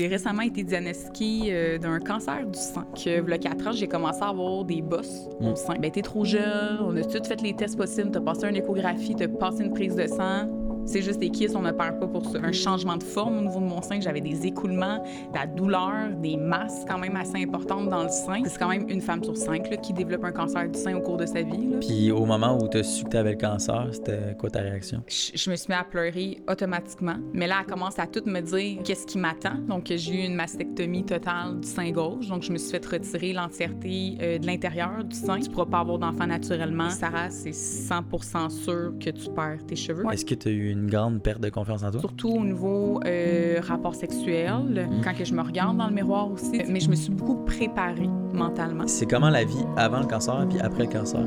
J'ai 0.00 0.06
récemment 0.06 0.40
été 0.40 0.62
diagnostiquée 0.64 1.48
euh, 1.50 1.76
d'un 1.78 2.00
cancer 2.00 2.46
du 2.46 2.58
sang. 2.58 2.84
Que, 2.94 3.20
il 3.22 3.28
y 3.30 3.34
a 3.34 3.38
4 3.38 3.66
ans, 3.66 3.72
j'ai 3.72 3.86
commencé 3.86 4.22
à 4.22 4.28
avoir 4.28 4.64
des 4.64 4.80
bosses 4.80 5.28
au 5.38 5.50
Mm. 5.50 5.56
sein. 5.56 5.74
Ben, 5.78 5.90
t'es 5.90 6.00
trop 6.00 6.24
jeune, 6.24 6.78
on 6.80 6.96
a 6.96 7.02
tout 7.04 7.22
fait 7.22 7.42
les 7.42 7.54
tests 7.54 7.76
possibles, 7.76 8.10
t'as 8.10 8.22
passé 8.22 8.46
une 8.48 8.56
échographie, 8.56 9.14
t'as 9.14 9.28
passé 9.28 9.62
une 9.62 9.74
prise 9.74 9.94
de 9.96 10.06
sang. 10.06 10.48
C'est 10.86 11.02
juste 11.02 11.20
des 11.20 11.30
kisses, 11.30 11.54
on 11.54 11.62
ne 11.62 11.72
perd 11.72 12.00
pas 12.00 12.06
pour 12.06 12.26
ça. 12.26 12.38
Un 12.42 12.52
changement 12.52 12.96
de 12.96 13.02
forme 13.02 13.38
au 13.38 13.42
niveau 13.42 13.60
de 13.60 13.64
mon 13.66 13.82
sein, 13.82 14.00
j'avais 14.00 14.20
des 14.20 14.46
écoulements, 14.46 14.98
de 15.32 15.38
la 15.38 15.46
douleur, 15.46 16.10
des 16.20 16.36
masses 16.36 16.84
quand 16.88 16.98
même 16.98 17.16
assez 17.16 17.36
importantes 17.36 17.88
dans 17.88 18.02
le 18.04 18.08
sein. 18.08 18.42
C'est 18.46 18.58
quand 18.58 18.68
même 18.68 18.88
une 18.88 19.00
femme 19.00 19.22
sur 19.22 19.36
cinq 19.36 19.70
là, 19.70 19.76
qui 19.76 19.92
développe 19.92 20.24
un 20.24 20.32
cancer 20.32 20.68
du 20.68 20.78
sein 20.78 20.96
au 20.96 21.00
cours 21.00 21.16
de 21.16 21.26
sa 21.26 21.42
vie. 21.42 21.68
là. 21.70 21.78
Puis 21.80 22.10
au 22.10 22.24
moment 22.24 22.58
où 22.60 22.68
tu 22.68 22.78
as 22.78 22.82
su 22.82 23.04
que 23.04 23.10
tu 23.10 23.16
avais 23.16 23.32
le 23.32 23.38
cancer, 23.38 23.88
c'était 23.92 24.36
quoi 24.38 24.50
ta 24.50 24.60
réaction? 24.60 25.02
je, 25.06 25.32
je 25.34 25.50
me 25.50 25.56
suis 25.56 25.68
mis 25.68 25.78
à 25.78 25.84
pleurer 25.84 26.42
automatiquement. 26.48 27.16
Mais 27.32 27.46
là, 27.46 27.56
elle 27.60 27.72
commence 27.72 27.98
à 27.98 28.06
tout 28.06 28.22
me 28.26 28.40
dire 28.40 28.82
qu'est-ce 28.82 29.06
qui 29.06 29.18
m'attend. 29.18 29.54
Donc, 29.68 29.86
j'ai 29.88 30.14
eu 30.14 30.26
une 30.26 30.34
mastectomie 30.34 31.04
totale 31.04 31.60
du 31.60 31.68
sein 31.68 31.90
gauche. 31.90 32.26
Donc, 32.28 32.42
je 32.42 32.52
me 32.52 32.58
suis 32.58 32.70
fait 32.70 32.84
retirer 32.84 33.32
l'entièreté 33.32 34.16
euh, 34.20 34.38
de 34.38 34.46
l'intérieur 34.46 35.04
du 35.04 35.16
sein. 35.16 35.38
Tu 35.40 35.50
pourras 35.50 35.66
pas 35.66 35.80
avoir 35.80 35.98
d'enfant 35.98 36.26
naturellement. 36.26 36.90
Sarah, 36.90 37.30
c'est 37.30 37.50
100% 37.50 38.50
sûr 38.50 38.92
que 38.98 39.10
tu 39.10 39.30
perds 39.30 39.64
tes 39.66 39.76
cheveux. 39.76 40.04
Est-ce 40.12 40.24
que 40.24 40.34
tu 40.34 40.48
as 40.48 40.52
eu 40.52 40.69
une 40.70 40.88
grande 40.88 41.22
perte 41.22 41.40
de 41.40 41.48
confiance 41.50 41.82
en 41.82 41.90
toi? 41.90 42.00
Surtout 42.00 42.30
au 42.30 42.44
niveau 42.44 43.00
euh, 43.04 43.60
rapport 43.62 43.94
sexuel, 43.94 44.88
quand 45.04 45.14
que 45.14 45.24
je 45.24 45.34
me 45.34 45.42
regarde 45.42 45.76
dans 45.76 45.88
le 45.88 45.94
miroir 45.94 46.30
aussi. 46.30 46.62
Mais 46.68 46.80
je 46.80 46.88
me 46.90 46.94
suis 46.94 47.10
beaucoup 47.12 47.44
préparée 47.44 48.08
mentalement. 48.32 48.86
C'est 48.86 49.06
comment 49.06 49.30
la 49.30 49.44
vie 49.44 49.64
avant 49.76 50.00
le 50.00 50.06
cancer 50.06 50.46
puis 50.48 50.58
après 50.60 50.84
le 50.84 50.90
cancer? 50.90 51.24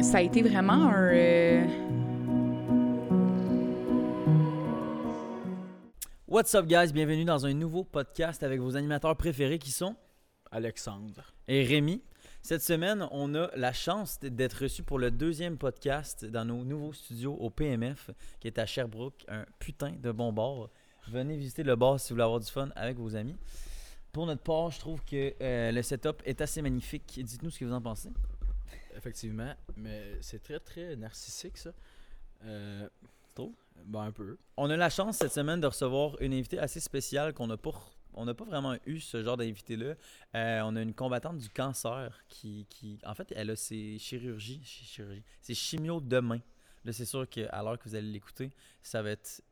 Ça 0.00 0.18
a 0.18 0.20
été 0.22 0.42
vraiment 0.42 0.72
un... 0.88 1.08
euh, 1.12 1.66
What's 6.28 6.54
up 6.54 6.66
guys? 6.66 6.92
Bienvenue 6.92 7.24
dans 7.24 7.44
un 7.44 7.52
nouveau 7.54 7.82
podcast 7.82 8.42
avec 8.44 8.60
vos 8.60 8.76
animateurs 8.76 9.16
préférés 9.16 9.58
qui 9.58 9.72
sont 9.72 9.96
Alexandre. 10.52 11.34
et 11.48 11.64
Rémi. 11.64 12.02
Cette 12.42 12.62
semaine, 12.62 13.06
on 13.12 13.34
a 13.34 13.50
la 13.54 13.72
chance 13.72 14.18
d'être 14.18 14.62
reçu 14.62 14.82
pour 14.82 14.98
le 14.98 15.10
deuxième 15.10 15.58
podcast 15.58 16.24
dans 16.24 16.44
nos 16.44 16.64
nouveaux 16.64 16.92
studios 16.92 17.34
au 17.34 17.50
PMF, 17.50 18.10
qui 18.40 18.48
est 18.48 18.58
à 18.58 18.66
Sherbrooke, 18.66 19.24
un 19.28 19.44
putain 19.58 19.92
de 19.92 20.10
bon 20.10 20.32
bar. 20.32 20.70
Venez 21.08 21.36
visiter 21.36 21.62
le 21.62 21.76
bar 21.76 22.00
si 22.00 22.08
vous 22.08 22.14
voulez 22.14 22.24
avoir 22.24 22.40
du 22.40 22.50
fun 22.50 22.70
avec 22.76 22.96
vos 22.96 23.14
amis. 23.14 23.36
Pour 24.10 24.26
notre 24.26 24.42
part, 24.42 24.70
je 24.70 24.80
trouve 24.80 25.04
que 25.04 25.34
euh, 25.40 25.70
le 25.70 25.82
setup 25.82 26.22
est 26.24 26.40
assez 26.40 26.62
magnifique. 26.62 27.20
Dites-nous 27.22 27.50
ce 27.50 27.58
que 27.60 27.64
vous 27.66 27.72
en 27.72 27.82
pensez. 27.82 28.10
Effectivement, 28.96 29.54
mais 29.76 30.16
c'est 30.20 30.42
très 30.42 30.58
très 30.58 30.96
narcissique 30.96 31.58
ça. 31.58 31.70
Euh, 32.44 32.88
Tu 33.28 33.34
trouves? 33.34 33.54
Ben 33.84 34.02
un 34.02 34.12
peu. 34.12 34.36
On 34.56 34.68
a 34.68 34.76
la 34.76 34.90
chance 34.90 35.18
cette 35.18 35.32
semaine 35.32 35.60
de 35.60 35.66
recevoir 35.66 36.20
une 36.20 36.32
invitée 36.32 36.58
assez 36.58 36.80
spéciale 36.80 37.32
qu'on 37.32 37.46
n'a 37.46 37.56
pas, 37.56 37.72
on 38.14 38.24
n'a 38.24 38.34
pas 38.34 38.44
vraiment 38.44 38.76
eu 38.86 39.00
ce 39.00 39.22
genre 39.22 39.36
d'invité-là. 39.36 39.94
Euh, 40.34 40.60
on 40.64 40.76
a 40.76 40.82
une 40.82 40.94
combattante 40.94 41.38
du 41.38 41.48
cancer 41.50 42.24
qui, 42.28 42.66
qui, 42.68 42.98
en 43.04 43.14
fait, 43.14 43.32
elle 43.36 43.50
a 43.50 43.56
ses 43.56 43.98
chirurgies, 43.98 44.60
chi- 44.64 44.84
chirurgie, 44.84 45.22
ses 45.40 45.54
chimio 45.54 46.00
demain. 46.00 46.40
Là, 46.84 46.92
c'est 46.92 47.04
sûr 47.04 47.28
qu'à 47.28 47.62
l'heure 47.62 47.78
que 47.78 47.88
vous 47.88 47.94
allez 47.94 48.10
l'écouter, 48.10 48.50
ça 48.82 49.02
va 49.02 49.10
être 49.10 49.42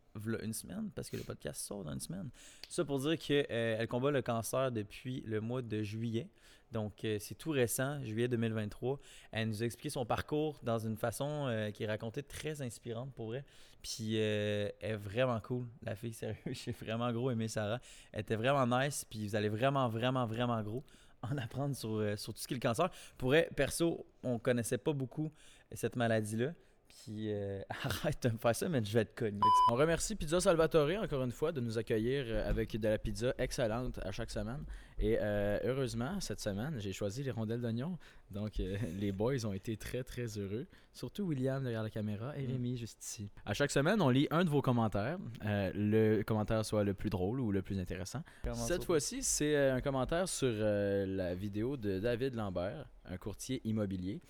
une 0.43 0.53
semaine 0.53 0.91
parce 0.95 1.11
que 1.11 1.17
le 1.17 1.23
podcast 1.23 1.61
sort 1.61 1.85
dans 1.85 1.93
une 1.93 2.01
semaine. 2.01 2.31
Ça 2.69 2.85
pour 2.85 2.99
dire 2.99 3.17
qu'elle 3.19 3.87
combat 3.89 4.11
le 4.11 4.23
cancer 4.23 4.73
depuis 4.73 5.21
le 5.27 5.41
mois 5.41 5.63
de 5.63 5.83
juillet. 5.83 6.29
Donc, 6.73 7.05
euh, 7.05 7.17
c'est 7.21 7.35
tout 7.35 7.51
récent, 7.51 8.03
juillet 8.05 8.29
2023. 8.29 8.99
Elle 9.33 9.49
nous 9.49 9.63
a 9.63 9.67
expliqué 9.67 9.91
son 9.91 10.05
parcours 10.05 10.61
dans 10.63 10.79
une 10.79 10.97
façon 10.97 11.47
euh, 11.47 11.71
qui 11.71 11.85
est 11.85 11.87
racontée 11.87 12.23
très 12.23 12.61
inspirante 12.63 13.13
pour 13.15 13.29
vrai. 13.29 13.45
Puis, 13.83 14.15
euh, 14.17 14.69
elle 14.81 14.93
est 14.93 14.97
vraiment 14.97 15.41
cool, 15.41 15.67
la 15.83 15.95
fille, 15.95 16.13
sérieux. 16.15 16.37
J'ai 16.47 16.73
vraiment 16.73 17.11
gros 17.13 17.31
aimé 17.31 17.49
Sarah. 17.49 17.81
Elle 18.13 18.21
était 18.21 18.37
vraiment 18.37 18.67
nice. 18.67 19.05
Puis, 19.09 19.27
vous 19.27 19.37
allez 19.37 19.49
vraiment, 19.49 19.89
vraiment, 19.89 20.27
vraiment 20.27 20.63
gros 20.63 20.85
en 21.23 21.37
apprendre 21.39 21.75
sur, 21.75 21.89
tout 21.89 22.33
ce 22.37 22.47
qui 22.47 22.55
est 22.55 22.57
le 22.57 22.61
cancer. 22.61 22.91
Pour 23.17 23.31
vrai, 23.31 23.49
perso, 23.57 24.07
on 24.23 24.39
connaissait 24.39 24.79
pas 24.79 24.93
beaucoup 24.93 25.33
cette 25.73 25.97
maladie-là. 25.97 26.53
Puis, 26.89 27.33
euh, 27.33 27.61
arrête 27.85 28.23
de 28.23 28.31
me 28.31 28.39
faire 28.39 28.57
ça, 28.57 28.69
mais 28.69 28.83
je 28.85 28.93
vais 28.93 29.01
être 29.01 29.15
connu. 29.15 29.41
On 29.71 29.75
remercie 29.75 30.17
Pizza 30.17 30.41
Salvatore 30.41 31.03
encore 31.03 31.23
une 31.23 31.33
fois 31.33 31.53
de 31.53 31.61
nous 31.61 31.77
accueillir 31.77 32.25
euh, 32.27 32.49
avec 32.49 32.77
de 32.77 32.89
la 32.89 32.99
pizza 32.99 33.35
excellente 33.39 33.99
à 34.03 34.13
chaque 34.13 34.31
semaine. 34.31 34.65
Et 34.99 35.19
euh, 35.21 35.59
heureusement, 35.65 36.19
cette 36.21 36.41
semaine, 36.41 36.77
j'ai 36.79 36.93
choisi 36.93 37.23
les 37.23 37.31
rondelles 37.31 37.61
d'oignon. 37.61 37.99
Donc 38.31 38.59
euh, 38.59 38.77
les 38.99 39.13
boys 39.13 39.45
ont 39.45 39.53
été 39.53 39.77
très 39.77 40.03
très 40.03 40.39
heureux. 40.39 40.67
Surtout 40.93 41.25
William 41.25 41.63
derrière 41.63 41.83
la 41.83 41.91
caméra 41.91 42.37
et 42.37 42.49
Mm. 42.49 42.53
Rémi 42.53 42.77
juste 42.79 43.05
ici. 43.05 43.31
À 43.45 43.53
chaque 43.53 43.71
semaine, 43.71 44.01
on 44.01 44.09
lit 44.09 44.27
un 44.31 44.45
de 44.45 44.51
vos 44.51 44.63
commentaires. 44.63 45.19
Le 45.43 46.23
commentaire 46.23 46.65
soit 46.65 46.83
le 46.83 46.95
plus 46.95 47.11
drôle 47.11 47.41
ou 47.41 47.53
le 47.53 47.61
plus 47.63 47.79
intéressant. 47.79 48.23
Cette 48.55 48.85
fois-ci, 48.85 49.23
c'est 49.23 49.57
un 49.71 49.81
commentaire 49.81 50.29
sur 50.29 50.51
la 50.51 51.35
vidéo 51.35 51.77
de 51.77 51.99
David 51.99 52.35
Lambert, 52.35 52.87
un 53.05 53.19
courtier 53.19 53.61
immobilier, 53.65 54.21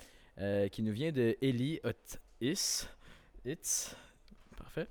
qui 0.73 0.83
nous 0.83 0.93
vient 0.93 1.13
de 1.13 1.37
Eli 1.41 1.81
Otis. 2.41 2.87
It's. 3.45 3.97
Parfait. 4.57 4.89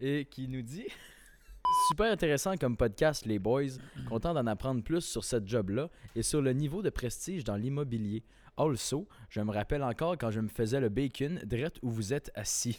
Et 0.00 0.26
qui 0.30 0.48
nous 0.48 0.62
dit 0.62 0.86
Super 1.90 2.12
intéressant 2.12 2.56
comme 2.56 2.76
podcast, 2.76 3.24
les 3.26 3.38
boys. 3.38 3.78
Content 4.08 4.34
d'en 4.34 4.46
apprendre 4.46 4.82
plus 4.82 5.00
sur 5.02 5.24
cette 5.24 5.46
job-là 5.48 5.88
et 6.14 6.22
sur 6.22 6.42
le 6.42 6.52
niveau 6.52 6.82
de 6.82 6.90
prestige 6.90 7.42
dans 7.44 7.56
l'immobilier. 7.56 8.22
Also, 8.56 9.08
je 9.30 9.40
me 9.40 9.50
rappelle 9.50 9.82
encore 9.82 10.16
quand 10.18 10.30
je 10.30 10.40
me 10.40 10.48
faisais 10.48 10.78
le 10.80 10.88
bacon 10.88 11.40
direct 11.44 11.78
où 11.82 11.90
vous 11.90 12.12
êtes 12.12 12.30
assis. 12.34 12.78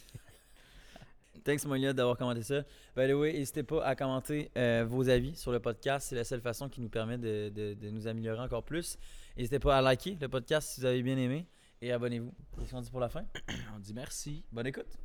Thanks 1.43 1.65
Monia 1.65 1.93
d'avoir 1.93 2.17
commenté 2.17 2.41
ça. 2.43 2.61
By 2.95 3.07
the 3.07 3.13
way, 3.13 3.33
n'hésitez 3.33 3.63
pas 3.63 3.83
à 3.85 3.95
commenter 3.95 4.49
euh, 4.57 4.85
vos 4.87 5.09
avis 5.09 5.35
sur 5.35 5.51
le 5.51 5.59
podcast. 5.59 6.07
C'est 6.09 6.15
la 6.15 6.23
seule 6.23 6.41
façon 6.41 6.69
qui 6.69 6.79
nous 6.81 6.89
permet 6.89 7.17
de, 7.17 7.49
de- 7.49 7.73
de 7.73 7.89
nous 7.89 8.07
améliorer 8.07 8.39
encore 8.39 8.63
plus. 8.63 8.97
N'hésitez 9.37 9.59
pas 9.59 9.77
à 9.77 9.81
liker 9.81 10.17
le 10.19 10.27
podcast 10.29 10.69
si 10.69 10.79
vous 10.81 10.85
avez 10.87 11.03
bien 11.03 11.17
aimé. 11.17 11.45
Et 11.85 11.91
abonnez-vous. 11.91 12.33
Qu'est-ce 12.57 12.71
qu'on 12.71 12.81
dit 12.81 12.89
pour 12.89 12.99
la 12.99 13.09
fin? 13.09 13.21
On 13.75 13.79
dit 13.79 13.93
merci. 13.93 14.43
Bonne 14.51 14.65
écoute. 14.65 14.97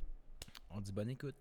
On 0.71 0.81
dit 0.81 0.93
bonne 0.93 1.11
écoute. 1.11 1.35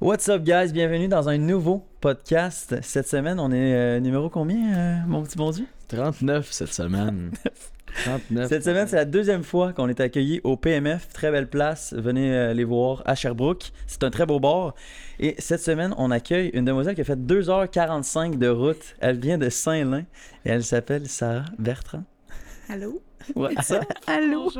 What's 0.00 0.28
up 0.28 0.44
guys? 0.44 0.72
Bienvenue 0.72 1.08
dans 1.08 1.28
un 1.28 1.36
nouveau 1.36 1.84
podcast. 2.00 2.76
Cette 2.80 3.08
semaine, 3.08 3.40
on 3.40 3.50
est 3.50 3.74
euh, 3.74 3.98
numéro 3.98 4.30
combien, 4.30 4.72
euh, 4.72 4.96
mon 5.08 5.24
petit 5.24 5.36
bon 5.36 5.50
Dieu? 5.50 5.66
39 5.88 6.48
cette 6.52 6.72
semaine. 6.72 7.32
39. 8.04 8.48
Cette 8.48 8.62
semaine, 8.62 8.86
c'est 8.86 8.94
la 8.94 9.04
deuxième 9.04 9.42
fois 9.42 9.72
qu'on 9.72 9.88
est 9.88 9.98
accueilli 9.98 10.40
au 10.44 10.56
PMF. 10.56 11.08
Très 11.08 11.32
belle 11.32 11.50
place. 11.50 11.92
Venez 11.92 12.32
euh, 12.32 12.54
les 12.54 12.62
voir 12.62 13.02
à 13.06 13.16
Sherbrooke. 13.16 13.72
C'est 13.88 14.04
un 14.04 14.10
très 14.10 14.26
beau 14.26 14.38
bar. 14.38 14.76
Et 15.18 15.34
cette 15.40 15.60
semaine, 15.60 15.92
on 15.98 16.12
accueille 16.12 16.50
une 16.54 16.64
demoiselle 16.64 16.94
qui 16.94 17.00
a 17.00 17.04
fait 17.04 17.18
2h45 17.18 18.38
de 18.38 18.46
route. 18.48 18.94
Elle 19.00 19.18
vient 19.18 19.38
de 19.38 19.48
Saint-Lin 19.48 20.04
et 20.44 20.50
elle 20.50 20.62
s'appelle 20.62 21.08
Sarah 21.08 21.46
Bertrand. 21.58 22.04
Allô? 22.68 23.02
What's 23.34 23.70
up? 23.70 23.84
Allô? 24.06 24.50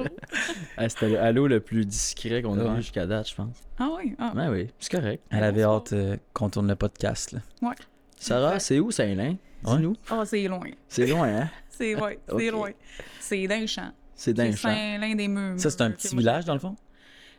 Ah, 0.77 0.89
C'était 0.89 1.09
le 1.11 1.21
halo 1.21 1.47
le 1.47 1.61
plus 1.61 1.85
discret 1.87 2.43
qu'on 2.43 2.59
a 2.59 2.65
Ouais. 2.65 2.73
eu 2.79 2.83
jusqu'à 2.83 3.07
date, 3.07 3.29
je 3.29 3.35
pense. 3.35 3.57
Ah 3.79 3.89
oui? 3.97 4.15
Ah. 4.19 4.33
Ouais, 4.35 4.49
oui, 4.49 4.71
c'est 4.79 4.91
correct. 4.93 5.23
Elle 5.31 5.45
avait 5.45 5.63
hâte 5.65 5.93
euh, 5.93 6.17
qu'on 6.33 6.49
tourne 6.51 6.69
le 6.69 6.75
podcast. 6.77 7.33
là. 7.33 7.41
Sarah, 8.19 8.59
c'est 8.61 8.81
où 8.81 8.91
Saint-Lin? 8.91 9.37
Dis-nous. 9.65 9.95
Ah, 10.11 10.23
c'est 10.25 10.47
loin. 10.49 10.71
C'est 10.89 11.07
loin, 11.07 11.29
hein? 11.29 11.51
C'est 11.71 11.97
ouais, 12.01 12.21
c'est 12.29 12.33
Ok. 12.35 12.53
loin. 12.53 12.71
C'est 13.19 13.47
d'un 13.49 13.67
champ. 13.67 13.91
C'est 14.15 14.33
d'un 14.33 14.53
C'est 14.53 14.59
champ. 14.59 14.69
Saint-Lin 14.69 15.15
des 15.17 15.27
Murs. 15.27 15.59
Ça, 15.59 15.71
c'est 15.71 15.81
un 15.83 15.91
petit 15.91 16.15
village, 16.15 16.45
dans 16.45 16.53
le 16.55 16.61
fond? 16.61 16.77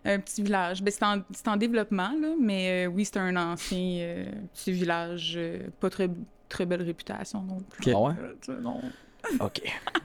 Un 0.04 0.20
petit 0.20 0.44
village. 0.44 0.84
Ben, 0.84 0.92
c'est, 0.92 1.06
en, 1.06 1.22
c'est 1.32 1.48
en 1.48 1.56
développement, 1.56 2.12
là, 2.22 2.34
mais 2.40 2.86
euh, 2.86 2.90
oui, 2.90 3.06
c'est 3.06 3.18
un 3.18 3.36
ancien 3.38 3.78
euh, 4.02 4.26
petit 4.54 4.74
village. 4.74 5.36
euh, 5.38 5.60
pas 5.80 5.90
très, 5.90 6.10
très 6.50 6.66
belle 6.66 6.82
réputation 6.82 7.42
non 7.44 7.60
plus. 7.62 7.92
Ok. 7.92 7.96
Ah 7.98 8.02
ouais? 8.02 8.14
Euh, 8.22 8.34
tu 8.42 8.54
sais, 8.54 8.60
non. 8.62 8.82
Ok, 9.40 9.62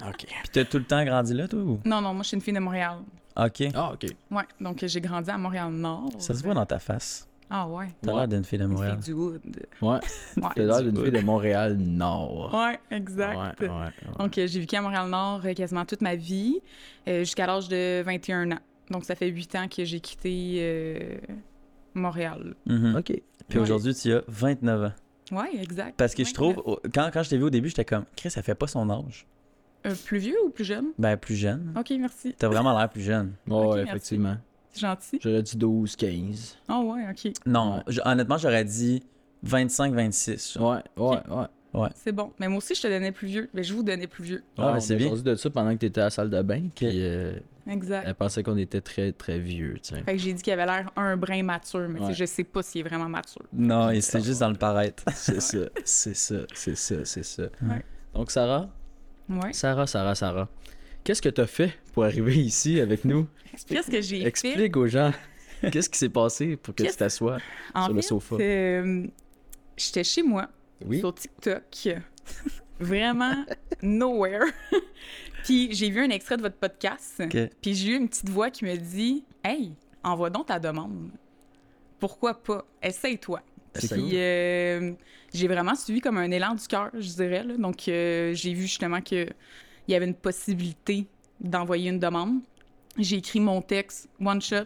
ok. 0.08 0.16
Puis 0.26 0.48
t'as 0.52 0.64
tout 0.64 0.78
le 0.78 0.84
temps 0.84 1.04
grandi 1.04 1.34
là, 1.34 1.46
toi? 1.48 1.60
Ou? 1.60 1.80
non, 1.84 2.00
non, 2.00 2.14
moi, 2.14 2.22
je 2.22 2.28
suis 2.28 2.34
une 2.36 2.40
fille 2.42 2.54
de 2.54 2.58
Montréal. 2.60 2.98
Ok. 3.36 3.62
Ah, 3.74 3.92
ok. 3.92 4.06
Ouais, 4.30 4.42
donc 4.60 4.82
euh, 4.82 4.88
j'ai 4.88 5.00
grandi 5.00 5.30
à 5.30 5.38
Montréal-Nord. 5.38 6.10
Ça 6.18 6.34
se 6.34 6.42
voit 6.42 6.54
dans 6.54 6.66
ta 6.66 6.78
face. 6.78 7.26
Ah 7.52 7.66
ouais. 7.66 7.88
T'as 8.02 8.12
Ouais. 8.12 8.18
l'air 8.18 8.28
d'une 8.28 8.44
fille 8.44 8.58
de 8.58 8.64
Une 8.64 8.70
Montréal. 8.70 8.96
fille 9.02 9.12
du 9.14 9.20
Wood. 9.20 9.40
Ouais. 9.82 9.88
Ouais, 10.36 10.48
T'as 10.54 10.62
l'air 10.62 10.82
d'une 10.82 10.92
du 10.92 11.02
fille 11.02 11.10
de 11.12 11.20
Montréal-Nord. 11.20 12.54
ouais 12.54 12.78
exact. 12.90 13.60
Ouais, 13.60 13.68
ouais, 13.68 13.74
ouais. 13.74 13.90
Donc, 14.18 14.38
euh, 14.38 14.46
j'ai 14.46 14.60
vécu 14.60 14.76
à 14.76 14.82
Montréal-Nord 14.82 15.40
euh, 15.44 15.54
quasiment 15.54 15.84
toute 15.84 16.00
ma 16.02 16.14
vie, 16.14 16.60
euh, 17.08 17.20
jusqu'à 17.20 17.46
l'âge 17.46 17.68
de 17.68 18.02
21 18.02 18.52
ans. 18.52 18.58
Donc, 18.90 19.04
ça 19.04 19.14
fait 19.14 19.28
8 19.28 19.54
ans 19.56 19.68
que 19.68 19.84
j'ai 19.84 20.00
quitté 20.00 20.56
euh, 20.60 21.16
Montréal. 21.94 22.54
Mhm. 22.66 22.96
Ok. 22.96 23.12
Puis 23.48 23.58
Ouais. 23.58 23.64
aujourd'hui, 23.64 23.94
tu 23.94 24.12
as 24.12 24.22
29 24.28 24.84
ans. 24.84 24.92
Ouais, 25.30 25.50
exact. 25.60 25.94
Parce 25.96 26.14
que 26.14 26.24
je 26.24 26.28
Ouais, 26.30 26.34
trouve, 26.34 26.80
quand, 26.94 27.10
quand 27.12 27.22
je 27.22 27.30
t'ai 27.30 27.36
vu 27.38 27.44
au 27.44 27.50
début, 27.50 27.68
j'étais 27.68 27.84
comme, 27.84 28.04
Chris, 28.16 28.30
ça 28.30 28.42
fait 28.42 28.54
pas 28.54 28.66
son 28.66 28.88
âge. 28.90 29.26
Euh, 29.86 29.94
plus 30.04 30.18
vieux 30.18 30.36
ou 30.44 30.50
plus 30.50 30.64
jeune? 30.64 30.86
Ben, 30.98 31.16
plus 31.16 31.36
jeune. 31.36 31.72
Ok, 31.78 31.90
merci. 31.98 32.34
T'as 32.36 32.48
vraiment 32.48 32.76
l'air 32.78 32.88
plus 32.88 33.00
jeune. 33.02 33.32
Ouais, 33.48 33.56
Ok, 33.56 33.62
ouais, 33.70 33.76
merci. 33.76 33.90
effectivement. 33.90 34.36
C'est 34.72 34.80
gentil. 34.80 35.18
J'aurais 35.22 35.42
dit 35.42 35.56
12, 35.56 35.96
15. 35.96 36.58
Ah 36.68 36.80
ouais, 36.80 37.02
ok. 37.10 37.32
Non, 37.46 37.76
Ouais. 37.86 37.94
honnêtement, 38.04 38.38
j'aurais 38.38 38.64
dit 38.64 39.02
25-26. 39.44 40.58
Ouais, 40.58 40.82
ouais, 40.96 41.18
ouais. 41.74 41.88
C'est 41.94 42.12
bon. 42.12 42.32
Mais 42.38 42.48
moi 42.48 42.58
aussi, 42.58 42.74
je 42.74 42.82
te 42.82 42.86
donnais 42.88 43.12
plus 43.12 43.26
vieux. 43.28 43.48
Mais 43.54 43.62
je 43.62 43.72
vous 43.74 43.82
donnais 43.82 44.06
plus 44.06 44.24
vieux. 44.24 44.42
Ah, 44.58 44.74
on 44.76 44.80
c'est 44.80 44.94
a 44.94 44.96
bien. 44.96 45.12
de 45.14 45.34
ça 45.34 45.50
pendant 45.50 45.72
que 45.72 45.78
t'étais 45.78 46.00
à 46.00 46.04
la 46.04 46.10
salle 46.10 46.30
de 46.30 46.42
bain. 46.42 46.68
Puis, 46.74 46.86
euh, 46.92 47.32
Exact. 47.68 48.04
Elle 48.06 48.14
pensait 48.14 48.42
qu'on 48.42 48.56
était 48.56 48.80
très, 48.80 49.12
très 49.12 49.38
vieux, 49.38 49.74
tu 49.82 49.94
sais. 49.94 50.02
Fait 50.02 50.12
que 50.12 50.18
j'ai 50.18 50.32
dit 50.32 50.42
qu'il 50.42 50.52
avait 50.52 50.66
l'air 50.66 50.90
un 50.96 51.16
brin 51.16 51.42
mature, 51.42 51.88
mais 51.88 51.98
tu 52.00 52.06
Ouais. 52.06 52.14
je 52.14 52.24
sais 52.24 52.44
pas 52.44 52.62
s'il 52.62 52.80
est 52.80 52.88
vraiment 52.88 53.08
mature. 53.08 53.42
Non, 53.52 53.90
et 53.90 54.00
c'est 54.00 54.22
juste 54.24 54.40
dans 54.40 54.48
le 54.50 54.56
paraître. 54.56 55.02
C'est 55.14 55.40
ça, 55.40 55.58
c'est 55.84 56.14
ça, 56.14 56.36
c'est 56.54 56.76
ça, 56.76 57.04
c'est 57.04 57.22
ça. 57.24 57.42
Ouais. 57.62 57.84
Donc, 58.14 58.30
Sarah, 58.30 58.68
Ouais. 59.28 59.52
Sarah, 59.52 59.86
Sarah, 59.86 60.14
Sarah, 60.14 60.48
qu'est-ce 61.04 61.22
que 61.22 61.28
t'as 61.28 61.46
fait 61.46 61.72
pour 61.92 62.04
arriver 62.04 62.36
ici 62.36 62.80
avec 62.80 63.04
nous? 63.04 63.28
Qu'est-ce 63.68 63.90
que 63.90 64.00
j'ai 64.00 64.20
fait? 64.22 64.26
Explique 64.28 64.76
aux 64.76 64.86
gens. 64.86 65.12
Qu'est-ce 65.70 65.90
qui 65.90 65.98
s'est 65.98 66.08
passé 66.08 66.56
pour 66.56 66.74
que 66.74 66.82
tu 66.82 66.96
t'assoies 66.96 67.38
sur 67.84 67.92
le 67.92 68.00
sofa? 68.02 68.36
euh, 68.40 69.06
j'étais 69.76 70.02
chez 70.04 70.22
moi, 70.22 70.48
Oui. 70.84 70.98
sur 71.00 71.14
TikTok. 71.14 71.62
Vraiment 72.80 73.44
nowhere. 73.82 74.46
Puis 75.44 75.68
j'ai 75.72 75.90
vu 75.90 76.00
un 76.02 76.10
extrait 76.10 76.36
de 76.36 76.42
votre 76.42 76.56
podcast. 76.56 77.22
Puis 77.60 77.74
j'ai 77.74 77.90
eu 77.92 77.96
une 77.96 78.08
petite 78.08 78.28
voix 78.28 78.50
qui 78.50 78.64
me 78.64 78.76
dit 78.76 79.24
Hey, 79.44 79.72
envoie 80.02 80.30
donc 80.30 80.46
ta 80.46 80.58
demande. 80.58 81.10
Pourquoi 81.98 82.34
pas? 82.34 82.64
Essaye-toi. 82.82 83.42
C'est 83.74 83.94
Puis 83.94 84.10
euh, 84.14 84.92
j'ai 85.32 85.46
vraiment 85.48 85.74
suivi 85.74 86.00
comme 86.00 86.18
un 86.18 86.30
élan 86.30 86.54
du 86.54 86.66
cœur, 86.66 86.90
je 86.94 87.08
dirais. 87.08 87.44
là. 87.44 87.56
Donc 87.56 87.86
euh, 87.88 88.32
j'ai 88.34 88.52
vu 88.54 88.62
justement 88.62 89.00
qu'il 89.00 89.32
y 89.88 89.94
avait 89.94 90.06
une 90.06 90.14
possibilité 90.14 91.06
d'envoyer 91.40 91.90
une 91.90 91.98
demande. 92.00 92.40
J'ai 92.98 93.16
écrit 93.18 93.38
mon 93.40 93.62
texte, 93.62 94.08
one 94.24 94.40
shot. 94.42 94.64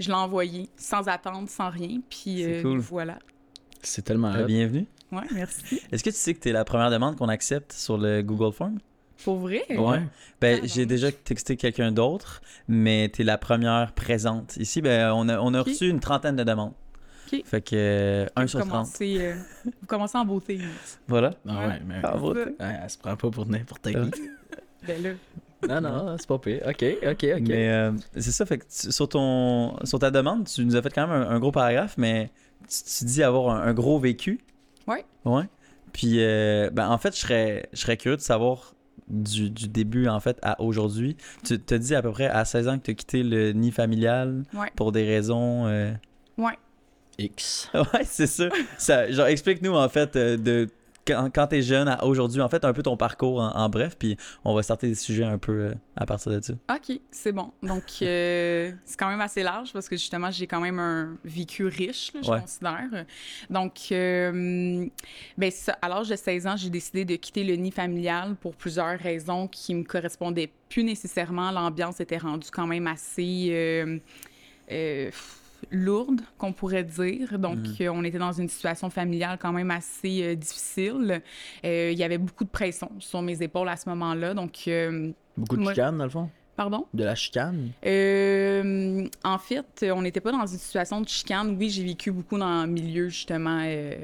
Je 0.00 0.08
l'ai 0.08 0.14
envoyé 0.14 0.68
sans 0.76 1.06
attendre, 1.08 1.48
sans 1.48 1.68
rien. 1.70 2.00
Puis 2.08 2.42
C'est 2.42 2.58
euh, 2.58 2.62
cool. 2.62 2.78
voilà. 2.78 3.18
C'est 3.82 4.02
tellement 4.02 4.32
bienvenue. 4.44 4.86
Ouais, 5.10 5.26
merci. 5.32 5.80
Est-ce 5.92 6.02
que 6.02 6.10
tu 6.10 6.16
sais 6.16 6.32
que 6.34 6.40
tu 6.40 6.48
es 6.48 6.52
la 6.52 6.64
première 6.64 6.90
demande 6.90 7.16
qu'on 7.16 7.28
accepte 7.28 7.72
sur 7.72 7.98
le 7.98 8.22
Google 8.22 8.52
Form? 8.52 8.78
Pour 9.24 9.38
vrai? 9.38 9.62
Ouais. 9.70 10.00
Ben, 10.40 10.58
Pardon. 10.58 10.66
j'ai 10.74 10.86
déjà 10.86 11.12
texté 11.12 11.56
quelqu'un 11.56 11.92
d'autre, 11.92 12.42
mais 12.68 13.08
tu 13.12 13.22
es 13.22 13.24
la 13.24 13.38
première 13.38 13.92
présente. 13.92 14.56
Ici, 14.56 14.80
ben, 14.82 15.12
on 15.14 15.28
a, 15.28 15.38
on 15.38 15.54
a 15.54 15.60
reçu 15.62 15.88
une 15.88 16.00
trentaine 16.00 16.36
de 16.36 16.44
demandes. 16.44 16.72
Ok. 17.32 17.42
Fait 17.46 17.60
que 17.62 17.70
euh, 17.74 18.26
Vous 18.36 18.46
sur 18.48 18.58
30. 18.60 18.70
commencez, 18.70 19.16
euh, 19.20 19.34
vous 19.64 19.86
commencez 19.86 20.18
en 20.18 20.24
beauté. 20.24 20.58
là. 20.58 20.64
Voilà. 21.08 21.30
Ah 21.48 21.68
ouais, 21.68 21.80
mais 21.86 21.94
Ah, 22.02 22.16
bon. 22.16 22.34
ça. 22.34 22.40
Ouais, 22.40 22.54
elle 22.82 22.90
se 22.90 22.98
prend 22.98 23.16
pas 23.16 23.30
pour 23.30 23.46
n'importe 23.46 23.86
Ah. 23.86 23.90
qui. 24.12 24.20
Ben 24.86 25.00
là. 25.02 25.80
Non, 25.80 25.80
non, 25.80 26.16
c'est 26.18 26.26
pas 26.26 26.38
pire. 26.40 26.60
OK, 26.66 26.84
OK, 27.04 27.24
OK. 27.36 27.42
Mais 27.46 27.68
euh, 27.70 27.92
c'est 28.16 28.32
ça, 28.32 28.44
fait 28.44 28.58
que 28.58 28.64
tu- 28.64 28.90
sur, 28.90 29.08
ton, 29.08 29.76
sur 29.84 30.00
ta 30.00 30.10
demande, 30.10 30.48
tu 30.48 30.64
nous 30.64 30.74
as 30.74 30.82
fait 30.82 30.90
quand 30.90 31.06
même 31.06 31.22
un, 31.22 31.30
un 31.30 31.38
gros 31.38 31.52
paragraphe, 31.52 31.94
mais 31.96 32.30
tu, 32.68 32.78
tu 32.98 33.04
dis 33.04 33.22
avoir 33.22 33.54
un, 33.54 33.62
un 33.68 33.72
gros 33.72 34.00
vécu. 34.00 34.40
Ouais. 34.88 35.04
Ouais. 35.24 35.44
Puis, 35.92 36.16
euh, 36.18 36.68
ben, 36.72 36.88
en 36.90 36.98
fait, 36.98 37.14
je 37.14 37.20
serais, 37.20 37.68
je 37.72 37.78
serais 37.80 37.96
curieux 37.96 38.16
de 38.16 38.22
savoir 38.22 38.74
du, 39.12 39.50
du 39.50 39.68
début, 39.68 40.08
en 40.08 40.18
fait, 40.20 40.38
à 40.42 40.60
aujourd'hui. 40.60 41.16
Tu 41.44 41.58
te 41.60 41.74
dis 41.74 41.94
à 41.94 42.02
peu 42.02 42.10
près 42.10 42.26
à 42.26 42.44
16 42.44 42.68
ans 42.68 42.78
que 42.78 42.84
tu 42.84 42.90
as 42.90 42.94
quitté 42.94 43.22
le 43.22 43.52
nid 43.52 43.70
familial 43.70 44.42
Ouais. 44.54 44.72
pour 44.74 44.90
des 44.92 45.04
raisons. 45.04 45.66
euh, 45.66 45.92
Ouais. 46.38 46.58
X. 47.18 47.70
Ouais, 47.74 48.04
c'est 48.04 48.26
ça. 48.26 48.48
ça. 48.78 49.10
Genre, 49.10 49.26
explique-nous, 49.26 49.74
en 49.74 49.88
fait, 49.88 50.16
euh, 50.16 50.36
de 50.36 50.68
quand, 51.06 51.30
quand 51.34 51.46
t'es 51.48 51.62
jeune 51.62 51.88
à 51.88 52.04
aujourd'hui, 52.04 52.40
en 52.40 52.48
fait, 52.48 52.64
un 52.64 52.72
peu 52.72 52.82
ton 52.82 52.96
parcours 52.96 53.40
en, 53.40 53.50
en 53.56 53.68
bref, 53.68 53.96
puis 53.98 54.16
on 54.44 54.54
va 54.54 54.62
starter 54.62 54.88
des 54.88 54.94
sujets 54.94 55.24
un 55.24 55.38
peu 55.38 55.52
euh, 55.52 55.74
à 55.96 56.06
partir 56.06 56.32
de 56.32 56.40
ça. 56.40 56.52
OK, 56.74 57.00
c'est 57.10 57.32
bon. 57.32 57.52
Donc, 57.62 57.84
euh, 58.02 58.72
c'est 58.84 58.98
quand 58.98 59.08
même 59.08 59.20
assez 59.20 59.42
large 59.42 59.72
parce 59.72 59.88
que 59.88 59.96
justement, 59.96 60.30
j'ai 60.30 60.46
quand 60.46 60.60
même 60.60 60.78
un 60.78 61.16
vécu 61.24 61.66
riche, 61.66 62.12
là, 62.14 62.20
je 62.22 62.30
Ouais. 62.30 62.40
considère. 62.40 62.88
Donc, 63.50 63.72
euh, 63.92 64.86
ben, 65.36 65.50
ça, 65.50 65.76
à 65.82 65.88
l'âge 65.88 66.08
de 66.08 66.16
16 66.16 66.46
ans, 66.46 66.56
j'ai 66.56 66.70
décidé 66.70 67.04
de 67.04 67.16
quitter 67.16 67.44
le 67.44 67.54
nid 67.56 67.70
familial 67.72 68.34
pour 68.40 68.54
plusieurs 68.56 68.98
raisons 68.98 69.48
qui 69.48 69.74
me 69.74 69.84
correspondaient 69.84 70.50
plus 70.68 70.84
nécessairement. 70.84 71.50
L'ambiance 71.50 72.00
était 72.00 72.18
rendue 72.18 72.48
quand 72.52 72.66
même 72.66 72.86
assez. 72.86 73.48
euh, 73.50 73.98
lourde, 75.70 76.20
qu'on 76.38 76.52
pourrait 76.52 76.84
dire. 76.84 77.38
Donc, 77.38 77.58
Mhm. 77.58 77.76
euh, 77.80 77.92
on 77.92 78.04
était 78.04 78.18
dans 78.18 78.32
une 78.32 78.48
situation 78.48 78.90
familiale 78.90 79.38
quand 79.40 79.52
même 79.52 79.70
assez 79.70 80.22
euh, 80.22 80.34
difficile. 80.34 81.22
Euh, 81.64 81.90
Il 81.92 81.98
y 81.98 82.04
avait 82.04 82.18
beaucoup 82.18 82.44
de 82.44 82.48
pression 82.50 82.90
sur 82.98 83.22
mes 83.22 83.40
épaules 83.42 83.68
à 83.68 83.76
ce 83.76 83.88
moment-là. 83.90 84.34
Donc, 84.34 84.68
Beaucoup 85.36 85.56
de 85.56 85.62
Moi- 85.62 85.72
chicane, 85.72 85.96
dans 85.96 86.04
le 86.04 86.10
fond? 86.10 86.28
pardon? 86.56 86.86
De 86.92 87.04
la 87.04 87.14
chicane? 87.14 87.70
Euh, 87.86 89.06
en 89.24 89.38
fait, 89.38 89.86
on 89.94 90.02
n'était 90.02 90.20
pas 90.20 90.32
dans 90.32 90.46
une 90.46 90.58
situation 90.58 91.00
de 91.00 91.08
chicane. 91.08 91.56
Oui, 91.58 91.70
j'ai 91.70 91.82
vécu 91.84 92.10
beaucoup 92.12 92.36
dans 92.38 92.44
un 92.44 92.66
milieu 92.66 93.08
justement 93.08 93.60
euh, 93.64 93.94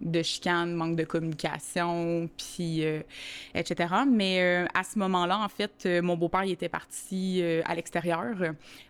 de 0.00 0.22
chicane, 0.22 0.74
manque 0.74 0.96
de 0.96 1.04
communication, 1.04 2.28
puis 2.36 2.84
euh, 2.84 3.00
etc. 3.54 3.94
Mais 4.10 4.40
euh, 4.40 4.66
à 4.74 4.84
ce 4.84 4.98
moment-là, 4.98 5.38
en 5.38 5.48
fait, 5.48 5.72
euh, 5.86 6.02
mon 6.02 6.16
beau-père 6.16 6.44
il 6.44 6.52
était 6.52 6.68
parti 6.68 7.40
euh, 7.42 7.62
à 7.64 7.74
l'extérieur. 7.74 8.34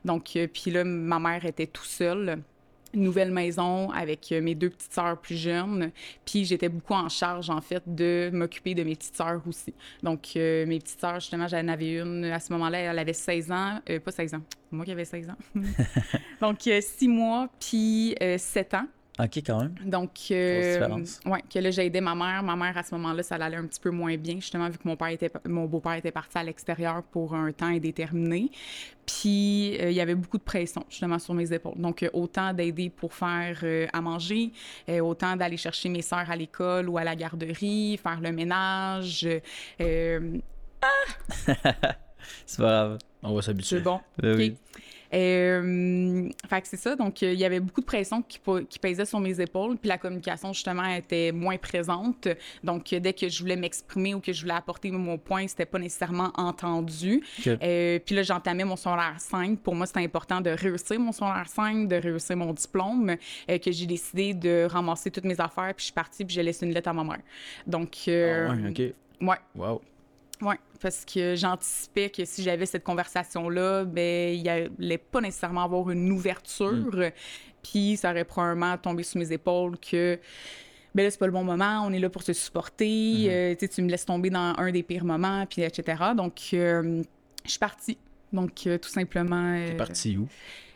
Donc, 0.05 0.37
euh, 0.37 0.47
puis 0.47 0.71
là, 0.71 0.85
ma 0.85 1.19
mère 1.19 1.45
était 1.45 1.67
tout 1.67 1.85
seule. 1.85 2.43
Nouvelle 2.93 3.31
maison 3.31 3.91
avec 3.91 4.33
euh, 4.33 4.41
mes 4.41 4.57
deux 4.57 4.71
petites 4.71 4.93
sœurs 4.93 5.17
plus 5.17 5.37
jeunes. 5.37 5.93
Puis 6.25 6.45
j'étais 6.45 6.69
beaucoup 6.69 6.95
en 6.95 7.09
charge, 7.09 7.49
en 7.49 7.61
fait, 7.61 7.83
de 7.87 8.31
m'occuper 8.33 8.75
de 8.75 8.83
mes 8.83 8.97
petites 8.97 9.17
sœurs 9.17 9.43
aussi. 9.47 9.73
Donc, 10.03 10.33
euh, 10.35 10.67
mes 10.67 10.81
petites 10.81 10.99
sœurs, 10.99 11.21
justement, 11.21 11.47
j'en 11.47 11.69
avais 11.69 12.01
une 12.01 12.25
à 12.25 12.41
ce 12.41 12.53
moment-là, 12.53 12.79
elle 12.79 12.99
avait 12.99 13.12
16 13.12 13.53
ans. 13.53 13.79
Euh, 13.89 14.01
pas 14.01 14.11
16 14.11 14.35
ans, 14.35 14.43
moi 14.73 14.85
qui 14.85 14.91
avais 14.91 15.05
16 15.05 15.31
ans. 15.31 15.37
Donc, 16.41 16.62
6 16.62 17.07
mois, 17.07 17.49
puis 17.61 18.17
7 18.39 18.75
ans. 18.75 18.87
Ok, 19.19 19.39
quand 19.45 19.61
même. 19.61 19.75
Donc, 19.85 20.12
euh, 20.31 21.05
ouais, 21.27 21.43
que 21.53 21.59
là, 21.59 21.71
j'ai 21.71 21.85
aidé 21.87 22.01
ma 22.01 22.15
mère. 22.15 22.43
Ma 22.43 22.57
mère, 22.57 22.79
à 22.79 22.83
ce 22.83 22.95
moment-là, 22.95 23.23
ça 23.23 23.35
allait 23.35 23.57
un 23.57 23.67
petit 23.67 23.81
peu 23.81 23.91
moins 23.91 24.17
bien, 24.17 24.37
justement, 24.37 24.69
vu 24.71 24.79
que 24.79 24.89
mon 24.89 24.97
père 24.97 25.09
était, 25.09 25.31
mon 25.47 25.67
beau-père 25.67 25.95
était 25.95 26.12
parti 26.12 26.39
à 26.39 26.43
l'extérieur 26.45 27.03
pour 27.03 27.35
un 27.35 27.53
temps 27.53 27.67
indéterminé. 27.67 28.51
Puis, 29.05 29.77
euh, 29.81 29.91
il 29.91 29.97
y 29.97 30.01
avait 30.01 30.15
beaucoup 30.15 30.39
de 30.39 30.43
pression, 30.43 30.85
justement, 30.89 31.19
sur 31.19 31.35
mes 31.35 31.53
épaules. 31.53 31.77
Donc, 31.77 32.03
euh, 32.03 32.09
autant 32.15 32.55
d'aider 32.55 32.89
pour 32.89 33.12
faire 33.12 33.59
euh, 33.62 33.87
à 33.93 34.01
manger, 34.01 34.53
euh, 34.89 35.01
autant 35.01 35.37
d'aller 35.37 35.57
chercher 35.59 35.91
mes 35.91 36.03
sœurs 36.03 36.31
à 36.31 36.37
l'école 36.37 36.89
ou 36.89 36.97
à 36.97 37.05
la 37.05 37.15
garderie, 37.15 37.99
faire 38.03 38.21
le 38.21 38.33
ménage. 38.33 39.29
euh, 39.81 40.39
C'est 42.47 42.59
pas 42.62 42.62
grave. 42.62 42.99
On 43.23 43.35
va 43.35 43.43
s'habituer. 43.43 43.79
c'est 43.79 43.83
bon. 43.83 44.01
Ben 44.19 44.37
oui. 44.37 44.57
Euh, 45.12 46.29
fait 46.49 46.61
que 46.62 46.69
c'est 46.69 46.77
ça. 46.77 46.97
Donc, 46.97 47.23
euh, 47.23 47.33
il 47.33 47.39
y 47.39 47.45
avait 47.45 47.61
beaucoup 47.61 47.81
de 47.81 47.87
pression 47.87 48.23
qui, 48.23 48.41
qui 48.69 48.79
pesait 48.79 49.05
sur 49.05 49.21
mes 49.21 49.41
épaules. 49.41 49.77
Puis 49.77 49.89
la 49.89 49.99
communication, 49.99 50.53
justement, 50.53 50.85
était 50.87 51.33
moins 51.33 51.57
présente. 51.57 52.29
Donc, 52.62 52.93
euh, 52.93 53.01
dès 53.01 53.12
que 53.12 53.29
je 53.29 53.41
voulais 53.41 53.57
m'exprimer 53.57 54.15
ou 54.15 54.21
que 54.21 54.33
je 54.33 54.43
voulais 54.43 54.55
apporter 54.55 54.91
mon 54.91 55.19
point, 55.19 55.47
c'était 55.49 55.67
pas 55.67 55.79
nécessairement 55.79 56.31
entendu. 56.37 57.23
Euh, 57.62 57.99
puis 58.05 58.15
là, 58.15 58.23
j'entamais 58.23 58.65
mon 58.65 58.77
secondaire 58.77 59.17
5. 59.19 59.59
Pour 59.61 59.75
moi, 59.75 59.87
c'était 59.87 60.01
important 60.01 60.41
de 60.41 60.51
réussir 60.51 60.99
mon 61.01 61.12
secondaire 61.12 61.49
5, 61.49 61.89
de 61.89 61.97
réussir 61.97 62.37
mon 62.37 62.53
diplôme, 62.53 63.17
euh, 63.51 63.59
que 63.59 63.73
j'ai 63.73 63.87
décidé 63.87 64.35
de 64.35 64.67
ramasser 64.71 65.11
toutes 65.11 65.25
mes 65.25 65.41
affaires. 65.41 65.73
Puis 65.75 65.81
je 65.81 65.85
suis 65.85 65.93
partie, 65.93 66.25
puis 66.25 66.35
j'ai 66.35 66.43
laissé 66.43 66.67
une 66.67 66.73
lettre 66.73 66.89
à 66.89 66.93
ma 66.93 67.05
mère. 67.05 67.21
Donc, 67.67 67.97
Ah 68.07 68.11
ouais, 68.11 68.71
OK. 68.71 69.29
ouais. 69.29 69.37
Wow. 69.55 69.81
Oui, 70.42 70.54
parce 70.80 71.04
que 71.04 71.35
j'anticipais 71.35 72.11
que 72.11 72.25
si 72.25 72.42
j'avais 72.42 72.66
cette 72.66 72.85
conversation-là, 72.85 73.85
ben, 73.85 74.35
il 74.35 74.49
allait 74.49 74.99
pas 74.99 75.20
nécessairement 75.20 75.64
avoir 75.64 75.90
une 75.90 76.11
ouverture. 76.11 77.12
Puis 77.62 77.97
ça 77.97 78.11
aurait 78.11 78.25
probablement 78.25 78.76
tombé 78.78 79.02
sous 79.02 79.18
mes 79.18 79.32
épaules 79.32 79.78
que 79.78 80.18
ben 80.94 81.04
là, 81.04 81.11
c'est 81.11 81.18
pas 81.18 81.26
le 81.26 81.32
bon 81.32 81.44
moment, 81.44 81.85
on 81.87 81.92
est 81.92 82.00
là 82.00 82.11
pour 82.11 82.25
se 82.25 82.32
supporter, 82.32 83.28
euh, 83.28 83.54
tu 83.54 83.61
sais, 83.61 83.68
tu 83.68 83.82
me 83.82 83.88
laisses 83.88 84.06
tomber 84.06 84.28
dans 84.28 84.54
un 84.59 84.73
des 84.73 84.82
pires 84.82 85.04
moments, 85.04 85.47
puis 85.47 85.62
etc. 85.62 86.02
Donc, 86.16 86.40
euh, 86.52 87.04
je 87.44 87.50
suis 87.50 87.61
partie. 87.61 87.97
Donc, 88.32 88.66
euh, 88.66 88.78
tout 88.78 88.88
simplement. 88.88 89.54
T'es 89.54 89.75
euh, 89.75 89.76
parti 89.76 90.16
où? 90.16 90.28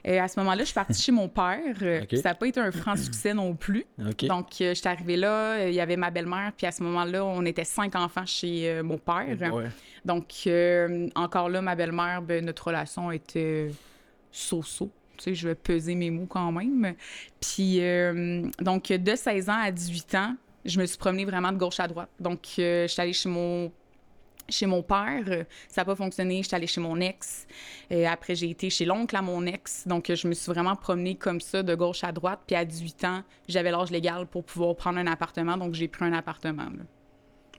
Euh, 0.06 0.20
à 0.20 0.28
ce 0.28 0.38
moment-là, 0.40 0.60
je 0.60 0.66
suis 0.66 0.74
partie 0.74 1.00
chez 1.02 1.12
mon 1.12 1.28
père. 1.28 1.60
euh, 1.82 2.02
Ça 2.12 2.30
n'a 2.30 2.34
pas 2.34 2.46
été 2.46 2.60
un 2.60 2.70
franc 2.70 2.96
succès 2.96 3.32
non 3.34 3.54
plus. 3.54 3.84
Donc, 4.28 4.48
euh, 4.60 4.70
je 4.70 4.74
suis 4.74 4.88
arrivée 4.88 5.16
là, 5.16 5.54
euh, 5.58 5.68
il 5.68 5.74
y 5.74 5.80
avait 5.80 5.96
ma 5.96 6.10
belle-mère, 6.10 6.52
puis 6.56 6.66
à 6.66 6.72
ce 6.72 6.82
moment-là, 6.82 7.24
on 7.24 7.44
était 7.44 7.64
cinq 7.64 7.94
enfants 7.96 8.26
chez 8.26 8.82
mon 8.82 8.98
père. 8.98 9.26
Ouais. 9.54 9.66
Donc, 10.04 10.48
encore 11.14 11.48
là, 11.48 11.62
ma 11.62 11.74
belle-mère, 11.74 12.22
ben, 12.22 12.44
notre 12.44 12.66
relation 12.68 13.10
était 13.10 13.70
so-so. 14.30 14.90
Tu 15.16 15.24
sais, 15.24 15.34
je 15.34 15.48
vais 15.48 15.54
peser 15.54 15.94
mes 15.94 16.10
mots 16.10 16.26
quand 16.26 16.50
même. 16.52 16.94
Puis, 17.40 17.80
donc, 18.60 18.88
de 18.88 19.14
16 19.16 19.48
ans 19.48 19.60
à 19.62 19.70
18 19.70 20.14
ans, 20.16 20.34
je 20.64 20.80
me 20.80 20.86
suis 20.86 20.98
promenée 20.98 21.24
vraiment 21.24 21.52
de 21.52 21.58
gauche 21.58 21.78
à 21.80 21.86
droite. 21.86 22.08
Donc, 22.18 22.40
je 22.56 22.86
suis 22.88 23.00
allée 23.00 23.12
chez 23.12 23.28
mon 23.28 23.70
chez 24.48 24.66
mon 24.66 24.82
père, 24.82 25.22
euh, 25.28 25.44
ça 25.68 25.80
n'a 25.80 25.84
pas 25.86 25.94
fonctionné, 25.96 26.42
je 26.42 26.48
suis 26.48 26.54
allée 26.56 26.66
chez 26.66 26.80
mon 26.80 27.00
ex. 27.00 27.46
Et 27.90 28.06
après, 28.06 28.34
j'ai 28.34 28.50
été 28.50 28.70
chez 28.70 28.84
l'oncle 28.84 29.16
à 29.16 29.22
mon 29.22 29.44
ex. 29.46 29.86
Donc, 29.86 30.10
euh, 30.10 30.14
je 30.16 30.28
me 30.28 30.34
suis 30.34 30.50
vraiment 30.52 30.76
promenée 30.76 31.14
comme 31.16 31.40
ça, 31.40 31.62
de 31.62 31.74
gauche 31.74 32.04
à 32.04 32.12
droite. 32.12 32.40
Puis 32.46 32.54
à 32.56 32.64
18 32.64 33.04
ans, 33.04 33.22
j'avais 33.48 33.70
l'âge 33.70 33.90
légal 33.90 34.26
pour 34.26 34.44
pouvoir 34.44 34.76
prendre 34.76 34.98
un 34.98 35.06
appartement. 35.06 35.56
Donc, 35.56 35.74
j'ai 35.74 35.88
pris 35.88 36.04
un 36.04 36.12
appartement. 36.12 36.64
là. 36.64 36.84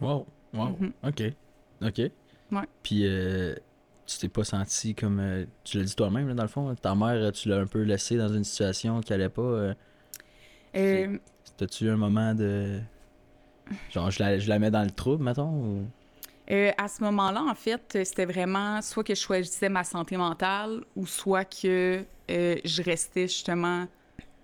Wow. 0.02 0.26
Wow. 0.54 0.78
Mhm. 0.80 0.94
OK. 1.04 1.24
OK. 1.84 1.98
Ouais. 2.52 2.64
Puis, 2.84 3.08
euh, 3.08 3.56
tu 4.06 4.18
t'es 4.20 4.30
pas 4.30 4.44
senti 4.44 4.94
comme. 4.94 5.20
euh, 5.20 5.46
tu 5.64 5.78
l'as 5.80 5.84
dit 5.84 5.96
toi-même, 5.96 6.28
là, 6.28 6.34
dans 6.36 6.44
le 6.44 6.50
fond. 6.50 6.74
Ta 6.76 6.94
mère, 6.96 7.10
euh, 7.16 7.32
tu 7.32 7.50
l'as 7.50 7.58
un 7.58 7.66
peu 7.68 7.82
laissée 7.82 8.18
dans 8.18 8.30
une 8.30 8.44
situation 8.44 9.02
qui 9.02 9.12
allait 9.14 9.30
pas. 9.30 9.42
euh, 9.42 9.74
Euh, 10.76 11.18
T'as-tu 11.58 11.86
eu 11.86 11.90
un 11.90 11.98
moment 11.98 12.36
de. 12.36 12.80
Genre, 13.92 14.12
je 14.12 14.22
la, 14.22 14.38
je 14.38 14.48
la 14.50 14.60
mets 14.60 14.70
dans 14.72 14.84
le 14.84 14.92
trouble, 14.92 15.24
mettons? 15.24 15.50
Ou... 15.50 15.88
Euh, 16.52 16.72
à 16.78 16.88
ce 16.88 17.04
moment-là, 17.04 17.44
en 17.44 17.56
fait, 17.56 18.00
c'était 18.04 18.26
vraiment 18.26 18.82
soit 18.82 19.04
que 19.04 19.16
je 19.16 19.22
choisissais 19.22 19.70
ma 19.70 19.84
santé 19.84 20.16
mentale 20.18 20.84
ou 20.96 21.08
soit 21.08 21.46
que 21.46 22.04
euh, 22.30 22.56
je 22.64 22.84
restais 22.84 23.28
justement 23.28 23.88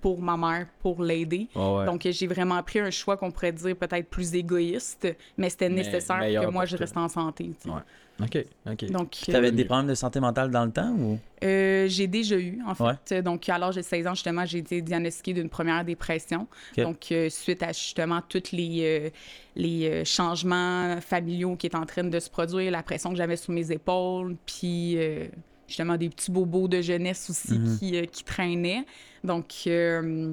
pour 0.01 0.21
ma 0.21 0.35
mère, 0.35 0.67
pour 0.79 1.03
l'aider. 1.03 1.47
Ouais. 1.55 1.85
Donc, 1.85 2.07
j'ai 2.09 2.27
vraiment 2.27 2.61
pris 2.63 2.79
un 2.79 2.89
choix 2.91 3.15
qu'on 3.17 3.31
pourrait 3.31 3.51
dire 3.53 3.75
peut-être 3.75 4.09
plus 4.09 4.33
égoïste, 4.33 5.07
mais 5.37 5.49
c'était 5.49 5.69
nécessaire 5.69 6.19
que 6.19 6.49
moi, 6.51 6.65
je 6.65 6.75
reste 6.75 6.97
en 6.97 7.07
santé. 7.07 7.51
tu 7.61 7.69
sais. 7.69 7.69
Ouais. 7.69 7.81
Ok, 8.21 8.45
ok. 8.69 8.91
Donc, 8.91 9.11
Tu 9.11 9.33
avais 9.35 9.47
euh, 9.47 9.51
des 9.51 9.65
problèmes 9.65 9.87
de 9.87 9.95
santé 9.95 10.19
mentale 10.19 10.51
dans 10.51 10.65
le 10.65 10.71
temps 10.71 10.91
ou? 10.91 11.17
euh, 11.43 11.87
j'ai 11.87 12.05
déjà 12.05 12.35
eu, 12.37 12.59
en 12.67 12.75
fait. 12.75 12.83
Ouais. 13.15 13.21
Donc, 13.23 13.47
à 13.49 13.57
l'âge 13.57 13.75
de 13.77 13.81
16 13.81 14.05
ans, 14.05 14.13
justement, 14.13 14.45
j'ai 14.45 14.59
été 14.59 14.79
diagnostiquée 14.81 15.33
d'une 15.33 15.49
première 15.49 15.83
dépression. 15.83 16.45
Donc, 16.77 17.07
euh, 17.11 17.29
suite 17.29 17.63
à 17.63 17.69
justement 17.71 18.19
tous 18.27 18.51
les, 18.51 18.81
euh, 19.05 19.09
les 19.55 20.05
changements 20.05 20.99
familiaux 21.01 21.55
qui 21.55 21.65
étaient 21.67 21.77
en 21.77 21.85
train 21.85 22.03
de 22.03 22.19
se 22.19 22.29
produire, 22.29 22.71
la 22.71 22.83
pression 22.83 23.09
que 23.09 23.15
j'avais 23.15 23.37
sur 23.37 23.53
mes 23.53 23.71
épaules, 23.71 24.35
puis 24.45 24.97
euh, 24.97 25.25
justement 25.71 25.97
des 25.97 26.09
petits 26.09 26.31
bobos 26.31 26.67
de 26.67 26.81
jeunesse 26.81 27.29
aussi 27.29 27.57
Mhm. 27.57 27.79
qui, 27.79 27.97
euh, 27.97 28.05
qui 28.05 28.23
traînaient. 28.23 28.85
Donc, 29.23 29.45
euh, 29.67 30.31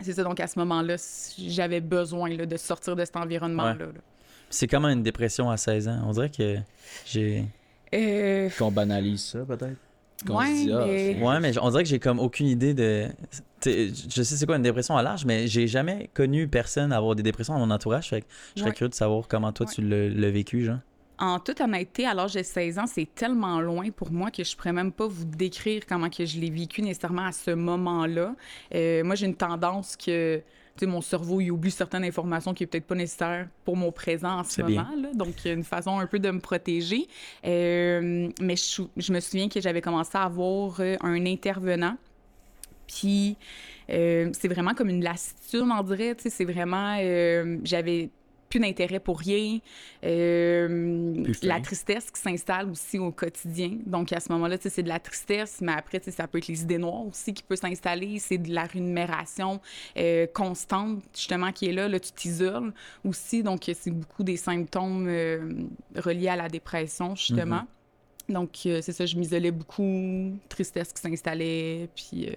c'est 0.00 0.12
ça. 0.12 0.22
Donc, 0.22 0.38
à 0.40 0.46
ce 0.46 0.58
moment-là, 0.60 0.96
j'avais 1.38 1.80
besoin 1.80 2.28
là, 2.30 2.46
de 2.46 2.56
sortir 2.56 2.94
de 2.96 3.04
cet 3.04 3.16
environnement-là. 3.16 3.74
là. 3.74 3.86
C'est 4.50 4.66
comment 4.68 4.88
une 4.88 5.02
dépression 5.02 5.50
à 5.50 5.56
16 5.56 5.88
ans? 5.88 6.00
On 6.06 6.12
dirait 6.12 6.30
que 6.30 6.56
j'ai. 7.06 7.44
Euh, 7.94 8.48
Qu'on 8.58 8.70
banalise 8.70 9.24
ça, 9.24 9.40
peut-être? 9.40 9.76
Qu'on 10.26 10.38
Ouais, 10.38 10.46
se 10.46 10.62
dit, 10.64 10.72
ah, 10.72 10.84
mais- 10.86 11.22
Ouais, 11.22 11.40
mais 11.40 11.58
on 11.58 11.70
dirait 11.70 11.82
que 11.82 11.88
j'ai 11.88 11.98
comme 11.98 12.18
aucune 12.20 12.46
idée 12.46 12.72
de. 12.74 13.08
t'sais, 13.60 13.88
Je 13.88 14.22
sais 14.22 14.36
c'est 14.36 14.46
quoi 14.46 14.56
une 14.56 14.62
dépression 14.62 14.96
à 14.96 15.02
l'âge, 15.02 15.24
mais 15.24 15.46
j'ai 15.48 15.66
jamais 15.66 16.08
connu 16.14 16.46
personne 16.48 16.92
avoir 16.92 17.14
des 17.16 17.22
dépressions 17.22 17.54
dans 17.54 17.66
mon 17.66 17.70
entourage. 17.74 18.08
Fait 18.10 18.20
que 18.20 18.26
je 18.54 18.60
serais 18.60 18.70
Ouais. 18.70 18.76
curieux 18.76 18.90
de 18.90 18.94
savoir 18.94 19.26
comment 19.28 19.52
toi 19.52 19.66
Ouais. 19.66 19.72
tu 19.74 19.82
l'as 19.82 20.08
l'as 20.08 20.30
vécu, 20.30 20.64
genre. 20.64 20.78
En 21.18 21.38
toute 21.38 21.60
honnêteté, 21.60 22.06
à 22.06 22.14
l'âge 22.14 22.34
de 22.34 22.42
16 22.42 22.78
ans, 22.78 22.86
c'est 22.86 23.08
tellement 23.14 23.60
loin 23.60 23.90
pour 23.90 24.10
moi 24.10 24.30
que 24.30 24.42
je 24.42 24.56
pourrais 24.56 24.72
même 24.72 24.92
pas 24.92 25.06
vous 25.06 25.24
décrire 25.24 25.82
comment 25.86 26.10
que 26.10 26.24
je 26.24 26.40
l'ai 26.40 26.50
vécu 26.50 26.82
nécessairement 26.82 27.26
à 27.26 27.32
ce 27.32 27.52
moment-là. 27.52 28.34
Euh, 28.74 29.04
moi, 29.04 29.14
j'ai 29.14 29.26
une 29.26 29.36
tendance 29.36 29.96
que 29.96 30.42
mon 30.82 31.00
cerveau 31.00 31.40
il 31.40 31.50
oublie 31.50 31.70
certaines 31.70 32.04
informations 32.04 32.52
qui 32.52 32.64
est 32.64 32.66
peut-être 32.66 32.86
pas 32.86 32.94
nécessaire 32.94 33.48
pour 33.64 33.76
mon 33.76 33.92
présent 33.92 34.40
en 34.40 34.44
ce 34.44 34.62
moment. 34.62 34.88
Là. 34.96 35.12
Donc, 35.14 35.44
il 35.44 35.48
y 35.48 35.50
a 35.50 35.54
une 35.54 35.64
façon 35.64 35.98
un 35.98 36.06
peu 36.06 36.18
de 36.18 36.30
me 36.30 36.40
protéger. 36.40 37.06
Euh, 37.46 38.28
mais 38.40 38.56
je, 38.56 38.82
je 38.96 39.12
me 39.12 39.20
souviens 39.20 39.48
que 39.48 39.60
j'avais 39.60 39.80
commencé 39.80 40.10
à 40.14 40.22
avoir 40.22 40.80
euh, 40.80 40.96
un 41.00 41.24
intervenant. 41.26 41.96
Puis, 42.86 43.36
euh, 43.90 44.30
c'est 44.32 44.48
vraiment 44.48 44.74
comme 44.74 44.88
une 44.88 45.02
lassitude, 45.02 45.62
on 45.62 45.82
dirait. 45.82 46.16
C'est 46.18 46.44
vraiment. 46.44 46.96
J'avais 47.62 48.10
plus 48.54 48.60
d'intérêt 48.60 49.00
pour 49.00 49.18
rien. 49.18 49.58
Euh, 50.04 51.24
la 51.42 51.60
tristesse 51.60 52.08
qui 52.10 52.20
s'installe 52.20 52.70
aussi 52.70 53.00
au 53.00 53.10
quotidien. 53.10 53.78
Donc, 53.84 54.12
à 54.12 54.20
ce 54.20 54.30
moment-là, 54.32 54.56
c'est 54.60 54.82
de 54.84 54.88
la 54.88 55.00
tristesse, 55.00 55.58
mais 55.60 55.72
après, 55.72 56.00
ça 56.08 56.28
peut 56.28 56.38
être 56.38 56.46
les 56.46 56.62
idées 56.62 56.78
noires 56.78 57.04
aussi 57.06 57.34
qui 57.34 57.42
peut 57.42 57.56
s'installer. 57.56 58.20
C'est 58.20 58.38
de 58.38 58.54
la 58.54 58.62
rémunération 58.62 59.60
euh, 59.96 60.28
constante, 60.32 61.02
justement, 61.12 61.50
qui 61.50 61.66
est 61.66 61.72
là. 61.72 61.88
Là, 61.88 61.98
tu 61.98 62.12
t'isoles 62.12 62.72
aussi. 63.04 63.42
Donc, 63.42 63.68
c'est 63.74 63.90
beaucoup 63.90 64.22
des 64.22 64.36
symptômes 64.36 65.08
euh, 65.08 65.52
reliés 65.96 66.28
à 66.28 66.36
la 66.36 66.48
dépression, 66.48 67.16
justement. 67.16 67.62
Donc, 68.28 68.60
euh, 68.66 68.80
c'est 68.82 68.92
ça, 68.92 69.04
je 69.04 69.16
m'isolais 69.16 69.50
beaucoup, 69.50 70.38
tristesse 70.48 70.92
qui 70.92 71.02
s'installait, 71.02 71.88
puis... 71.96 72.30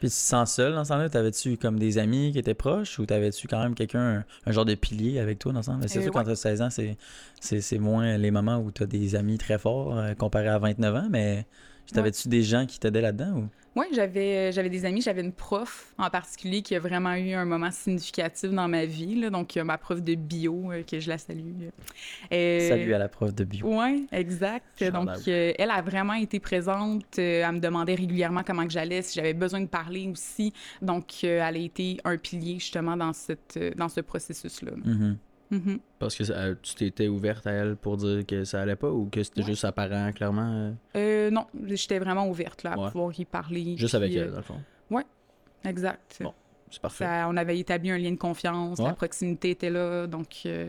Puis 0.00 0.08
tu 0.08 0.14
te 0.14 0.20
sens 0.20 0.52
seul 0.54 0.74
dans 0.74 0.84
ce 0.84 0.90
temps-là? 0.90 1.08
T'avais-tu 1.08 1.56
comme 1.56 1.78
des 1.78 1.98
amis 1.98 2.32
qui 2.32 2.38
étaient 2.38 2.54
proches 2.54 2.98
ou 2.98 3.06
t'avais-tu 3.06 3.48
quand 3.48 3.62
même 3.62 3.74
quelqu'un, 3.74 4.24
un, 4.46 4.52
genre 4.52 4.64
de 4.64 4.74
pilier 4.74 5.18
avec 5.18 5.38
toi 5.38 5.52
dans 5.52 5.62
ce 5.62 5.70
c'est 5.86 5.98
Euh, 5.98 6.02
sûr 6.02 6.12
qu'entre 6.12 6.34
16 6.34 6.62
ans, 6.62 6.70
c'est, 6.70 6.96
c'est, 7.40 7.60
c'est 7.60 7.78
moins 7.78 8.16
les 8.18 8.30
moments 8.30 8.58
où 8.58 8.70
t'as 8.70 8.86
des 8.86 9.14
amis 9.14 9.38
très 9.38 9.58
forts 9.58 9.96
euh, 9.96 10.14
comparé 10.14 10.48
à 10.48 10.58
29 10.58 10.94
ans, 10.96 11.08
mais 11.10 11.46
t'avais-tu 11.92 12.28
des 12.28 12.42
gens 12.42 12.66
qui 12.66 12.78
t'aidaient 12.78 13.00
là-dedans 13.00 13.32
ou? 13.36 13.48
Oui, 13.76 13.86
j'avais, 13.92 14.52
j'avais 14.52 14.70
des 14.70 14.84
amis, 14.84 15.02
j'avais 15.02 15.20
une 15.20 15.32
prof 15.32 15.94
en 15.98 16.08
particulier 16.08 16.62
qui 16.62 16.76
a 16.76 16.78
vraiment 16.78 17.14
eu 17.14 17.32
un 17.32 17.44
moment 17.44 17.72
significatif 17.72 18.52
dans 18.52 18.68
ma 18.68 18.84
vie. 18.84 19.16
Là, 19.16 19.30
donc, 19.30 19.56
euh, 19.56 19.64
ma 19.64 19.78
prof 19.78 20.00
de 20.00 20.14
bio, 20.14 20.70
euh, 20.70 20.84
que 20.84 21.00
je 21.00 21.08
la 21.08 21.18
salue. 21.18 21.64
Euh, 22.32 22.68
Salut 22.68 22.94
à 22.94 22.98
la 22.98 23.08
prof 23.08 23.34
de 23.34 23.42
bio. 23.42 23.66
Oui, 23.68 24.06
exact. 24.12 24.84
Donc, 24.92 25.08
euh, 25.26 25.52
elle 25.58 25.70
a 25.72 25.82
vraiment 25.82 26.12
été 26.14 26.38
présente. 26.38 27.18
euh, 27.18 27.42
elle 27.44 27.52
me 27.56 27.58
demandait 27.58 27.96
régulièrement 27.96 28.44
comment 28.46 28.64
que 28.64 28.72
j'allais, 28.72 29.02
si 29.02 29.16
j'avais 29.16 29.34
besoin 29.34 29.60
de 29.60 29.66
parler 29.66 30.08
aussi. 30.08 30.52
Donc, 30.80 31.06
euh, 31.24 31.44
elle 31.44 31.56
a 31.56 31.58
été 31.58 31.96
un 32.04 32.16
pilier 32.16 32.60
justement 32.60 32.96
dans, 32.96 33.12
cette, 33.12 33.56
euh, 33.56 33.72
dans 33.76 33.88
ce 33.88 34.02
processus-là. 34.02 34.70
Mhm. 35.50 35.78
Parce 35.98 36.16
que 36.16 36.24
euh, 36.32 36.54
tu 36.62 36.74
t'étais 36.74 37.08
ouverte 37.08 37.46
à 37.46 37.52
elle 37.52 37.76
pour 37.76 37.96
dire 37.98 38.24
que 38.26 38.44
ça 38.44 38.62
allait 38.62 38.76
pas 38.76 38.90
ou 38.90 39.08
que 39.10 39.22
c'était 39.22 39.42
Ouais. 39.42 39.46
juste 39.48 39.64
apparent, 39.64 40.10
clairement, 40.12 40.50
euh, 40.52 40.72
Euh, 40.96 41.30
non, 41.30 41.46
j'étais 41.64 41.98
vraiment 41.98 42.28
ouverte 42.28 42.62
là, 42.62 42.72
à 42.72 42.78
Ouais. 42.78 42.90
pouvoir 42.90 43.12
y 43.18 43.24
parler. 43.24 43.76
juste 43.76 43.94
puis, 43.96 44.04
avec 44.04 44.16
euh, 44.16 44.24
elle, 44.24 44.30
dans 44.30 44.36
le 44.38 44.42
fond. 44.42 44.60
Exact. 45.66 46.18
Bon. 46.20 46.34
C'est 46.70 46.82
parfait. 46.82 47.04
Ça- 47.04 47.26
on 47.30 47.36
avait 47.38 47.58
établi 47.58 47.90
un 47.90 47.96
lien 47.96 48.10
de 48.10 48.16
confiance, 48.16 48.78
la 48.80 48.92
proximité 48.92 49.50
était 49.50 49.70
là, 49.70 50.06
donc 50.06 50.42
euh, 50.44 50.68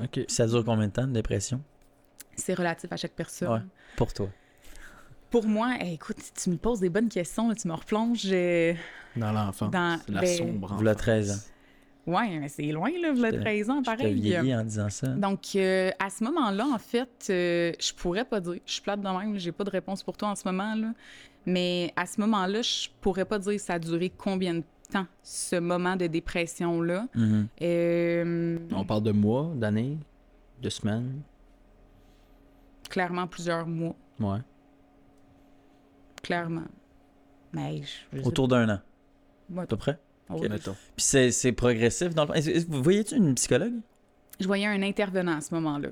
Ok. 0.00 0.10
Puis 0.12 0.24
ça 0.28 0.46
dure 0.46 0.64
combien 0.64 0.86
de 0.86 0.92
temps, 0.92 1.06
de 1.06 1.12
dépression? 1.12 1.60
c'est 2.36 2.54
relatif 2.54 2.92
à 2.92 2.96
chaque 2.96 3.14
personne. 3.14 3.48
Ouais. 3.52 3.60
Pour 3.96 4.12
toi. 4.12 4.28
Pour 5.30 5.44
moi, 5.46 5.74
eh, 5.80 5.94
écoute, 5.94 6.18
tu 6.40 6.50
me 6.50 6.56
poses 6.56 6.78
des 6.78 6.88
bonnes 6.88 7.08
questions, 7.08 7.48
là, 7.48 7.56
tu 7.56 7.66
me 7.66 7.72
replonges 7.74 8.28
euh, 8.30 8.74
Dans 9.16 9.32
l'enfance. 9.32 9.72
dans... 9.72 9.98
La 10.08 10.20
ben, 10.20 10.36
sombre 10.36 10.72
enfance. 10.72 10.96
13 10.98 11.30
ans. 11.32 11.50
Ouais, 12.08 12.38
mais 12.38 12.48
c'est 12.48 12.62
loin, 12.72 12.88
là, 12.90 13.14
Je 13.14 13.20
te- 13.20 13.36
13 13.40 13.68
ans, 13.70 13.80
Je 13.80 13.84
pareil. 13.84 14.14
vieilli 14.14 14.54
en 14.54 14.64
disant 14.64 14.88
ça. 14.88 15.08
Donc, 15.08 15.40
euh, 15.56 15.90
à 15.98 16.08
ce 16.08 16.24
moment-là, 16.24 16.66
en 16.66 16.78
fait, 16.78 17.26
euh, 17.28 17.72
je 17.78 17.92
pourrais 17.92 18.24
pas 18.24 18.40
dire. 18.40 18.58
Je 18.64 18.72
suis 18.72 18.80
plate 18.82 19.00
de 19.00 19.08
même, 19.08 19.36
j'ai 19.38 19.52
pas 19.52 19.64
de 19.64 19.70
réponse 19.70 20.02
pour 20.02 20.16
toi 20.16 20.28
en 20.30 20.34
ce 20.34 20.48
moment, 20.48 20.74
là. 20.74 20.94
Mais 21.44 21.92
à 21.96 22.06
ce 22.06 22.18
moment-là, 22.22 22.62
je 22.62 22.88
pourrais 23.02 23.24
pas 23.26 23.38
dire 23.38 23.60
ça 23.60 23.74
a 23.74 23.78
duré 23.78 24.10
combien 24.10 24.54
de 24.54 24.62
temps, 24.90 25.06
ce 25.22 25.56
moment 25.56 25.96
de 25.96 26.06
dépression-là. 26.06 27.06
Mhm. 27.14 27.46
Euh, 27.60 28.58
On 28.72 28.84
parle 28.84 29.02
de 29.02 29.12
mois, 29.12 29.52
d'années, 29.54 29.98
de 30.62 30.70
semaines? 30.70 31.20
clairement 32.88 33.26
plusieurs 33.26 33.66
mois, 33.66 33.94
Ouais. 34.18 34.38
clairement. 36.22 36.64
Mais 37.52 37.82
je, 37.82 38.18
je 38.18 38.22
Autour 38.24 38.48
d'un 38.48 38.68
an, 38.76 38.80
pas. 39.54 39.62
à 39.62 39.66
peu 39.66 39.76
près? 39.76 39.98
Ok. 40.30 40.48
Mettons. 40.48 40.72
Puis 40.96 41.04
c'est, 41.04 41.30
c'est 41.30 41.52
progressif 41.52 42.14
dans 42.14 42.24
le 42.26 42.64
Vous 42.68 42.82
voyez-tu 42.82 43.16
une 43.16 43.34
psychologue? 43.34 43.74
Je 44.40 44.46
voyais 44.46 44.66
un 44.66 44.82
intervenant 44.82 45.36
à 45.38 45.40
ce 45.40 45.54
moment-là. 45.54 45.88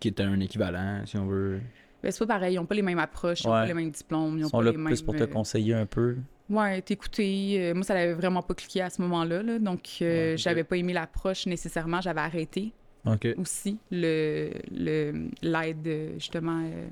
Qui 0.00 0.08
était 0.08 0.22
un 0.22 0.38
équivalent, 0.40 1.02
si 1.06 1.16
on 1.16 1.26
veut. 1.26 1.60
Ben, 2.02 2.10
c'est 2.10 2.18
pas 2.26 2.34
pareil, 2.34 2.54
ils 2.54 2.58
ont 2.58 2.66
pas 2.66 2.74
les 2.74 2.82
mêmes 2.82 2.98
approches, 2.98 3.42
ils 3.42 3.48
ont 3.48 3.52
Ouais. 3.52 3.60
pas 3.60 3.66
les 3.66 3.74
mêmes 3.74 3.90
diplômes, 3.90 4.36
ils 4.36 4.40
Ils 4.40 4.44
ont 4.44 4.48
sont 4.50 4.58
pas 4.58 4.64
là 4.64 4.70
les 4.72 4.76
mêmes... 4.76 4.86
plus 4.88 5.00
pour 5.00 5.16
te 5.16 5.22
euh, 5.22 5.26
conseiller 5.26 5.72
un 5.72 5.86
peu. 5.86 6.16
Ouais, 6.50 6.82
t'écouter. 6.82 7.56
euh, 7.70 7.74
moi, 7.74 7.82
ça 7.82 7.94
n'avait 7.94 8.12
vraiment 8.12 8.42
pas 8.42 8.52
cliqué 8.52 8.82
à 8.82 8.90
ce 8.90 9.00
moment-là. 9.00 9.42
là. 9.42 9.58
donc, 9.58 9.80
euh, 10.02 10.04
Ouais, 10.04 10.32
ok. 10.34 10.38
j'avais 10.38 10.64
pas 10.64 10.76
aimé 10.76 10.92
l'approche 10.92 11.46
nécessairement. 11.46 12.02
J'avais 12.02 12.20
arrêté 12.20 12.72
OK. 13.06 13.26
aussi 13.38 13.78
le 13.90 14.50
le- 14.70 15.30
l'aide, 15.40 16.12
justement, 16.18 16.60
euh, 16.62 16.86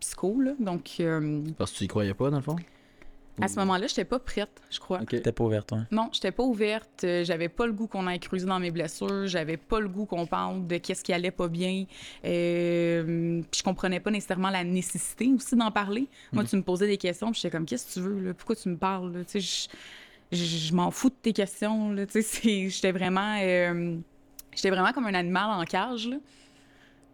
psycho. 0.00 0.40
Là. 0.40 0.54
Donc, 0.58 0.96
euh, 0.98 1.42
Parce 1.56 1.70
que 1.70 1.78
tu 1.78 1.84
y 1.84 1.88
croyais 1.88 2.14
pas, 2.14 2.30
dans 2.30 2.38
le 2.38 2.42
fond? 2.42 2.56
À 3.40 3.48
ce 3.48 3.56
moment-là, 3.60 3.86
j'étais 3.86 4.04
pas 4.04 4.18
prête, 4.18 4.50
je 4.70 4.78
crois. 4.80 5.00
Ok. 5.02 5.20
T'es 5.22 5.32
pas 5.32 5.44
ouverte, 5.44 5.72
ouais. 5.72 5.78
Non, 5.90 6.10
j'étais 6.12 6.32
pas 6.32 6.42
ouverte. 6.42 7.04
euh, 7.04 7.24
J'avais 7.24 7.48
pas 7.48 7.66
le 7.66 7.72
goût 7.72 7.86
qu'on 7.86 8.06
aille 8.06 8.20
creuser 8.20 8.46
dans 8.46 8.58
mes 8.60 8.70
blessures. 8.70 9.26
J'avais 9.26 9.56
pas 9.56 9.80
le 9.80 9.88
goût 9.88 10.06
qu'on 10.06 10.26
parle 10.26 10.66
de 10.66 10.76
qu'est-ce 10.78 11.02
qui 11.04 11.12
allait 11.12 11.30
pas 11.30 11.48
bien. 11.48 11.84
Euh, 12.24 13.40
puis 13.50 13.58
je 13.58 13.62
comprenais 13.62 14.00
pas 14.00 14.10
nécessairement 14.10 14.50
la 14.50 14.64
nécessité 14.64 15.28
aussi 15.34 15.56
d'en 15.56 15.70
parler. 15.70 16.08
Moi, 16.32 16.44
tu 16.44 16.56
me 16.56 16.62
posais 16.62 16.86
des 16.86 16.96
questions, 16.98 17.30
puis 17.32 17.40
j'étais 17.40 17.56
comme, 17.56 17.66
qu'est-ce 17.66 17.86
que 17.86 17.92
tu 17.94 18.00
veux? 18.00 18.20
Là? 18.20 18.34
Pourquoi 18.34 18.56
tu 18.56 18.68
me 18.68 18.76
parles? 18.76 19.12
là? 19.12 19.24
Tu 19.24 19.40
sais, 19.40 19.68
je, 20.32 20.36
je- 20.36 20.44
je 20.68 20.74
m'en 20.74 20.90
fous 20.90 21.10
de 21.10 21.14
tes 21.20 21.32
questions. 21.32 21.90
Là. 21.92 22.06
Tu 22.06 22.22
sais, 22.22 22.68
J'étais 22.68 22.92
vraiment, 22.92 23.38
euh, 23.40 23.96
j'étais 24.54 24.70
vraiment 24.70 24.92
comme 24.92 25.06
un 25.06 25.14
animal 25.14 25.50
en 25.60 25.64
cage. 25.64 26.08
Là. 26.08 26.16
Tu 26.16 26.22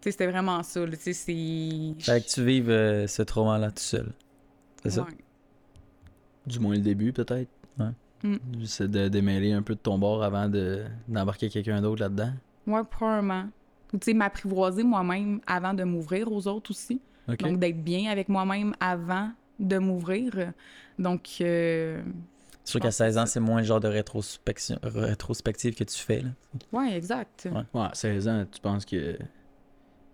sais, 0.02 0.10
C'était 0.12 0.26
vraiment 0.26 0.62
ça. 0.62 0.80
Là. 0.84 0.96
Tu 0.96 1.02
sais, 1.02 1.12
c'est... 1.12 2.04
Fait 2.04 2.24
que 2.24 2.28
tu 2.28 2.44
vives 2.44 2.70
euh, 2.70 3.06
ce 3.06 3.22
trauma-là 3.22 3.68
tout 3.70 3.78
seul. 3.82 4.12
C'est 4.82 4.90
ça? 4.90 5.06
Du 6.46 6.58
moins 6.60 6.74
le 6.74 6.80
début, 6.80 7.12
peut-être. 7.12 7.50
Ouais. 7.78 7.90
Mm. 8.22 8.36
C'est 8.64 8.90
de 8.90 9.08
démêler 9.08 9.52
un 9.52 9.62
peu 9.62 9.74
de 9.74 9.80
ton 9.80 9.98
bord 9.98 10.22
avant 10.22 10.48
de, 10.48 10.84
d'embarquer 11.08 11.48
quelqu'un 11.48 11.80
d'autre 11.80 12.00
là-dedans. 12.02 12.32
Ouais, 12.66 12.82
probablement. 12.84 13.44
Ou, 13.92 13.98
Tu 13.98 14.06
sais, 14.06 14.14
m'apprivoiser 14.14 14.82
moi-même 14.82 15.40
avant 15.46 15.74
de 15.74 15.84
m'ouvrir 15.84 16.30
aux 16.32 16.46
autres 16.48 16.70
aussi. 16.70 17.00
Donc, 17.28 17.58
d'être 17.58 17.82
bien 17.82 18.10
avec 18.10 18.28
moi-même 18.28 18.74
avant 18.80 19.30
de 19.58 19.78
m'ouvrir. 19.78 20.52
Donc, 20.98 21.28
euh, 21.40 22.02
C'est 22.64 22.70
sûr 22.72 22.80
qu'à 22.80 22.88
pense 22.88 22.98
que 22.98 23.04
16 23.04 23.18
ans, 23.18 23.26
c'est 23.26 23.32
c'est 23.34 23.40
moins 23.40 23.60
le 23.60 23.66
genre 23.66 23.80
de 23.80 23.88
rétrospection, 23.88 24.78
rétrospective 24.82 25.74
que 25.74 25.84
tu 25.84 25.98
fais. 25.98 26.20
Là. 26.20 26.30
ouais, 26.72 26.96
exact. 26.96 27.48
Ouais. 27.50 27.62
Ouais, 27.80 27.86
à 27.86 27.94
16 27.94 28.28
ans, 28.28 28.44
tu 28.50 28.60
penses 28.60 28.84
que 28.84 29.16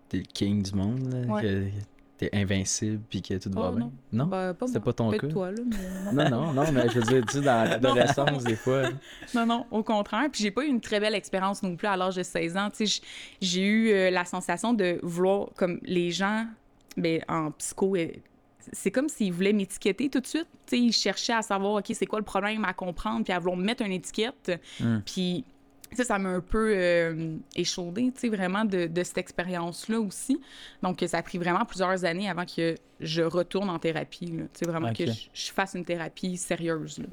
t'es 0.08 0.18
le 0.18 0.24
king 0.24 0.62
du 0.62 0.72
monde, 0.74 1.12
là, 1.12 1.34
Ouais. 1.34 1.42
que 1.42 1.64
t'es 2.20 2.30
invincible 2.36 3.00
puis 3.08 3.22
que 3.22 3.34
tout 3.38 3.50
va 3.50 3.70
Oh, 3.72 3.76
bien? 3.76 3.86
non. 3.86 3.92
Non? 4.12 4.26
Ben, 4.26 4.52
pas 4.54 4.66
C'était 4.66 4.80
pas 4.80 4.92
ton 4.92 5.10
cas? 5.10 5.26
toi, 5.28 5.50
là, 5.50 5.62
mais 6.12 6.28
non. 6.28 6.52
Non, 6.52 6.64
non, 6.64 6.72
mais 6.72 6.88
je 6.90 6.98
veux 7.00 7.02
dire, 7.20 7.24
tu 7.26 7.40
dans 7.40 7.64
l'adolescence, 7.68 8.44
des 8.44 8.56
fois. 8.56 8.82
Non, 9.34 9.46
non, 9.46 9.66
au 9.70 9.82
contraire. 9.82 10.28
Puis 10.30 10.42
j'ai 10.42 10.50
pas 10.50 10.64
eu 10.64 10.68
une 10.68 10.80
très 10.80 11.00
belle 11.00 11.14
expérience 11.14 11.62
non 11.62 11.76
plus 11.76 11.86
à 11.88 11.96
l'âge 11.96 12.16
de 12.16 12.22
16 12.22 12.56
ans. 12.56 12.68
Tu 12.70 12.86
sais, 12.86 13.00
j'ai 13.40 13.62
eu 13.62 13.90
euh, 13.92 14.10
la 14.10 14.24
sensation 14.26 14.74
de 14.74 14.98
vouloir, 15.02 15.48
comme 15.56 15.78
les 15.82 16.10
gens, 16.10 16.46
ben, 16.96 17.22
en 17.28 17.50
psycho, 17.52 17.96
euh, 17.96 18.08
c'est 18.72 18.90
comme 18.90 19.08
s'ils 19.08 19.32
voulaient 19.32 19.54
m'étiqueter 19.54 20.10
tout 20.10 20.20
de 20.20 20.26
suite. 20.26 20.46
Tu 20.66 20.76
sais, 20.76 20.78
ils 20.78 20.92
cherchaient 20.92 21.32
à 21.32 21.42
savoir, 21.42 21.74
OK, 21.74 21.86
c'est 21.94 22.06
quoi 22.06 22.18
le 22.18 22.24
problème 22.24 22.64
à 22.66 22.74
comprendre, 22.74 23.24
puis 23.24 23.32
à 23.32 23.38
vouloir 23.38 23.56
me 23.56 23.64
mettre 23.64 23.82
une 23.82 23.92
étiquette. 23.92 24.60
Mm. 24.80 24.98
Puis 25.06 25.44
ça, 25.92 26.04
ça 26.04 26.18
m'a 26.18 26.30
un 26.30 26.40
peu 26.40 26.72
euh, 26.76 27.36
échaudé, 27.56 28.12
tu 28.14 28.20
sais, 28.20 28.28
vraiment 28.28 28.64
de, 28.64 28.86
de 28.86 29.02
cette 29.02 29.18
expérience-là 29.18 30.00
aussi. 30.00 30.40
Donc, 30.82 31.04
ça 31.06 31.18
a 31.18 31.22
pris 31.22 31.38
vraiment 31.38 31.64
plusieurs 31.64 32.04
années 32.04 32.28
avant 32.28 32.44
que 32.46 32.74
je 33.00 33.22
retourne 33.22 33.70
en 33.70 33.78
thérapie. 33.78 34.26
Tu 34.26 34.48
sais, 34.52 34.66
vraiment 34.66 34.92
que 34.92 35.06
je, 35.06 35.28
je 35.32 35.50
fasse 35.52 35.74
une 35.74 35.84
thérapie 35.84 36.36
sérieuse, 36.36 36.98
là. 36.98 37.06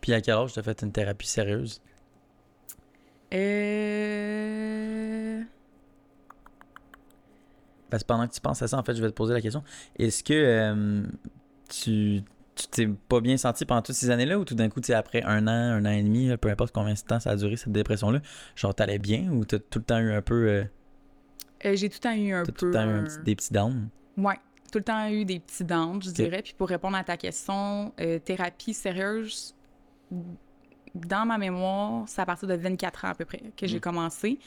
Puis 0.00 0.12
à 0.12 0.20
quel 0.20 0.34
âge 0.34 0.52
t'as 0.52 0.62
fait 0.62 0.82
une 0.82 0.92
thérapie 0.92 1.26
sérieuse? 1.26 1.80
Euh... 3.32 3.74
Parce 7.88 8.02
que 8.02 8.06
pendant 8.06 8.28
que 8.28 8.34
tu 8.34 8.40
penses 8.42 8.60
à 8.60 8.68
ça, 8.68 8.76
en 8.76 8.82
fait, 8.82 8.94
je 8.94 9.00
vais 9.00 9.08
te 9.08 9.14
poser 9.14 9.32
la 9.32 9.40
question. 9.40 9.64
Est-ce 9.98 10.22
que 10.22 10.34
euh, 10.34 11.06
tu 11.70 12.22
tu 12.54 12.66
t'es 12.68 12.86
pas 12.86 13.20
bien 13.20 13.36
senti 13.36 13.64
pendant 13.64 13.82
toutes 13.82 13.94
ces 13.96 14.10
années-là 14.10 14.38
ou 14.38 14.44
tout 14.44 14.54
d'un 14.54 14.68
coup, 14.68 14.80
tu 14.80 14.88
sais, 14.88 14.94
après 14.94 15.22
un 15.22 15.46
an, 15.46 15.50
un 15.50 15.84
an 15.86 15.90
et 15.90 16.02
demi, 16.02 16.36
peu 16.36 16.48
importe 16.50 16.72
combien 16.74 16.94
de 16.94 16.98
temps 16.98 17.20
ça 17.20 17.30
a 17.30 17.36
duré 17.36 17.56
cette 17.56 17.72
dépression-là, 17.72 18.20
genre 18.56 18.74
t'allais 18.74 18.98
bien 18.98 19.30
ou 19.32 19.44
t'as 19.44 19.58
tout 19.58 19.78
le 19.80 19.84
temps 19.84 19.98
eu 19.98 20.12
un 20.12 20.22
peu, 20.22 20.48
euh, 20.48 20.64
Euh, 21.64 21.76
j'ai 21.76 21.88
tout 21.88 21.96
le 21.96 22.00
temps 22.10 22.14
eu 22.14 22.32
un 22.32 22.44
peu. 22.44 22.52
tout 22.52 22.66
le 22.66 22.72
temps 22.72 22.84
eu 22.84 22.90
un 22.90 22.98
un- 23.00 23.04
petit- 23.04 23.22
des 23.24 23.34
petits 23.36 23.52
downs? 23.52 23.88
Ouais, 24.16 24.38
tout 24.70 24.78
le 24.78 24.84
temps 24.84 25.08
eu 25.08 25.24
des 25.24 25.40
petits 25.40 25.64
dents, 25.64 26.00
je 26.00 26.10
dirais. 26.10 26.42
Puis 26.42 26.54
pour 26.56 26.68
répondre 26.68 26.96
à 26.96 27.02
ta 27.04 27.16
question, 27.16 27.92
euh, 28.00 28.18
thérapie 28.18 28.74
sérieuse, 28.74 29.54
dans 30.94 31.26
ma 31.26 31.38
mémoire, 31.38 32.04
c'est 32.06 32.20
à 32.22 32.26
partir 32.26 32.46
de 32.48 32.54
24 32.54 33.04
ans 33.04 33.08
à 33.08 33.14
peu 33.14 33.24
près 33.24 33.42
que 33.56 33.66
j'ai 33.66 33.78
Mm. 33.78 33.80
commencé. 33.80 34.38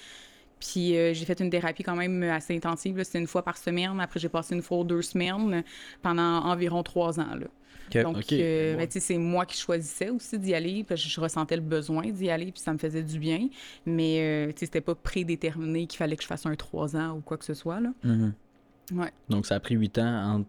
Puis 0.60 0.96
euh, 0.98 1.14
j'ai 1.14 1.26
fait 1.26 1.40
une 1.40 1.50
thérapie 1.50 1.84
quand 1.84 1.96
même 1.96 2.24
assez 2.24 2.56
intensive. 2.56 3.04
C'était 3.04 3.20
une 3.20 3.28
fois 3.28 3.44
par 3.44 3.58
semaine. 3.58 4.00
Après, 4.00 4.20
j'ai 4.20 4.30
passé 4.30 4.56
une 4.56 4.62
fois 4.62 4.80
ou 4.80 4.84
deux 4.84 5.02
semaines 5.02 5.64
pendant 6.02 6.44
environ 6.46 6.82
trois 6.84 7.20
ans. 7.20 7.36
Là. 7.36 7.48
Donc, 7.94 8.32
euh, 8.34 8.76
Ouais. 8.78 8.88
tu 8.88 8.94
sais, 8.94 9.00
c'est 9.00 9.18
moi 9.18 9.46
qui 9.46 9.58
choisissais 9.58 10.10
aussi 10.10 10.38
d'y 10.40 10.54
aller, 10.54 10.84
parce 10.84 11.02
que 11.02 11.08
je 11.10 11.20
ressentais 11.22 11.56
le 11.56 11.62
besoin 11.62 12.10
d'y 12.12 12.30
aller, 12.30 12.52
puis 12.52 12.62
ça 12.62 12.74
me 12.74 12.78
faisait 12.78 13.04
du 13.04 13.18
bien. 13.20 13.48
Mais, 13.86 14.20
euh, 14.22 14.48
tu 14.52 14.60
sais, 14.60 14.66
c'était 14.66 14.82
pas 14.82 14.96
prédéterminé 14.96 15.88
qu'il 15.88 15.98
fallait 15.98 16.16
que 16.16 16.24
je 16.24 16.28
fasse 16.28 16.46
un 16.46 16.56
trois 16.56 16.96
ans 16.96 17.18
ou 17.18 17.22
quoi 17.22 17.38
que 17.38 17.46
ce 17.46 17.54
soit, 17.54 17.80
là. 17.80 17.90
Mhm. 18.04 18.34
Ouais. 18.94 19.12
Donc, 19.30 19.46
ça 19.46 19.56
a 19.56 19.60
pris 19.60 19.76
8 19.76 19.98
ans 20.00 20.34
entre 20.36 20.48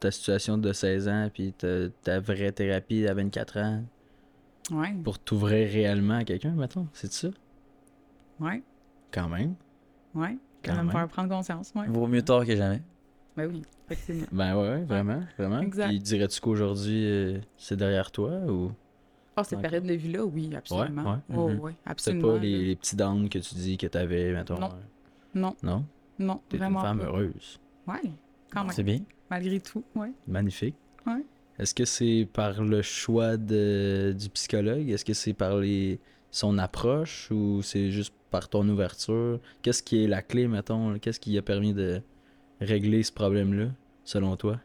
ta 0.00 0.10
situation 0.10 0.58
de 0.58 0.72
16 0.72 1.08
ans 1.08 1.28
puis 1.32 1.52
ta, 1.52 1.88
ta 2.02 2.18
vraie 2.20 2.50
thérapie 2.52 3.06
à 3.06 3.14
24 3.14 3.58
ans 3.58 3.84
Ouais, 4.70 4.92
pour 5.04 5.18
t'ouvrir 5.18 5.68
réellement 5.70 6.18
à 6.18 6.24
quelqu'un, 6.24 6.50
mettons. 6.52 6.86
C'est 6.92 7.12
ça? 7.12 7.28
ouais, 8.40 8.62
Quand 9.10 9.28
même. 9.28 9.54
ouais. 10.14 10.36
Quand 10.64 10.70
Ça 10.70 10.76
va 10.76 10.82
me 10.82 10.88
même. 10.88 10.96
faire 10.96 11.08
prendre 11.08 11.28
conscience, 11.28 11.72
ouais. 11.74 11.86
Vaut 11.88 12.06
mieux 12.06 12.22
tard 12.22 12.46
que 12.46 12.54
jamais. 12.56 12.80
Ben 13.36 13.46
oui, 13.50 13.62
effectivement. 13.86 14.26
Ben 14.32 14.56
ouais, 14.56 14.68
ouais, 14.68 14.84
vraiment, 14.84 15.22
vraiment. 15.38 15.60
Exact. 15.60 15.88
Puis 15.88 15.98
dirais-tu 16.00 16.40
qu'aujourd'hui, 16.40 17.06
euh, 17.06 17.38
c'est 17.56 17.76
derrière 17.76 18.10
toi 18.10 18.30
ou? 18.46 18.72
Ah, 19.36 19.44
cette 19.44 19.56
Ouais. 19.56 19.62
période 19.62 19.84
de 19.84 19.94
vie-là, 19.94 20.24
oui, 20.26 20.54
absolument. 20.54 21.12
ouais. 21.14 21.18
Oh, 21.34 21.48
Mhm. 21.48 21.58
oui, 21.60 21.72
c'est 21.84 21.90
absolument. 21.90 22.32
pas 22.34 22.38
les, 22.38 22.64
les 22.66 22.76
petits 22.76 22.96
downs 22.96 23.28
que 23.30 23.38
tu 23.38 23.54
dis 23.54 23.78
que 23.78 23.86
t'avais, 23.86 24.32
mettons? 24.32 24.58
Non. 24.58 24.66
euh, 24.66 24.70
Non, 25.34 25.56
Non? 25.62 25.86
non, 26.18 26.40
T'es 26.50 26.58
une 26.58 26.62
femme 26.74 26.98
pas. 26.98 27.04
heureuse. 27.06 27.58
Ouais, 27.88 27.94
quand 28.50 28.68
C'est 28.68 28.82
même, 28.82 28.98
bien. 28.98 29.04
malgré 29.30 29.58
tout, 29.60 29.82
ouais. 29.96 30.12
Magnifique. 30.26 30.76
Ouais. 31.06 31.24
Est-ce 31.58 31.74
que 31.74 31.86
c'est 31.86 32.28
par 32.30 32.62
le 32.62 32.82
choix 32.82 33.38
de, 33.38 34.14
du 34.18 34.28
psychologue? 34.28 34.90
Est-ce 34.90 35.06
que 35.06 35.14
c'est 35.14 35.32
par 35.32 35.56
les, 35.56 35.98
son 36.30 36.58
approche 36.58 37.30
ou 37.30 37.62
c'est 37.62 37.90
juste 37.90 38.12
par 38.30 38.50
ton 38.50 38.68
ouverture? 38.68 39.40
Qu'est-ce 39.62 39.82
qui 39.82 40.04
est 40.04 40.06
la 40.06 40.20
clé, 40.20 40.46
mettons? 40.48 40.98
Qu'est-ce 40.98 41.20
qui 41.20 41.38
a 41.38 41.42
permis 41.42 41.72
de 41.72 42.02
régler 42.64 43.02
ce 43.02 43.12
problème-là, 43.12 43.68
selon 44.04 44.36
toi? 44.36 44.58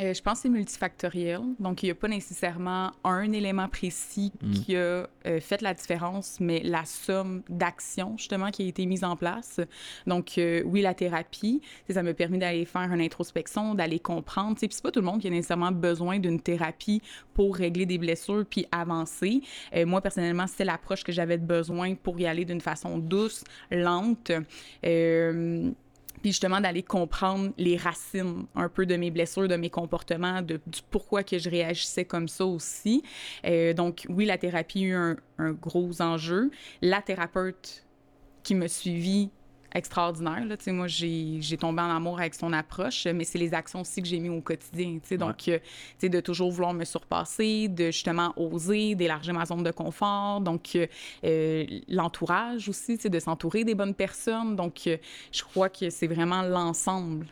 Euh, 0.00 0.14
je 0.14 0.22
pense 0.22 0.34
que 0.34 0.42
c'est 0.42 0.48
multifactoriel. 0.48 1.40
Donc, 1.58 1.82
il 1.82 1.86
n'y 1.86 1.90
a 1.90 1.94
pas 1.94 2.08
nécessairement 2.08 2.92
un 3.02 3.32
élément 3.32 3.68
précis 3.68 4.32
Mm. 4.42 4.52
qui 4.52 4.76
a 4.76 4.78
euh, 5.26 5.40
fait 5.40 5.60
la 5.60 5.74
différence, 5.74 6.38
mais 6.38 6.60
la 6.62 6.84
somme 6.84 7.42
d'actions, 7.48 8.16
justement, 8.16 8.50
qui 8.50 8.62
a 8.62 8.66
été 8.66 8.86
mise 8.86 9.02
en 9.02 9.16
place. 9.16 9.60
Donc, 10.06 10.38
euh, 10.38 10.62
oui, 10.64 10.82
la 10.82 10.94
thérapie, 10.94 11.60
ça 11.90 12.02
m'a 12.02 12.14
permis 12.14 12.38
d'aller 12.38 12.64
faire 12.64 12.92
une 12.92 13.00
introspection, 13.00 13.74
d'aller 13.74 13.98
comprendre. 13.98 14.56
Puis, 14.56 14.68
c'est 14.70 14.82
pas 14.82 14.92
tout 14.92 15.00
le 15.00 15.06
monde 15.06 15.20
qui 15.20 15.26
a 15.26 15.30
nécessairement 15.30 15.72
besoin 15.72 16.20
d'une 16.20 16.40
thérapie 16.40 17.02
pour 17.34 17.56
régler 17.56 17.86
des 17.86 17.98
blessures 17.98 18.44
puis 18.48 18.66
avancer. 18.70 19.42
Moi, 19.74 20.00
personnellement, 20.00 20.46
c'était 20.46 20.64
l'approche 20.64 21.02
que 21.04 21.12
j'avais 21.12 21.38
besoin 21.38 21.94
pour 21.94 22.18
y 22.20 22.26
aller 22.26 22.44
d'une 22.44 22.60
façon 22.60 22.98
douce, 22.98 23.44
lente. 23.70 24.32
Puis 26.20 26.30
justement 26.30 26.60
d'aller 26.60 26.82
comprendre 26.82 27.52
les 27.58 27.76
racines 27.76 28.46
un 28.54 28.68
peu 28.68 28.86
de 28.86 28.96
mes 28.96 29.10
blessures, 29.10 29.48
de 29.48 29.56
mes 29.56 29.70
comportements, 29.70 30.42
de, 30.42 30.60
du 30.66 30.80
pourquoi 30.90 31.22
que 31.22 31.38
je 31.38 31.48
réagissais 31.48 32.04
comme 32.04 32.28
ça 32.28 32.44
aussi. 32.44 33.02
Euh, 33.44 33.72
donc 33.72 34.06
oui, 34.08 34.24
la 34.24 34.38
thérapie 34.38 34.84
a 34.84 34.86
eu 34.86 34.94
un, 34.94 35.16
un 35.38 35.52
gros 35.52 36.00
enjeu. 36.02 36.50
La 36.82 37.02
thérapeute 37.02 37.84
qui 38.42 38.54
m'a 38.54 38.68
suivi 38.68 39.30
extraordinaire. 39.74 40.44
Là. 40.44 40.56
Tu 40.56 40.64
sais, 40.64 40.72
Moi, 40.72 40.86
j'ai 40.86 41.38
j'ai 41.40 41.56
tombé 41.56 41.82
en 41.82 41.90
amour 41.90 42.18
avec 42.18 42.34
son 42.34 42.52
approche, 42.52 43.06
mais 43.06 43.24
c'est 43.24 43.38
les 43.38 43.54
actions 43.54 43.80
aussi 43.80 44.02
que 44.02 44.08
j'ai 44.08 44.18
mis 44.18 44.28
au 44.28 44.40
quotidien. 44.40 44.98
tu 45.02 45.08
sais. 45.08 45.16
Donc, 45.16 45.48
euh, 45.48 45.58
tu 45.58 45.64
sais, 45.98 46.08
de 46.08 46.20
toujours 46.20 46.50
vouloir 46.50 46.74
me 46.74 46.84
surpasser, 46.84 47.68
de 47.68 47.86
justement 47.86 48.32
oser, 48.36 48.94
d'élargir 48.94 49.34
ma 49.34 49.44
zone 49.46 49.62
de 49.62 49.70
confort. 49.70 50.40
Donc, 50.40 50.70
euh, 50.74 50.86
euh, 51.24 51.64
l'entourage 51.88 52.68
aussi, 52.68 52.96
tu 52.96 53.02
sais, 53.02 53.08
de 53.10 53.18
s'entourer 53.18 53.64
des 53.64 53.74
bonnes 53.74 53.94
personnes. 53.94 54.56
Donc, 54.56 54.86
euh, 54.86 54.96
je 55.32 55.42
crois 55.42 55.68
que 55.68 55.90
c'est 55.90 56.06
vraiment 56.06 56.42
l'ensemble 56.42 57.26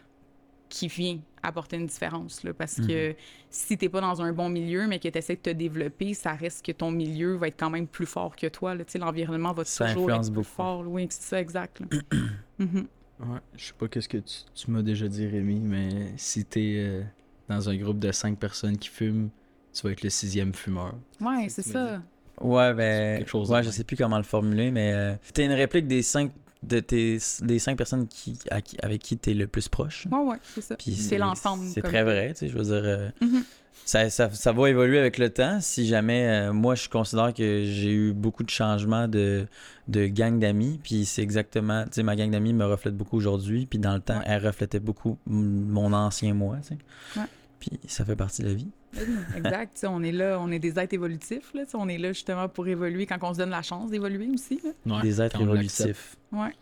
qui 0.68 0.88
vient 0.88 1.18
apporter 1.42 1.76
une 1.76 1.86
différence. 1.86 2.42
Là, 2.42 2.52
parce 2.52 2.80
que 2.80 3.14
si 3.50 3.78
t'es 3.78 3.88
pas 3.88 4.00
dans 4.00 4.20
un 4.20 4.32
bon 4.32 4.48
milieu, 4.48 4.86
mais 4.88 4.98
que 4.98 5.08
tu 5.08 5.16
essaies 5.16 5.36
de 5.36 5.40
te 5.40 5.50
développer, 5.50 6.12
ça 6.14 6.32
reste 6.32 6.64
que 6.66 6.72
ton 6.72 6.90
milieu 6.90 7.36
va 7.36 7.48
être 7.48 7.58
quand 7.58 7.70
même 7.70 7.86
plus 7.86 8.06
fort 8.06 8.34
que 8.34 8.48
toi. 8.48 8.74
Là, 8.74 8.84
l'environnement 8.98 9.52
va 9.52 9.64
Ça 9.64 9.86
toujours 9.88 10.04
influence 10.04 10.26
être 10.26 10.32
plus 10.32 10.42
beaucoup. 10.42 10.48
fort. 10.56 10.82
là. 10.82 10.88
Oui, 10.88 11.06
c'est 11.10 11.22
ça, 11.22 11.40
exact. 11.40 11.80
là. 11.80 11.86
Mhm. 12.58 12.86
Ouais, 13.20 13.38
je 13.56 13.64
sais 13.66 13.72
pas 13.78 13.86
qu'est-ce 13.88 14.08
que 14.08 14.16
tu, 14.18 14.34
tu 14.54 14.70
m'as 14.70 14.82
déjà 14.82 15.08
dit, 15.08 15.26
Rémi, 15.26 15.60
mais 15.60 16.12
si 16.16 16.44
t'es 16.44 16.74
euh, 16.78 17.02
dans 17.48 17.68
un 17.68 17.76
groupe 17.76 17.98
de 17.98 18.10
cinq 18.12 18.38
personnes 18.38 18.76
qui 18.78 18.88
fument, 18.88 19.28
tu 19.74 19.82
vas 19.82 19.92
être 19.92 20.02
le 20.02 20.08
sixième 20.10 20.52
fumeur. 20.54 20.94
Ouais, 21.20 21.48
C'est 21.48 21.62
ce 21.62 21.70
ça. 21.72 22.02
Ouais, 22.40 22.74
ben. 22.74 23.24
ouais, 23.32 23.62
je 23.62 23.70
sais 23.70 23.84
plus 23.84 23.96
comment 23.96 24.16
le 24.18 24.22
formuler, 24.22 24.70
mais 24.70 24.92
euh, 24.92 25.14
t'es 25.34 25.44
une 25.46 25.52
réplique 25.52 25.86
des 25.86 26.02
cinq 26.02 26.30
de 26.66 26.80
tes 26.80 27.18
des 27.42 27.58
cinq 27.58 27.76
personnes 27.78 28.06
qui, 28.08 28.38
à 28.50 28.60
qui- 28.60 28.76
avec 28.82 29.00
qui 29.02 29.16
t'es 29.16 29.34
le 29.34 29.46
plus 29.46 29.68
proche. 29.68 30.06
Ouais, 30.10 30.18
ouais, 30.18 30.36
c'est 30.54 30.60
ça. 30.60 30.76
Puis 30.76 30.94
C'est 30.94 31.18
l'ensemble. 31.18 31.66
C'est 31.66 31.82
très 31.82 32.02
vrai, 32.02 32.32
tu 32.34 32.40
sais, 32.40 32.48
je 32.48 32.56
veux 32.58 32.64
dire. 32.64 32.82
euh, 32.84 33.08
Mhm. 33.20 33.42
ça, 33.84 34.10
ça, 34.10 34.30
ça 34.30 34.52
va 34.52 34.68
évoluer 34.70 34.98
avec 34.98 35.18
le 35.18 35.30
temps. 35.30 35.60
Si 35.60 35.86
jamais, 35.86 36.26
euh, 36.28 36.52
moi, 36.52 36.74
je 36.74 36.88
considère 36.88 37.32
que 37.32 37.62
j'ai 37.64 37.92
eu 37.92 38.12
beaucoup 38.12 38.42
de 38.42 38.50
changements 38.50 39.06
de, 39.06 39.46
de 39.88 40.06
gang 40.06 40.38
d'amis, 40.40 40.80
puis 40.82 41.04
c'est 41.04 41.22
exactement, 41.22 41.84
tu 41.84 41.90
sais, 41.92 42.02
ma 42.02 42.16
gang 42.16 42.30
d'amis 42.30 42.52
me 42.52 42.64
reflète 42.64 42.96
beaucoup 42.96 43.16
aujourd'hui, 43.16 43.66
puis 43.66 43.78
dans 43.78 43.94
le 43.94 44.00
temps, 44.00 44.18
Ouais. 44.18 44.24
elle 44.26 44.44
reflétait 44.46 44.80
beaucoup 44.80 45.18
mon 45.26 45.92
ancien 45.92 46.34
moi, 46.34 46.56
tu 46.62 46.68
sais. 46.68 46.78
Ouais. 47.20 47.26
Puis 47.60 47.70
ça 47.86 48.04
fait 48.04 48.16
partie 48.16 48.42
de 48.42 48.48
la 48.48 48.54
vie. 48.54 48.68
Exact. 49.36 49.86
On 49.88 50.02
est 50.02 50.12
là, 50.12 50.38
on 50.40 50.50
est 50.50 50.58
des 50.58 50.78
êtres 50.78 50.94
évolutifs. 50.94 51.52
Là, 51.54 51.62
on 51.74 51.88
est 51.88 51.98
là 51.98 52.12
justement 52.12 52.48
pour 52.48 52.66
évoluer 52.68 53.06
quand 53.06 53.18
on 53.22 53.32
se 53.32 53.38
donne 53.38 53.50
la 53.50 53.62
chance 53.62 53.90
d'évoluer 53.90 54.28
aussi. 54.32 54.60
là. 54.64 54.96
Ouais, 54.96 55.02
Des 55.02 55.20
êtres 55.20 55.40
évolutifs. 55.40 56.16
Ouais, 56.32 56.52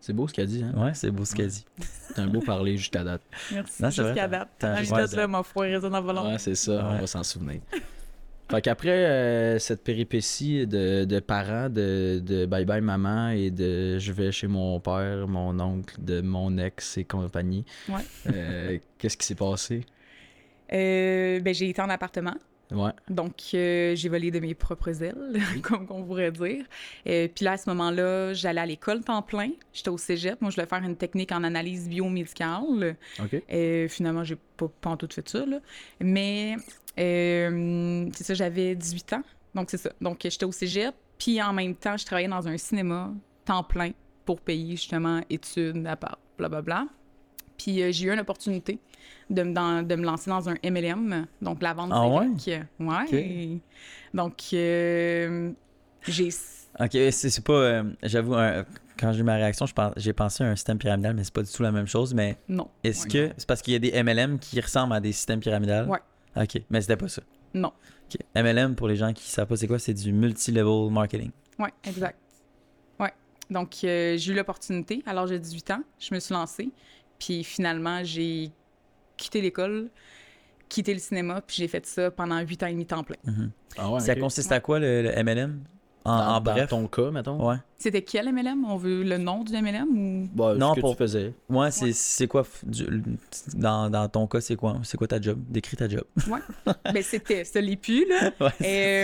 C'est 0.00 0.12
beau 0.12 0.28
ce 0.28 0.34
qu'elle 0.34 0.46
dit, 0.48 0.62
hein? 0.64 0.72
Ouais, 0.76 0.92
c'est 0.94 1.10
beau 1.10 1.24
ce 1.24 1.34
qu'elle 1.34 1.48
dit. 1.48 1.64
C'est 1.80 2.18
un 2.20 2.26
beau 2.26 2.40
parler 2.40 2.76
jusqu'à 2.76 3.04
date. 3.04 3.22
merci. 3.52 3.82
Jusqu'à 3.84 4.28
date. 4.28 4.48
ouais, 4.62 5.16
là, 5.16 5.26
ma 5.28 5.42
foi 5.42 5.64
résonne 5.64 5.94
en 5.94 6.02
volonté. 6.02 6.28
Ouais, 6.32 6.38
c'est 6.38 6.54
ça, 6.54 6.88
on 6.92 6.98
va 7.00 7.06
s'en 7.06 7.22
souvenir. 7.22 7.60
Fait 8.50 8.60
qu'après 8.60 8.90
euh, 9.06 9.58
cette 9.58 9.82
péripétie 9.82 10.66
de, 10.66 11.06
de 11.06 11.18
parents, 11.18 11.70
de, 11.70 12.20
de 12.22 12.44
bye 12.44 12.66
bye 12.66 12.82
maman 12.82 13.30
et 13.30 13.50
de 13.50 13.98
je 13.98 14.12
vais 14.12 14.30
chez 14.32 14.48
mon 14.48 14.78
père, 14.80 15.26
mon 15.26 15.58
oncle, 15.60 15.94
de 15.98 16.20
mon 16.20 16.58
ex 16.58 16.98
et 16.98 17.04
compagnie, 17.04 17.64
Ouais. 17.88 18.02
euh, 18.34 18.78
qu'est-ce 18.98 19.16
qui 19.16 19.24
s'est 19.26 19.34
passé? 19.34 19.86
Euh, 20.72 21.40
ben, 21.40 21.54
j'ai 21.54 21.68
été 21.68 21.80
en 21.82 21.90
appartement. 21.90 22.34
Ouais. 22.70 22.90
Donc, 23.08 23.34
euh, 23.54 23.94
j'ai 23.94 24.08
volé 24.08 24.30
de 24.30 24.40
mes 24.40 24.54
propres 24.54 25.02
ailes, 25.02 25.40
comme 25.62 25.86
on 25.90 26.02
pourrait 26.02 26.32
dire. 26.32 26.64
Euh, 27.06 27.28
puis 27.32 27.44
là, 27.44 27.52
à 27.52 27.56
ce 27.56 27.68
moment-là, 27.70 28.32
j'allais 28.32 28.60
à 28.60 28.66
l'école 28.66 29.02
temps 29.02 29.22
plein. 29.22 29.50
J'étais 29.72 29.90
au 29.90 29.98
cégep. 29.98 30.40
Moi, 30.40 30.50
je 30.50 30.56
voulais 30.56 30.66
faire 30.66 30.82
une 30.82 30.96
technique 30.96 31.32
en 31.32 31.44
analyse 31.44 31.88
biomédicale. 31.88 32.96
OK. 33.20 33.42
Euh, 33.52 33.88
finalement, 33.88 34.24
j'ai 34.24 34.36
pas, 34.56 34.68
pas 34.80 34.90
en 34.90 34.96
tout 34.96 35.08
fait 35.12 35.28
ça. 35.28 35.44
Là. 35.44 35.60
Mais, 36.00 36.56
c'est 36.96 38.24
ça, 38.24 38.34
j'avais 38.34 38.74
18 38.74 39.12
ans. 39.14 39.22
Donc, 39.54 39.70
c'est 39.70 39.78
ça. 39.78 39.90
Donc, 40.00 40.20
j'étais 40.22 40.44
au 40.44 40.52
cégep. 40.52 40.94
Puis, 41.18 41.40
en 41.40 41.52
même 41.52 41.74
temps, 41.74 41.96
je 41.96 42.04
travaillais 42.04 42.28
dans 42.28 42.48
un 42.48 42.56
cinéma 42.56 43.12
temps 43.44 43.62
plein 43.62 43.90
pour 44.24 44.40
payer 44.40 44.76
justement 44.76 45.20
études 45.28 45.86
à 45.86 45.96
part, 45.96 46.18
blablabla. 46.38 46.86
Puis 47.64 47.82
euh, 47.82 47.90
j'ai 47.92 48.06
eu 48.06 48.12
une 48.12 48.20
opportunité 48.20 48.78
de 49.30 49.42
me, 49.42 49.54
dans- 49.54 49.82
de 49.86 49.94
me 49.94 50.04
lancer 50.04 50.28
dans 50.28 50.50
un 50.50 50.54
MLM, 50.62 51.26
donc 51.40 51.62
la 51.62 51.72
vente 51.72 51.90
Ah 51.94 52.06
ouais? 52.06 52.28
Ouais. 52.78 53.58
Donc, 54.12 54.34
euh, 54.52 55.50
j'ai. 56.06 56.28
Ok, 56.78 56.90
c'est 57.10 57.42
pas. 57.44 57.52
euh, 57.54 57.84
J'avoue, 58.02 58.34
quand 58.98 59.12
j'ai 59.14 59.20
eu 59.20 59.22
ma 59.22 59.36
réaction, 59.36 59.64
j'ai 59.96 60.12
pensé 60.12 60.44
à 60.44 60.48
un 60.48 60.56
système 60.56 60.76
pyramidal, 60.76 61.14
mais 61.14 61.24
c'est 61.24 61.32
pas 61.32 61.42
du 61.42 61.50
tout 61.50 61.62
la 61.62 61.72
même 61.72 61.86
chose. 61.86 62.12
Mais 62.12 62.36
Non. 62.48 62.68
est-ce 62.82 63.04
Ouais. 63.04 63.08
que. 63.28 63.34
C'est 63.38 63.46
parce 63.48 63.62
qu'il 63.62 63.72
y 63.72 63.76
a 63.76 63.78
des 63.78 63.92
MLM 64.02 64.38
qui 64.38 64.60
ressemblent 64.60 64.92
à 64.92 65.00
des 65.00 65.12
systèmes 65.12 65.40
pyramidales? 65.40 65.88
Ouais. 65.88 66.00
Ok, 66.36 66.60
mais 66.68 66.82
c'était 66.82 66.96
pas 66.98 67.08
ça. 67.08 67.22
Non. 67.54 67.72
Ok. 68.12 68.20
MLM, 68.34 68.74
pour 68.74 68.88
les 68.88 68.96
gens 68.96 69.12
qui 69.14 69.24
savent 69.24 69.46
pas 69.46 69.56
c'est 69.56 69.68
quoi, 69.68 69.78
c'est 69.78 69.94
du 69.94 70.12
multi-level 70.12 70.90
marketing. 70.90 71.30
Oui, 71.58 71.70
exact. 71.84 72.18
Ouais. 73.00 73.12
Donc, 73.48 73.72
euh, 73.84 74.16
j'ai 74.18 74.32
eu 74.32 74.34
l'opportunité 74.36 75.02
l'âge 75.06 75.30
de 75.30 75.38
18 75.38 75.70
ans. 75.70 75.82
Je 75.98 76.14
me 76.14 76.20
suis 76.20 76.34
lancée. 76.34 76.68
Puis 77.18 77.44
finalement, 77.44 78.00
j'ai 78.02 78.50
quitté 79.16 79.40
l'école, 79.40 79.90
quitté 80.68 80.92
le 80.92 81.00
cinéma, 81.00 81.40
puis 81.40 81.56
j'ai 81.58 81.68
fait 81.68 81.86
ça 81.86 82.10
pendant 82.10 82.38
8 82.40 82.62
ans 82.62 82.66
et 82.66 82.72
demi 82.72 82.86
temps 82.86 83.04
plein. 83.04 83.16
Mhm. 83.24 83.50
Ah 83.76 83.90
ouais, 83.90 84.00
Ça 84.00 84.14
consiste 84.16 84.52
à 84.52 84.60
quoi 84.60 84.78
le, 84.78 85.02
le 85.02 85.22
MLM 85.22 85.62
En, 86.06 86.16
Dans, 86.18 86.22
en 86.24 86.40
dans 86.40 86.52
bref. 86.52 86.68
ton 86.68 86.86
cas, 86.86 87.10
mettons? 87.10 87.48
Ouais. 87.48 87.56
C'était 87.78 88.02
quel 88.02 88.30
MLM? 88.32 88.64
On 88.66 88.76
veut 88.76 89.02
le 89.02 89.16
nom 89.18 89.42
du 89.42 89.52
MLM 89.52 89.88
ou... 89.96 90.28
Bah, 90.34 90.54
Non, 90.54 90.70
ce 90.70 90.76
que 90.76 90.80
pour- 90.80 90.90
tu 90.92 90.98
faisais. 90.98 91.32
Ouais, 91.48 91.70
c'est 91.70 91.86
Ouais. 91.86 91.92
c'est 91.94 92.26
quoi 92.26 92.44
du- 92.62 93.02
dans, 93.54 93.88
dans 93.90 94.08
ton 94.08 94.26
cas, 94.26 94.40
c'est 94.42 94.56
quoi 94.56 94.76
C'est 94.82 94.96
quoi 94.98 95.06
ta 95.06 95.20
job? 95.20 95.38
Décris 95.48 95.76
ta 95.78 95.88
job. 95.88 96.04
ben, 96.66 97.02
c'était, 97.02 97.44
ça 97.44 97.60
l'est 97.60 97.76
plus, 97.76 98.06
là. 98.08 98.30
ouais. 98.40 98.50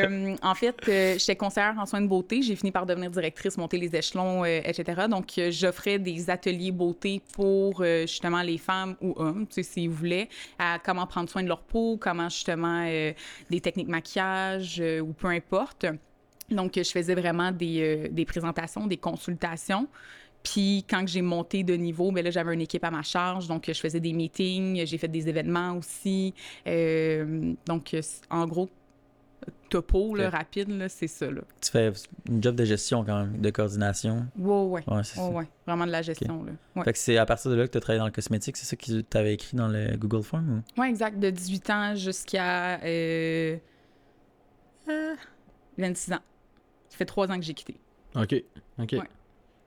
Euh, 0.04 0.36
en 0.42 0.54
fait, 0.54 0.76
euh, 0.88 1.14
j'étais 1.18 1.36
conseillère 1.36 1.74
en 1.78 1.86
soins 1.86 2.00
de 2.02 2.06
beauté. 2.06 2.42
J'ai 2.42 2.54
fini 2.56 2.70
par 2.70 2.84
devenir 2.86 3.10
directrice, 3.10 3.56
monter 3.56 3.78
les 3.78 3.94
échelons, 3.96 4.44
euh, 4.44 4.60
etc. 4.64 5.06
Donc, 5.10 5.32
euh, 5.38 5.50
j'offrais 5.50 5.98
des 5.98 6.28
ateliers 6.30 6.70
beauté 6.72 7.22
pour 7.34 7.80
euh, 7.80 8.02
justement 8.02 8.42
les 8.42 8.58
femmes 8.58 8.96
ou 9.00 9.14
hommes, 9.16 9.46
tu 9.46 9.54
sais, 9.54 9.62
s'ils 9.62 9.90
voulaient, 9.90 10.28
à 10.58 10.78
comment 10.84 11.06
prendre 11.06 11.28
soin 11.30 11.42
de 11.42 11.48
leur 11.48 11.60
peau, 11.62 11.96
comment 11.98 12.28
justement 12.28 12.84
euh, 12.86 13.12
des 13.50 13.60
techniques 13.60 13.88
maquillage 13.88 14.78
euh, 14.80 15.00
ou 15.00 15.12
peu 15.14 15.28
importe. 15.28 15.86
Donc, 16.50 16.72
je 16.76 16.90
faisais 16.90 17.14
vraiment 17.14 17.52
des, 17.52 17.80
euh, 17.80 18.08
des 18.10 18.24
présentations, 18.24 18.86
des 18.86 18.96
consultations. 18.96 19.86
Puis 20.42 20.84
quand 20.88 21.06
j'ai 21.06 21.22
monté 21.22 21.62
de 21.62 21.74
niveau, 21.74 22.12
ben 22.12 22.24
là, 22.24 22.30
j'avais 22.30 22.54
une 22.54 22.62
équipe 22.62 22.84
à 22.84 22.90
ma 22.90 23.02
charge. 23.02 23.46
Donc, 23.46 23.64
je 23.66 23.78
faisais 23.78 24.00
des 24.00 24.12
meetings, 24.12 24.86
j'ai 24.86 24.98
fait 24.98 25.08
des 25.08 25.28
événements 25.28 25.76
aussi. 25.76 26.34
Euh, 26.66 27.52
donc, 27.66 27.94
en 28.30 28.46
gros, 28.46 28.68
topo, 29.68 30.14
là, 30.14 30.30
rapide, 30.30 30.70
là, 30.70 30.88
c'est 30.88 31.06
ça. 31.06 31.30
Là. 31.30 31.42
Tu 31.60 31.70
fais 31.70 31.92
une 32.28 32.42
job 32.42 32.56
de 32.56 32.64
gestion 32.64 33.04
quand 33.04 33.20
même, 33.20 33.40
de 33.40 33.50
coordination. 33.50 34.26
Ouais, 34.38 34.62
ouais. 34.62 34.82
Ouais, 34.88 35.28
Ouais. 35.30 35.48
Vraiment 35.66 35.86
de 35.86 35.92
la 35.92 36.02
gestion. 36.02 36.42
Là. 36.44 36.52
Ouais. 36.76 36.84
Fait 36.84 36.92
que 36.92 36.98
c'est 36.98 37.16
à 37.18 37.26
partir 37.26 37.50
de 37.50 37.56
là 37.56 37.66
que 37.66 37.72
tu 37.72 37.78
as 37.78 37.80
travaillé 37.80 38.00
dans 38.00 38.06
le 38.06 38.12
cosmétique, 38.12 38.56
c'est 38.56 38.66
ça 38.66 38.76
que 38.76 39.00
tu 39.00 39.16
avais 39.16 39.34
écrit 39.34 39.56
dans 39.56 39.68
le 39.68 39.96
Google 39.96 40.22
Form 40.22 40.62
ou? 40.76 40.80
Ouais, 40.80 40.88
exact. 40.88 41.18
De 41.18 41.30
18 41.30 41.70
ans 41.70 41.94
jusqu'à 41.94 42.80
euh, 42.82 43.56
euh, 44.88 45.14
26 45.78 46.14
ans. 46.14 46.20
Fait 47.00 47.06
trois 47.06 47.30
ans 47.30 47.36
que 47.36 47.42
j'ai 47.46 47.54
quitté. 47.54 47.76
Ok. 48.14 48.34
Ok. 48.78 48.92
Ouais. 48.92 49.00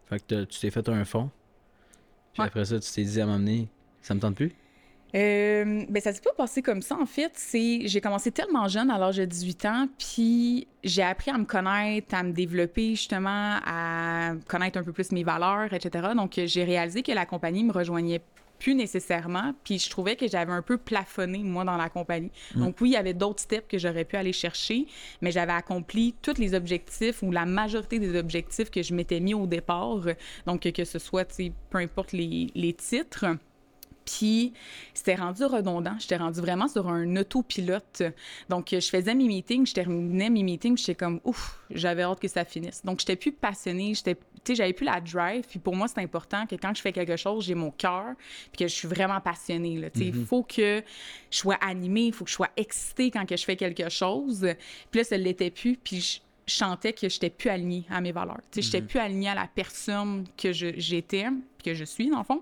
Fait 0.05 0.19
que 0.23 0.43
tu 0.43 0.59
t'es 0.59 0.69
fait 0.69 0.87
un 0.87 1.03
fond. 1.03 1.31
Puis 2.31 2.41
Ouais. 2.43 2.47
après 2.47 2.63
ça, 2.63 2.79
tu 2.79 2.91
t'es 2.91 3.03
dit 3.03 3.19
à 3.19 3.25
m'amener, 3.25 3.69
ça 4.03 4.13
me 4.13 4.19
tente 4.19 4.35
plus. 4.35 4.51
Euh, 5.15 5.83
ben 5.89 5.99
ça 5.99 6.13
s'est 6.13 6.21
pas 6.21 6.33
passé 6.37 6.61
comme 6.61 6.83
ça 6.83 6.95
en 6.95 7.07
fait. 7.07 7.31
C'est 7.33 7.87
j'ai 7.87 8.01
commencé 8.01 8.29
tellement 8.31 8.67
jeune 8.67 8.91
à 8.91 8.99
l'âge 8.99 9.17
de 9.17 9.25
18 9.25 9.65
ans, 9.65 9.87
puis 9.97 10.67
j'ai 10.83 11.01
appris 11.01 11.31
à 11.31 11.37
me 11.39 11.45
connaître, 11.45 12.13
à 12.13 12.21
me 12.21 12.33
développer 12.33 12.89
justement, 12.91 13.57
à 13.65 14.33
connaître 14.47 14.77
un 14.77 14.83
peu 14.83 14.93
plus 14.93 15.11
mes 15.11 15.23
valeurs, 15.23 15.73
etc. 15.73 16.09
Donc 16.15 16.39
j'ai 16.45 16.63
réalisé 16.63 17.01
que 17.01 17.11
la 17.13 17.25
compagnie 17.25 17.63
me 17.63 17.71
rejoignait 17.73 18.21
plus 18.63 18.75
nécessairement, 18.75 19.53
puis 19.65 19.77
je 19.77 19.89
trouvais 19.89 20.15
que 20.15 20.25
j'avais 20.25 20.53
un 20.53 20.61
peu 20.61 20.77
plafonné 20.77 21.39
moi 21.39 21.65
dans 21.65 21.75
la 21.75 21.89
compagnie. 21.89 22.31
Donc 22.55 22.77
oui, 22.79 22.91
il 22.91 22.93
y 22.93 22.95
avait 22.95 23.13
d'autres 23.13 23.41
steps 23.41 23.67
que 23.67 23.77
j'aurais 23.77 24.05
pu 24.05 24.15
aller 24.15 24.31
chercher, 24.31 24.87
mais 25.21 25.31
j'avais 25.31 25.51
accompli 25.51 26.15
tous 26.21 26.37
les 26.37 26.53
objectifs 26.53 27.21
ou 27.23 27.31
la 27.31 27.45
majorité 27.45 27.99
des 27.99 28.17
objectifs 28.17 28.71
que 28.71 28.81
je 28.81 28.93
m'étais 28.93 29.19
mis 29.19 29.33
au 29.33 29.47
départ. 29.47 30.05
Donc 30.45 30.61
que 30.61 30.85
ce 30.85 30.97
soit, 30.97 31.27
peu 31.69 31.77
importe 31.77 32.13
les, 32.13 32.47
les 32.55 32.71
titres. 32.71 33.25
Puis, 34.05 34.53
c'était 34.93 35.15
rendu 35.15 35.43
redondant. 35.45 35.95
J'étais 35.99 36.17
rendu 36.17 36.39
vraiment 36.39 36.67
sur 36.67 36.87
un 36.89 37.15
autopilote. 37.15 38.03
Donc, 38.49 38.69
je 38.71 38.89
faisais 38.89 39.15
mes 39.15 39.27
meetings, 39.27 39.67
je 39.67 39.73
terminais 39.73 40.29
mes 40.29 40.43
meetings, 40.43 40.77
j'étais 40.77 40.95
comme, 40.95 41.19
ouf, 41.23 41.59
j'avais 41.69 42.03
hâte 42.03 42.19
que 42.19 42.27
ça 42.27 42.45
finisse. 42.45 42.83
Donc, 42.83 42.99
j'étais 42.99 43.15
plus 43.15 43.31
passionnée, 43.31 43.93
j'étais, 43.93 44.15
tu 44.15 44.21
sais, 44.45 44.55
j'avais 44.55 44.73
plus 44.73 44.85
la 44.85 44.99
drive. 44.99 45.45
Puis, 45.47 45.59
pour 45.59 45.75
moi, 45.75 45.87
c'est 45.87 46.01
important 46.01 46.45
que 46.45 46.55
quand 46.55 46.73
je 46.75 46.81
fais 46.81 46.91
quelque 46.91 47.15
chose, 47.15 47.45
j'ai 47.45 47.55
mon 47.55 47.71
cœur, 47.71 48.13
puis 48.51 48.65
que 48.65 48.67
je 48.67 48.73
suis 48.73 48.87
vraiment 48.87 49.21
passionnée. 49.21 49.77
là. 49.77 49.89
Tu 49.89 49.99
sais, 49.99 50.05
Il 50.07 50.25
faut 50.25 50.43
que 50.43 50.83
je 51.31 51.37
sois 51.37 51.57
animée, 51.61 52.07
il 52.07 52.13
faut 52.13 52.25
que 52.25 52.29
je 52.29 52.35
sois 52.35 52.51
excitée 52.57 53.11
quand 53.11 53.25
que 53.25 53.37
je 53.37 53.43
fais 53.43 53.55
quelque 53.55 53.89
chose. 53.89 54.47
Puis 54.91 54.99
là, 54.99 55.03
ça 55.03 55.17
ne 55.17 55.23
l'était 55.23 55.51
plus. 55.51 55.77
Puis, 55.77 56.01
je, 56.01 56.19
sentais 56.45 56.91
que 56.91 57.07
j'étais 57.07 57.29
plus 57.29 57.49
alignée 57.49 57.85
à 57.89 58.01
mes 58.01 58.11
valeurs. 58.11 58.41
Tu 58.51 58.61
sais, 58.61 58.63
j'étais 58.63 58.81
plus 58.81 58.99
alignée 58.99 59.29
à 59.29 59.35
la 59.35 59.47
personne 59.47 60.25
que 60.37 60.51
j'étais, 60.51 61.27
puis 61.57 61.71
que 61.71 61.73
je 61.73 61.85
suis, 61.85 62.09
dans 62.09 62.17
le 62.17 62.23
fond. 62.25 62.41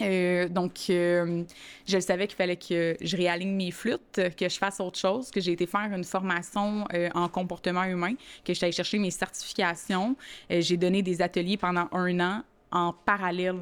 Euh, 0.00 0.48
donc, 0.48 0.72
euh, 0.90 1.44
je 1.86 1.98
savais 1.98 2.26
qu'il 2.26 2.36
fallait 2.36 2.56
que 2.56 2.96
je 3.00 3.16
réaligne 3.16 3.54
mes 3.54 3.70
flûtes, 3.70 4.20
que 4.36 4.48
je 4.48 4.58
fasse 4.58 4.80
autre 4.80 4.98
chose, 4.98 5.30
que 5.30 5.40
j'ai 5.40 5.52
été 5.52 5.66
faire 5.66 5.92
une 5.92 6.04
formation 6.04 6.84
euh, 6.94 7.08
en 7.14 7.28
comportement 7.28 7.84
humain, 7.84 8.14
que 8.44 8.52
j'étais 8.54 8.64
allée 8.66 8.72
chercher 8.72 8.98
mes 8.98 9.10
certifications. 9.10 10.16
Euh, 10.50 10.60
j'ai 10.60 10.76
donné 10.76 11.02
des 11.02 11.22
ateliers 11.22 11.56
pendant 11.56 11.88
un 11.92 12.20
an 12.20 12.42
en 12.70 12.92
parallèle 12.92 13.56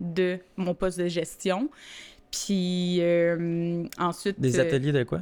de 0.00 0.38
mon 0.56 0.74
poste 0.74 0.98
de 0.98 1.06
gestion. 1.08 1.68
Puis 2.30 2.98
euh, 3.00 3.84
ensuite... 3.98 4.40
Des 4.40 4.58
ateliers 4.58 4.92
de 4.92 5.04
quoi? 5.04 5.20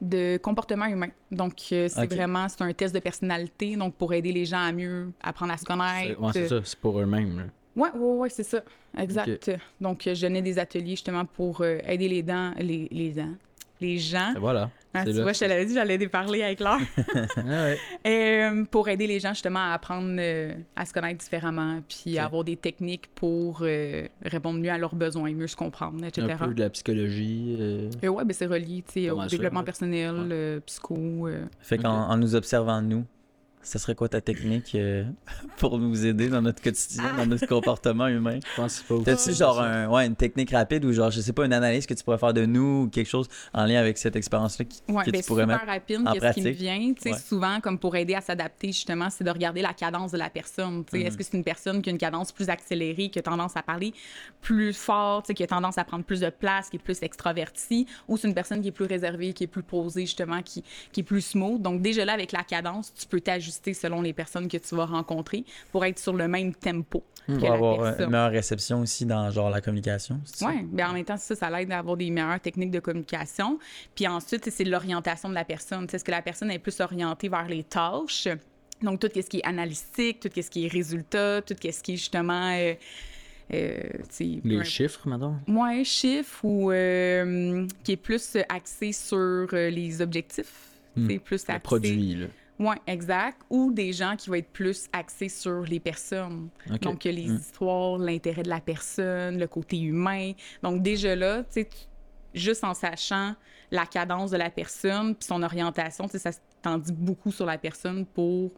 de 0.00 0.36
comportement 0.42 0.86
humain. 0.86 1.10
Donc, 1.30 1.54
euh, 1.70 1.86
c'est 1.88 2.12
vraiment, 2.12 2.48
c'est 2.48 2.60
un 2.62 2.72
test 2.72 2.92
de 2.92 2.98
personnalité, 2.98 3.76
donc 3.76 3.94
pour 3.94 4.12
aider 4.12 4.32
les 4.32 4.44
gens 4.44 4.58
à 4.58 4.72
mieux 4.72 5.12
apprendre 5.22 5.52
à 5.52 5.56
se 5.56 5.60
C'est- 5.60 5.66
connaître. 5.66 6.20
Ouais, 6.20 6.30
c'est 6.32 6.48
ça, 6.48 6.60
c'est 6.64 6.78
pour 6.78 7.00
eux-mêmes. 7.00 7.50
Là. 7.76 7.82
Ouais, 7.82 7.90
ouais, 7.94 8.16
ouais, 8.18 8.28
c'est 8.30 8.42
ça. 8.42 8.62
Exact. 8.98 9.50
Donc, 9.80 10.02
je 10.06 10.20
donnais 10.20 10.42
des 10.42 10.58
ateliers 10.58 10.90
justement 10.90 11.24
pour 11.24 11.60
euh, 11.62 11.78
aider 11.86 12.08
les 12.08 12.22
dents, 12.22 12.52
les, 12.58 12.88
les 12.90 13.10
dents, 13.10 13.34
les 13.80 13.98
gens. 13.98 14.34
Et 14.36 14.38
voilà. 14.38 14.70
Ah, 14.94 15.06
tu 15.06 15.12
vois, 15.22 15.32
je 15.32 15.40
te 15.40 15.44
l'avais 15.46 15.64
dit, 15.64 15.72
j'allais 15.72 16.06
parler 16.06 16.42
avec 16.42 16.60
Laure. 16.60 16.76
Ah 17.34 17.40
ouais. 17.46 17.78
Euh, 18.06 18.64
pour 18.70 18.90
aider 18.90 19.06
les 19.06 19.20
gens 19.20 19.30
justement 19.32 19.70
à 19.70 19.72
apprendre 19.72 20.16
euh, 20.18 20.52
à 20.76 20.84
se 20.84 20.92
connaître 20.92 21.24
différemment, 21.24 21.80
puis 21.88 22.18
à 22.18 22.22
Ok. 22.24 22.26
avoir 22.26 22.44
des 22.44 22.56
techniques 22.56 23.08
pour 23.14 23.60
euh, 23.62 24.06
répondre 24.22 24.60
mieux 24.60 24.70
à 24.70 24.76
leurs 24.76 24.94
besoins, 24.94 25.32
mieux 25.32 25.46
se 25.46 25.56
comprendre, 25.56 26.04
etc. 26.04 26.36
Un 26.38 26.46
peu 26.48 26.52
de 26.52 26.60
la 26.60 26.68
psychologie. 26.68 27.88
Et 28.02 28.08
ouais, 28.10 28.24
ben 28.26 28.34
c'est 28.34 28.44
relié, 28.44 28.84
tu 28.86 29.04
sais, 29.04 29.08
Pas 29.08 29.14
au 29.14 29.26
développement 29.26 29.64
personnel, 29.64 30.14
Ouais. 30.30 30.60
psycho. 30.66 31.28
Fait 31.62 31.78
qu'en 31.78 32.10
en 32.10 32.16
nous 32.18 32.34
observant 32.34 32.82
nous, 32.82 33.06
ça 33.62 33.78
serait 33.78 33.94
quoi 33.94 34.08
ta 34.08 34.20
technique 34.20 34.74
euh, 34.74 35.04
pour 35.56 35.78
nous 35.78 36.04
aider 36.06 36.28
dans 36.28 36.42
notre 36.42 36.60
quotidien, 36.62 37.12
dans 37.16 37.26
notre 37.26 37.46
comportement 37.46 38.08
humain? 38.08 38.38
Je 38.44 38.56
pense 38.56 38.80
faut. 38.80 39.02
T'as-tu 39.02 39.32
genre 39.34 39.60
un, 39.60 39.88
ouais, 39.88 40.06
une 40.06 40.16
technique 40.16 40.50
rapide 40.50 40.84
ou 40.84 40.92
genre, 40.92 41.10
je 41.10 41.20
sais 41.20 41.32
pas, 41.32 41.44
une 41.46 41.52
analyse 41.52 41.86
que 41.86 41.94
tu 41.94 42.02
pourrais 42.02 42.18
faire 42.18 42.34
de 42.34 42.44
nous 42.46 42.82
ou 42.84 42.88
quelque 42.88 43.08
chose 43.08 43.28
en 43.52 43.64
lien 43.64 43.78
avec 43.78 43.98
cette 43.98 44.16
expérience-là 44.16 44.64
qui- 44.64 44.80
Ouais, 44.88 45.04
que 45.04 45.10
ben, 45.10 45.20
tu 45.20 45.26
pourrais 45.26 45.42
super 45.44 45.58
mettre? 45.58 45.66
rapide, 45.66 46.00
en 46.06 46.12
qu'est-ce 46.12 46.34
qui 46.34 46.40
me 46.40 46.46
pratique? 46.46 46.58
vient, 46.60 46.92
tu 46.94 47.02
sais, 47.02 47.10
Ouais. 47.12 47.18
souvent, 47.18 47.60
comme 47.60 47.78
pour 47.78 47.94
aider 47.96 48.14
à 48.14 48.20
s'adapter, 48.20 48.68
justement, 48.68 49.10
c'est 49.10 49.24
de 49.24 49.30
regarder 49.30 49.62
la 49.62 49.74
cadence 49.74 50.12
de 50.12 50.18
la 50.18 50.28
personne, 50.30 50.84
tu 50.84 50.90
sais. 50.92 50.98
Mhm. 51.00 51.06
Est-ce 51.06 51.16
que 51.16 51.22
c'est 51.24 51.36
une 51.36 51.44
personne 51.44 51.82
qui 51.82 51.90
a 51.90 51.92
une 51.92 51.98
cadence 51.98 52.32
plus 52.32 52.48
accélérée, 52.48 53.08
qui 53.10 53.18
a 53.18 53.22
tendance 53.22 53.56
à 53.56 53.62
parler 53.62 53.92
plus 54.40 54.72
fort, 54.72 55.22
tu 55.22 55.28
sais, 55.28 55.34
qui 55.34 55.42
a 55.44 55.46
tendance 55.46 55.78
à 55.78 55.84
prendre 55.84 56.04
plus 56.04 56.20
de 56.20 56.30
place, 56.30 56.68
qui 56.68 56.76
est 56.76 56.80
plus 56.80 57.00
extravertie, 57.02 57.86
ou 58.08 58.16
c'est 58.16 58.26
une 58.26 58.34
personne 58.34 58.60
qui 58.60 58.68
est 58.68 58.72
plus 58.72 58.86
réservée, 58.86 59.32
qui 59.32 59.44
est 59.44 59.48
plus 59.48 59.62
posée, 59.62 60.02
justement, 60.02 60.42
qui, 60.42 60.64
qui 60.90 61.00
est 61.00 61.04
plus 61.04 61.20
smooth? 61.22 61.62
Donc, 61.62 61.80
déjà 61.80 62.04
là, 62.04 62.12
avec 62.14 62.32
la 62.32 62.42
cadence, 62.42 62.92
tu 62.94 63.06
peux 63.06 63.20
t'ajuster 63.20 63.51
selon 63.74 64.02
les 64.02 64.12
personnes 64.12 64.48
que 64.48 64.56
tu 64.56 64.74
vas 64.74 64.86
rencontrer 64.86 65.44
pour 65.70 65.84
être 65.84 65.98
sur 65.98 66.12
le 66.14 66.28
même 66.28 66.54
tempo 66.54 67.04
que 67.26 67.34
Pour 67.34 67.52
avoir 67.52 67.78
personne. 67.82 68.04
une 68.06 68.10
meilleure 68.10 68.30
réception 68.32 68.80
aussi 68.80 69.06
dans 69.06 69.30
genre 69.30 69.48
la 69.50 69.60
communication. 69.60 70.20
Oui, 70.40 70.62
bien 70.64 70.90
en 70.90 70.92
même 70.94 71.04
temps, 71.04 71.16
ça, 71.16 71.34
ça 71.36 71.48
l'aide 71.50 71.70
à 71.70 71.78
avoir 71.78 71.96
des 71.96 72.10
meilleures 72.10 72.40
techniques 72.40 72.72
de 72.72 72.80
communication. 72.80 73.58
Puis 73.94 74.08
ensuite, 74.08 74.50
c'est 74.50 74.64
l'orientation 74.64 75.28
de 75.28 75.34
la 75.34 75.44
personne. 75.44 75.86
Est-ce 75.92 76.02
que 76.04 76.10
la 76.10 76.22
personne 76.22 76.50
est 76.50 76.58
plus 76.58 76.80
orientée 76.80 77.28
vers 77.28 77.46
les 77.46 77.62
tâches? 77.62 78.26
Donc, 78.82 78.98
tout 78.98 79.08
ce 79.14 79.20
qui 79.20 79.38
est 79.38 79.44
analytique, 79.46 80.18
tout 80.18 80.28
ce 80.34 80.50
qui 80.50 80.64
est 80.64 80.68
résultat, 80.68 81.40
tout 81.42 81.54
ce 81.60 81.80
qui 81.80 81.92
est 81.92 81.96
justement. 81.96 82.50
euh, 82.58 82.74
euh, 83.54 83.80
Les 84.18 84.64
chiffres, 84.64 85.06
maintenant. 85.06 85.36
moins 85.46 85.84
chiffre 85.84 86.44
ou 86.44 86.72
euh, 86.72 87.66
qui 87.84 87.92
est 87.92 87.96
plus 87.96 88.36
axé 88.48 88.90
sur 88.92 89.46
les 89.52 90.00
objectifs. 90.02 90.52
Hmm. 90.96 91.06
C'est 91.08 91.18
plus 91.20 91.44
Le 91.46 91.54
axé. 91.54 91.62
produit, 91.62 92.14
là. 92.16 92.26
Oui, 92.64 92.76
exact. 92.86 93.38
Ou 93.50 93.72
des 93.72 93.92
gens 93.92 94.14
qui 94.16 94.28
vont 94.30 94.36
être 94.36 94.52
plus 94.52 94.86
axés 94.92 95.28
sur 95.28 95.62
les 95.62 95.80
personnes. 95.80 96.48
Ok. 96.70 96.80
Donc, 96.80 97.04
les 97.04 97.26
Mm. 97.28 97.36
histoires, 97.36 97.98
l'intérêt 97.98 98.42
de 98.42 98.48
la 98.48 98.60
personne, 98.60 99.38
le 99.38 99.46
côté 99.46 99.78
humain. 99.80 100.32
Donc, 100.62 100.82
déjà 100.82 101.16
là, 101.16 101.42
tu 101.44 101.62
sais, 101.62 101.68
juste 102.34 102.62
en 102.64 102.74
sachant 102.74 103.34
la 103.70 103.86
cadence 103.86 104.30
de 104.30 104.36
la 104.36 104.50
personne 104.50 105.14
puis 105.14 105.26
son 105.26 105.42
orientation, 105.42 106.04
tu 106.06 106.12
sais, 106.12 106.18
ça 106.18 106.38
t'en 106.60 106.78
dit 106.78 106.92
beaucoup 106.92 107.32
sur 107.32 107.46
la 107.46 107.58
personne 107.58 108.06
pour 108.06 108.52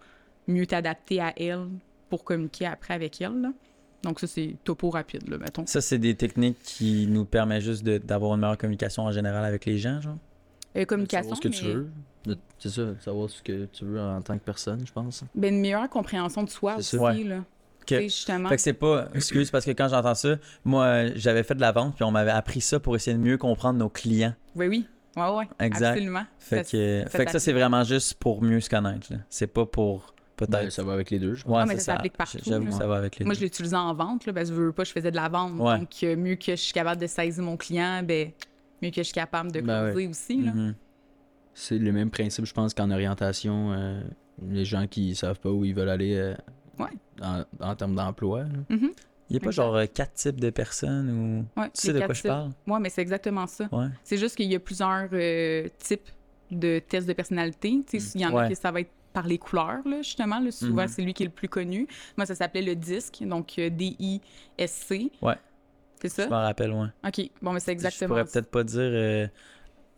mieux 0.46 0.66
t'adapter 0.66 1.20
à 1.20 1.32
elle, 1.38 1.68
pour 2.10 2.24
communiquer 2.24 2.66
après 2.66 2.94
avec 2.94 3.20
elle. 3.22 3.40
là. 3.40 3.52
Donc 4.02 4.20
ça, 4.20 4.26
c'est 4.26 4.56
topo 4.64 4.90
rapide, 4.90 5.26
là, 5.30 5.38
mettons. 5.38 5.64
Ça, 5.66 5.80
c'est 5.80 5.98
des 5.98 6.14
techniques 6.14 6.58
qui 6.62 7.06
nous 7.06 7.24
permettent 7.24 7.62
juste 7.62 7.82
d'avoir 7.84 8.34
une 8.34 8.40
meilleure 8.42 8.58
communication 8.58 9.04
en 9.04 9.12
général 9.12 9.44
avec 9.46 9.64
les 9.64 9.78
gens, 9.78 10.00
genre? 10.02 10.18
Euh, 10.76 10.84
communication, 10.84 11.34
ce 11.34 11.40
que 11.40 11.48
tu 11.48 11.64
veux. 11.64 11.90
C'est 12.58 12.70
ça, 12.70 12.82
savoir 13.00 13.28
ce 13.28 13.42
que 13.42 13.66
tu 13.66 13.84
veux 13.84 14.00
en 14.00 14.22
tant 14.22 14.38
que 14.38 14.44
personne, 14.44 14.82
je 14.86 14.92
pense. 14.92 15.22
Ben, 15.34 15.54
une 15.54 15.60
meilleure 15.60 15.88
compréhension 15.90 16.42
de 16.42 16.50
soi 16.50 16.76
aussi, 16.76 16.96
là. 17.24 17.40
Justement. 17.86 18.48
Fait 18.48 18.56
que 18.56 18.62
c'est 18.62 18.72
pas. 18.72 19.08
Excuse, 19.14 19.50
parce 19.50 19.66
que 19.66 19.72
quand 19.72 19.88
j'entends 19.88 20.14
ça, 20.14 20.36
moi, 20.64 21.08
j'avais 21.16 21.42
fait 21.42 21.54
de 21.54 21.60
la 21.60 21.70
vente, 21.72 21.94
puis 21.94 22.04
on 22.04 22.10
m'avait 22.10 22.30
appris 22.30 22.62
ça 22.62 22.80
pour 22.80 22.96
essayer 22.96 23.14
de 23.14 23.22
mieux 23.22 23.36
comprendre 23.36 23.78
nos 23.78 23.90
clients. 23.90 24.32
Oui, 24.56 24.68
oui. 24.68 24.86
Ouais, 25.16 25.28
ouais. 25.36 25.48
Exact. 25.60 25.90
Absolument. 25.90 26.24
Fait 26.38 26.66
que, 26.68 27.02
ça 27.04 27.10
fait 27.10 27.24
que 27.26 27.30
ça, 27.32 27.38
c'est 27.38 27.52
vraiment 27.52 27.84
juste 27.84 28.14
pour 28.14 28.42
mieux 28.42 28.60
se 28.60 28.70
connaître. 28.70 29.12
là. 29.12 29.18
C'est 29.28 29.46
pas 29.46 29.66
pour. 29.66 30.14
Ben, 30.38 30.46
Peut-être. 30.46 30.72
ça 30.72 30.82
va 30.82 30.94
avec 30.94 31.10
les 31.10 31.18
deux, 31.20 31.34
je 31.34 31.44
pense. 31.44 31.52
ouais, 31.52 31.60
Ah, 31.62 31.66
mais 31.66 31.74
ça 31.78 31.94
s'applique 31.94 32.16
partout, 32.16 32.38
J'avoue 32.44 32.72
ça 32.72 32.86
va 32.88 32.96
avec 32.96 33.18
les 33.18 33.24
Moi, 33.24 33.34
deux. 33.34 33.40
je 33.40 33.44
l'utilisais 33.44 33.76
en 33.76 33.94
vente, 33.94 34.26
là, 34.26 34.32
parce 34.32 34.48
que 34.48 34.54
je 34.56 34.60
veux 34.60 34.72
pas, 34.72 34.82
je 34.82 34.90
faisais 34.90 35.10
de 35.12 35.16
la 35.16 35.28
vente. 35.28 35.52
Ouais. 35.60 35.78
Donc, 35.78 35.90
euh, 36.02 36.16
mieux 36.16 36.34
que 36.34 36.52
je 36.52 36.60
suis 36.60 36.72
capable 36.72 37.00
de 37.00 37.06
saisir 37.06 37.44
mon 37.44 37.56
client, 37.56 38.02
ben, 38.02 38.30
mieux 38.82 38.90
que 38.90 38.96
je 38.96 39.02
suis 39.02 39.12
capable 39.12 39.52
de 39.52 39.60
Ben 39.60 39.92
causer 39.92 40.08
aussi, 40.08 40.42
là. 40.42 40.52
Mhm. 40.52 40.74
C'est 41.54 41.78
le 41.78 41.92
même 41.92 42.10
principe, 42.10 42.44
je 42.46 42.52
pense, 42.52 42.74
qu'en 42.74 42.90
orientation, 42.90 43.72
euh, 43.72 44.00
les 44.42 44.64
gens 44.64 44.86
qui 44.86 45.14
savent 45.14 45.38
pas 45.40 45.50
où 45.50 45.64
ils 45.64 45.74
veulent 45.74 45.88
aller 45.88 46.16
euh, 46.16 46.34
Ouais. 46.78 46.90
en, 47.22 47.44
en 47.60 47.74
termes 47.76 47.94
d'emploi. 47.94 48.44
Mhm. 48.68 48.90
Il 49.30 49.34
y 49.34 49.36
a 49.36 49.40
pas 49.40 49.46
Exact. 49.46 49.52
genre 49.52 49.76
euh, 49.76 49.86
quatre 49.86 50.12
types 50.14 50.40
de 50.40 50.50
personnes 50.50 51.46
ou. 51.56 51.60
Ouais, 51.60 51.68
Tu 51.72 51.80
sais 51.86 51.92
de 51.92 52.00
quoi 52.00 52.12
je 52.14 52.22
parle? 52.24 52.50
Ouais, 52.66 52.78
mais 52.80 52.90
c'est 52.90 53.00
exactement 53.02 53.46
ça. 53.46 53.68
Ouais. 53.72 53.86
C'est 54.02 54.18
juste 54.18 54.36
qu'il 54.36 54.50
y 54.50 54.54
a 54.54 54.60
plusieurs 54.60 55.08
euh, 55.12 55.68
types 55.78 56.08
de 56.50 56.78
tests 56.80 57.06
de 57.08 57.12
personnalité. 57.14 57.82
Tu 57.88 58.00
sais, 58.00 58.18
Il 58.18 58.20
y 58.20 58.26
en 58.26 58.36
a 58.36 58.48
qui 58.48 58.56
ça 58.56 58.70
va 58.70 58.80
être 58.80 58.90
par 59.14 59.26
les 59.28 59.38
couleurs, 59.38 59.80
là, 59.86 59.98
justement. 60.02 60.40
Là, 60.40 60.50
souvent, 60.50 60.82
Mhm. 60.82 60.88
c'est 60.88 61.02
lui 61.02 61.14
qui 61.14 61.22
est 61.22 61.26
le 61.26 61.32
plus 61.32 61.48
connu. 61.48 61.86
Moi, 62.16 62.26
ça 62.26 62.34
s'appelait 62.34 62.62
le 62.62 62.74
DISC, 62.74 63.22
donc 63.22 63.54
D-I-S-C. 63.56 65.10
Ouais. 65.22 65.36
C'est 66.02 66.08
ça? 66.08 66.24
Je 66.24 66.28
m'en 66.30 66.42
rappelle, 66.42 66.72
ouais. 66.72 66.88
OK. 67.06 67.30
Bon, 67.40 67.52
mais 67.52 67.60
c'est 67.60 67.70
Je 67.70 67.76
exactement 67.76 68.08
pourrais 68.08 68.26
ça. 68.26 68.32
peut-être 68.42 68.50
pas 68.50 68.64
dire. 68.64 69.30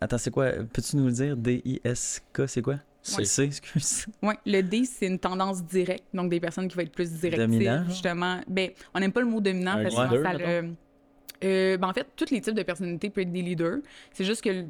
Attends, 0.01 0.19
c'est 0.19 0.31
quoi? 0.31 0.51
Peux-tu 0.73 0.97
nous 0.97 1.07
le 1.07 1.13
dire? 1.13 1.37
D-I-S-K, 1.37 2.43
c'est 2.47 2.63
quoi? 2.63 2.77
C'est- 3.03 3.25
C, 3.25 3.45
excuse. 3.45 4.07
Oui, 4.23 4.35
le 4.45 4.63
D, 4.63 4.85
c'est 4.85 5.07
une 5.07 5.19
tendance 5.19 5.63
directe, 5.65 6.05
donc 6.13 6.29
des 6.29 6.41
personnes 6.41 6.67
qui 6.69 6.75
vont 6.77 6.83
être 6.83 6.93
plus 6.93 7.13
directives, 7.13 7.47
Dominant, 7.49 7.85
justement. 7.89 8.41
Ben, 8.49 8.71
on 8.95 9.01
n'aime 9.01 9.13
pas 9.13 9.21
le 9.21 9.29
mot 9.29 9.41
dominant 9.41 9.73
Un 9.79 9.83
parce 9.85 9.95
que 9.95 10.03
leader, 10.17 10.23
ça 10.23 10.33
le... 10.39 10.75
Euh, 11.45 11.77
ben, 11.79 11.89
en 11.89 11.93
fait, 11.93 12.07
tous 12.17 12.31
les 12.31 12.41
types 12.41 12.55
de 12.55 12.63
personnalités 12.65 13.11
peuvent 13.11 13.23
être 13.23 13.33
des 13.33 13.43
leaders. 13.43 13.79
C'est 14.13 14.25
juste 14.25 14.43
que 14.43 14.65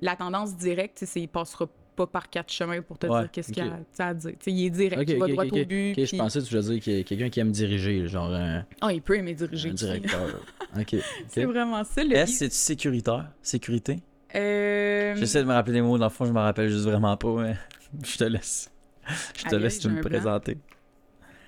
la 0.00 0.14
tendance 0.16 0.56
directe, 0.56 1.02
c'est- 1.04 1.20
il 1.20 1.28
passera 1.28 1.66
pas 1.96 2.06
par 2.06 2.30
quatre 2.30 2.52
chemins 2.52 2.80
pour 2.80 2.96
te 2.98 3.06
Ouais, 3.08 3.20
dire 3.22 3.30
qu'est-ce 3.32 3.48
ok. 3.50 3.54
qu'il 3.54 3.64
a 3.64 4.04
à 4.06 4.14
dire. 4.14 4.30
Tu 4.32 4.36
sais, 4.40 4.52
il 4.52 4.66
est 4.66 4.70
direct, 4.70 5.02
Ok, 5.02 5.08
il 5.08 5.18
va 5.18 5.26
droit 5.26 5.44
au 5.46 5.64
but. 5.64 5.92
Ok, 5.92 5.98
je 5.98 6.04
puis- 6.08 6.16
pensais 6.18 6.38
que 6.40 6.44
tu 6.44 6.50
voulais 6.54 6.68
dire 6.74 6.80
qu'il 6.82 6.96
y 6.96 7.00
a 7.00 7.02
quelqu'un 7.02 7.28
qui 7.28 7.40
aime 7.40 7.50
diriger, 7.50 8.06
genre 8.06 8.32
un, 8.32 8.64
Ah, 8.80 8.92
il 8.92 9.02
peut 9.02 9.16
aimer 9.16 9.34
diriger. 9.34 9.70
un 9.70 9.74
directeur. 9.74 10.40
ok. 10.78 10.96
C'est 11.28 11.44
vraiment 11.44 11.82
ça. 11.84 12.04
Le 12.04 12.14
S, 12.14 12.36
c'est-tu 12.38 12.54
sécuritaire? 12.54 13.30
Sécurité? 13.42 13.98
Euh, 14.34 15.14
J'essaie 15.16 15.40
de 15.40 15.48
me 15.48 15.52
rappeler 15.52 15.74
les 15.74 15.82
mots, 15.82 15.98
dans 15.98 16.06
le 16.06 16.10
fond, 16.10 16.24
je 16.24 16.32
me 16.32 16.38
rappelle 16.38 16.68
juste 16.68 16.84
vraiment 16.84 17.16
pas, 17.16 17.34
mais 17.42 17.56
je 18.04 18.16
te 18.16 18.24
laisse. 18.24 18.70
Je 19.36 19.44
te 19.44 19.56
laisse 19.56 19.80
j'ai 19.82 19.88
me 19.88 20.00
présenter. 20.00 20.58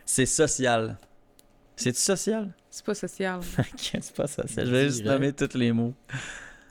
C'est 0.05 0.27
social. 0.27 0.97
C'est-tu 1.77 1.99
social? 2.01 2.53
C'est 2.71 2.85
pas 2.85 2.95
social. 2.95 3.40
Ok, 3.59 3.66
c'est 4.01 4.14
pas 4.14 4.27
social. 4.27 4.66
Je 4.66 4.71
vais 4.73 4.85
juste 4.85 5.05
nommer 5.05 5.33
tous 5.33 5.57
les 5.57 5.73
mots. 5.73 5.95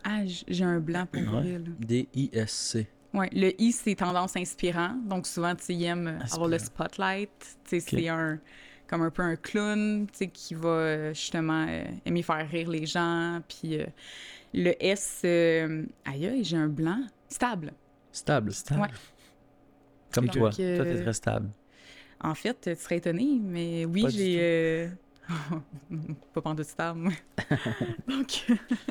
Ah, 0.04 0.22
j'ai 0.48 0.64
un 0.64 0.80
blanc 0.80 1.06
pour 1.12 1.22
Ouais. 1.22 1.28
vrai, 1.28 1.52
là. 1.60 1.66
D-I-S-C. 1.80 2.88
Ouais, 3.14 3.30
le 3.34 3.52
I, 3.62 3.72
c'est 3.72 3.96
tendance 3.96 4.36
inspirant. 4.38 4.96
Donc, 5.06 5.28
souvent, 5.28 5.54
tu 5.56 5.66
sais, 5.66 5.74
il 5.74 5.84
aime 5.84 6.20
avoir 6.32 6.48
le 6.48 6.58
spotlight. 6.60 7.30
Tu 7.66 7.80
sais, 7.80 7.84
Ok. 7.96 8.00
c'est 8.02 8.08
un, 8.10 8.40
comme 8.88 9.02
un 9.04 9.10
peu 9.12 9.22
un 9.22 9.36
clown, 9.36 10.08
tu 10.12 10.18
sais, 10.20 10.28
qui 10.28 10.54
va 10.56 10.70
euh, 10.70 11.14
justement 11.14 11.66
euh, 11.68 11.84
aimer 12.06 12.24
faire 12.24 12.48
rire 12.50 12.70
les 12.70 12.86
gens. 12.86 13.42
Puis 13.48 13.80
euh, 13.80 13.86
le 14.54 14.74
S, 14.84 15.22
euh, 15.26 15.86
aïe, 16.06 16.26
aïe, 16.28 16.44
j'ai 16.44 16.58
un 16.58 16.68
blanc. 16.68 17.00
Stable. 17.30 17.74
Stable. 18.12 18.52
Stable. 18.52 18.82
Ouais. 18.82 18.88
Comme 20.14 20.26
Donc, 20.26 20.34
toi. 20.36 20.50
euh, 20.60 20.76
Toi, 20.78 20.86
t'es 20.86 21.02
très 21.02 21.14
stable. 21.14 21.50
En 22.24 22.36
fait, 22.36 22.60
tu 22.62 22.76
serais 22.76 22.98
étonné, 22.98 23.40
mais 23.42 23.86
oui, 23.86 24.06
j'ai. 24.10 24.38
euh, 24.42 24.88
pas 26.34 26.42
pantoute 26.42 26.66
stable, 26.68 27.00
moi. 27.00 27.14
Donc. 28.08 28.46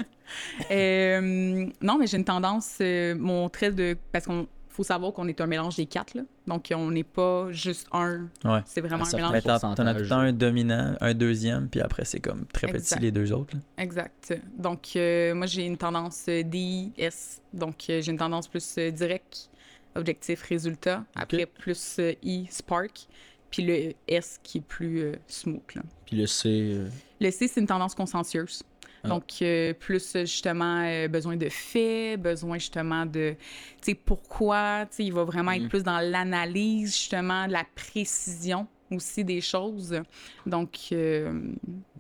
euh, 0.71 1.67
non, 1.81 1.99
mais 1.99 2.07
j'ai 2.07 2.17
une 2.17 2.25
tendance. 2.25 2.79
euh, 2.81 3.15
mon 3.17 3.49
trait 3.49 3.71
de. 3.73 3.97
Parce 4.13 4.25
qu'on 4.27 4.47
faut 4.71 4.85
savoir 4.85 5.13
qu'on 5.13 5.29
est 5.29 5.41
un 5.41 5.47
mélange 5.47 5.77
des 5.77 5.87
quatre, 5.87 6.15
là. 6.15 6.23
Donc, 6.47 6.73
on 6.75 6.91
n'est 6.91 7.05
pas 7.05 7.51
juste 7.53 7.87
un. 7.93 8.29
Ouais. 8.45 8.61
C'est 8.65 8.81
vraiment 8.81 9.05
Un 9.05 9.17
mélange. 9.17 9.33
Mais 9.33 9.43
t'en 9.43 9.55
as 9.55 9.61
tout 9.61 9.67
le 9.67 9.75
pourcentage. 9.77 10.09
temps 10.09 10.19
un 10.19 10.33
dominant, 10.33 10.95
un 11.01 11.15
deuxième, 11.15 11.69
puis 11.69 11.81
après, 11.81 12.05
c'est 12.05 12.21
comme 12.21 12.47
très 12.47 12.69
petit 12.73 12.99
les 12.99 13.11
deux 13.13 13.33
autres. 13.33 13.57
là. 13.57 13.63
Exact. 13.83 14.35
Donc, 14.57 14.91
euh, 14.97 15.35
moi, 15.35 15.47
j'ai 15.47 15.67
une 15.67 15.77
tendance 15.77 16.25
euh, 16.29 16.43
DIS. 16.43 17.41
Donc, 17.53 17.85
euh, 17.91 18.01
j'ai 18.01 18.11
une 18.13 18.19
tendance 18.19 18.49
plus 18.49 18.77
euh, 18.79 18.91
direct, 18.91 19.51
objectif, 19.95 20.43
résultat. 20.43 21.05
Après, 21.15 21.47
plus 21.47 21.97
euh, 21.99 22.13
I, 22.23 22.47
spark. 22.51 23.07
Puis 23.51 23.65
le 23.65 23.95
S 24.07 24.39
qui 24.45 24.59
est 24.59 24.61
plus 24.61 25.01
euh, 25.01 25.17
smooth. 25.27 25.75
là. 25.75 25.83
Puis 26.07 26.17
le 26.17 26.27
C. 26.29 26.49
euh, 26.49 26.89
Le 27.21 27.31
C, 27.33 27.49
c'est 27.49 27.61
une 27.61 27.67
tendance 27.67 27.97
consciencieuse. 27.97 28.63
Ah. 29.05 29.09
Donc, 29.09 29.25
euh, 29.43 29.73
plus 29.75 30.15
euh, 30.17 30.21
justement 30.21 30.83
euh, 30.85 31.09
besoin 31.09 31.37
de 31.37 31.49
faits, 31.49 32.21
besoin 32.21 32.59
justement 32.59 33.07
de, 33.07 33.33
tu 33.33 33.37
sais, 33.83 33.95
pourquoi, 33.95 34.87
tu 34.91 34.97
sais, 34.97 35.05
il 35.05 35.13
va 35.13 35.25
vraiment 35.25 35.53
être 35.53 35.65
Mm. 35.65 35.69
plus 35.69 35.83
dans 35.83 36.01
l'analyse, 36.01 36.95
justement, 36.97 37.47
de 37.47 37.53
la 37.53 37.65
précision 37.75 38.67
aussi 38.91 39.25
des 39.25 39.41
choses. 39.41 40.01
Donc, 40.47 40.79
euh, 40.93 41.41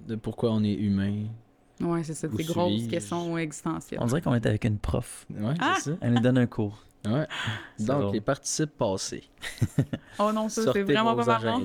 de 0.07 0.15
pourquoi 0.17 0.51
on 0.53 0.63
est 0.65 0.75
humain. 0.75 1.25
ouais, 1.81 2.03
c'est 2.05 2.15
ça, 2.15 2.29
des 2.29 2.45
grosses 2.45 2.87
questions 2.89 3.39
existentielles. 3.39 4.01
On 4.03 4.07
dirait 4.07 4.21
qu'on 4.21 4.35
était 4.35 4.49
avec 4.49 4.65
une 4.65 4.79
prof. 4.79 5.27
Ouais, 5.31 5.55
Ah! 5.61 5.75
c'est 5.79 5.91
ça. 5.93 5.97
Elle 6.01 6.15
nous 6.15 6.21
donne 6.21 6.39
un 6.39 6.47
cours. 6.47 6.85
Ouais. 7.07 7.27
Donc, 7.79 8.01
drôle. 8.01 8.13
les 8.13 8.21
participes 8.21 8.77
passés. 8.77 9.25
Oh 10.19 10.33
non, 10.33 10.51
ça, 10.51 10.71
c'est 10.71 10.83
vraiment 10.83 11.15
pas 11.17 11.25
marrant. 11.25 11.63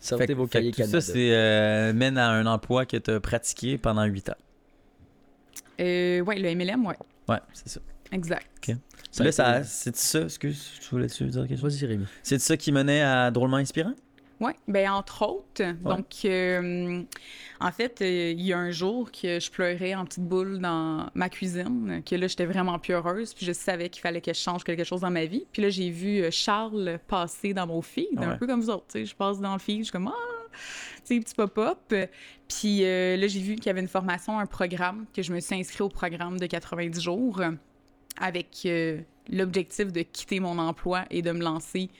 Sortez 0.00 0.34
vos 0.34 0.46
cahiers 0.46 0.70
tout 0.70 0.76
Canada. 0.76 1.00
ça, 1.00 1.12
c'est 1.12 1.34
euh, 1.34 1.92
mène 1.92 2.16
à 2.16 2.30
un 2.30 2.46
emploi 2.46 2.86
que 2.86 2.96
tu 2.96 3.10
as 3.10 3.18
pratiqué 3.18 3.76
pendant 3.76 4.04
huit 4.04 4.28
ans. 4.28 4.36
Euh, 5.80 6.20
ouais, 6.20 6.38
le 6.38 6.54
MLM, 6.54 6.86
ouais, 6.86 6.96
Ouais, 7.28 7.38
c'est 7.52 7.68
ça. 7.68 7.80
exact. 8.12 8.46
Ça 9.10 9.24
là, 9.24 9.32
ça, 9.32 9.64
c'est 9.64 9.96
ça, 9.96 10.20
excuse, 10.22 10.70
tu 10.80 10.88
voulais-tu 10.90 11.24
dire 11.24 11.48
quelque 11.48 11.58
chose? 11.60 11.82
Vas-y. 11.82 11.98
C'est 12.22 12.38
ça 12.38 12.56
qui 12.56 12.70
menait 12.72 13.00
à 13.00 13.30
Drôlement 13.30 13.56
Inspirant? 13.56 13.94
Oui, 14.40 14.52
ben 14.68 14.90
entre 14.90 15.26
autres. 15.26 15.64
Donc, 15.82 16.06
euh, 16.26 17.02
en 17.58 17.72
fait, 17.72 18.00
euh, 18.02 18.30
il 18.36 18.42
y 18.42 18.52
a 18.52 18.58
un 18.58 18.70
jour 18.70 19.10
que 19.10 19.40
je 19.40 19.50
pleurais 19.50 19.94
en 19.96 20.04
petite 20.04 20.22
boule 20.22 20.58
dans 20.60 21.08
ma 21.14 21.28
cuisine, 21.28 22.02
que 22.08 22.14
là, 22.14 22.28
j'étais 22.28 22.44
vraiment 22.46 22.78
plus 22.78 22.92
heureuse, 22.94 23.34
puis 23.34 23.46
je 23.46 23.52
savais 23.52 23.88
qu'il 23.88 24.00
fallait 24.02 24.20
que 24.20 24.32
je 24.32 24.38
change 24.38 24.62
quelque 24.62 24.84
chose 24.84 25.00
dans 25.00 25.10
ma 25.10 25.24
vie. 25.24 25.44
Puis 25.50 25.62
là, 25.62 25.70
j'ai 25.70 25.90
vu 25.90 26.22
Charles 26.30 27.00
passer 27.08 27.52
dans 27.54 27.66
mon 27.66 27.82
feed, 27.82 28.06
un 28.18 28.30
Ouais. 28.32 28.36
peu 28.38 28.46
comme 28.46 28.60
vous 28.60 28.70
autres. 28.70 28.86
tu 28.92 29.00
sais, 29.00 29.06
Je 29.06 29.16
passe 29.16 29.40
dans 29.40 29.54
le 29.54 29.58
feed, 29.58 29.78
je 29.78 29.84
suis 29.84 29.92
comme 29.92 30.08
Ah! 30.08 30.12
Petit 31.08 31.34
pop-up. 31.34 31.94
Puis 32.48 32.84
euh, 32.84 33.16
là, 33.16 33.26
j'ai 33.26 33.40
vu 33.40 33.56
qu'il 33.56 33.66
y 33.66 33.68
avait 33.70 33.80
une 33.80 33.88
formation, 33.88 34.38
un 34.38 34.46
programme, 34.46 35.06
que 35.14 35.22
je 35.22 35.32
me 35.32 35.40
suis 35.40 35.54
inscrite 35.54 35.80
au 35.80 35.88
programme 35.88 36.38
de 36.38 36.46
90 36.46 37.00
jours 37.00 37.40
euh, 37.40 37.52
avec 38.20 38.48
euh, 38.66 39.00
l'objectif 39.30 39.92
de 39.92 40.02
quitter 40.02 40.40
mon 40.40 40.58
emploi 40.58 41.04
et 41.10 41.22
de 41.22 41.30
me 41.32 41.42
lancer 41.42 41.90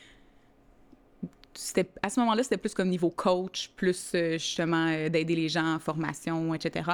c'était 1.55 1.91
à 2.05 2.09
ce 2.09 2.21
moment-là, 2.21 2.45
c'était 2.45 2.57
plus 2.57 2.73
comme 2.73 2.89
niveau 2.89 3.11
coach, 3.11 3.73
plus 3.75 4.13
justement 4.13 5.09
d'aider 5.09 5.35
les 5.35 5.49
gens 5.49 5.75
en 5.75 5.79
formation, 5.81 6.55
etc. 6.55 6.89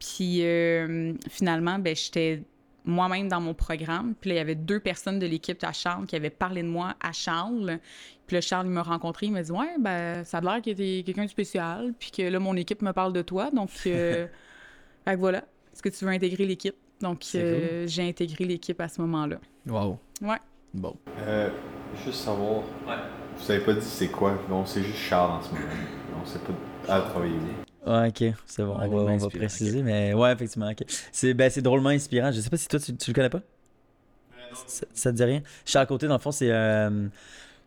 Puis 0.00 0.42
finalement, 1.30 1.78
ben, 1.78 1.94
j'étais 1.94 2.42
moi-même 2.84 3.28
dans 3.28 3.40
mon 3.40 3.54
programme. 3.54 4.14
Puis 4.20 4.30
là, 4.30 4.34
il 4.36 4.38
y 4.38 4.40
avait 4.40 4.54
deux 4.54 4.80
personnes 4.80 5.18
de 5.18 5.26
l'équipe 5.26 5.62
à 5.64 5.72
Charles 5.72 6.06
qui 6.06 6.16
avaient 6.16 6.30
parlé 6.30 6.62
de 6.62 6.68
moi 6.68 6.94
à 7.00 7.12
Charles. 7.12 7.78
Puis 8.26 8.34
là, 8.34 8.40
Charles, 8.40 8.66
il 8.66 8.72
m'a 8.72 8.82
rencontré, 8.82 9.26
il 9.26 9.32
m'a 9.32 9.42
dit 9.42 9.52
Ouais, 9.52 9.76
ben, 9.78 10.24
ça 10.24 10.38
a 10.38 10.40
l'air 10.40 10.62
que 10.62 10.70
t'es 10.70 11.02
quelqu'un 11.04 11.24
de 11.24 11.30
spécial. 11.30 11.94
Puis 11.98 12.10
que 12.10 12.22
là, 12.22 12.38
mon 12.38 12.56
équipe 12.56 12.82
me 12.82 12.92
parle 12.92 13.12
de 13.12 13.22
toi. 13.22 13.50
Donc, 13.50 13.70
euh, 13.86 14.26
fait 15.04 15.14
que 15.14 15.18
voilà. 15.18 15.44
Est-ce 15.72 15.82
que 15.82 15.88
tu 15.88 16.04
veux 16.04 16.10
intégrer 16.10 16.44
l'équipe? 16.44 16.76
Donc, 17.00 17.24
euh, 17.34 17.86
j'ai 17.86 18.08
intégré 18.08 18.44
l'équipe 18.44 18.80
à 18.80 18.88
ce 18.88 19.00
moment-là. 19.00 19.38
Wow. 19.66 19.98
Ouais. 20.20 20.38
Bon. 20.74 20.96
Euh, 21.20 21.50
juste 22.04 22.20
savoir. 22.24 22.62
Vous 23.36 23.50
avez 23.50 23.60
pas 23.60 23.72
dit 23.72 23.84
c'est 23.84 24.08
quoi? 24.08 24.38
On 24.50 24.64
sait 24.64 24.82
juste 24.82 24.98
Charles 24.98 25.32
en 25.32 25.42
ce 25.42 25.50
moment. 25.50 25.66
On 26.22 26.26
sait 26.26 26.38
pas 26.38 26.94
à 26.94 27.00
travailler 27.00 27.34
où. 27.34 27.71
Ouais, 27.86 28.08
ok, 28.08 28.34
c'est 28.46 28.62
bon, 28.62 28.78
Ouais, 28.78 28.86
on, 28.86 29.16
va, 29.16 29.26
on 29.26 29.28
préciser, 29.28 29.82
mais 29.82 30.14
ouais, 30.14 30.32
effectivement, 30.32 30.70
ok. 30.70 30.84
C'est 31.10 31.34
ben, 31.34 31.50
c'est 31.50 31.62
drôlement 31.62 31.88
inspirant. 31.88 32.30
Je 32.30 32.40
sais 32.40 32.50
pas 32.50 32.56
si 32.56 32.68
toi, 32.68 32.78
tu, 32.78 32.96
tu 32.96 33.10
le 33.10 33.14
connais 33.14 33.28
pas? 33.30 33.42
Ça, 34.66 34.86
ça 34.92 35.10
te 35.12 35.16
dit 35.16 35.24
rien? 35.24 35.42
Charles 35.64 35.86
Côté, 35.86 36.06
dans 36.06 36.14
le 36.14 36.20
fond, 36.20 36.30
c'est 36.30 36.50
euh, 36.50 37.08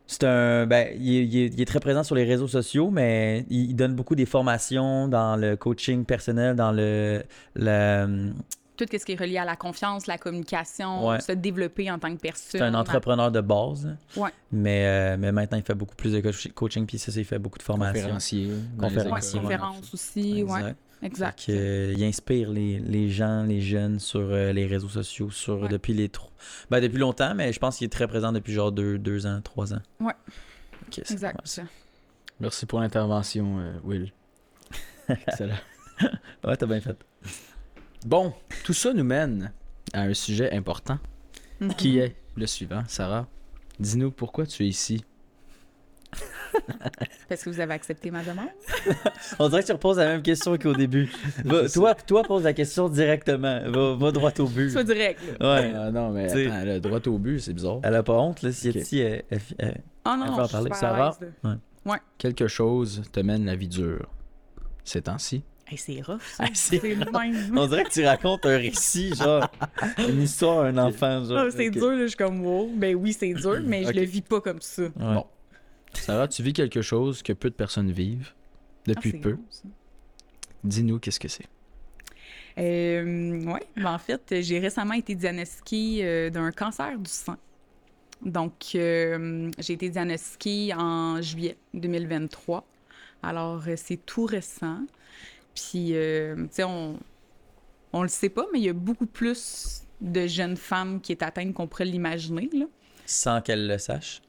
c'est 0.08 0.24
un. 0.26 0.68
Ben, 0.68 0.90
il 1.00 1.16
est, 1.18 1.26
il 1.26 1.38
est- 1.38 1.48
il 1.56 1.62
est 1.62 1.66
très 1.66 1.80
présent 1.80 2.04
sur 2.04 2.16
les 2.16 2.26
réseaux 2.26 2.48
sociaux, 2.48 2.92
mais 2.92 3.46
il, 3.50 3.72
il 3.72 3.76
donne 3.76 3.96
beaucoup 3.96 4.16
des 4.16 4.26
formations 4.26 5.08
dans 5.08 5.36
le 5.38 5.56
coaching 5.58 6.06
personnel, 6.06 6.56
dans 6.56 6.72
le. 6.72 7.24
le 7.56 8.34
tout 8.76 8.86
ce 8.92 9.06
qui 9.06 9.14
est 9.14 9.20
relié 9.20 9.38
à 9.38 9.46
la 9.46 9.56
confiance, 9.56 10.08
la 10.08 10.18
communication, 10.18 11.08
Ouais. 11.08 11.20
se 11.20 11.32
développer 11.32 11.90
en 11.92 11.98
tant 12.00 12.14
que 12.16 12.20
personne. 12.20 12.60
C'est 12.60 12.62
un 12.62 12.74
entrepreneur 12.74 13.32
de 13.32 13.42
base. 13.42 13.88
hein. 13.88 13.98
Ouais. 14.20 14.30
Mais, 14.52 14.86
euh, 14.86 15.18
mais 15.18 15.32
maintenant, 15.32 15.58
il 15.58 15.64
fait 15.64 15.74
beaucoup 15.76 15.96
plus 15.96 16.14
de 16.14 16.20
coach- 16.22 16.52
coaching, 16.54 16.86
puis 16.86 16.98
ça, 17.00 17.12
il 17.16 17.26
fait 17.26 17.40
beaucoup 17.40 17.58
de 17.58 17.64
formation. 17.64 18.02
Conférencier. 18.02 18.48
Ouais, 18.48 18.54
Conférencier, 18.80 19.40
écoles. 19.40 19.42
conférence 19.44 19.94
aussi, 19.94 20.44
ouais, 20.44 20.60
Exact. 20.60 20.78
exact. 21.04 21.46
Que, 21.46 21.52
euh, 21.52 21.94
il 21.98 22.04
inspire 22.04 22.50
les, 22.50 22.80
les 22.80 23.10
gens, 23.10 23.44
les 23.44 23.62
jeunes 23.62 24.00
sur 24.00 24.20
euh, 24.22 24.52
les 24.54 24.66
réseaux 24.66 24.90
sociaux 24.90 25.30
sur, 25.32 25.62
Ouais. 25.62 25.70
depuis 25.70 25.94
les 25.94 26.10
tro- 26.10 26.32
ben, 26.70 26.82
depuis 26.82 26.98
longtemps, 27.00 27.34
mais 27.36 27.54
je 27.54 27.60
pense 27.60 27.78
qu'il 27.78 27.86
est 27.86 27.90
très 27.90 28.08
présent 28.08 28.32
depuis 28.32 28.54
genre 28.54 28.72
deux, 28.72 28.98
deux 28.98 29.26
ans, 29.26 29.40
trois 29.44 29.74
ans. 29.74 29.82
Ouais. 30.00 30.14
Ok, 30.88 31.02
c'est 31.04 31.12
Exact. 31.14 31.40
Merci 32.40 32.66
pour 32.66 32.80
l'intervention, 32.82 33.60
euh, 33.60 33.74
Will. 33.84 34.12
Excellent. 35.10 35.56
Ouais, 36.44 36.58
t'as 36.58 36.66
bien 36.66 36.82
fait. 36.82 36.98
Bon, 38.06 38.34
tout 38.64 38.74
ça 38.74 38.94
nous 38.94 39.04
mène 39.04 39.52
à 39.94 40.02
un 40.02 40.14
sujet 40.14 40.52
important 40.54 41.00
Mhm. 41.60 41.74
qui 41.76 41.98
est 42.00 42.16
le 42.36 42.46
suivant. 42.46 42.84
Sarah, 42.88 43.28
dis-nous 43.80 44.12
pourquoi 44.12 44.46
tu 44.46 44.64
es 44.64 44.68
ici. 44.68 45.04
Parce 47.28 47.44
que 47.44 47.50
vous 47.50 47.60
avez 47.60 47.74
accepté 47.74 48.12
ma 48.12 48.24
demande? 48.24 48.48
On 49.40 49.50
dirait 49.50 49.62
que 49.62 49.66
tu 49.68 49.72
reposes 49.74 49.98
la 49.98 50.06
même 50.08 50.22
question 50.22 50.58
qu'au 50.58 50.74
début. 50.74 51.12
Va- 51.46 51.68
toi, 51.68 51.96
toi, 51.96 52.24
pose 52.24 52.44
la 52.44 52.54
question 52.54 52.88
directement. 52.90 53.60
Va, 53.70 53.96
va 53.96 54.12
droit 54.12 54.32
au 54.40 54.48
but. 54.48 54.70
Sois 54.70 54.84
direct. 54.84 55.20
là. 55.40 55.56
Ouais. 55.56 55.74
Ah 55.76 55.92
non, 55.92 56.12
mais 56.12 56.28
T'sais- 56.28 56.48
attends, 56.48 56.66
là, 56.66 56.80
droit 56.80 57.00
au 57.08 57.18
but, 57.18 57.40
c'est 57.40 57.54
bizarre. 57.54 57.80
Elle 57.84 57.96
a 57.96 58.04
pas 58.04 58.14
honte, 58.14 58.42
là, 58.44 58.52
si 58.52 58.70
Ok. 58.70 58.76
Yeti, 58.76 59.00
elle, 59.00 59.24
elle- 59.30 59.42
elle- 59.58 59.82
Oh 60.06 60.12
Elle 60.14 60.20
non, 60.20 60.36
peut 60.38 60.42
en 60.44 60.48
parler. 60.48 60.70
là. 61.84 62.00
Quelque 62.20 62.48
chose 62.48 63.02
te 63.12 63.20
mène 63.20 63.46
la 63.46 63.56
vie 63.56 63.68
dure. 63.68 64.08
Ces 64.84 65.02
temps-ci. 65.02 65.44
Hey, 65.68 65.78
c'est 65.80 66.00
rough, 66.02 66.22
ça. 66.22 66.44
Ah, 66.46 66.50
c'est- 66.54 66.80
c'est 66.80 66.94
le 66.96 67.06
même. 67.12 67.58
On 67.58 67.66
dirait 67.68 67.86
que 67.86 67.90
tu 67.90 68.06
racontes 68.06 68.46
un 68.46 68.58
récit, 68.58 69.16
genre 69.16 69.50
une 70.10 70.22
histoire 70.22 70.60
à 70.66 70.68
un 70.68 70.78
enfant, 70.78 71.24
genre. 71.26 71.40
Ah, 71.40 71.52
c'est 71.52 71.72
dur, 71.72 71.90
là, 71.92 72.02
je 72.04 72.08
suis 72.08 72.18
comme 72.18 72.46
wow. 72.46 72.70
Ben 72.76 72.96
oui, 72.96 73.14
c'est 73.14 73.34
dur, 73.34 73.60
mais 73.64 73.84
je 73.86 73.92
le 73.92 74.04
vis 74.04 74.22
pas 74.22 74.42
comme 74.42 74.62
ça. 74.62 74.84
Ouais. 74.84 74.92
Bon. 74.96 75.26
Sarah, 75.94 76.28
tu 76.28 76.44
vis 76.44 76.54
quelque 76.54 76.82
chose 76.82 77.24
que 77.24 77.34
peu 77.34 77.50
de 77.50 77.56
personnes 77.56 77.92
vivent 77.92 78.32
depuis 78.86 79.14
Ah, 79.16 79.20
peu. 79.24 79.38
Dis-nous 80.64 81.00
qu'est-ce 81.00 81.20
que 81.20 81.28
c'est. 81.28 81.46
Euh, 82.58 83.42
oui, 83.46 83.60
ben 83.76 83.94
en 83.94 83.98
fait, 83.98 84.22
j'ai 84.42 84.60
récemment 84.60 84.94
été 84.94 85.16
diagnostiquée 85.16 86.00
euh, 86.06 86.30
d'un 86.30 86.52
cancer 86.52 86.98
du 86.98 87.10
sang. 87.10 87.36
Donc, 88.24 88.54
euh, 88.76 89.52
j'ai 89.60 89.74
été 89.74 89.90
diagnostiquée 89.90 90.74
en 90.74 91.22
juillet 91.22 91.58
2023. 91.74 92.66
Alors, 93.24 93.64
c'est 93.76 94.06
tout 94.06 94.26
récent. 94.26 94.80
Puis, 95.56 95.92
euh, 95.96 96.36
tu 96.36 96.48
sais, 96.52 96.64
on, 96.64 97.00
on 97.94 98.02
le 98.02 98.08
sait 98.10 98.30
pas, 98.30 98.46
mais 98.54 98.60
il 98.60 98.66
y 98.66 98.70
a 98.70 98.74
beaucoup 98.74 99.06
plus 99.06 99.82
de 100.02 100.28
jeunes 100.28 100.58
femmes 100.58 101.00
qui 101.02 101.14
est 101.14 101.24
atteintes 101.24 101.54
qu'on 101.54 101.68
pourrait 101.68 101.86
l'imaginer. 101.86 102.50
Là. 102.54 102.66
Sans 103.06 103.42
qu'elle 103.42 103.68
le 103.68 103.78
sache. 103.78 104.22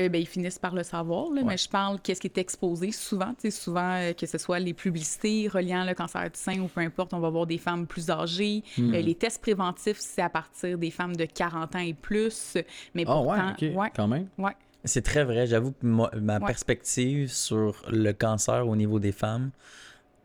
Euh, 0.00 0.08
ben, 0.08 0.18
ils 0.20 0.26
finissent 0.26 0.58
par 0.58 0.74
le 0.74 0.82
savoir, 0.82 1.26
là, 1.30 1.42
Ouais. 1.42 1.48
mais 1.48 1.56
je 1.58 1.68
parle 1.68 2.00
qu'est-ce 2.00 2.20
qui 2.20 2.26
est 2.26 2.38
exposé 2.38 2.90
souvent. 2.90 3.32
tu 3.34 3.42
sais, 3.42 3.50
Souvent, 3.50 3.92
euh, 3.96 4.12
que 4.14 4.26
ce 4.26 4.38
soit 4.38 4.58
les 4.58 4.72
publicités 4.72 5.46
reliant 5.46 5.84
le 5.84 5.94
cancer 5.94 6.22
du 6.24 6.38
sein 6.40 6.58
ou 6.60 6.66
peu 6.68 6.80
importe, 6.80 7.12
on 7.12 7.20
va 7.20 7.28
voir 7.28 7.46
des 7.46 7.58
femmes 7.58 7.86
plus 7.86 8.10
âgées. 8.10 8.64
Hmm. 8.78 8.94
Euh, 8.94 9.00
les 9.02 9.14
tests 9.14 9.42
préventifs, 9.42 9.98
c'est 10.00 10.22
à 10.22 10.30
partir 10.30 10.78
des 10.78 10.90
femmes 10.90 11.14
de 11.14 11.26
40 11.26 11.76
ans 11.76 11.80
et 11.80 11.94
plus. 11.94 12.56
Mais 12.94 13.04
Ah 13.06 13.20
ouais, 13.20 13.36
pourtant, 13.36 13.78
ouais, 13.80 13.90
quand 13.94 14.08
même. 14.08 14.26
ouais. 14.38 14.52
C'est 14.86 15.02
très 15.02 15.22
vrai. 15.24 15.46
J'avoue 15.46 15.72
que 15.72 15.86
moi- 15.86 16.10
ma 16.20 16.40
perspective 16.40 17.30
sur 17.30 17.84
le 17.88 18.12
cancer 18.12 18.66
au 18.66 18.74
niveau 18.76 18.98
des 18.98 19.12
femmes, 19.12 19.50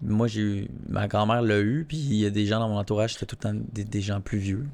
moi, 0.02 0.28
j'ai 0.28 0.42
eu. 0.42 0.68
Ma 0.88 1.08
grand-mère 1.08 1.42
l'a 1.42 1.60
eu, 1.60 1.86
puis 1.88 1.98
il 1.98 2.16
y 2.16 2.26
a 2.26 2.30
des 2.30 2.46
gens 2.46 2.60
dans 2.60 2.70
mon 2.70 2.78
entourage, 2.78 3.14
c'était 3.14 3.26
tout 3.26 3.36
le 3.40 3.50
temps 3.50 3.60
des, 3.72 3.84
des 3.84 4.02
gens 4.02 4.22
plus 4.22 4.38
vieux. 4.38 4.66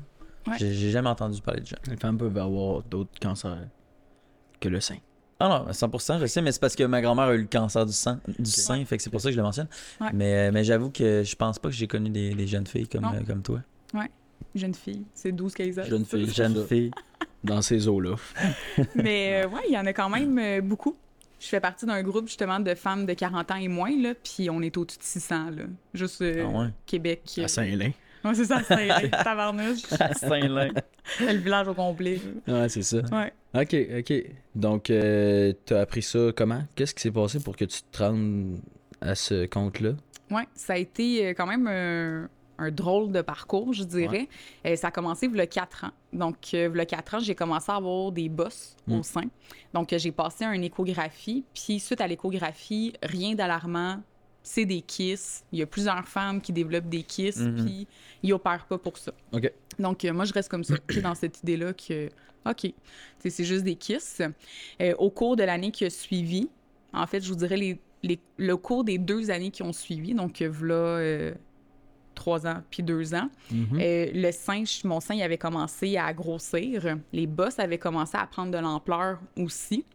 Ouais. 0.48 0.56
J'ai 0.60 0.74
j'ai 0.74 0.92
jamais 0.92 1.10
entendu 1.10 1.42
parler 1.42 1.62
de 1.62 1.66
gens. 1.66 1.78
Les 1.90 1.98
femmes 1.98 2.18
peuvent 2.18 2.38
avoir 2.38 2.84
d'autres 2.84 3.20
cancers 3.20 3.58
que 4.60 4.70
le 4.70 4.80
sein. 4.80 4.98
Ah 5.40 5.50
non, 5.50 5.72
100%, 5.72 6.22
je 6.22 6.26
sais, 6.28 6.42
mais 6.42 6.54
c'est 6.54 6.62
parce 6.62 6.78
que 6.78 6.84
ma 6.84 7.02
grand-mère 7.02 7.26
a 7.26 7.36
eu 7.36 7.42
le 7.42 7.48
cancer 7.48 7.86
du 7.86 7.92
sang, 7.92 8.20
du 8.40 8.50
sein, 8.50 8.86
fait 8.86 8.96
que 8.96 9.04
c'est 9.04 9.10
pour 9.10 9.20
ça 9.20 9.28
que 9.28 9.34
je 9.34 9.38
le 9.38 9.44
mentionne. 9.44 9.68
Ouais. 10.00 10.08
Mais, 10.14 10.50
mais 10.52 10.64
j'avoue 10.64 10.92
que 10.92 11.24
je 11.24 11.36
pense 11.36 11.60
pas 11.60 11.68
que 11.68 11.76
j'ai 11.76 11.88
connu 11.88 12.10
des, 12.10 12.34
des 12.34 12.48
jeunes 12.48 12.66
filles 12.66 12.88
comme, 12.88 13.04
euh, 13.04 13.22
comme 13.28 13.42
toi. 13.42 13.60
Jeune 14.54 14.74
fille, 14.74 15.06
c'est 15.14 15.34
12-15 15.34 15.82
ans. 15.82 15.84
Jeune 15.86 16.06
fille. 16.06 16.30
Jeune 16.34 16.66
fille. 16.66 16.92
Dans 17.44 17.62
ces 17.62 17.88
eaux-là. 17.88 18.16
Mais 18.96 19.44
euh, 19.44 19.50
ouais, 19.50 19.62
il 19.68 19.74
y 19.74 19.78
en 19.78 19.86
a 19.86 19.94
quand 19.94 20.10
même 20.10 20.40
euh, 20.40 20.62
beaucoup. 20.62 20.96
Je 21.40 21.48
fais 21.48 21.60
partie 21.60 21.86
d'un 21.86 22.02
groupe 22.02 22.28
justement 22.28 22.60
de 22.60 22.74
femmes 22.76 23.06
de 23.06 23.14
40 23.14 23.52
ans 23.52 23.56
et 23.56 23.68
moins, 23.68 23.92
là, 24.02 24.14
puis 24.16 24.50
on 24.50 24.62
est 24.62 24.76
au-dessus 24.78 24.98
de 25.00 25.04
600, 25.04 25.50
là. 25.52 25.64
Juste 25.94 26.22
euh, 26.22 26.46
Ah 26.48 26.60
ouais? 26.60 26.68
Québec. 26.86 27.22
euh, 27.38 27.44
À 27.44 27.48
Saint-Lin. 27.48 27.92
Ouais, 28.24 28.34
c'est 28.34 28.46
ça, 28.46 28.62
c'est 28.68 29.10
Tabarnouche. 29.12 29.82
Saint-Lin. 29.82 30.70
le 31.20 31.38
village 31.38 31.68
au 31.68 31.74
complet. 31.74 32.20
Ouais, 32.48 32.70
c'est 32.70 32.82
ça. 32.82 32.98
Ouais. 33.12 33.32
Ok, 33.54 33.76
ok. 34.00 34.14
Donc, 34.56 34.90
euh, 34.90 35.54
t'as 35.66 35.82
appris 35.82 36.02
ça 36.02 36.30
comment? 36.36 36.64
Qu'est-ce 36.76 36.96
qui 36.96 37.02
s'est 37.04 37.12
passé 37.12 37.40
pour 37.40 37.56
que 37.56 37.66
tu 37.66 37.82
te 37.84 37.98
rendes 38.04 38.60
à 39.02 39.14
ce 39.14 39.46
compte-là? 39.46 39.92
Ouais, 40.32 40.48
ça 40.56 40.74
a 40.74 40.78
été 40.78 41.28
euh, 41.28 41.34
quand 41.36 41.46
même 41.46 41.68
un, 42.58 42.66
un 42.66 42.72
drôle 42.72 43.12
de 43.12 43.22
parcours, 43.22 43.74
je 43.74 43.84
dirais. 43.84 44.28
Euh, 44.66 44.76
ça 44.76 44.88
a 44.88 44.92
commencé 44.92 45.26
il 45.28 45.36
y 45.36 45.42
a 45.42 45.48
4 45.48 45.86
ans. 45.86 45.92
Donc, 46.14 46.36
euh, 46.54 46.70
il 46.74 46.78
y 46.78 46.82
a 46.82 46.86
4 46.86 47.16
ans, 47.16 47.20
j'ai 47.20 47.36
commencé 47.36 47.72
à 47.72 47.76
avoir 47.76 48.12
des 48.12 48.30
bosses 48.30 48.76
Mm. 48.88 48.94
au 49.00 49.04
sein. 49.04 49.24
Donc, 49.74 49.92
euh, 49.94 49.98
j'ai 49.98 50.12
passé 50.12 50.46
une 50.46 50.64
échographie. 50.64 51.44
Puis, 51.54 51.80
suite 51.80 52.02
à 52.02 52.08
l'échographie, 52.08 52.94
rien 53.04 53.36
d'alarmant. 53.36 54.02
C'est 54.44 54.66
des 54.66 54.82
kisses. 54.82 55.44
Il 55.52 55.58
y 55.60 55.64
a 55.64 55.66
plusieurs 55.66 56.08
femmes 56.08 56.40
qui 56.40 56.54
développent 56.54 56.88
des 56.90 57.02
kisses, 57.02 57.40
Mhm. 57.40 57.66
puis 57.66 57.88
ils 58.22 58.32
opèrent 58.34 58.66
pas 58.68 58.78
pour 58.78 58.98
ça. 58.98 59.12
Ok. 59.34 59.52
Donc, 59.80 60.06
euh, 60.06 60.14
moi, 60.14 60.26
je 60.26 60.34
reste 60.34 60.50
comme 60.50 60.64
ça, 60.64 60.76
dans 61.04 61.16
cette 61.16 61.42
idée-là 61.42 61.74
que, 61.74 62.10
OK, 62.48 62.72
c'est 63.20 63.44
juste 63.44 63.64
des 63.64 63.74
kisses. 63.76 64.22
Au 65.00 65.10
cours 65.10 65.36
de 65.36 65.44
l'année 65.44 65.72
qui 65.72 65.84
a 65.86 65.90
suivi, 65.90 66.48
en 66.94 67.08
fait, 67.08 67.22
je 67.24 67.30
vous 67.30 67.36
dirais 67.36 67.58
les, 67.58 67.80
les- 68.04 68.20
le 68.38 68.56
cours 68.56 68.84
des 68.84 69.00
deux 69.00 69.32
années 69.32 69.50
qui 69.50 69.64
ont 69.64 69.74
suivi, 69.74 70.14
donc 70.14 70.40
v'là 70.44 70.76
euh, 70.76 71.34
trois 72.16 72.48
ans 72.48 72.62
puis 72.72 72.82
deux 72.84 73.14
ans, 73.14 73.30
Mhm. 73.52 73.80
euh, 73.80 74.06
le 74.14 74.32
sein, 74.32 74.64
mon 74.84 75.00
sein 75.00 75.16
il 75.16 75.22
avait 75.22 75.38
commencé 75.38 75.98
à 75.98 76.12
grossir. 76.14 76.98
Les 77.14 77.28
bosses 77.28 77.60
avaient 77.60 77.78
commencé 77.78 78.18
à 78.18 78.26
prendre 78.26 78.52
de 78.52 78.58
l'ampleur 78.58 79.20
aussi. 79.38 79.86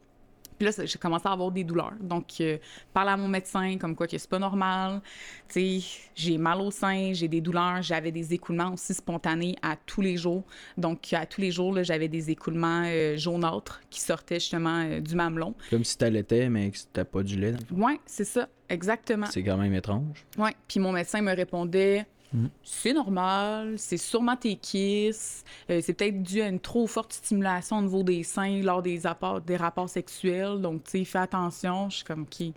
Puis 0.59 0.68
là, 0.68 0.85
j'ai 0.85 0.98
commencé 0.98 1.26
à 1.26 1.33
avoir 1.33 1.50
des 1.50 1.64
douleurs. 1.64 1.94
Donc, 2.02 2.33
euh, 2.42 2.59
parle 2.92 3.09
à 3.09 3.16
mon 3.16 3.28
médecin 3.28 3.78
comme 3.78 3.96
quoi 3.96 4.06
que 4.06 4.18
c'est 4.18 4.28
pas 4.28 4.38
normal. 4.38 5.00
Tu 5.48 5.80
sais, 5.80 5.87
j'ai 6.14 6.37
mal 6.37 6.61
au 6.61 6.70
sein, 6.70 7.14
j'ai 7.14 7.28
des 7.28 7.40
douleurs, 7.40 7.80
j'avais 7.80 8.12
des 8.12 8.35
écoulements 8.35 8.74
aussi 8.74 8.92
spontanés 8.92 9.56
à 9.62 9.76
tous 9.87 10.02
les 10.02 10.18
jours. 10.18 10.44
Donc, 10.76 11.14
à 11.14 11.24
tous 11.24 11.40
les 11.40 11.50
jours, 11.50 11.72
là, 11.72 11.83
j'avais 11.83 12.09
des 12.09 12.30
écoulements 12.30 12.83
euh, 12.85 13.16
jaunâtres 13.16 13.80
qui 13.88 14.00
sortaient 14.02 14.38
justement 14.38 14.85
euh, 14.85 15.00
du 15.00 15.14
mamelon. 15.14 15.54
Comme 15.70 15.83
si 15.83 15.96
t'allaitais, 15.96 16.50
mais 16.50 16.70
que 16.70 16.76
t'as 16.92 17.06
pas 17.06 17.22
du 17.22 17.37
lait. 17.40 17.54
Ouais, 17.72 17.98
c'est 18.04 18.26
ça, 18.26 18.46
exactement. 18.70 19.26
C'est 19.26 19.42
quand 19.42 19.56
même 19.59 19.74
étrange. 19.74 20.24
Ouais. 20.38 20.54
Puis 20.66 20.80
mon 20.80 20.92
médecin 20.92 21.20
me 21.20 21.35
répondait 21.35 22.06
Mhm. 22.33 22.48
c'est 22.62 22.92
normal, 22.92 23.74
c'est 23.76 23.96
sûrement 23.96 24.37
tes 24.37 24.54
kisses, 24.54 25.42
euh, 25.68 25.80
c'est 25.83 25.94
peut-être 25.94 26.22
dû 26.22 26.40
à 26.40 26.48
une 26.48 26.61
trop 26.61 26.87
forte 26.87 27.12
stimulation 27.12 27.78
au 27.78 27.83
niveau 27.83 28.02
des 28.04 28.22
seins 28.22 28.62
lors 28.62 28.83
des, 28.83 29.04
apports, 29.06 29.40
des 29.40 29.56
rapports 29.56 29.88
sexuels. 29.88 30.61
Donc, 30.61 30.85
tu 30.85 30.90
sais, 30.90 31.04
fais 31.04 31.18
attention. 31.18 31.90
Je 31.90 31.96
suis 31.96 32.04
comme 32.04 32.26
qui. 32.26 32.52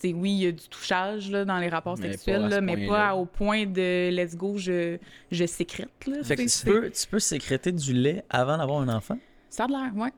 Tu 0.00 0.08
sais, 0.08 0.14
oui, 0.14 0.30
il 0.30 0.42
y 0.44 0.46
a 0.46 0.52
du 0.52 0.66
touchage 0.68 1.30
là, 1.30 1.44
dans 1.44 1.58
les 1.58 1.68
rapports 1.68 1.98
Mais 1.98 2.12
sexuels, 2.12 2.42
pas 2.42 2.48
là, 2.48 2.60
mais 2.62 2.86
pas 2.86 3.14
au 3.14 3.26
point 3.26 3.66
de 3.66 4.08
let's 4.10 4.34
go, 4.34 4.56
je, 4.56 4.96
je 5.30 5.44
sécrète. 5.44 6.06
Là, 6.06 6.22
Fait 6.22 6.36
que 6.36 6.42
tu 6.42 6.64
peux, 6.64 6.90
tu 6.90 7.06
peux 7.06 7.18
sécréter 7.20 7.72
du 7.72 7.92
lait 7.92 8.24
avant 8.30 8.56
d'avoir 8.56 8.80
un 8.80 8.88
enfant? 8.88 9.18
Ça 9.50 9.64
a 9.64 9.66
de 9.66 9.72
l'air, 9.72 9.92
ouais. 9.94 10.12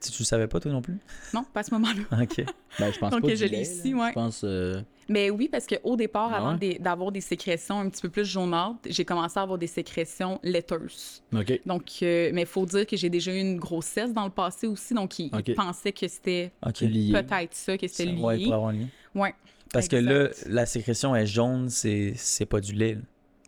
Tu, 0.00 0.10
tu 0.12 0.22
le 0.22 0.24
savais 0.26 0.46
pas, 0.48 0.60
toi 0.60 0.70
non 0.72 0.82
plus? 0.82 0.98
Non, 1.34 1.44
pas 1.44 1.60
à 1.60 1.62
ce 1.62 1.70
moment-là. 1.74 2.22
Ok. 2.22 2.44
Ben, 2.80 2.90
je 2.90 2.98
pense 2.98 3.10
Donc, 3.10 3.20
pas 3.22 3.34
je 3.34 3.44
du 3.44 3.50
l'ai 3.50 3.60
ici, 3.60 3.92
ouais. 3.92 4.08
Je 4.08 4.12
pense... 4.14 4.40
euh, 4.44 4.80
Mais 5.06 5.28
oui, 5.28 5.50
parce 5.52 5.66
qu'au 5.66 5.94
départ, 5.94 6.30
Ah 6.32 6.38
avant 6.38 6.58
ouais? 6.58 6.78
d'avoir 6.80 7.12
des 7.12 7.20
sécrétions 7.20 7.78
un 7.78 7.90
petit 7.90 8.00
peu 8.00 8.08
plus 8.08 8.24
jaunâtres, 8.24 8.78
j'ai 8.86 9.04
commencé 9.04 9.38
à 9.38 9.42
avoir 9.42 9.58
des 9.58 9.66
sécrétions 9.66 10.40
laiteuses. 10.42 11.22
OK. 11.34 11.60
Donc, 11.66 11.82
euh, 12.02 12.30
mais 12.32 12.40
il 12.42 12.46
faut 12.46 12.64
dire 12.64 12.86
que 12.86 12.96
j'ai 12.96 13.10
déjà 13.10 13.30
eu 13.34 13.38
une 13.40 13.58
grossesse 13.58 14.14
dans 14.14 14.24
le 14.24 14.30
passé 14.30 14.66
aussi, 14.66 14.94
donc 14.94 15.18
il, 15.18 15.26
il 15.26 15.36
Ok. 15.36 15.54
pensait 15.54 15.92
que 15.92 16.08
c'était 16.08 16.50
peut-être 16.70 17.54
ça, 17.54 17.76
que 17.76 17.86
c'était 17.88 18.06
lié. 18.10 18.22
Ouais, 18.22 18.42
pour 18.42 18.54
avoir 18.54 18.68
un 18.70 18.72
lien. 18.72 18.86
Ouais. 19.14 19.34
Parce 19.72 19.88
que 19.88 19.96
là, 19.96 20.28
la 20.46 20.64
sécrétion 20.66 21.14
est 21.16 21.26
jaune, 21.26 21.68
c'est 21.68 22.14
c'est 22.16 22.46
pas 22.46 22.60
du 22.60 22.72
lait. 22.72 22.94
là. 22.94 23.00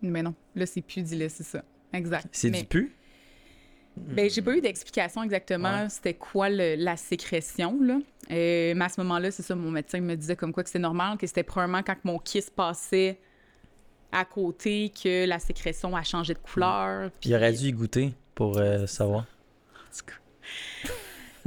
Mais 0.02 0.22
non, 0.22 0.34
là, 0.54 0.66
c'est 0.66 0.82
plus 0.82 1.02
du 1.02 1.14
lait, 1.16 1.28
c'est 1.30 1.44
ça. 1.44 1.62
Exact. 1.92 2.26
C'est 2.32 2.50
mais, 2.50 2.60
du 2.60 2.66
pu? 2.66 2.94
Ben, 3.96 4.28
j'ai 4.28 4.42
pas 4.42 4.56
eu 4.56 4.60
d'explication 4.60 5.22
exactement 5.22 5.82
Ouais. 5.82 5.88
c'était 5.88 6.14
quoi 6.14 6.48
le- 6.50 6.74
la 6.76 6.96
sécrétion, 6.96 7.78
là. 7.80 7.98
Euh, 8.30 8.72
mais 8.74 8.84
à 8.84 8.88
ce 8.88 9.00
moment-là, 9.02 9.30
c'est 9.30 9.42
ça, 9.42 9.54
mon 9.54 9.70
médecin 9.70 10.00
me 10.00 10.14
disait 10.16 10.34
comme 10.36 10.52
quoi 10.52 10.62
que 10.62 10.68
c'était 10.68 10.78
normal, 10.80 11.16
que 11.18 11.26
c'était 11.26 11.42
probablement 11.44 11.82
quand 11.82 11.96
mon 12.04 12.18
kiss 12.18 12.50
passait 12.50 13.18
à 14.10 14.24
côté 14.24 14.90
que 14.90 15.26
la 15.26 15.38
sécrétion 15.38 15.94
a 15.94 16.02
changé 16.02 16.34
de 16.34 16.38
couleur. 16.38 17.10
Puis 17.20 17.30
il 17.30 17.36
aurait 17.36 17.52
dû 17.52 17.66
y 17.68 17.72
goûter 17.72 18.14
pour 18.34 18.58
euh, 18.58 18.86
savoir. 18.86 19.26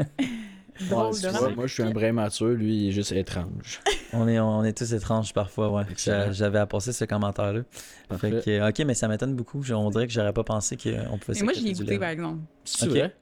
Drôle 0.90 1.14
ouais, 1.16 1.56
moi, 1.56 1.66
je 1.68 1.74
suis 1.74 1.84
un 1.84 1.90
brin 1.92 2.12
mature, 2.12 2.50
lui, 2.50 2.76
il 2.84 2.90
est 2.90 2.92
juste 2.92 3.12
étrange. 3.12 3.80
On 4.14 4.28
est, 4.28 4.40
on 4.40 4.64
est 4.64 4.78
tous 4.78 4.94
étranges 4.94 5.34
parfois, 5.34 5.70
ouais. 5.72 5.84
J'avais 6.32 6.60
apporté 6.60 6.94
ce 6.94 7.04
commentaire-là. 7.06 7.62
Fait 7.72 8.08
Parfait. 8.08 8.42
que, 8.46 8.70
ok, 8.70 8.80
mais 8.86 8.94
ça 8.94 9.08
m'étonne 9.08 9.36
beaucoup. 9.36 9.62
On 9.72 9.90
dirait 9.90 10.08
que 10.08 10.14
j'aurais 10.14 10.34
pas 10.34 10.44
pensé 10.44 10.78
qu'on 10.78 11.18
pouvait 11.18 11.38
Et 11.40 11.44
moi, 11.44 11.54
je 11.54 11.62
l'ai 11.62 11.74
goûté, 11.74 11.92
lait. 11.92 12.00
par 12.00 12.10
exemple. 12.10 12.40
C'est 12.64 12.86
Ok. 12.86 12.92
vrai? 12.92 13.16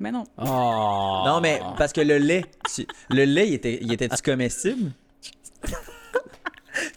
Mais 0.00 0.10
non. 0.10 0.24
Oh. 0.38 1.22
Non, 1.26 1.40
mais 1.40 1.60
parce 1.78 1.92
que 1.92 2.00
le 2.00 2.18
lait, 2.18 2.44
tu- 2.74 2.86
le 3.10 3.24
lait, 3.24 3.46
il 3.48 3.54
était, 3.54 3.78
il 3.80 3.92
était-tu 3.92 4.20
comestible? 4.22 4.90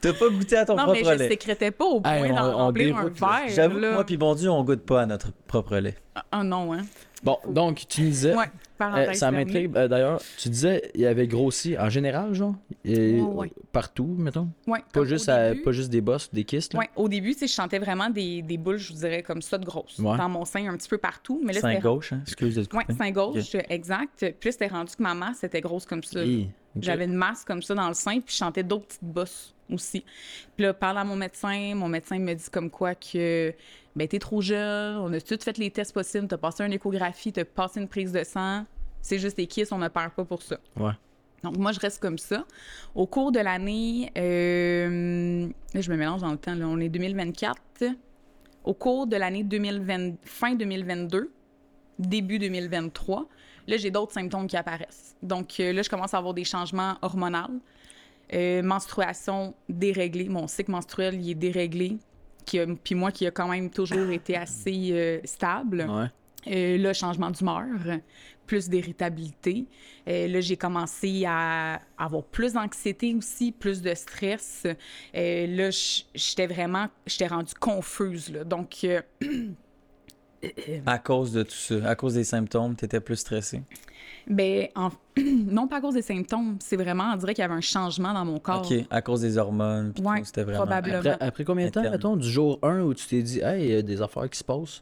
T'as 0.02 0.14
pas 0.14 0.30
goûté 0.30 0.58
à 0.58 0.66
ton 0.66 0.76
Non, 0.76 0.92
mais 0.94 1.02
propre 1.02 1.14
je 1.14 1.20
lait. 1.24 1.28
sécrétais 1.30 1.72
pas 1.72 1.86
au 1.86 2.02
point 2.02 2.14
Hey, 2.24 2.30
d'en 2.30 2.54
on 2.54 2.58
remplir 2.58 2.98
un 2.98 3.06
verre. 3.10 3.48
J'avoue, 3.50 3.80
moi 3.80 4.04
puis 4.04 4.18
bon 4.18 4.36
Dieu, 4.36 4.50
on 4.50 4.64
goûte 4.64 4.82
pas 4.86 5.02
à 5.02 5.06
notre 5.06 5.32
propre 5.48 5.78
lait. 5.78 5.96
Ah 6.32 6.44
non, 6.44 6.74
hein. 6.74 6.82
Bon, 7.24 7.38
donc, 7.50 7.84
tu 7.90 8.02
me 8.02 8.06
disais. 8.08 8.36
Ouais, 8.36 8.46
euh, 8.80 9.14
ça 9.14 9.32
m'intrigue. 9.32 9.76
euh, 9.76 9.88
D'ailleurs, 9.88 10.22
tu 10.38 10.50
disais 10.50 10.92
il 10.94 11.04
avait 11.08 11.26
grossi 11.26 11.76
en 11.78 11.90
général, 11.90 12.36
genre? 12.36 12.54
Et, 12.86 13.20
Ouais, 13.20 13.22
ouais. 13.22 13.52
Partout, 13.72 14.16
mettons? 14.20 14.50
Ouais, 14.68 14.80
pas 14.94 15.04
juste, 15.04 15.28
au 15.28 15.32
à- 15.32 15.50
début- 15.50 15.64
pas 15.64 15.72
juste 15.72 15.90
des 15.90 16.02
bosses, 16.02 16.30
des 16.32 16.44
kystes. 16.44 16.76
Ouais, 16.76 16.90
au 16.96 17.10
début, 17.10 17.34
tu 17.34 17.40
sais, 17.40 17.48
je 17.48 17.54
sentais 17.54 17.80
vraiment 17.80 18.12
des, 18.12 18.44
des 18.44 18.58
boules, 18.58 18.78
je 18.78 18.94
vous 18.94 19.00
dirais, 19.00 19.24
comme 19.24 19.42
ça 19.42 19.58
de 19.58 19.66
grosses. 19.66 19.98
Ouais. 19.98 20.16
Dans 20.16 20.30
mon 20.30 20.46
sein, 20.46 20.68
un 20.72 20.78
petit 20.78 20.90
peu 20.90 21.00
partout. 21.00 21.42
Mais 21.44 21.54
là, 21.54 21.62
Sein 21.62 21.70
c'était 21.72 21.82
gauche, 21.82 22.14
hein? 22.14 22.20
Excuse 22.22 22.54
de 22.56 22.62
Ouais, 22.76 22.86
sein 22.96 23.12
gauche, 23.12 23.56
exact. 23.70 24.20
Puis 24.20 24.50
là, 24.50 24.52
c'était 24.52 24.68
rendu 24.68 24.96
que 24.96 25.02
ma 25.02 25.16
masse 25.16 25.44
était 25.44 25.62
grosse 25.62 25.88
comme 25.88 26.04
ça. 26.04 26.24
Hi, 26.24 26.50
J'avais 26.82 27.06
une 27.06 27.14
masse 27.14 27.44
comme 27.44 27.62
ça 27.62 27.76
dans 27.76 27.88
le 27.88 27.94
sein, 27.94 28.20
puis 28.20 28.34
je 28.34 28.38
sentais 28.38 28.64
d'autres 28.64 28.88
petites 28.88 29.04
bosses 29.04 29.54
aussi. 29.72 30.04
Puis 30.56 30.66
là, 30.66 30.74
parle 30.74 30.98
à 30.98 31.04
mon 31.04 31.16
médecin, 31.16 31.74
mon 31.76 31.88
médecin 31.88 32.20
me 32.20 32.34
dit 32.34 32.50
comme 32.52 32.70
quoi 32.70 32.96
que 32.96 33.54
ben 33.96 34.08
t'es 34.08 34.20
trop 34.20 34.42
jeune, 34.42 34.98
on 34.98 35.12
a 35.14 35.20
tout 35.20 35.38
fait 35.42 35.58
les 35.58 35.72
tests 35.72 35.94
possibles, 35.94 36.28
t'as 36.28 36.38
passé 36.38 36.64
une 36.64 36.74
échographie, 36.74 37.34
t'as 37.34 37.46
passé 37.46 37.80
une 37.80 37.88
prise 37.88 38.12
de 38.12 38.24
sang, 38.24 38.66
c'est 39.02 39.20
juste 39.20 39.38
des 39.38 39.48
kisses, 39.48 39.72
on 39.72 39.80
ne 39.80 39.88
perd 39.88 40.12
pas 40.12 40.24
pour 40.24 40.42
ça. 40.42 40.58
Ouais. 40.76 40.92
Donc 41.44 41.58
moi, 41.58 41.72
je 41.72 41.80
reste 41.80 42.02
comme 42.02 42.18
ça. 42.18 42.46
Au 42.96 43.06
cours 43.06 43.32
de 43.32 43.40
l'année, 43.40 44.12
euh, 44.18 45.48
là, 45.74 45.82
je 45.82 45.92
me 45.92 45.98
mélange 45.98 46.22
dans 46.22 46.32
le 46.32 46.38
temps, 46.38 46.56
là, 46.56 46.66
on 46.68 46.80
est 46.80 46.90
2024. 46.90 47.84
Au 48.64 48.74
cours 48.74 49.08
de 49.08 49.16
l'année 49.16 49.44
2020, 49.44 50.16
fin 50.24 50.56
2022, 50.56 51.32
début 52.00 52.40
2023, 52.40 53.28
là, 53.68 53.78
j'ai 53.78 53.92
d'autres 53.92 54.14
symptômes 54.14 54.48
qui 54.48 54.58
apparaissent. 54.58 55.16
Donc 55.22 55.60
euh, 55.60 55.74
là, 55.74 55.82
je 55.82 55.90
commence 55.90 56.14
à 56.14 56.18
avoir 56.18 56.34
des 56.34 56.44
changements 56.46 56.96
hormonaux. 57.02 57.60
Euh, 58.34 58.62
menstruation 58.62 59.54
déréglée. 59.70 60.28
Mon 60.28 60.48
cycle 60.48 60.72
menstruel, 60.72 61.16
il 61.22 61.32
est 61.32 61.36
déréglé. 61.36 61.98
Qui 62.46 62.60
a- 62.60 62.66
Puis 62.84 62.94
moi, 62.96 63.12
qui 63.12 63.26
a 63.26 63.32
quand 63.32 63.48
même 63.48 63.70
toujours 63.70 64.10
été 64.10 64.36
assez 64.36 64.90
euh, 64.92 65.20
stable. 65.24 65.86
Ouais. 65.90 66.08
Euh, 66.54 66.78
là, 66.78 66.94
changement 66.94 67.30
d'humeur, 67.32 67.66
plus 68.46 68.70
d'irritabilité. 68.70 69.66
Euh, 70.08 70.28
là, 70.28 70.40
j'ai 70.42 70.56
commencé 70.58 71.26
à 71.28 71.82
avoir 71.98 72.24
plus 72.24 72.54
d'anxiété 72.54 73.14
aussi, 73.16 73.52
plus 73.52 73.82
de 73.82 73.94
stress. 73.94 74.64
Euh, 74.66 75.48
là, 75.48 75.70
j'étais 76.14 76.48
vraiment, 76.48 76.88
j'étais 77.06 77.28
rendue 77.28 77.54
confuse. 77.60 78.30
Là. 78.32 78.44
Donc, 78.46 78.86
À 80.86 81.00
cause 81.00 81.32
de 81.32 81.44
tout 81.44 81.52
ça, 81.52 81.76
à 81.90 81.96
cause 81.96 82.14
des 82.14 82.24
symptômes, 82.24 82.76
t'étais 82.76 83.00
plus 83.00 83.16
stressé. 83.18 83.62
ben, 84.28 84.68
en- 84.76 84.92
non 85.22 85.68
pas 85.68 85.78
à 85.78 85.82
cause 85.82 85.96
des 85.96 86.02
symptômes, 86.02 86.58
c'est 86.62 86.76
vraiment, 86.78 87.12
on 87.14 87.18
dirait 87.18 87.34
qu'il 87.34 87.42
y 87.42 87.46
avait 87.46 87.54
un 87.54 87.62
changement 87.62 88.14
dans 88.14 88.26
mon 88.26 88.40
corps. 88.40 88.66
Ok, 88.72 88.78
à 88.90 89.02
cause 89.02 89.22
des 89.22 89.38
hormones. 89.38 89.94
puis 89.94 90.04
Ouais, 90.04 90.20
tout, 90.20 90.26
c'était 90.26 90.44
vraiment. 90.44 90.58
probablement. 90.66 91.00
Après, 91.00 91.18
après 91.28 91.44
combien 91.44 91.66
de 91.66 91.72
temps, 91.72 91.80
Interne. 91.82 91.96
mettons, 91.96 92.16
du 92.18 92.30
jour 92.30 92.60
1 92.62 92.82
où 92.82 92.94
tu 92.94 93.08
t'es 93.08 93.22
dit, 93.22 93.40
hey, 93.42 93.66
il 93.66 93.72
y 93.72 93.76
a 93.76 93.82
des 93.82 94.02
affaires 94.02 94.30
qui 94.30 94.38
se 94.38 94.44
passent? 94.44 94.82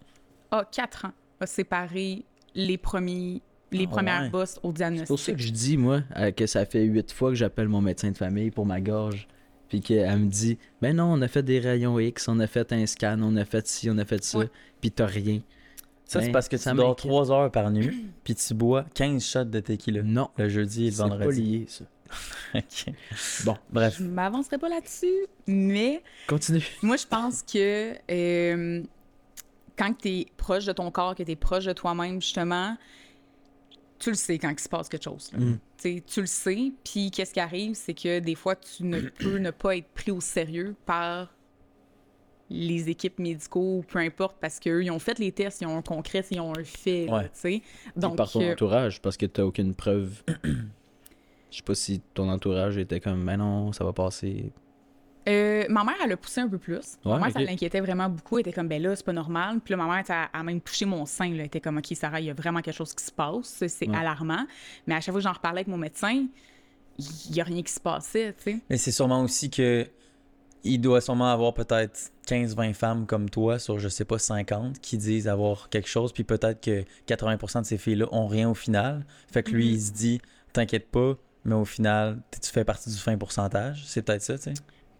Ah, 0.51 0.65
quatre 0.71 1.05
ans 1.05 1.11
a 1.39 1.45
séparé 1.47 2.25
les 2.53 2.77
premiers, 2.77 3.41
les 3.71 3.85
Ah, 3.85 3.91
premières 3.91 4.21
ouais. 4.23 4.29
bosses 4.29 4.59
au 4.63 4.71
C'est 4.73 5.05
pour 5.05 5.19
ça 5.19 5.31
diagnostic. 5.31 5.35
que 5.37 5.41
je 5.41 5.51
dis, 5.51 5.77
moi, 5.77 6.01
euh, 6.17 6.31
que 6.31 6.45
ça 6.47 6.65
fait 6.65 6.83
huit 6.83 7.11
fois 7.11 7.29
que 7.29 7.35
j'appelle 7.35 7.67
mon 7.67 7.81
médecin 7.81 8.11
de 8.11 8.17
famille 8.17 8.51
pour 8.51 8.65
ma 8.65 8.81
gorge. 8.81 9.27
Puis 9.69 9.81
qu'elle 9.81 10.17
me 10.19 10.27
dit, 10.27 10.57
ben 10.81 10.95
non, 10.95 11.05
on 11.11 11.21
a 11.21 11.27
fait 11.27 11.43
des 11.43 11.59
rayons 11.59 11.99
X, 11.99 12.27
on 12.27 12.39
a 12.39 12.47
fait 12.47 12.71
un 12.71 12.85
scan, 12.85 13.17
on 13.21 13.35
a 13.35 13.45
fait 13.45 13.65
ci, 13.67 13.89
on 13.89 13.97
a 13.97 14.05
fait 14.05 14.23
ça, 14.23 14.37
Ouais. 14.39 14.49
puis 14.81 14.91
t'as 14.91 15.05
rien. 15.07 15.41
Ça, 16.05 16.19
c'est 16.19 16.27
Ben, 16.27 16.33
parce 16.33 16.47
que 16.47 16.57
ça 16.57 16.71
tu 16.71 16.77
dors 16.77 16.89
m'inquiète. 16.89 17.09
3 17.09 17.31
heures 17.31 17.51
par 17.51 17.71
nuit, 17.71 18.05
puis 18.23 18.35
tu 18.35 18.53
bois 18.53 18.85
15 18.93 19.23
shots 19.25 19.43
de 19.45 19.59
tequila. 19.59 20.03
Non, 20.03 20.29
Le 20.37 20.49
jeudi 20.49 20.83
et 20.83 20.85
le 20.89 20.91
c'est 20.91 21.01
pas 21.01 21.07
vendredi. 21.09 21.41
lié, 21.41 21.65
ça. 21.67 21.85
Ok. 22.53 22.93
Bon, 23.45 23.57
Bref. 23.71 23.95
Je 23.97 24.03
m'avancerai 24.03 24.59
pas 24.59 24.69
là-dessus, 24.69 25.25
mais 25.47 26.03
continue. 26.27 26.63
Moi, 26.83 26.97
je 26.97 27.07
pense 27.07 27.41
que 27.41 27.95
euh, 28.11 28.83
quand 29.77 29.93
tu 29.97 30.07
es 30.09 30.27
proche 30.37 30.65
de 30.65 30.71
ton 30.73 30.91
corps, 30.91 31.15
que 31.15 31.23
tu 31.23 31.31
es 31.31 31.35
proche 31.35 31.65
de 31.65 31.73
toi-même, 31.73 32.21
justement, 32.21 32.77
tu 34.05 34.11
le 34.11 34.15
sais 34.15 34.37
quand 34.37 34.51
il 34.51 34.59
se 34.59 34.69
passe 34.69 34.87
quelque 34.87 35.03
chose. 35.03 35.31
là. 35.33 35.39
Mm. 35.39 35.59
Tu 35.81 36.01
Tu 36.03 36.21
le 36.21 36.27
sais. 36.27 36.71
Puis 36.83 37.09
qu'est-ce 37.09 37.33
qui 37.33 37.39
arrive, 37.39 37.73
c'est 37.73 37.95
que 37.95 38.19
des 38.19 38.35
fois, 38.35 38.55
tu 38.55 38.83
ne 38.83 38.99
peux 39.19 39.37
ne 39.39 39.49
pas 39.49 39.75
être 39.77 39.87
pris 39.89 40.11
au 40.11 40.21
sérieux 40.21 40.75
par 40.85 41.33
les 42.51 42.89
équipes 42.89 43.17
médicaux 43.17 43.79
ou 43.79 43.81
peu 43.81 43.97
importe 43.97 44.37
parce 44.39 44.59
qu'eux, 44.59 44.83
ils 44.83 44.91
ont 44.91 44.99
fait 44.99 45.17
les 45.17 45.31
tests, 45.31 45.61
ils 45.61 45.67
ont 45.67 45.77
un 45.77 45.81
concret, 45.81 46.23
ils 46.29 46.39
ont 46.39 46.55
un 46.55 46.63
fait. 46.63 47.09
Ouais. 47.09 47.23
tu 47.23 47.29
sais. 47.33 47.61
Donc, 47.95 48.17
par 48.17 48.31
ton 48.31 48.41
euh, 48.41 48.51
entourage, 48.51 49.01
parce 49.01 49.17
que 49.17 49.25
t'as 49.25 49.43
aucune 49.43 49.73
preuve. 49.73 50.21
Je 51.49 51.57
sais 51.57 51.63
pas 51.63 51.73
si 51.73 52.01
ton 52.13 52.29
entourage 52.29 52.77
était 52.77 52.99
comme, 52.99 53.25
ben 53.25 53.37
non, 53.37 53.71
ça 53.71 53.83
va 53.83 53.93
passer. 53.93 54.51
Euh, 55.27 55.65
ma 55.69 55.83
mère, 55.83 55.95
elle 56.03 56.11
a 56.11 56.17
poussé 56.17 56.41
un 56.41 56.47
peu 56.47 56.57
plus. 56.59 56.97
Ouais, 57.03 57.13
ma 57.13 57.19
mère, 57.19 57.31
ça 57.31 57.39
l'inquiétait 57.39 57.79
vraiment 57.81 58.07
beaucoup. 58.09 58.37
Elle 58.37 58.41
était 58.41 58.53
comme, 58.53 58.67
ben 58.67 58.81
là, 58.81 58.95
c'est 58.95 59.05
pas 59.05 59.13
normal. 59.13 59.59
Puis 59.63 59.71
là, 59.71 59.77
ma 59.77 59.87
mère, 59.87 60.03
elle 60.07 60.39
a, 60.39 60.43
même 60.43 60.61
touché 60.61 60.85
mon 60.85 61.05
sein. 61.05 61.29
Là. 61.29 61.35
Elle 61.39 61.45
était 61.45 61.61
comme, 61.61 61.77
OK, 61.77 61.87
Sarah, 61.95 62.19
il 62.19 62.27
y 62.27 62.29
a 62.29 62.33
vraiment 62.33 62.61
quelque 62.61 62.75
chose 62.75 62.93
qui 62.93 63.03
se 63.03 63.11
passe. 63.11 63.63
C'est 63.67 63.87
Ouais. 63.89 63.95
alarmant. 63.97 64.45
Mais 64.87 64.93
à 64.95 65.01
chaque 65.01 65.13
fois 65.13 65.19
que 65.19 65.23
j'en 65.23 65.33
reparlais 65.33 65.59
avec 65.61 65.67
mon 65.67 65.77
médecin, 65.77 66.25
il 66.99 67.35
y 67.35 67.41
a 67.41 67.43
rien 67.43 67.61
qui 67.63 67.71
se 67.73 67.79
passait, 67.79 68.33
tu 68.37 68.43
sais. 68.53 68.59
Mais 68.69 68.77
c'est 68.77 68.91
sûrement 68.91 69.21
aussi 69.23 69.49
que 69.49 69.87
il 70.63 70.79
doit 70.79 70.99
sûrement 71.01 71.31
avoir 71.31 71.53
peut-être 71.53 72.11
15-20 72.27 72.73
femmes 72.73 73.05
comme 73.05 73.29
toi 73.29 73.59
sur, 73.59 73.77
je 73.77 73.87
sais 73.87 74.05
pas, 74.05 74.17
50 74.17 74.79
qui 74.79 74.97
disent 74.97 75.27
avoir 75.27 75.69
quelque 75.69 75.87
chose, 75.87 76.11
puis 76.11 76.23
peut-être 76.23 76.59
que 76.59 76.83
80% 77.07 77.61
de 77.61 77.65
ces 77.67 77.77
filles-là 77.77 78.07
ont 78.11 78.25
rien 78.27 78.49
au 78.49 78.55
final. 78.55 79.05
Fait 79.31 79.43
que 79.43 79.51
lui, 79.51 79.67
Mhm. 79.67 79.73
il 79.75 79.81
se 79.81 79.91
dit, 79.91 80.21
t'inquiète 80.53 80.89
pas, 80.89 81.13
mais 81.43 81.53
au 81.53 81.65
final, 81.65 82.19
tu 82.41 82.49
fais 82.49 82.63
partie 82.63 82.89
du 82.89 82.95
fin 82.97 83.15
pourcentage. 83.17 83.83
C'est 83.85 84.01
peut-être 84.01 84.23
ça, 84.23 84.37
tu 84.37 84.43
sais. 84.45 84.53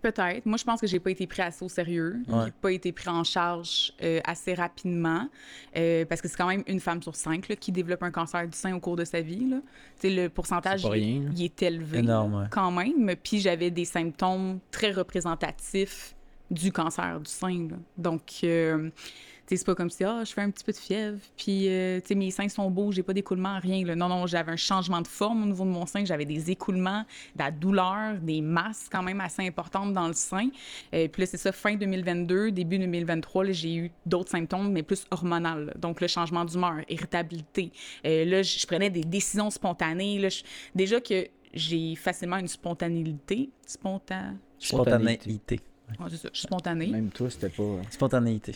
Peut-être. 0.06 0.46
Moi, 0.46 0.58
je 0.58 0.64
pense 0.64 0.82
que 0.82 0.86
j'ai 0.86 1.00
pas 1.00 1.10
été 1.10 1.26
pris 1.26 1.42
assez 1.42 1.66
au 1.66 1.68
sérieux. 1.68 2.18
Ouais. 2.28 2.46
J'ai 2.46 2.52
pas 2.52 2.72
été 2.72 2.92
pris 2.92 3.10
en 3.10 3.24
charge 3.24 3.92
euh, 4.04 4.20
assez 4.24 4.54
rapidement. 4.54 5.28
euh, 5.76 6.06
parce 6.06 6.22
que 6.22 6.28
c'est 6.28 6.38
quand 6.38 6.48
même 6.48 6.64
une 6.68 6.80
femme 6.80 7.02
sur 7.02 7.16
cinq 7.16 7.50
là, 7.50 7.56
qui 7.56 7.72
développe 7.72 8.04
un 8.04 8.12
cancer 8.12 8.48
du 8.48 8.56
sein 8.56 8.76
au 8.76 8.80
cours 8.80 8.98
de 8.98 9.04
sa 9.04 9.22
vie. 9.22 9.50
Là. 9.50 9.58
Le 10.04 10.28
pourcentage, 10.28 10.84
pas 10.84 10.96
il, 10.96 11.44
est 11.44 11.64
élevé. 11.64 12.00
Énorme, 12.00 12.34
là, 12.34 12.38
ouais. 12.42 12.48
Quand 12.52 12.70
même. 12.70 13.16
Puis 13.24 13.40
j'avais 13.40 13.72
des 13.72 13.86
symptômes 13.86 14.60
très 14.70 14.92
représentatifs 14.92 16.14
du 16.52 16.72
cancer 16.72 17.20
du 17.20 17.32
sein. 17.32 17.68
là. 17.72 17.78
Donc, 17.98 18.22
euh, 18.44 18.92
c'est 19.48 19.66
pas 19.66 19.76
comme 19.76 19.90
si, 19.90 20.04
ah, 20.04 20.24
je 20.26 20.34
fais 20.34 20.42
un 20.42 20.50
petit 20.50 20.64
peu 20.64 20.72
de 20.72 20.78
fièvre, 20.78 21.20
puis, 21.38 21.70
euh, 21.70 22.00
tu 22.00 22.08
sais, 22.08 22.16
mes 22.16 22.32
seins 22.32 22.50
sont 22.50 22.70
beaux, 22.72 22.92
j'ai 22.92 23.04
pas 23.04 23.14
d'écoulement, 23.14 23.60
rien. 23.60 23.86
Là. 23.86 23.96
Non, 23.96 24.10
non, 24.10 24.26
j'avais 24.26 24.52
un 24.52 24.58
changement 24.58 25.02
de 25.02 25.08
forme 25.08 25.44
au 25.44 25.46
niveau 25.46 25.64
de 25.64 25.70
mon 25.70 25.86
sein, 25.86 26.04
j'avais 26.06 26.26
des 26.26 26.50
écoulements, 26.50 27.06
de 27.36 27.44
la 27.44 27.52
douleur, 27.52 28.16
des 28.22 28.42
masses 28.42 28.88
quand 28.92 29.04
même 29.04 29.22
assez 29.22 29.46
importantes 29.46 29.94
dans 29.94 30.08
le 30.08 30.14
sein. 30.14 30.50
Euh, 30.94 31.08
puis 31.08 31.22
là, 31.22 31.26
c'est 31.28 31.38
ça, 31.38 31.52
fin 31.52 31.76
2022, 31.76 32.52
début 32.52 32.80
2023, 32.80 33.46
là, 33.46 33.52
j'ai 33.52 33.76
eu 33.76 33.92
d'autres 34.06 34.32
symptômes, 34.32 34.72
mais 34.72 34.84
plus 34.84 35.06
hormonaux. 35.12 35.66
là. 35.66 35.74
Donc, 35.78 36.02
le 36.02 36.08
changement 36.08 36.46
d'humeur, 36.46 36.78
irritabilité. 36.90 37.72
Euh, 38.06 38.26
là, 38.26 38.42
je 38.42 38.66
prenais 38.66 38.90
des 38.90 39.04
décisions 39.04 39.50
spontanées. 39.50 40.20
Là, 40.20 40.30
déjà 40.74 41.00
que 41.00 41.28
j'ai 41.54 41.96
facilement 41.96 42.38
une 42.38 42.48
spontanéité. 42.48 43.50
Spontan... 43.66 44.36
Spontanéité. 44.58 45.60
Ouais, 46.00 46.08
c'est 46.10 46.18
ça, 46.18 46.30
je 46.34 46.40
suis 46.40 46.48
spontanée. 46.48 46.88
Même 46.88 47.10
toi, 47.10 47.30
c'était 47.30 47.50
pas. 47.50 47.82
Spontanéité. 47.92 48.56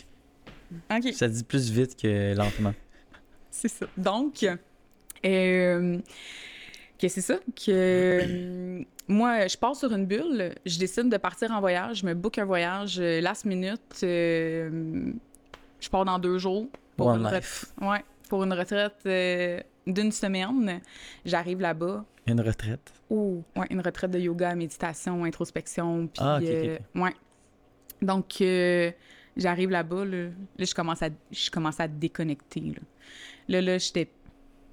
OK. 0.90 1.12
Ça 1.12 1.28
dit 1.28 1.44
plus 1.44 1.70
vite 1.70 2.00
que 2.00 2.34
lentement. 2.36 2.74
C'est 3.50 3.68
ça. 3.68 3.86
Donc, 3.96 4.46
euh, 5.24 5.98
que 6.98 7.08
c'est 7.08 7.20
ça, 7.20 7.36
que 7.56 7.70
euh, 7.70 8.82
moi, 9.08 9.46
je 9.46 9.56
pars 9.56 9.74
sur 9.74 9.92
une 9.92 10.06
bulle, 10.06 10.54
je 10.66 10.78
décide 10.78 11.08
de 11.08 11.16
partir 11.16 11.50
en 11.50 11.60
voyage, 11.60 11.98
je 11.98 12.06
me 12.06 12.14
book 12.14 12.38
un 12.38 12.44
voyage 12.44 12.98
euh, 13.00 13.20
last 13.20 13.44
minute, 13.44 13.80
euh, 14.02 15.12
je 15.80 15.88
pars 15.88 16.04
dans 16.04 16.18
deux 16.18 16.38
jours. 16.38 16.66
Pour 16.96 17.08
One 17.08 17.20
une 17.20 17.26
life. 17.26 17.66
retraite- 17.78 17.88
ouais, 17.90 18.04
pour 18.28 18.44
une 18.44 18.52
retraite 18.52 18.96
euh, 19.06 19.60
d'une 19.86 20.12
semaine. 20.12 20.80
J'arrive 21.24 21.60
là-bas. 21.60 22.04
Une 22.26 22.40
retraite? 22.40 22.92
Oh, 23.08 23.42
ouais, 23.56 23.66
une 23.70 23.80
retraite 23.80 24.10
de 24.10 24.18
yoga, 24.18 24.54
méditation, 24.54 25.24
introspection. 25.24 26.06
Puis, 26.06 26.22
Ah, 26.22 26.36
ok, 26.36 26.42
ok, 26.44 26.48
euh, 26.50 26.78
ouais. 26.96 27.14
Donc, 28.02 28.40
j'arrive 29.36 29.70
là-bas, 29.70 30.04
là, 30.04 30.24
là, 30.58 30.64
je 30.64 30.74
commence 30.74 31.02
à, 31.02 31.08
je 31.30 31.50
commence 31.50 31.80
à 31.80 31.88
déconnecter. 31.88 32.60
Là, 32.60 32.80
là, 33.48 33.60
là 33.60 33.78
j'étais 33.78 34.10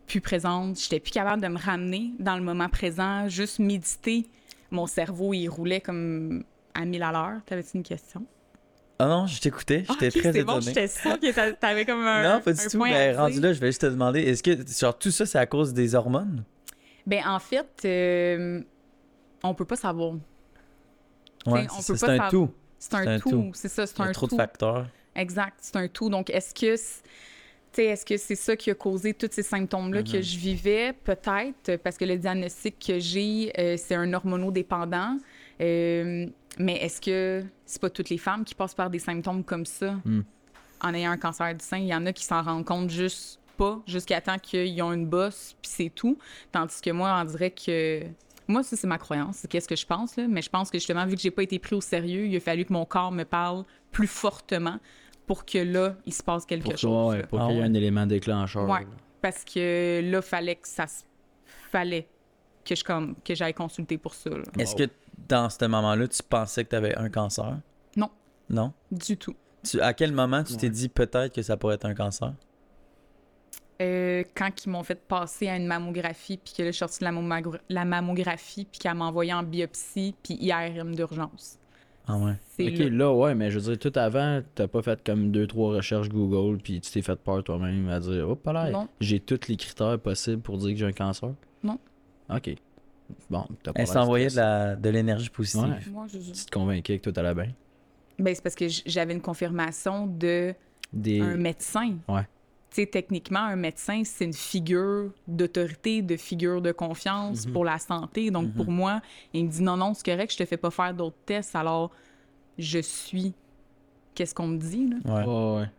plus 0.08 0.22
présente, 0.22 0.80
j'étais 0.80 0.99
plus 0.99 1.12
capable 1.12 1.41
de 1.41 1.47
me 1.47 1.58
ramener 1.58 2.14
dans 2.20 2.38
le 2.38 2.43
moment 2.43 2.70
présent, 2.70 3.28
juste 3.28 3.60
méditer. 3.60 4.26
Mon 4.72 4.86
cerveau, 4.88 5.34
il 5.34 5.47
roulait 5.47 5.82
comme 5.82 6.43
à 6.74 6.86
1000 6.86 7.03
à 7.03 7.12
l'heure. 7.12 7.41
T'avais-tu 7.45 7.78
une 7.78 7.84
question? 7.84 8.26
Ah 8.99 9.08
non, 9.08 9.28
je 9.28 9.39
t'écoutais, 9.39 9.84
Ah, 9.88 9.93
j'étais 9.93 10.08
ok, 10.08 10.22
très 10.22 10.34
c'est 10.34 10.43
bon, 10.43 10.60
j'étais 10.60 10.88
sûre 10.88 11.20
que 11.20 11.32
t'a- 11.32 11.53
t'avais 11.53 11.86
comme 11.86 12.01
un. 12.01 12.24
non, 12.36 12.41
pas 12.41 12.53
du 12.53 12.68
tout. 12.68 12.80
Ben, 12.80 13.16
rendu 13.16 13.39
là, 13.41 13.53
je 13.53 13.60
vais 13.60 13.68
juste 13.68 13.82
te 13.82 13.86
demander, 13.86 14.22
est-ce 14.22 14.41
que 14.41 14.58
genre, 14.68 14.97
tout 14.97 15.12
ça, 15.12 15.26
c'est 15.26 15.38
à 15.38 15.45
cause 15.45 15.74
des 15.74 15.93
hormones? 15.93 16.43
Ben, 17.05 17.22
en 17.28 17.39
fait, 17.39 17.70
euh, 17.86 18.62
on 19.43 19.53
peut 19.53 19.66
pas 19.66 19.76
savoir. 19.76 20.14
Ouais, 21.45 21.68
c'est 21.70 21.93
un 21.93 21.97
savoir. 21.97 22.32
tout. 22.32 22.49
C'est 22.80 22.93
un, 22.93 23.07
un 23.07 23.19
tout, 23.19 23.51
c'est 23.53 23.69
ça, 23.69 23.88
c'est 23.88 23.99
a 23.99 24.03
un 24.03 24.11
trop 24.11 24.28
tout. 24.28 24.36
de 24.36 24.41
facteurs. 24.41 24.88
Exact, 25.15 25.57
c'est 25.61 25.75
un 25.75 25.88
tout. 25.88 26.09
Donc, 26.09 26.30
est-ce 26.30 26.53
que 26.53 26.75
est-ce 27.84 28.05
que 28.05 28.17
c'est 28.17 28.36
ça 28.36 28.55
qui 28.55 28.71
a 28.71 28.75
causé 28.75 29.13
tous 29.13 29.30
ces 29.32 29.43
symptômes-là 29.43 30.03
que 30.03 30.21
je 30.21 30.38
vivais? 30.38 30.93
Peut-être, 30.93 31.78
parce 31.78 31.97
que 31.97 32.05
le 32.05 32.17
diagnostic 32.17 32.80
que 32.80 32.99
j'ai, 32.99 33.51
euh, 33.57 33.75
c'est 33.78 33.95
un 33.95 34.11
hormonodépendant. 34.13 35.17
Euh, 35.61 36.28
mais 36.59 36.75
est-ce 36.78 37.01
que 37.01 37.43
c'est 37.65 37.82
pas 37.82 37.89
toutes 37.89 38.09
les 38.09 38.17
femmes 38.17 38.43
qui 38.43 38.55
passent 38.55 38.73
par 38.73 38.89
des 38.89 38.99
symptômes 38.99 39.43
comme 39.43 39.65
ça? 39.65 39.95
Hmm. 40.05 40.21
en 40.82 40.93
ayant 40.93 41.11
un 41.11 41.17
cancer 41.17 41.53
du 41.55 41.63
sein? 41.63 41.78
Il 41.78 41.88
y 41.88 41.95
en 41.95 42.05
a 42.05 42.13
qui 42.13 42.23
s'en 42.23 42.41
rendent 42.41 42.65
compte 42.65 42.89
juste 42.89 43.39
pas, 43.57 43.82
jusqu'à 43.88 44.21
temps 44.21 44.38
qu'ils 44.38 44.80
ont 44.84 44.93
une 44.93 45.07
bosse, 45.07 45.55
puis 45.61 45.71
c'est 45.73 45.89
tout. 45.89 46.17
Tandis 46.51 46.80
que 46.82 46.91
moi, 46.91 47.19
on 47.19 47.25
dirait 47.25 47.51
que... 47.51 48.03
Moi, 48.48 48.64
ça, 48.64 48.76
c'est 48.78 48.88
ma 48.88 48.98
croyance. 48.98 49.38
C'est 49.38 49.48
qu'est-ce 49.50 49.68
que 49.68 49.76
je 49.76 49.86
pense, 49.86 50.16
là. 50.16 50.26
Mais 50.28 50.41
je 50.41 50.50
pense 50.50 50.70
que, 50.72 50.78
justement, 50.78 51.06
vu 51.06 51.16
que 51.16 51.22
j'ai 51.22 51.32
pas 51.32 51.43
été 51.43 51.60
pris 51.60 51.76
au 51.76 51.82
sérieux, 51.82 52.26
il 52.28 52.36
a 52.36 52.39
fallu 52.39 52.64
que 52.66 52.74
mon 52.74 52.86
corps 52.86 53.12
me 53.12 53.24
parle 53.24 53.66
plus 53.91 54.08
fortement 54.08 54.80
pour 55.26 55.45
que 55.45 55.58
là, 55.58 55.95
il 56.06 56.14
se 56.14 56.24
passe 56.24 56.45
quelque 56.45 56.64
Pour, 56.70 56.78
chose. 56.78 57.10
ouais, 57.16 57.24
pour 57.24 57.41
Ah 57.41 57.48
qu'il 57.48 57.56
y 57.56 57.58
ait 57.60 57.62
ouais. 57.62 57.68
un 57.68 57.74
élément 57.74 58.06
déclencheur. 58.06 58.68
Ouais. 58.70 58.88
Parce 59.22 59.43
que 59.43 60.02
là, 60.10 60.22
fallait 60.22 60.56
que 60.56 60.68
ça 60.68 60.88
se... 60.88 61.04
fallait 61.72 62.08
que 62.64 62.76
je 62.76 62.84
comme 62.84 63.16
que 63.24 63.34
j'aille 63.36 63.54
consulter 63.54 63.98
pour 63.98 64.14
ça. 64.14 64.30
là. 64.30 64.43
Est-ce 64.60 64.76
que 64.76 64.89
dans 65.28 65.50
ce 65.50 65.66
moment-là, 65.66 66.08
tu 66.08 66.22
pensais 66.24 66.64
que 66.64 66.70
tu 66.70 66.76
avais 66.76 66.95
un 66.95 67.10
cancer? 67.10 67.58
Non. 67.95 68.10
Non? 68.50 68.72
Du 68.91 69.18
tout. 69.18 69.36
Tu, 69.64 69.82
à 69.82 69.93
quel 69.93 70.14
moment 70.14 70.43
tu 70.43 70.56
t'es 70.56 70.70
dit 70.70 70.88
peut-être 70.88 71.34
que 71.34 71.41
ça 71.41 71.58
pourrait 71.58 71.76
être 71.76 71.86
un 71.86 71.95
cancer? 71.95 72.34
Euh, 73.80 74.23
quand 74.36 74.65
ils 74.65 74.69
m'ont 74.69 74.82
fait 74.84 74.99
passer 74.99 75.47
à 75.47 75.55
une 75.55 75.67
mammographie, 75.67 76.38
puis 76.38 76.53
que 76.57 76.63
là, 76.63 76.69
je 76.69 76.71
suis 76.71 76.80
sortie 76.80 76.99
de 76.99 77.05
la, 77.05 77.11
mammogra- 77.11 77.59
la 77.69 77.86
mammographie, 77.86 78.65
puis 78.65 78.80
qu'elle 78.80 78.95
m'a 78.95 79.05
envoyé 79.05 79.34
en 79.34 79.43
biopsie, 79.43 80.15
puis 80.23 80.36
IRM 80.41 80.95
d'urgence. 80.95 81.59
Ah 82.07 82.17
ouais. 82.17 82.32
Ok, 82.59 82.78
là. 82.80 82.89
là, 82.89 83.13
ouais, 83.13 83.36
mais 83.36 83.51
je 83.51 83.59
veux 83.59 83.75
dire, 83.75 83.91
tout 83.91 83.99
avant, 83.99 84.41
t'as 84.55 84.67
pas 84.67 84.82
fait 84.82 85.03
comme 85.03 85.30
deux, 85.32 85.45
trois 85.45 85.75
recherches 85.75 86.09
Google, 86.09 86.57
puis 86.61 86.80
tu 86.82 86.89
t'es 86.91 87.01
fait 87.01 87.17
peur 87.17 87.43
toi-même 87.43 87.88
à 87.89 87.99
dire, 87.99 88.28
hop 88.30 88.45
là, 88.47 88.88
j'ai 88.99 89.19
tous 89.19 89.47
les 89.47 89.57
critères 89.57 89.99
possibles 89.99 90.41
pour 90.41 90.57
dire 90.57 90.71
que 90.71 90.78
j'ai 90.78 90.86
un 90.86 90.91
cancer? 90.93 91.34
Non. 91.63 91.78
Ok. 92.34 92.55
Bon, 93.30 93.45
t'as 93.61 93.73
pas 93.73 93.82
Elle 93.82 93.88
s'envoyait 93.88 94.25
de 94.25 94.32
stressé. 94.32 94.47
la- 94.47 94.75
de 94.75 94.89
l'énergie 94.89 95.30
positive. 95.30 95.61
Ouais. 95.63 95.91
Moi, 95.91 96.07
je... 96.07 96.17
Tu 96.17 96.45
te 96.45 96.51
convainquais 96.51 96.97
que 96.99 97.09
tout 97.09 97.19
allait 97.19 97.34
bien? 97.36 97.51
Ben, 98.17 98.34
c'est 98.34 98.41
parce 98.41 98.55
que 98.55 98.65
j'avais 98.86 99.13
une 99.13 99.21
confirmation 99.21 100.07
de 100.07 100.53
Des... 100.91 101.21
un 101.21 101.36
médecin. 101.38 101.97
Ouais. 102.07 102.28
Tu 102.70 102.82
sais, 102.82 102.86
techniquement, 102.88 103.39
un 103.39 103.55
médecin, 103.55 104.03
c'est 104.03 104.26
une 104.26 104.34
figure 104.34 105.11
d'autorité, 105.28 106.01
de 106.01 106.18
figure 106.18 106.61
de 106.61 106.72
confiance 106.74 107.45
Mhm. 107.47 107.53
pour 107.53 107.63
la 107.65 107.78
santé. 107.80 108.30
Donc, 108.30 108.47
Mhm. 108.47 108.53
pour 108.53 108.70
moi, 108.72 109.01
il 109.34 109.45
me 109.45 109.49
dit 109.49 109.63
non, 109.63 109.78
non, 109.78 109.93
c'est 109.93 110.05
correct, 110.05 110.32
je 110.34 110.38
te 110.38 110.45
fais 110.45 110.57
pas 110.57 110.70
faire 110.72 110.93
d'autres 110.93 111.18
tests. 111.26 111.55
Alors, 111.55 111.91
je 112.57 112.80
suis. 112.80 113.34
Qu'est-ce 114.15 114.36
qu'on 114.36 114.47
me 114.47 114.57
dit, 114.57 114.88
là? 114.89 114.97
Ouais. 115.05 115.26
Ouais, 115.26 115.61
ouais. 115.61 115.70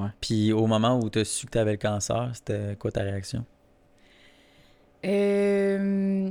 Ouais. 0.00 0.08
Puis 0.20 0.52
au 0.52 0.66
moment 0.66 0.98
où 0.98 1.10
tu 1.10 1.18
as 1.20 1.24
su 1.24 1.46
que 1.46 1.50
tu 1.52 1.58
avais 1.58 1.72
le 1.72 1.76
cancer, 1.78 2.30
c'était 2.34 2.74
quoi 2.76 2.90
ta 2.90 3.02
réaction? 3.02 3.44
Euh, 5.04 6.30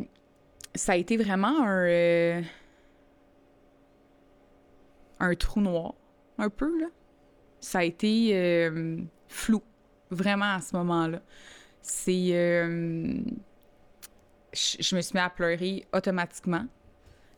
ça 0.75 0.93
a 0.93 0.95
été 0.95 1.17
vraiment 1.17 1.61
un. 1.63 1.85
euh, 1.87 2.41
un 5.19 5.35
trou 5.35 5.61
noir, 5.61 5.93
un 6.39 6.49
peu, 6.49 6.79
là. 6.81 6.87
Ça 7.59 7.79
a 7.79 7.83
été 7.83 8.31
euh, 8.33 8.97
flou, 9.27 9.61
vraiment, 10.11 10.55
à 10.55 10.61
ce 10.61 10.75
moment-là. 10.75 11.21
C'est. 11.81 12.29
euh, 12.33 13.15
je 14.53 14.95
me 14.95 15.01
suis 15.01 15.13
mis 15.13 15.19
à 15.19 15.29
pleurer 15.29 15.85
automatiquement. 15.93 16.65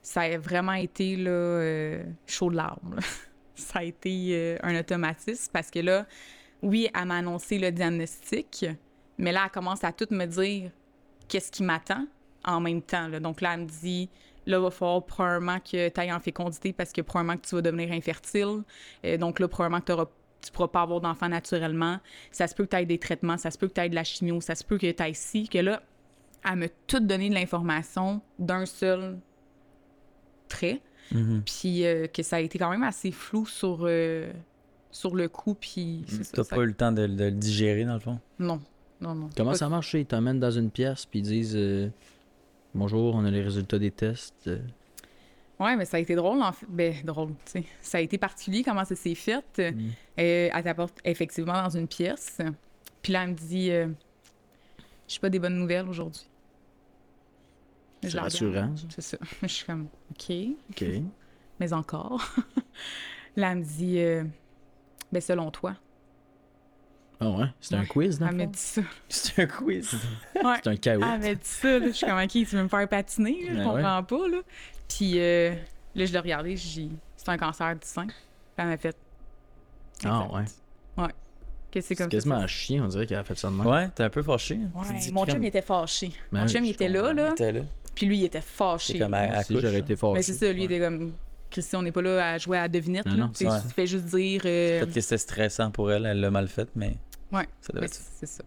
Ça 0.01 0.21
a 0.21 0.37
vraiment 0.37 0.73
été, 0.73 1.15
là, 1.15 1.29
euh, 1.31 2.03
chaud 2.25 2.49
de 2.49 2.55
larmes. 2.57 2.97
Ça 3.55 3.79
a 3.79 3.83
été 3.83 4.29
euh, 4.31 4.57
un 4.63 4.77
automatisme 4.79 5.51
parce 5.53 5.69
que 5.69 5.79
là, 5.79 6.07
oui, 6.63 6.89
elle 6.93 7.05
m'a 7.05 7.17
annoncé 7.17 7.59
le 7.59 7.71
diagnostic, 7.71 8.65
mais 9.19 9.31
là, 9.31 9.43
elle 9.45 9.51
commence 9.51 9.83
à 9.83 9.91
tout 9.91 10.07
me 10.09 10.25
dire 10.25 10.71
qu'est-ce 11.27 11.51
qui 11.51 11.61
m'attend 11.61 12.07
en 12.43 12.59
même 12.59 12.81
temps. 12.81 13.09
Donc 13.21 13.41
là, 13.41 13.53
elle 13.53 13.61
me 13.61 13.65
dit, 13.67 14.09
là, 14.47 14.57
il 14.57 14.63
va 14.63 14.71
falloir 14.71 15.05
probablement 15.05 15.59
que 15.59 15.87
tu 15.89 15.99
ailles 16.01 16.11
en 16.11 16.19
fécondité 16.19 16.73
parce 16.73 16.91
que 16.91 17.01
probablement 17.01 17.37
que 17.37 17.47
tu 17.47 17.53
vas 17.55 17.61
devenir 17.61 17.91
infertile. 17.91 18.63
Donc 19.19 19.39
là, 19.39 19.47
probablement 19.47 19.81
que 19.81 19.85
t'auras- 19.85 20.11
tu 20.43 20.49
ne 20.51 20.53
pourras 20.53 20.67
pas 20.67 20.81
avoir 20.81 21.01
d'enfant 21.01 21.29
naturellement. 21.29 21.99
Ça 22.31 22.47
se 22.47 22.53
peut 22.55 22.65
que 22.65 22.69
tu 22.71 22.75
aies 22.75 22.85
des 22.85 22.99
traitements, 22.99 23.37
ça 23.37 23.49
se 23.51 23.57
peut 23.57 23.67
que 23.67 23.73
tu 23.73 23.81
aies 23.81 23.89
de 23.89 23.95
la 23.95 24.03
chimio, 24.03 24.41
ça 24.41 24.55
se 24.55 24.63
peut 24.63 24.77
que 24.77 24.91
tu 24.91 25.03
aies 25.03 25.13
ci, 25.13 25.47
que 25.47 25.57
là, 25.59 25.81
elle 26.45 26.57
m'a 26.57 26.67
tout 26.87 26.99
donné 26.99 27.29
de 27.29 27.33
l'information 27.33 28.21
d'un 28.39 28.65
seul 28.65 29.17
trait. 30.47 30.81
Mhm. 31.11 31.43
Puis 31.45 31.85
euh, 31.85 32.07
que 32.07 32.23
ça 32.23 32.37
a 32.37 32.39
été 32.39 32.57
quand 32.57 32.69
même 32.69 32.83
assez 32.83 33.11
flou 33.11 33.45
sur, 33.45 33.79
euh, 33.83 34.31
sur 34.91 35.15
le 35.15 35.27
coup. 35.27 35.53
Puis 35.53 36.03
c'est 36.07 36.23
ça, 36.23 36.31
T'as 36.37 36.43
ça- 36.43 36.55
pas 36.55 36.61
eu 36.63 36.67
le 36.67 36.73
temps 36.73 36.91
de, 36.91 37.07
de 37.07 37.23
le 37.25 37.31
digérer, 37.31 37.85
dans 37.85 37.93
le 37.95 37.99
fond? 37.99 38.19
Non, 38.39 38.59
non, 39.01 39.13
non. 39.15 39.29
Comment 39.35 39.51
Pas- 39.51 39.57
ça 39.57 39.69
marche? 39.69 39.93
Ils 39.93 40.05
t'emmènent 40.05 40.39
dans 40.39 40.51
une 40.51 40.71
pièce, 40.71 41.05
puis 41.05 41.19
ils 41.19 41.23
disent 41.23 41.55
euh, 41.55 41.89
Bonjour, 42.75 43.13
on 43.15 43.23
a 43.25 43.29
les 43.31 43.41
résultats 43.41 43.77
des 43.79 43.91
tests. 43.91 44.49
Euh, 45.63 45.65
Ouais, 45.65 45.75
mais 45.75 45.85
ça 45.85 45.97
a 45.97 45.99
été 45.99 46.15
drôle, 46.15 46.41
en 46.41 46.51
fait. 46.51 46.65
Ben, 46.69 46.93
drôle, 47.03 47.29
tu 47.45 47.51
sais. 47.61 47.63
Ça 47.81 47.97
a 47.97 48.01
été 48.01 48.17
particulier 48.17 48.63
comment 48.63 48.85
ça 48.85 48.95
s'est 48.95 49.15
fait. 49.15 49.43
Euh, 49.59 49.71
elle 50.17 50.63
t'apporte 50.63 50.99
effectivement 51.03 51.61
dans 51.63 51.69
une 51.69 51.87
pièce. 51.87 52.39
Puis 53.01 53.13
là, 53.13 53.23
elle 53.23 53.31
me 53.31 53.35
dit 53.35 53.71
euh, 53.71 53.87
Je 55.07 55.19
pas 55.19 55.29
des 55.29 55.39
bonnes 55.39 55.57
nouvelles 55.57 55.87
aujourd'hui. 55.87 56.27
Je 58.01 58.09
C'est 58.09 58.19
rassurant. 58.19 58.73
C'est 58.89 59.01
ça. 59.01 59.17
Je 59.41 59.47
suis 59.47 59.65
comme 59.65 59.87
OK, 60.11 60.33
Ok. 60.71 60.85
mais 61.59 61.73
encore. 61.73 62.21
là, 63.35 63.51
elle 63.51 63.59
me 63.59 63.63
dit 63.63 63.99
euh, 63.99 64.23
Ben, 65.11 65.21
selon 65.21 65.51
toi. 65.51 65.75
Ah 67.19 67.29
ouais? 67.29 67.45
C'est 67.61 67.75
un 67.75 67.85
quiz, 67.85 68.19
dans 68.19 68.27
Elle 68.27 68.31
le 68.33 68.37
m'a 68.39 68.45
dit 68.47 68.59
ça. 68.59 68.81
C'est 69.07 69.43
un 69.43 69.45
quiz. 69.45 69.93
Ouais. 70.43 70.55
C'est 70.61 70.69
un 70.69 70.75
caout. 70.75 71.03
Elle 71.03 71.21
m'a 71.21 71.35
dit 71.35 71.39
ça, 71.43 71.79
là. 71.79 71.87
Je 71.87 71.91
suis 71.91 72.05
comme, 72.05 72.19
OK, 72.19 72.29
tu 72.29 72.45
veux 72.45 72.63
me 72.63 72.67
faire 72.67 72.89
patiner, 72.89 73.43
là? 73.43 73.53
Je 73.53 73.57
Ben 73.59 73.63
comprends 73.63 74.03
pas, 74.03 74.27
là. 74.27 74.41
Puis 74.87 75.13
euh, 75.19 75.53
là, 75.95 76.05
je 76.05 76.11
l'ai 76.13 76.19
regardé, 76.19 76.55
j'ai 76.57 76.83
dit, 76.83 76.91
c'est 77.15 77.29
un 77.29 77.37
cancer 77.37 77.73
du 77.75 77.85
sein. 77.87 78.05
Puis 78.07 78.15
elle 78.57 78.67
m'a 78.67 78.77
fait. 78.77 78.95
Ah 80.05 80.27
Exact. 80.29 80.55
Ouais. 80.97 81.07
Que 81.71 81.81
c'est 81.81 81.87
C'est 81.89 81.95
comme 81.95 82.09
quasiment 82.09 82.37
ça. 82.37 82.43
un 82.43 82.47
chien, 82.47 82.83
on 82.83 82.87
dirait 82.87 83.07
qu'elle 83.07 83.17
a 83.17 83.23
fait 83.23 83.37
ça 83.37 83.49
de 83.49 83.55
même. 83.55 83.65
Ouais, 83.65 83.89
t'es 83.95 84.03
un 84.03 84.09
peu 84.09 84.21
fâché. 84.21 84.59
Ouais, 84.75 84.87
te 84.95 85.01
dis, 85.01 85.11
mon 85.11 85.25
chum, 85.25 85.41
il 85.43 85.47
était 85.47 85.61
fâché. 85.63 86.11
Ben 86.31 86.41
mon 86.41 86.47
chum, 86.47 86.63
il 86.63 86.69
était 86.71 86.89
là, 86.89 87.13
là. 87.13 87.31
T'es 87.35 87.51
là. 87.51 87.61
Puis 87.95 88.05
lui, 88.05 88.19
il 88.19 88.23
était 88.25 88.41
fâché. 88.41 88.93
C'est 88.93 88.99
comme 88.99 89.13
à, 89.15 89.21
à 89.21 89.43
Si 89.43 89.59
j'aurais 89.59 89.79
été 89.79 89.95
fort. 89.95 90.13
Mais 90.13 90.21
c'est 90.21 90.33
ça, 90.33 90.51
lui, 90.51 90.61
il 90.63 90.71
était 90.71 90.79
comme. 90.79 91.13
Christian, 91.49 91.79
on 91.79 91.83
n'est 91.83 91.91
pas 91.91 92.01
là 92.01 92.31
à 92.33 92.37
jouer 92.39 92.57
à 92.57 92.67
devinette. 92.67 93.05
Non, 93.05 93.11
là. 93.11 93.17
non, 93.25 93.29
Tu 93.29 93.47
ouais. 93.47 93.57
Fais 93.75 93.85
juste 93.87 94.05
dire. 94.05 94.41
euh, 94.45 94.79
Peut-être 94.81 94.93
que 94.93 95.01
c'était 95.01 95.17
stressant 95.19 95.69
pour 95.71 95.91
elle, 95.91 96.05
elle 96.07 96.19
l'a 96.19 96.31
mal 96.31 96.47
fait, 96.47 96.67
mais 96.75 96.95
Ouais. 97.31 97.47
ça 97.61 97.73
devait 97.73 97.81
mais 97.81 97.85
être 97.87 97.93
ça. 97.93 98.03
c'est 98.19 98.25
ça. 98.25 98.43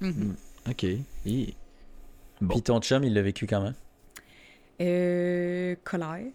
Mhm. 0.00 0.34
Ok. 0.68 0.86
Hi. 1.26 1.54
Bon. 2.40 2.54
Puis 2.54 2.62
ton 2.62 2.80
chum, 2.80 3.04
il 3.04 3.12
l'a 3.14 3.20
vécu 3.22 3.46
comment? 3.46 3.72
Euh, 4.80 5.74
colère. 5.84 6.26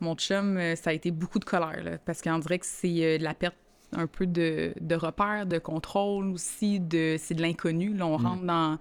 Mon 0.00 0.14
chum, 0.14 0.56
euh, 0.56 0.76
ça 0.76 0.90
a 0.90 0.92
été 0.92 1.10
beaucoup 1.10 1.38
de 1.40 1.44
colère, 1.44 1.82
là, 1.82 1.98
parce 1.98 2.22
qu'on 2.22 2.38
dirait 2.38 2.58
que 2.60 2.66
c'est 2.66 3.04
euh, 3.04 3.18
de 3.18 3.24
la 3.24 3.34
perte 3.34 3.56
un 3.92 4.06
peu 4.06 4.26
de, 4.26 4.72
de 4.80 4.94
repère, 4.94 5.46
de 5.46 5.58
contrôle 5.58 6.26
aussi, 6.28 6.78
de, 6.78 7.16
c'est 7.18 7.34
de 7.34 7.42
l'inconnu. 7.42 7.94
Là, 7.94 8.06
on 8.06 8.18
Mm. 8.18 8.26
rentre 8.26 8.42
dans 8.44 8.78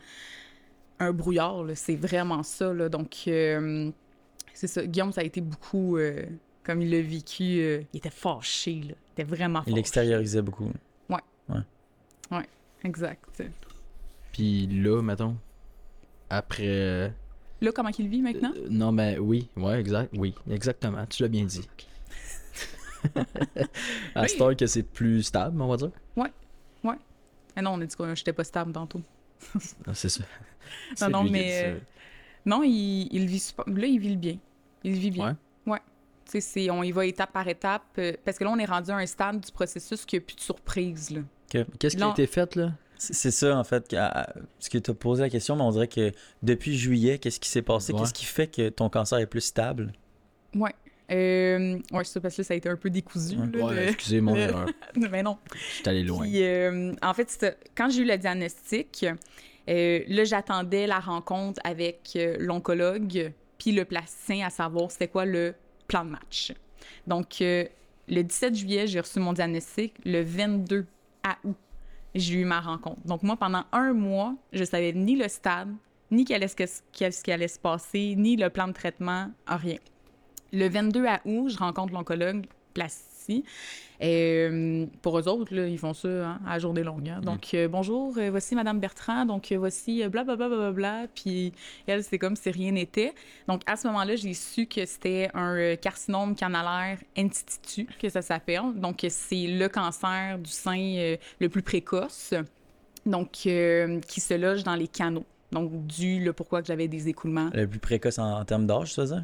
un 1.00 1.12
brouillard, 1.14 1.64
là, 1.64 1.76
c'est 1.76 1.96
vraiment 1.96 2.44
ça. 2.44 2.74
Là, 2.74 2.90
donc, 2.90 3.24
euh, 3.28 3.90
c'est 4.54 4.68
ça. 4.68 4.86
Guillaume, 4.86 5.12
ça 5.12 5.22
a 5.22 5.24
été 5.24 5.42
beaucoup, 5.42 5.98
euh, 5.98 6.24
comme 6.64 6.82
il 6.82 6.92
l'a 6.92 7.02
vécu, 7.02 7.60
euh, 7.62 7.82
il 7.94 7.98
était 7.98 8.10
fâché, 8.10 8.74
là. 8.76 8.94
il 9.08 9.12
était 9.14 9.24
vraiment 9.24 9.60
fâché. 9.60 9.72
Il 9.72 9.76
l'extériorisait 9.76 10.42
beaucoup. 10.42 10.72
Exact. 12.84 13.42
Puis 14.32 14.68
là, 14.68 15.02
mettons, 15.02 15.36
après. 16.30 17.12
Là, 17.62 17.72
comment 17.72 17.90
il 17.98 18.08
vit 18.08 18.22
maintenant? 18.22 18.54
euh, 18.56 18.68
non, 18.70 18.92
mais 18.92 19.18
oui, 19.18 19.50
ouais, 19.56 19.80
exact. 19.80 20.14
Oui, 20.16 20.34
exactement. 20.50 21.06
Tu 21.08 21.24
l'as 21.24 21.30
bien 21.30 21.46
dit. 21.46 21.68
à 24.16 24.28
cette 24.28 24.42
heure 24.42 24.56
que 24.56 24.66
c'est 24.68 24.84
plus 24.84 25.24
stable, 25.24 25.62
on 25.62 25.68
va 25.68 25.78
dire. 25.78 25.92
Ah 27.58 27.64
non, 27.64 27.72
on 27.72 27.82
a 27.82 27.86
dit 27.88 27.96
que 27.96 28.14
j'étais 28.14 28.34
pas 28.34 28.44
stable 28.44 28.72
tantôt. 28.72 29.02
Ah, 29.88 29.94
C'est 29.96 30.10
ça. 30.10 30.24
Non, 31.02 31.10
non, 31.10 31.26
qui 31.26 31.32
mais, 31.32 31.64
euh, 31.66 31.80
Non, 32.46 32.62
il, 32.64 33.08
il 33.12 33.26
vit 33.26 33.40
super- 33.40 33.66
Là, 33.68 33.88
il 33.88 34.00
vit 34.00 34.10
le 34.12 34.16
bien. 34.16 34.38
Il 34.84 34.94
vit 34.94 35.10
bien. 35.10 35.36
Ouais. 35.66 35.80
Tu 36.30 36.40
sais, 36.40 36.70
on 36.70 36.84
y 36.84 36.92
va 36.92 37.06
étape 37.08 37.32
par 37.32 37.48
étape. 37.48 37.82
euh, 37.98 38.14
parce 38.24 38.38
que 38.38 38.44
là, 38.44 38.52
on 38.52 38.60
est 38.60 38.66
rendu 38.66 38.92
à 38.92 38.98
un 38.98 39.06
stade 39.08 39.40
du 39.40 39.52
processus 39.52 40.06
qu'il 40.06 40.20
n'y 40.20 40.24
a 40.24 40.26
plus 40.28 40.36
de 40.36 40.42
surprise. 40.42 41.10
Là. 41.10 41.22
Qu'est-ce 41.80 41.96
qui 41.98 42.04
a 42.04 42.06
non. 42.06 42.12
été 42.12 42.28
fait, 42.28 42.56
là? 42.56 42.74
C'est 42.98 43.32
ça, 43.32 43.58
en 43.58 43.64
fait, 43.64 43.90
parce 43.96 44.70
que 44.72 44.78
tu 44.78 44.92
as 44.92 44.94
posé 44.94 45.22
la 45.24 45.30
question, 45.30 45.56
mais 45.56 45.62
on 45.64 45.72
dirait 45.72 45.88
que 45.88 46.12
depuis 46.44 46.78
juillet, 46.78 47.18
qu'est-ce 47.20 47.40
qui 47.40 47.50
s'est 47.50 47.62
passé? 47.62 47.94
Ouais. 47.94 48.00
Qu'est-ce 48.00 48.14
qui 48.14 48.26
fait 48.26 48.48
que 48.48 48.70
ton 48.70 48.90
cancer 48.90 49.20
est 49.20 49.28
plus 49.28 49.42
stable? 49.42 49.94
Ouais. 50.56 50.74
Euh, 51.10 51.78
ouais, 51.94 52.04
c'est 52.04 52.14
ça, 52.14 52.22
parce 52.22 52.36
que 52.36 52.42
là, 52.42 52.46
ça 52.46 52.54
a 52.54 52.58
été 52.58 52.68
un 52.70 52.76
peu 52.76 52.90
décousu. 52.90 53.38
Ouais. 53.38 53.48
là, 53.58 53.66
Ouais, 53.66 53.76
de- 53.76 53.82
excusez 53.90 54.20
mon 54.22 54.36
erreur. 54.36 54.68
Mais 54.96 55.24
non. 55.24 55.38
Je 55.54 55.58
suis 55.60 55.84
allé 55.88 56.04
loin. 56.04 56.22
Puis, 56.22 56.44
euh, 56.44 56.94
en 57.02 57.14
fait, 57.14 57.46
quand 57.76 57.90
j'ai 57.90 58.02
eu 58.02 58.06
le 58.06 58.18
diagnostic, 58.18 59.06
euh, 59.70 60.04
là, 60.08 60.24
j'attendais 60.26 60.86
la 60.88 61.00
rencontre 61.00 61.62
avec 61.64 62.12
euh, 62.16 62.36
l'oncologue 62.40 63.32
puis 63.58 63.72
le 63.72 63.86
plasticien 63.86 64.46
à 64.48 64.50
savoir 64.50 64.92
c'était 64.92 65.08
quoi 65.08 65.26
le 65.26 65.54
plan 65.88 66.04
de 66.06 66.10
match. 66.12 66.54
Donc, 67.08 67.42
euh, 67.42 67.66
le 68.10 68.22
17 68.24 68.56
juillet, 68.56 68.88
j'ai 68.88 69.00
reçu 69.00 69.20
mon 69.20 69.34
diagnostic. 69.34 69.94
Le 70.06 70.22
22 70.24 70.86
août, 71.44 71.56
j'ai 72.20 72.36
eu 72.36 72.46
ma 72.46 72.60
rencontre. 72.60 73.00
Donc, 73.06 73.24
moi, 73.24 73.38
pendant 73.38 73.64
un 73.72 73.94
mois, 73.94 74.36
je 74.54 74.64
savais 74.64 74.94
ni 74.94 75.16
le 75.16 75.28
stade, 75.28 75.74
ni 76.12 76.26
qu'est-ce 76.26 77.24
qui 77.24 77.32
allait 77.32 77.48
se 77.48 77.60
passer, 77.60 78.16
ni 78.18 78.36
le 78.36 78.50
plan 78.50 78.68
de 78.68 78.74
traitement, 78.74 79.32
rien. 79.46 79.78
Le 80.54 80.70
22 80.70 81.06
août, 81.26 81.50
je 81.50 81.58
rencontre 81.58 81.94
l'oncologue 81.94 82.46
et 84.00 84.48
euh, 84.52 84.86
pour 85.02 85.18
eux 85.18 85.28
autres, 85.28 85.54
là, 85.56 85.68
ils 85.68 85.80
font 85.80 85.94
ça 85.94 86.08
hein, 86.08 86.40
à 86.46 86.60
journée 86.60 86.84
longue. 86.84 87.10
Hein. 87.10 87.20
Donc, 87.22 87.54
euh, 87.54 87.68
bonjour, 87.68 88.16
euh, 88.18 88.30
voici 88.30 88.54
Madame 88.54 88.80
Bertrand. 88.80 89.26
Donc, 89.26 89.52
voici 89.58 90.08
blablabla. 90.08 90.48
Bla, 90.48 90.58
bla, 90.58 90.72
bla, 90.72 91.08
Puis, 91.16 91.54
elle, 91.88 92.04
c'est 92.04 92.20
comme 92.20 92.36
si 92.36 92.52
rien 92.52 92.72
n'était. 92.72 93.14
Donc, 93.48 93.62
à 93.66 93.76
ce 93.76 93.88
moment-là, 93.88 94.16
j'ai 94.16 94.34
su 94.34 94.68
que 94.68 94.86
c'était 94.86 95.30
un 95.34 95.76
carcinome 95.76 96.36
canalaire 96.36 97.00
institut, 97.18 97.88
que 98.00 98.10
ça 98.10 98.22
s'appelle. 98.22 98.74
Donc, 98.76 99.06
c'est 99.10 99.48
le 99.48 99.68
cancer 99.68 100.38
du 100.38 100.52
sein 100.52 101.16
le 101.40 101.50
plus 101.50 101.64
précoce, 101.64 102.34
donc 103.06 103.32
qui 103.32 104.22
se 104.22 104.34
loge 104.36 104.64
dans 104.64 104.76
les 104.76 104.88
canaux. 104.88 105.26
Donc, 105.52 105.88
dû 105.88 106.24
le 106.24 106.34
pourquoi 106.34 106.62
que 106.62 106.68
j'avais 106.68 106.88
des 106.88 107.08
écoulements. 107.08 107.50
Le 107.54 107.68
plus 107.68 107.80
précoce 107.80 108.20
en, 108.20 108.44
termes 108.46 108.68
d'âge, 108.68 108.94
ça, 108.94 109.08
ça? 109.08 109.24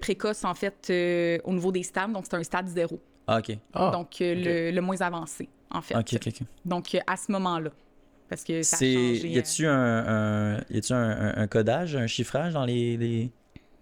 précoce, 0.00 0.44
en 0.44 0.54
fait, 0.54 1.40
au 1.44 1.52
niveau 1.52 1.72
des 1.72 1.82
stades. 1.82 2.12
Donc, 2.12 2.26
c'est 2.28 2.36
un 2.36 2.44
stade 2.44 2.68
zéro. 2.68 3.00
Ah, 3.26 3.38
OK. 3.38 3.58
Ah, 3.72 3.90
donc, 3.92 4.20
euh, 4.20 4.70
le, 4.70 4.80
moins 4.80 5.00
avancé, 5.00 5.48
en 5.70 5.82
fait. 5.82 5.96
OK, 5.96 6.14
OK, 6.14 6.42
Donc, 6.64 6.94
euh, 6.94 7.00
à 7.06 7.16
ce 7.16 7.32
moment-là. 7.32 7.70
Parce 8.28 8.42
que 8.42 8.62
ça 8.62 8.76
a 8.76 8.80
changé. 8.80 9.28
Y 9.28 9.38
a-tu 9.38 9.66
un, 9.66 11.36
un, 11.36 11.46
codage, 11.46 11.94
un 11.94 12.08
chiffrage 12.08 12.54
dans 12.54 12.64
les, 12.64 12.96
les, 12.96 13.30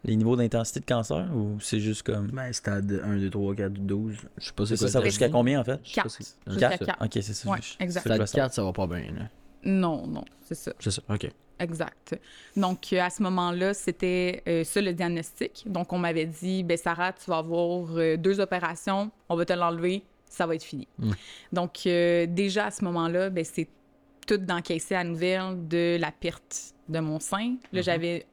les 0.04 0.16
niveaux 0.16 0.36
d'intensité 0.36 0.80
de 0.80 0.84
cancer 0.84 1.26
ou 1.34 1.58
c'est 1.60 1.80
juste 1.80 2.02
comme. 2.02 2.26
Ben, 2.26 2.52
stade 2.52 3.00
1, 3.04 3.16
2, 3.16 3.30
3, 3.30 3.54
4, 3.54 3.72
12. 3.72 4.16
Je 4.36 4.44
sais 4.44 4.52
pas 4.52 4.66
c'est 4.66 4.76
quoi. 4.76 4.88
Ça 4.88 5.00
va 5.00 5.06
jusqu'à 5.06 5.30
combien 5.30 5.60
en 5.60 5.64
fait? 5.64 5.80
4. 5.82 6.18
4. 6.58 7.02
Ok, 7.02 7.10
c'est 7.14 7.22
ça. 7.22 7.48
Ouais, 7.48 7.58
exact. 7.80 8.02
Stade 8.02 8.30
4, 8.30 8.52
ça 8.52 8.62
va 8.62 8.72
pas 8.72 8.86
bien. 8.86 9.12
Là. 9.14 9.28
Non, 9.64 10.06
non, 10.06 10.24
c'est 10.42 10.54
ça. 10.54 10.72
C'est 10.78 10.90
ça, 10.90 11.02
ok. 11.08 11.30
Exact. 11.58 12.18
Donc, 12.56 12.92
euh, 12.92 13.00
à 13.00 13.10
ce 13.10 13.22
moment-là, 13.22 13.74
c'était 13.74 14.42
euh, 14.48 14.64
ça 14.64 14.80
le 14.80 14.92
diagnostic. 14.92 15.64
Donc, 15.66 15.92
on 15.92 15.98
m'avait 15.98 16.26
dit, 16.26 16.62
ben 16.62 16.76
Sarah, 16.76 17.12
tu 17.12 17.30
vas 17.30 17.38
avoir 17.38 17.86
euh, 17.96 18.16
deux 18.16 18.40
opérations, 18.40 19.10
on 19.28 19.36
va 19.36 19.44
te 19.44 19.52
l'enlever, 19.52 20.02
ça 20.28 20.46
va 20.46 20.54
être 20.54 20.64
fini. 20.64 20.88
Hmm. 20.98 21.12
Donc, 21.52 21.82
déjà 21.84 22.66
à 22.66 22.70
ce 22.70 22.84
moment-là, 22.84 23.30
ben, 23.30 23.44
c'est 23.44 23.68
tout 24.26 24.38
d'encaisser 24.38 24.94
la 24.94 25.04
nouvelle 25.04 25.68
de 25.68 25.96
la 26.00 26.10
perte 26.10 26.74
de 26.88 26.98
mon 26.98 27.20
sein. 27.20 27.56
Là, 27.72 27.80
mhm. 27.80 27.82
j'avais 27.82 28.26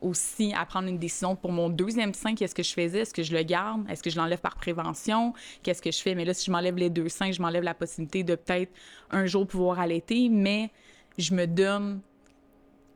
aussi 0.00 0.52
à 0.54 0.66
prendre 0.66 0.88
une 0.88 0.98
décision 0.98 1.36
pour 1.36 1.52
mon 1.52 1.68
deuxième 1.68 2.14
sein. 2.14 2.34
Qu'est-ce 2.34 2.54
que 2.54 2.62
je 2.62 2.72
faisais? 2.72 3.00
Est-ce 3.00 3.14
que 3.14 3.22
je 3.22 3.34
le 3.34 3.42
garde? 3.42 3.88
Est-ce 3.90 4.02
que 4.02 4.10
je 4.10 4.16
l'enlève 4.16 4.40
par 4.40 4.56
prévention? 4.56 5.32
Qu'est-ce 5.62 5.82
que 5.82 5.90
je 5.90 6.00
fais? 6.00 6.14
Mais 6.14 6.24
là, 6.24 6.34
si 6.34 6.46
je 6.46 6.50
m'enlève 6.50 6.76
les 6.76 6.90
deux 6.90 7.08
seins, 7.08 7.32
je 7.32 7.40
m'enlève 7.40 7.62
la 7.62 7.74
possibilité 7.74 8.22
de 8.22 8.34
peut-être 8.34 8.72
un 9.10 9.26
jour 9.26 9.46
pouvoir 9.46 9.80
allaiter, 9.80 10.28
mais 10.28 10.70
je 11.18 11.34
me 11.34 11.46
donne 11.46 12.00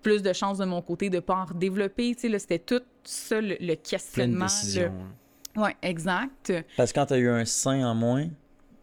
plus 0.03 0.23
de 0.23 0.33
chances 0.33 0.59
de 0.59 0.65
mon 0.65 0.83
côté 0.83 1.11
de 1.11 1.17
ne 1.17 1.21
pas 1.21 1.35
en 1.35 1.45
redévelopper. 1.45 2.15
Tu 2.15 2.31
sais, 2.31 2.39
c'était 2.39 2.59
tout 2.59 2.83
ça 3.05 3.41
le, 3.41 3.75
questionnement. 3.75 4.47
Oui, 5.57 5.71
exact. 5.83 6.53
Parce 6.77 6.93
que 6.93 7.01
quand 7.01 7.07
tu 7.07 7.15
as 7.15 7.19
eu 7.19 7.29
un 7.29 7.45
sein 7.45 7.85
en 7.85 7.95
moins, 7.95 8.29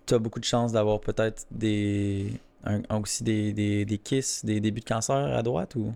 tu 0.06 0.14
as 0.14 0.20
beaucoup 0.20 0.40
de 0.40 0.46
chances 0.46 0.72
d'avoir 0.72 1.00
peut-être 1.00 1.46
des. 1.52 2.34
aussi 2.90 3.24
des, 3.24 3.54
des, 3.54 3.86
des 3.86 3.98
kisses, 3.98 4.44
des 4.44 4.60
débuts 4.60 4.82
de 4.82 4.86
cancer 4.86 5.16
à 5.16 5.42
droite 5.42 5.76
ou? 5.76 5.94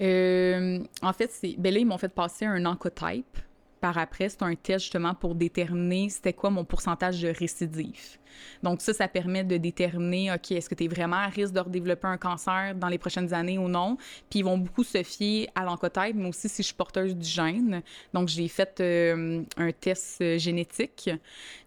Euh, 0.00 0.78
en 1.02 1.12
fait, 1.12 1.30
c'est. 1.30 1.54
Ben 1.58 1.72
là, 1.72 1.80
ils 1.80 1.86
m'ont 1.86 1.98
fait 1.98 2.08
passer 2.08 2.46
un 2.46 2.64
oncotype 2.64 3.38
par 3.82 3.98
après, 3.98 4.28
c'est 4.28 4.44
un 4.44 4.54
test 4.54 4.84
justement 4.84 5.12
pour 5.12 5.34
déterminer 5.34 6.08
c'était 6.08 6.32
quoi 6.32 6.50
mon 6.50 6.64
pourcentage 6.64 7.20
de 7.20 7.28
récidive. 7.28 8.16
Donc 8.62 8.80
ça, 8.80 8.94
ça 8.94 9.08
permet 9.08 9.42
de 9.42 9.56
déterminer, 9.56 10.32
OK, 10.32 10.52
est-ce 10.52 10.70
que 10.70 10.76
tu 10.76 10.84
es 10.84 10.88
vraiment 10.88 11.16
à 11.16 11.26
risque 11.26 11.52
de 11.52 11.58
redévelopper 11.58 12.06
un 12.06 12.16
cancer 12.16 12.76
dans 12.76 12.86
les 12.86 12.96
prochaines 12.96 13.34
années 13.34 13.58
ou 13.58 13.66
non? 13.66 13.96
Puis 14.30 14.38
ils 14.38 14.44
vont 14.44 14.56
beaucoup 14.56 14.84
se 14.84 15.02
fier 15.02 15.48
à 15.56 15.64
l'oncotype, 15.64 16.14
mais 16.14 16.28
aussi 16.28 16.48
si 16.48 16.62
je 16.62 16.68
suis 16.68 16.76
porteuse 16.76 17.16
du 17.16 17.28
gène. 17.28 17.82
Donc 18.14 18.28
j'ai 18.28 18.46
fait 18.46 18.78
euh, 18.80 19.42
un 19.56 19.72
test 19.72 20.20
euh, 20.22 20.38
génétique. 20.38 21.10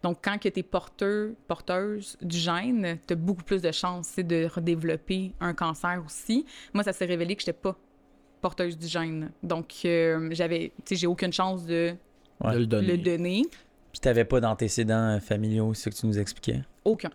Donc 0.02 0.20
quand 0.24 0.38
tu 0.40 0.48
es 0.48 0.64
porteur, 0.64 1.32
porteuse 1.50 2.18
du 2.22 2.38
gène, 2.38 2.98
tu 3.06 3.14
as 3.14 3.18
beaucoup 3.18 3.44
plus 3.44 3.62
de 3.62 3.74
chances 3.74 4.16
de 4.16 4.46
redévelopper 4.46 5.34
un 5.42 5.54
cancer 5.54 6.02
aussi. 6.06 6.46
Moi, 6.74 6.86
ça 6.86 6.94
s'est 6.94 7.06
révélé 7.06 7.36
que 7.36 7.42
je 7.42 7.48
n'étais 7.48 7.60
pas 7.60 7.78
porteuse 8.46 8.78
du 8.78 8.88
gène. 8.88 9.32
Donc, 9.42 9.74
euh, 9.86 10.30
j'avais, 10.32 10.72
j'ai 10.92 11.08
aucune 11.08 11.34
chance 11.34 11.66
de, 11.66 11.96
le 12.44 12.66
donner. 12.66 13.44
Puis, 13.92 14.02
tu 14.02 14.08
n'avais 14.08 14.26
pas 14.26 14.42
d'antécédents 14.42 15.20
familiaux, 15.20 15.74
c'est 15.74 15.84
ce 15.84 15.90
que 15.90 16.02
tu 16.02 16.08
nous 16.08 16.20
expliquais? 16.20 16.64
Aucun. 16.84 17.12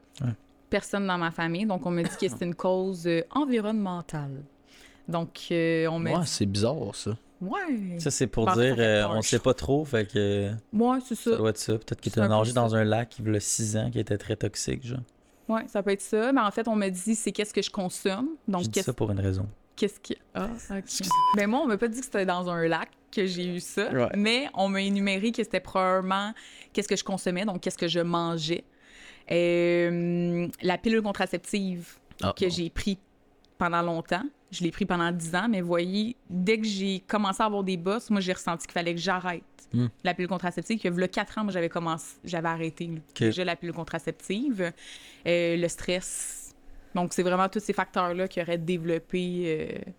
Personne 0.70 1.06
dans 1.06 1.18
ma 1.18 1.30
famille. 1.30 1.66
Donc, 1.66 1.84
on 1.84 1.90
me 1.90 2.02
dit 2.02 2.08
que 2.08 2.28
c'est 2.28 2.44
une 2.44 2.54
cause 2.54 3.06
euh, 3.06 3.22
environnementale. 3.32 4.42
Donc, 5.08 5.48
euh, 5.50 5.86
on 5.88 5.98
me. 5.98 6.10
Ouais, 6.10 6.26
c'est 6.26 6.46
bizarre, 6.46 6.94
ça. 6.94 7.16
Ouais. 7.40 7.98
Ça, 7.98 8.10
c'est 8.10 8.26
pour 8.26 8.50
dire, 8.52 8.76
on 9.10 9.16
ne 9.16 9.22
sait 9.22 9.38
pas 9.38 9.54
trop, 9.54 9.84
fait 9.84 10.10
que. 10.10 10.50
Ouais, 10.72 10.98
c'est 11.04 11.14
ça. 11.16 11.32
Ça 11.32 11.36
doit 11.36 11.50
être 11.50 11.58
ça. 11.58 11.72
Peut-être 11.72 12.00
qu'il 12.00 12.12
était 12.12 12.26
nagé 12.26 12.52
dans 12.52 12.74
un 12.74 12.84
lac 12.84 13.18
il 13.18 13.32
y 13.32 13.36
a 13.36 13.40
6 13.40 13.76
ans 13.76 13.90
qui 13.90 13.98
était 13.98 14.18
très 14.18 14.36
toxique, 14.36 14.86
genre. 14.86 15.00
Ouais, 15.48 15.64
ça 15.66 15.82
peut 15.82 15.90
être 15.90 16.00
ça. 16.00 16.32
Mais 16.32 16.40
en 16.40 16.50
fait, 16.52 16.68
on 16.68 16.76
me 16.76 16.88
dit, 16.88 17.14
c'est 17.16 17.32
qu'est-ce 17.32 17.52
que 17.52 17.62
je 17.62 17.70
consomme? 17.70 18.28
Donc, 18.46 18.62
je 18.62 18.68
dis 18.68 18.82
ça 18.82 18.92
pour 18.92 19.10
une 19.10 19.18
raison. 19.18 19.46
Qu'est-ce 19.80 19.98
qui. 19.98 20.14
Ah, 20.34 20.50
ok. 20.70 21.08
ben 21.36 21.46
moi, 21.46 21.60
on 21.64 21.66
m'a 21.66 21.78
pas 21.78 21.88
dit 21.88 22.00
que 22.00 22.04
c'était 22.04 22.26
dans 22.26 22.50
un 22.50 22.68
lac 22.68 22.90
que 23.10 23.24
j'ai 23.24 23.46
eu 23.46 23.60
ça, 23.60 24.10
mais 24.14 24.46
on 24.52 24.68
m'a 24.68 24.82
énuméré 24.82 25.32
que 25.32 25.42
c'était 25.42 25.58
probablement 25.58 26.34
qu'est-ce 26.74 26.86
que 26.86 26.96
je 26.96 27.02
consommais, 27.02 27.46
donc 27.46 27.62
qu'est-ce 27.62 27.78
que 27.78 27.88
je 27.88 28.00
mangeais. 28.00 28.64
Euh, 29.30 30.46
la 30.60 30.76
pilule 30.76 31.00
contraceptive 31.00 31.94
ah, 32.22 32.34
que 32.36 32.50
j'ai 32.50 32.68
pris 32.68 32.98
pendant 33.56 33.80
longtemps. 33.80 34.24
Je 34.50 34.64
l'ai 34.64 34.70
pris 34.70 34.84
pendant 34.84 35.12
10 35.12 35.34
ans, 35.34 35.48
mais 35.48 35.62
voyez, 35.62 36.14
dès 36.28 36.58
que 36.58 36.66
j'ai 36.66 37.02
commencé 37.06 37.42
à 37.42 37.46
avoir 37.46 37.64
des 37.64 37.78
bosses, 37.78 38.10
moi, 38.10 38.20
j'ai 38.20 38.34
ressenti 38.34 38.66
qu'il 38.66 38.74
fallait 38.74 38.94
que 38.94 39.00
j'arrête 39.00 39.44
hmm. 39.72 39.86
la 40.04 40.12
pilule 40.12 40.28
contraceptive. 40.28 40.78
Que, 40.78 40.88
le 40.88 41.06
4 41.06 41.38
ans, 41.38 41.48
j'avais 41.48 41.70
commencé, 41.70 42.16
j'avais 42.22 42.48
arrêté 42.48 42.90
déjà 43.18 43.44
la 43.44 43.56
pilule 43.56 43.74
contraceptive. 43.74 44.72
Euh, 45.26 45.56
le 45.56 45.68
stress, 45.68 46.39
donc, 46.94 47.12
c'est 47.12 47.22
vraiment 47.22 47.48
tous 47.48 47.60
ces 47.60 47.72
facteurs-là 47.72 48.28
qui 48.28 48.40
auraient 48.40 48.58
développé 48.58 49.44
euh, 49.46 49.92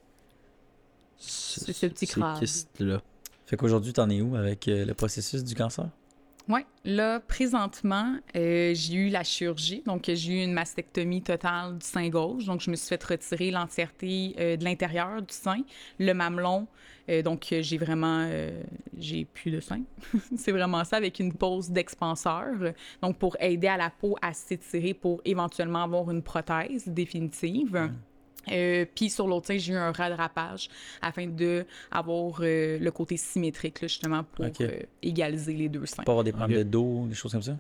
ce, 1.18 1.86
petit 1.88 2.08
crâne. 2.08 2.44
là 2.80 3.02
Fait 3.46 3.56
qu'aujourd'hui, 3.56 3.94
t'en 3.94 4.10
es 4.10 4.22
où 4.22 4.36
avec 4.36 4.68
euh, 4.68 4.86
le 4.86 4.94
processus 4.94 5.44
du 5.44 5.56
cancer? 5.56 5.90
Oui, 6.50 6.62
là, 6.84 7.20
présentement, 7.20 8.18
euh, 8.36 8.74
j'ai 8.74 8.96
eu 8.96 9.10
la 9.10 9.24
chirurgie. 9.24 9.84
Donc, 9.86 10.06
j'ai 10.08 10.42
eu 10.42 10.44
une 10.44 10.54
mastectomie 10.54 11.22
totale 11.22 11.78
du 11.78 11.86
sein 11.86 12.10
gauche. 12.10 12.46
Donc, 12.46 12.62
je 12.62 12.72
me 12.72 12.76
suis 12.76 12.90
fait 12.90 13.04
retirer 13.04 13.52
l'entièreté 13.52 14.58
de 14.58 14.64
l'intérieur 14.64 15.22
du 15.22 15.34
sein, 15.34 15.62
le 16.00 16.14
mamelon, 16.14 16.68
euh, 17.10 17.22
donc, 17.22 17.48
j'ai 17.50 17.78
vraiment, 17.78 18.26
euh, 18.30 18.62
j'ai 18.98 19.26
plus 19.26 19.52
de 19.52 19.60
sein. 19.60 19.82
c'est 20.38 20.52
vraiment 20.52 20.84
ça, 20.84 20.98
avec 20.98 21.20
une 21.20 21.34
pose 21.34 21.70
d'expanseur. 21.70 22.48
Donc, 23.02 23.18
pour 23.18 23.36
aider 23.40 23.68
à 23.68 23.78
la 23.78 23.90
peau 23.90 24.16
à 24.22 24.34
s'étirer 24.34 24.94
pour 24.94 25.22
éventuellement 25.26 25.84
avoir 25.84 26.10
une 26.12 26.22
prothèse 26.22 26.88
définitive. 26.88 27.90
Euh, 28.52 28.86
puis 28.96 29.10
sur 29.10 29.28
l'autre 29.28 29.48
sein, 29.48 29.58
j'ai 29.58 29.74
eu 29.74 29.76
un 29.76 29.92
rattrapage 29.92 30.70
afin 31.02 31.28
de 31.28 31.66
avoir 31.92 32.42
le 32.42 32.90
côté 32.90 33.18
symétrique, 33.18 33.80
justement, 33.82 34.24
pour 34.24 34.46
égaliser 35.02 35.54
les 35.54 35.70
deux 35.70 35.86
seins. 35.86 36.04
Pour 36.04 36.14
avoir 36.14 36.24
des 36.24 36.32
problèmes 36.32 36.60
de 36.60 36.64
dos, 36.64 37.06
des 37.08 37.16
choses 37.16 37.32
comme 37.32 37.42
ça? 37.42 37.58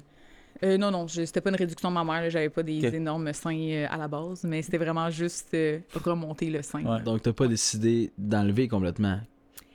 non, 0.63 0.91
non, 0.91 1.07
c'était 1.07 1.41
pas 1.41 1.49
une 1.49 1.55
réduction 1.55 1.89
de 1.89 1.93
ma 1.95 2.03
mère, 2.03 2.29
j'avais 2.29 2.49
pas 2.49 2.61
des 2.61 2.85
énormes 2.85 3.33
seins 3.33 3.85
à 3.89 3.97
la 3.97 4.07
base, 4.07 4.43
mais 4.43 4.61
c'était 4.61 4.77
vraiment 4.77 5.09
juste 5.09 5.55
remonter 5.93 6.49
le 6.49 6.61
sein. 6.61 6.83
Ouais. 6.83 7.01
Donc, 7.01 7.23
t'as 7.23 7.33
pas 7.33 7.47
décidé 7.47 8.11
d'enlever 8.17 8.67
complètement 8.67 9.19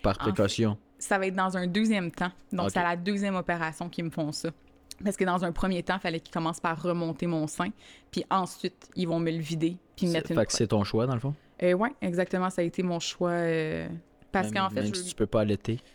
par 0.02 0.18
précaution? 0.18 0.76
ça 0.98 1.18
va 1.18 1.26
être 1.26 1.34
dans 1.34 1.57
un 1.57 1.66
deuxième 1.66 2.11
temps. 2.11 2.30
Donc, 2.52 2.70
c'est 2.70 2.78
à 2.78 2.82
la 2.82 2.96
deuxième 2.96 3.36
opération 3.36 3.88
qu'ils 3.88 4.04
me 4.04 4.11
font 4.11 4.32
ça. 4.32 4.50
Parce 5.05 5.16
que 5.16 5.24
dans 5.24 5.44
un 5.44 5.53
premier 5.53 5.82
temps, 5.82 5.97
il 5.97 6.01
fallait 6.01 6.20
qu'ils 6.20 6.32
commencent 6.32 6.61
par 6.61 6.80
remonter 6.80 7.26
mon 7.26 7.47
sein, 7.47 7.70
puis 8.11 8.24
ensuite, 8.30 8.88
ils 8.97 9.07
vont 9.07 9.18
me 9.18 9.30
le 9.30 9.38
vider, 9.38 9.76
puis 9.97 10.07
mettre 10.07 10.30
une 10.30 10.38
Fait 10.38 10.47
que 10.47 10.53
c'est 10.53 10.68
ton 10.68 10.84
choix, 10.84 11.07
dans 11.07 11.14
le 11.14 11.20
fond? 11.20 11.34
Euh, 11.62 11.72
oui, 11.72 11.88
exactement. 12.03 12.51
Ça 12.51 12.62
a 12.62 12.64
été 12.64 12.82
mon 12.82 13.01
choix. 13.01 13.30
Euh, 13.30 13.88
parce 14.32 14.51
qu'en 14.51 14.68
fait. 14.68 14.82
Même 14.82 14.94
si 14.94 15.05
tu 15.05 15.14
peux 15.14 15.26
pas 15.26 15.40
allaiter. 15.40 15.78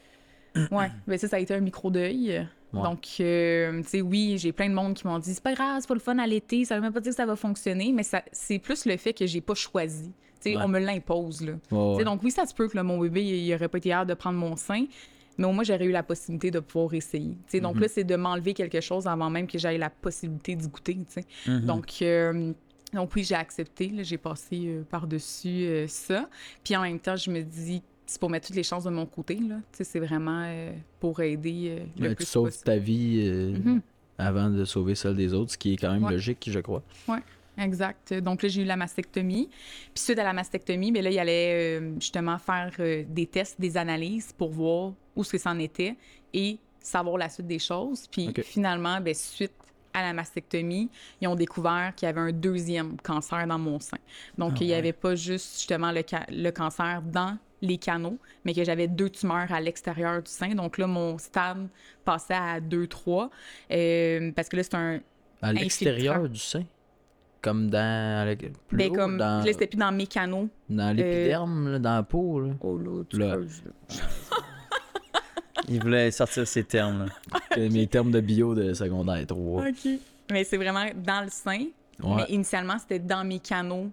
Oui, 0.69 0.83
mais 1.07 1.17
ça, 1.17 1.29
ça 1.29 1.37
a 1.37 1.39
été 1.39 1.53
un 1.53 1.61
micro-deuil. 1.61 2.45
Donc, 2.73 3.07
euh, 3.21 3.81
tu 3.83 3.87
sais, 3.87 4.01
oui, 4.01 4.37
j'ai 4.37 4.51
plein 4.51 4.69
de 4.69 4.73
monde 4.73 4.95
qui 4.95 5.07
m'ont 5.07 5.19
dit 5.19 5.33
c'est 5.33 5.43
pas 5.43 5.53
grave, 5.53 5.77
c'est 5.81 5.87
pas 5.87 5.93
le 5.93 6.01
fun 6.01 6.17
à 6.19 6.27
l'été, 6.27 6.65
ça 6.65 6.75
veut 6.75 6.81
même 6.81 6.93
pas 6.93 6.99
dire 6.99 7.11
que 7.11 7.15
ça 7.15 7.25
va 7.25 7.35
fonctionner, 7.35 7.91
mais 7.93 8.03
c'est 8.31 8.59
plus 8.59 8.85
le 8.85 8.97
fait 8.97 9.13
que 9.13 9.25
j'ai 9.25 9.41
pas 9.41 9.55
choisi. 9.55 10.11
Tu 10.41 10.53
sais, 10.53 10.57
on 10.57 10.67
me 10.67 10.79
l'impose, 10.79 11.41
là. 11.41 11.53
Donc, 11.69 12.23
oui, 12.23 12.31
ça 12.31 12.45
se 12.45 12.53
peut 12.53 12.67
que 12.67 12.79
mon 12.79 12.99
bébé, 12.99 13.23
il 13.23 13.53
aurait 13.53 13.67
pas 13.67 13.77
été 13.77 13.93
hâte 13.93 14.07
de 14.07 14.13
prendre 14.13 14.39
mon 14.39 14.55
sein, 14.55 14.85
mais 15.37 15.45
au 15.45 15.51
moins, 15.51 15.63
j'aurais 15.63 15.85
eu 15.85 15.91
la 15.91 16.03
possibilité 16.03 16.51
de 16.51 16.59
pouvoir 16.59 16.93
essayer. 16.93 17.37
sais, 17.47 17.59
Donc, 17.59 17.79
là, 17.79 17.87
c'est 17.87 18.03
de 18.03 18.15
m'enlever 18.15 18.53
quelque 18.53 18.81
chose 18.81 19.07
avant 19.07 19.29
même 19.29 19.47
que 19.47 19.57
j'aie 19.57 19.77
la 19.77 19.89
possibilité 19.89 20.55
d'y 20.55 20.67
goûter. 20.67 20.97
Mm-hmm. 21.47 21.65
Donc, 21.65 21.87
euh, 22.01 22.53
donc, 22.93 23.11
oui, 23.15 23.23
j'ai 23.23 23.35
accepté. 23.35 23.91
J'ai 24.01 24.17
passé 24.17 24.63
euh, 24.67 24.83
par-dessus 24.89 25.85
ça. 25.87 26.29
Puis 26.63 26.75
en 26.75 26.81
même 26.81 26.99
temps, 26.99 27.15
je 27.15 27.31
me 27.31 27.41
dis 27.41 27.81
c'est 28.05 28.19
pour 28.19 28.29
mettre 28.29 28.47
toutes 28.47 28.57
les 28.57 28.63
chances 28.63 28.83
de 28.83 28.89
mon 28.89 29.05
côté. 29.05 29.39
C'est 29.71 29.99
vraiment 29.99 30.43
euh, 30.45 30.73
pour 30.99 31.21
aider 31.21 31.77
euh, 31.79 31.83
le 31.97 32.09
Mais 32.09 32.15
plus 32.15 32.25
tu 32.25 32.31
sauves 32.31 32.45
possible. 32.47 32.63
ta 32.65 32.77
vie 32.77 33.19
euh, 33.23 33.51
Mhm. 33.57 33.81
avant 34.17 34.49
de 34.49 34.65
sauver 34.65 34.95
celle 34.95 35.15
des 35.15 35.33
autres, 35.33 35.51
ce 35.53 35.57
qui 35.57 35.73
est 35.73 35.77
quand 35.77 35.93
même 35.93 36.03
Ouais. 36.03 36.11
logique, 36.11 36.49
je 36.51 36.59
crois. 36.59 36.83
Exact. 37.61 38.13
Donc 38.13 38.41
là, 38.43 38.49
j'ai 38.49 38.61
eu 38.61 38.65
la 38.65 38.75
mastectomie. 38.77 39.49
Puis 39.93 40.03
suite 40.03 40.19
à 40.19 40.23
la 40.23 40.33
mastectomie, 40.33 40.91
bien 40.91 41.01
là, 41.01 41.09
il 41.11 41.19
allait 41.19 41.79
euh, 41.79 41.93
justement 41.99 42.37
faire 42.39 42.71
euh, 42.79 43.03
des 43.07 43.27
tests, 43.27 43.59
des 43.59 43.77
analyses 43.77 44.33
pour 44.33 44.51
voir 44.51 44.93
où 45.15 45.23
ce 45.23 45.31
que 45.33 45.37
ça 45.37 45.51
en 45.51 45.59
était 45.59 45.95
et 46.33 46.59
savoir 46.79 47.17
la 47.17 47.29
suite 47.29 47.47
des 47.47 47.59
choses. 47.59 48.07
Puis 48.07 48.37
finalement, 48.41 48.99
bien, 49.01 49.13
suite 49.13 49.53
à 49.93 50.01
la 50.01 50.13
mastectomie, 50.13 50.89
ils 51.19 51.27
ont 51.27 51.35
découvert 51.35 51.93
qu'il 51.95 52.05
y 52.07 52.09
avait 52.09 52.21
un 52.21 52.31
deuxième 52.31 52.97
cancer 53.01 53.45
dans 53.45 53.59
mon 53.59 53.79
sein. 53.79 53.97
Donc, 54.37 54.59
Ah 54.59 54.61
il 54.61 54.67
n'y 54.67 54.73
ouais. 54.73 54.77
avait 54.77 54.93
pas 54.93 55.15
juste 55.15 55.57
justement 55.57 55.91
le, 55.91 56.01
ca- 56.09 56.25
le 56.29 56.49
cancer 56.51 57.01
dans 57.03 57.37
les 57.61 57.77
canaux, 57.77 58.17
mais 58.43 58.53
que 58.55 58.63
j'avais 58.63 58.87
deux 58.87 59.09
tumeurs 59.09 59.51
à 59.51 59.59
l'extérieur 59.61 60.23
du 60.23 60.31
sein. 60.31 60.55
Donc 60.55 60.77
là, 60.77 60.87
mon 60.87 61.17
stade 61.19 61.67
passait 62.05 62.33
à 62.33 62.59
2-3 62.59 63.29
euh, 63.71 64.31
parce 64.31 64.49
que 64.49 64.55
là, 64.57 64.63
c'est 64.63 64.75
un, 64.75 65.01
À 65.43 65.53
l'extérieur 65.53 66.27
du 66.29 66.39
sein? 66.39 66.65
Comme 67.41 67.69
dans. 67.69 68.27
le- 68.27 68.35
Plus 68.67 68.77
ben, 68.77 68.91
haut, 68.91 68.93
comme, 68.93 69.17
dans, 69.17 69.43
là, 69.43 69.51
c'était 69.51 69.67
plus 69.67 69.77
dans 69.77 69.91
mes 69.91 70.07
canaux. 70.07 70.47
dans 70.69 70.95
l'épiderme, 70.95 71.71
là, 71.71 71.79
dans 71.79 71.95
la 71.95 72.03
peau. 72.03 72.39
Là. 72.39 72.53
Oh 72.61 72.77
là, 72.77 73.03
tu 73.09 73.17
Là. 73.17 73.37
Il 75.67 75.81
voulait 75.81 76.11
sortir 76.11 76.47
ces 76.47 76.63
termes. 76.63 77.05
là. 77.05 77.57
Mes 77.69 77.87
termes 77.87 78.11
de 78.11 78.19
bio 78.19 78.55
de 78.55 78.73
secondaire 78.73 79.25
3. 79.27 79.63
OK. 79.67 79.87
Mais 80.31 80.43
c'est 80.43 80.57
vraiment 80.57 80.85
dans 80.95 81.23
le 81.23 81.29
sein. 81.29 81.65
Ouais. 82.01 82.15
Mais 82.17 82.25
initialement, 82.29 82.77
c'était 82.79 82.99
dans 82.99 83.23
mes 83.23 83.39
canaux, 83.39 83.89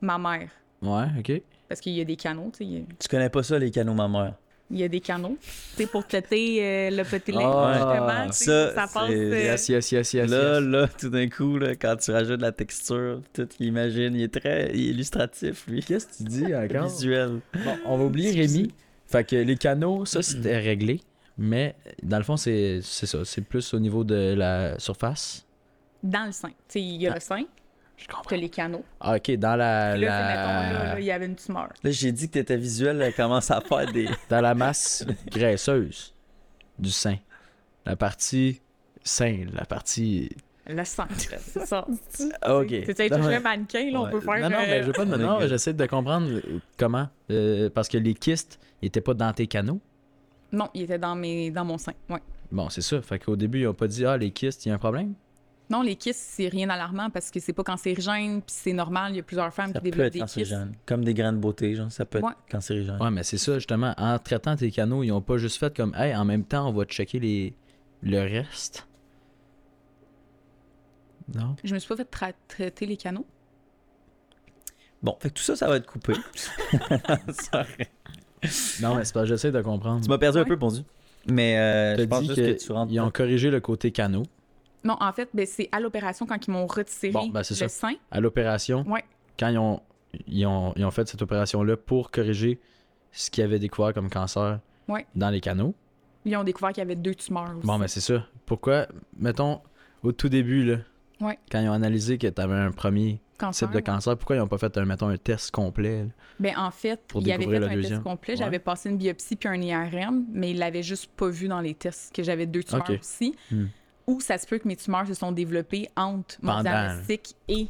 ma 0.00 0.18
mère. 0.18 0.50
Ouais, 0.82 1.06
ok. 1.18 1.42
Parce 1.68 1.80
qu'il 1.80 1.92
y 1.92 2.00
a 2.00 2.04
des 2.04 2.16
canaux, 2.16 2.50
tu 2.52 2.64
sais. 2.64 2.78
a- 2.80 2.94
Tu 2.98 3.08
connais 3.08 3.30
pas 3.30 3.42
ça, 3.44 3.58
les 3.58 3.70
canaux 3.70 3.94
mammaires? 3.94 4.34
Il 4.72 4.78
y 4.78 4.84
a 4.84 4.88
des 4.88 5.00
canaux. 5.00 5.36
Tu 5.40 5.82
sais, 5.82 5.86
pour 5.88 6.06
traiter 6.06 6.58
euh, 6.62 6.90
le 6.90 7.02
petit 7.02 7.32
lait, 7.32 7.38
Ah, 7.42 7.72
justement. 7.74 8.32
ça, 8.32 8.74
ça 8.74 8.86
passe. 8.92 9.08
c'est- 9.08 9.14
euh, 9.16 9.42
Yes, 9.42 9.68
yes, 9.68 9.92
yes, 9.92 10.12
yes. 10.14 10.30
là, 10.30 10.60
yes. 10.60 10.68
là, 10.68 10.88
tout 10.88 11.08
d'un 11.10 11.28
coup, 11.28 11.58
là, 11.58 11.74
quand 11.74 11.96
tu 11.96 12.12
rajoutes 12.12 12.40
la 12.40 12.52
texture, 12.52 13.20
tout, 13.32 13.48
il 13.58 13.66
imagine, 13.66 14.14
il 14.14 14.22
est 14.22 14.40
très 14.40 14.70
il 14.72 14.80
est 14.80 14.90
illustratif, 14.90 15.66
lui. 15.66 15.82
Qu'est-ce 15.82 16.06
que 16.06 16.16
tu 16.18 16.22
dis 16.24 16.54
encore? 16.54 16.86
Visuel. 16.88 17.40
Bon, 17.52 17.76
on 17.84 17.98
va 17.98 18.04
oublier 18.04 18.30
Rémi. 18.30 18.72
Fait 19.06 19.24
que 19.28 19.34
les 19.36 19.56
canaux, 19.56 20.04
ça, 20.04 20.22
c'était 20.22 20.58
réglé. 20.58 21.00
Mais 21.36 21.74
dans 22.02 22.18
le 22.18 22.22
fond, 22.24 22.36
c'est 22.36 22.80
c'est 22.82 23.06
ça. 23.06 23.24
C'est 23.24 23.40
plus 23.42 23.74
au 23.74 23.80
niveau 23.80 24.04
de 24.04 24.34
la 24.36 24.78
surface. 24.78 25.44
Dans 26.02 26.26
le 26.26 26.32
sein. 26.32 26.48
Tu 26.50 26.54
sais, 26.68 26.80
il 26.80 27.02
y 27.02 27.08
a 27.08 27.10
Ah. 27.10 27.14
le 27.14 27.20
sein, 27.20 27.42
Je 28.00 28.06
tu 28.06 28.14
comprends. 28.14 28.34
as 28.34 28.38
les 28.38 28.48
canaux. 28.48 28.84
Ah, 29.00 29.16
ok, 29.16 29.30
dans 29.32 29.56
la, 29.56 29.92
Puis 29.92 30.00
là, 30.00 30.08
la- 30.08 30.16
c'est, 30.16 30.28
mettons, 30.28 30.78
là, 30.78 30.84
là, 30.94 31.00
il 31.00 31.04
y 31.04 31.10
avait 31.10 31.26
une 31.26 31.36
tumeur. 31.36 31.68
Là, 31.82 31.90
j'ai 31.90 32.12
dit 32.12 32.28
que 32.28 32.32
t'étais 32.34 32.56
visuel, 32.56 33.00
elle 33.02 33.14
commence 33.14 33.50
à 33.50 33.60
faire 33.60 33.92
des. 33.92 34.08
dans 34.30 34.40
la 34.40 34.54
masse 34.54 35.04
graisseuse 35.30 36.14
du 36.78 36.90
sein. 36.90 37.16
La 37.84 37.96
partie 37.96 38.60
sein, 39.02 39.44
la 39.52 39.64
partie. 39.64 40.30
Le 40.66 40.84
sang, 40.84 41.06
c'est 41.16 41.66
ça. 41.66 41.86
Ok. 42.48 42.68
Tu 42.68 43.12
un 43.12 43.40
mannequin, 43.40 43.90
là, 43.90 44.02
on 44.02 44.10
peut 44.10 44.20
faire... 44.20 44.40
Non, 44.40 44.50
non, 44.50 44.62
euh, 44.62 44.66
mais 44.66 44.82
je 44.82 44.86
veux 44.86 44.92
pas 44.92 45.04
non, 45.04 45.38
good. 45.38 45.48
j'essaie 45.48 45.72
de 45.72 45.86
comprendre 45.86 46.28
euh, 46.30 46.60
comment. 46.78 47.08
Euh, 47.30 47.70
parce 47.70 47.88
que 47.88 47.98
les 47.98 48.14
kystes 48.14 48.60
n'étaient 48.82 49.00
pas 49.00 49.14
dans 49.14 49.32
tes 49.32 49.46
canaux? 49.46 49.80
Non, 50.52 50.68
il 50.74 50.82
était 50.82 50.98
dans, 50.98 51.16
mes... 51.16 51.50
dans 51.50 51.64
mon 51.64 51.78
sein, 51.78 51.92
ouais. 52.08 52.20
Bon, 52.52 52.68
c'est 52.68 52.82
ça. 52.82 53.00
Fait 53.02 53.18
qu'au 53.18 53.36
début, 53.36 53.60
ils 53.60 53.66
ont 53.68 53.74
pas 53.74 53.88
dit 53.88 54.04
Ah, 54.04 54.16
les 54.16 54.30
kystes, 54.30 54.66
il 54.66 54.68
y 54.68 54.72
a 54.72 54.74
un 54.74 54.78
problème? 54.78 55.14
Non, 55.70 55.82
les 55.82 55.94
kystes, 55.94 56.18
c'est 56.20 56.48
rien 56.48 56.66
d'alarmant 56.66 57.10
parce 57.10 57.30
que 57.30 57.38
c'est 57.38 57.52
pas 57.52 57.62
cancérigène, 57.62 58.42
puis 58.42 58.52
c'est 58.54 58.72
normal, 58.72 59.12
il 59.12 59.16
y 59.16 59.20
a 59.20 59.22
plusieurs 59.22 59.54
femmes 59.54 59.68
Ça 59.72 59.74
qui 59.74 59.84
peut 59.84 59.90
développent 59.90 60.06
être 60.08 60.12
des 60.14 60.18
kystes. 60.20 60.34
cancérigène. 60.34 60.72
Comme 60.84 61.04
des 61.04 61.14
grains 61.14 61.32
de 61.32 61.38
beauté, 61.38 61.74
genre, 61.76 61.92
ça 61.92 62.04
peut 62.04 62.18
être 62.18 62.24
Ouais. 62.24 62.32
cancérigène. 62.50 62.98
Ouais, 63.00 63.10
mais 63.12 63.22
c'est 63.22 63.38
ça, 63.38 63.54
justement. 63.54 63.94
En 63.96 64.18
traitant 64.18 64.56
tes 64.56 64.70
canaux, 64.72 65.04
ils 65.04 65.12
ont 65.12 65.20
pas 65.22 65.36
juste 65.38 65.58
fait 65.58 65.74
comme 65.76 65.94
Hey, 65.94 66.14
en 66.16 66.24
même 66.24 66.44
temps, 66.44 66.68
on 66.68 66.72
va 66.72 66.84
checker 66.86 67.20
les... 67.20 67.54
le 68.02 68.18
reste. 68.20 68.88
Non? 71.32 71.54
Je 71.62 71.72
me 71.72 71.78
suis 71.78 71.88
pas 71.88 71.96
fait 71.96 72.12
tra- 72.12 72.34
traiter 72.48 72.86
les 72.86 72.96
canaux. 72.96 73.24
Bon, 75.02 75.16
fait 75.20 75.28
que 75.30 75.34
tout 75.34 75.42
ça, 75.44 75.54
ça 75.54 75.68
va 75.68 75.76
être 75.76 75.86
coupé. 75.86 76.14
Non, 78.80 78.94
mais 78.96 79.04
c'est 79.04 79.12
pas, 79.12 79.24
j'essaie 79.26 79.52
de 79.52 79.60
comprendre. 79.60 80.02
tu 80.02 80.08
m'as 80.08 80.16
perdu 80.18 80.38
un 80.38 80.44
peu, 80.44 80.58
Pondu. 80.58 80.80
Mais 81.26 81.58
euh, 81.58 81.96
je 81.98 82.04
pense 82.04 82.24
juste 82.24 82.36
que, 82.36 82.52
tu 82.64 82.72
rentres. 82.72 82.90
Ils 82.90 82.98
ont 83.00 83.10
corrigé 83.10 83.50
le 83.50 83.60
côté 83.60 83.92
canaux. 83.92 84.22
Non, 84.84 84.96
en 85.00 85.12
fait, 85.12 85.28
ben, 85.34 85.46
c'est 85.46 85.68
à 85.72 85.80
l'opération 85.80 86.26
quand 86.26 86.46
ils 86.46 86.50
m'ont 86.50 86.66
retiré 86.66 87.12
Bon, 87.12 87.28
ben, 87.28 87.42
c'est 87.42 87.54
le 87.60 87.68
ça. 87.68 87.88
sein. 87.88 87.94
À 88.10 88.20
l'opération, 88.20 88.84
Ouais. 88.88 89.04
quand 89.38 89.48
ils 89.48 89.58
ont, 89.58 89.80
ils, 90.26 90.46
ont, 90.46 90.72
ils 90.76 90.84
ont 90.84 90.90
fait 90.90 91.06
cette 91.08 91.22
opération-là 91.22 91.76
pour 91.76 92.10
corriger 92.10 92.58
ce 93.12 93.30
qu'ils 93.30 93.44
avaient 93.44 93.58
découvert 93.58 93.92
comme 93.92 94.08
cancer 94.10 94.60
Ouais. 94.88 95.06
dans 95.14 95.30
les 95.30 95.40
canaux. 95.40 95.74
Ils 96.24 96.36
ont 96.36 96.44
découvert 96.44 96.70
qu'il 96.70 96.78
y 96.80 96.86
avait 96.86 96.96
deux 96.96 97.14
tumeurs 97.14 97.56
aussi. 97.56 97.66
Bon, 97.66 97.78
mais 97.78 97.88
c'est 97.88 98.00
ça. 98.00 98.26
Pourquoi, 98.46 98.86
mettons, 99.18 99.60
au 100.02 100.12
tout 100.12 100.28
début, 100.28 100.64
là, 100.64 100.76
Ouais. 101.20 101.38
quand 101.50 101.60
ils 101.60 101.68
ont 101.68 101.72
analysé 101.72 102.16
que 102.18 102.26
tu 102.26 102.40
avais 102.40 102.54
un 102.54 102.72
premier 102.72 103.20
Cancer, 103.38 103.68
type 103.68 103.72
de 103.72 103.76
ouais. 103.78 103.82
cancer, 103.82 104.16
pourquoi 104.18 104.36
ils 104.36 104.38
n'ont 104.38 104.48
pas 104.48 104.58
fait, 104.58 104.76
un, 104.78 104.84
mettons, 104.84 105.08
un 105.08 105.16
test 105.16 105.50
complet? 105.50 106.04
là? 106.04 106.08
Ben, 106.38 106.54
en 106.58 106.70
fait, 106.70 107.00
Pour 107.08 107.22
il 107.22 107.30
avait 107.32 107.44
fait 107.46 107.56
un 107.64 107.80
test 107.80 108.02
complet. 108.02 108.36
J'avais 108.36 108.58
passé 108.58 108.88
une 108.90 108.96
biopsie 108.98 109.36
puis 109.36 109.48
un 109.48 109.60
IRM, 109.60 110.24
mais 110.32 110.50
il 110.50 110.58
l'avait 110.58 110.82
juste 110.82 111.10
pas 111.16 111.28
vu 111.28 111.48
dans 111.48 111.60
les 111.60 111.74
tests 111.74 112.14
que 112.14 112.22
j'avais 112.22 112.46
deux 112.46 112.62
tumeurs 112.62 112.88
aussi. 112.98 113.34
Hmm. 113.50 113.66
Ou 114.06 114.20
ça 114.20 114.38
se 114.38 114.46
peut 114.46 114.58
que 114.58 114.66
mes 114.68 114.76
tumeurs 114.76 115.06
se 115.06 115.14
sont 115.14 115.32
développées 115.32 115.88
entre 115.96 116.36
mon 116.42 116.52
Pendant. 116.52 116.62
diagnostic 116.62 117.34
et 117.48 117.68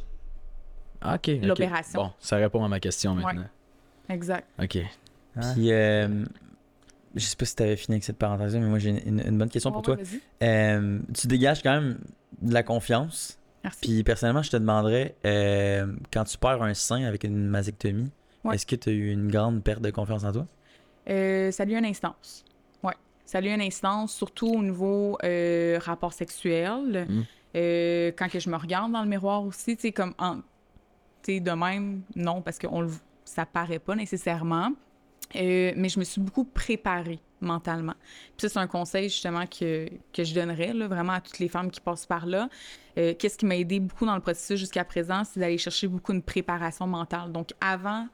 Ah. 1.01 1.17
L'opération. 1.41 2.03
Bon, 2.03 2.11
ça 2.19 2.37
répond 2.37 2.63
à 2.63 2.67
ma 2.67 2.79
question 2.79 3.15
maintenant. 3.15 3.45
exact. 4.09 4.47
Ok. 4.61 4.77
Puis, 5.53 5.71
euh, 5.71 6.25
je 7.15 7.25
sais 7.25 7.35
pas 7.35 7.45
si 7.45 7.55
tu 7.55 7.63
avais 7.63 7.75
fini 7.77 7.95
avec 7.95 8.03
cette 8.03 8.17
parenthèse, 8.17 8.55
mais 8.55 8.65
moi, 8.67 8.79
j'ai 8.79 9.07
une, 9.07 9.37
bonne 9.37 9.49
question 9.49 9.71
pour 9.71 9.87
Ouais, 9.87 9.95
toi. 9.97 10.05
Euh, 10.43 10.99
tu 11.13 11.27
dégages 11.27 11.63
quand 11.63 11.71
même 11.73 11.97
de 12.41 12.53
la 12.53 12.63
confiance. 12.63 13.37
Merci. 13.63 13.79
Puis, 13.81 14.03
personnellement, 14.03 14.41
je 14.41 14.51
te 14.51 14.57
demanderais, 14.57 15.15
euh, 15.25 15.87
quand 16.11 16.23
tu 16.25 16.37
perds 16.37 16.61
un 16.63 16.73
sein 16.73 17.03
avec 17.05 17.23
une 17.23 17.47
mastectomie, 17.47 18.11
Ouais. 18.43 18.55
est-ce 18.55 18.65
que 18.65 18.75
tu 18.75 18.89
as 18.89 18.93
eu 18.93 19.11
une 19.11 19.29
grande 19.31 19.63
perte 19.63 19.81
de 19.81 19.91
confiance 19.91 20.23
en 20.23 20.31
toi? 20.31 20.47
Euh, 21.09 21.51
ça 21.51 21.63
a 21.63 21.65
eu 21.65 21.75
une 21.75 21.85
instance. 21.85 22.43
Ça 23.31 23.37
a 23.37 23.41
eu 23.41 23.47
une 23.47 23.61
instance, 23.61 24.13
surtout 24.13 24.49
au 24.49 24.61
niveau 24.61 25.17
euh, 25.23 25.79
rapport 25.81 26.11
sexuel. 26.11 27.07
Mm. 27.07 27.21
Euh, 27.55 28.11
quand 28.17 28.27
que 28.27 28.39
je 28.39 28.49
me 28.49 28.57
regarde 28.57 28.91
dans 28.91 29.01
le 29.01 29.07
miroir 29.07 29.41
aussi, 29.45 29.77
tu 29.77 29.83
sais, 29.83 29.91
comme 29.93 30.13
en, 30.19 30.39
tu 31.23 31.35
sais, 31.35 31.39
de 31.39 31.51
même, 31.51 32.01
non, 32.13 32.41
parce 32.41 32.57
que 32.57 32.67
on 32.67 32.81
le, 32.81 32.89
ça 33.23 33.45
paraît 33.45 33.79
pas 33.79 33.95
nécessairement. 33.95 34.73
Euh, 35.37 35.71
mais 35.77 35.87
je 35.87 35.97
me 35.97 36.03
suis 36.03 36.19
beaucoup 36.19 36.43
préparée 36.43 37.21
mentalement. 37.39 37.95
Puis 38.35 38.41
ça, 38.41 38.49
c'est 38.49 38.59
un 38.59 38.67
conseil 38.67 39.07
justement 39.07 39.45
que, 39.47 39.87
que 40.11 40.25
je 40.25 40.35
donnerais 40.35 40.73
là, 40.73 40.89
vraiment 40.89 41.13
à 41.13 41.21
toutes 41.21 41.39
les 41.39 41.47
femmes 41.47 41.71
qui 41.71 41.79
passent 41.79 42.05
par 42.05 42.25
là. 42.25 42.49
Euh, 42.97 43.13
Qu'est-ce 43.17 43.37
qui 43.37 43.45
m'a 43.45 43.55
aidé 43.55 43.79
beaucoup 43.79 44.05
dans 44.05 44.15
le 44.15 44.21
processus 44.21 44.59
jusqu'à 44.59 44.83
présent, 44.83 45.23
c'est 45.23 45.39
d'aller 45.39 45.57
chercher 45.57 45.87
beaucoup 45.87 46.11
une 46.11 46.21
préparation 46.21 46.85
mentale. 46.85 47.31
Donc 47.31 47.51
avant 47.61 48.09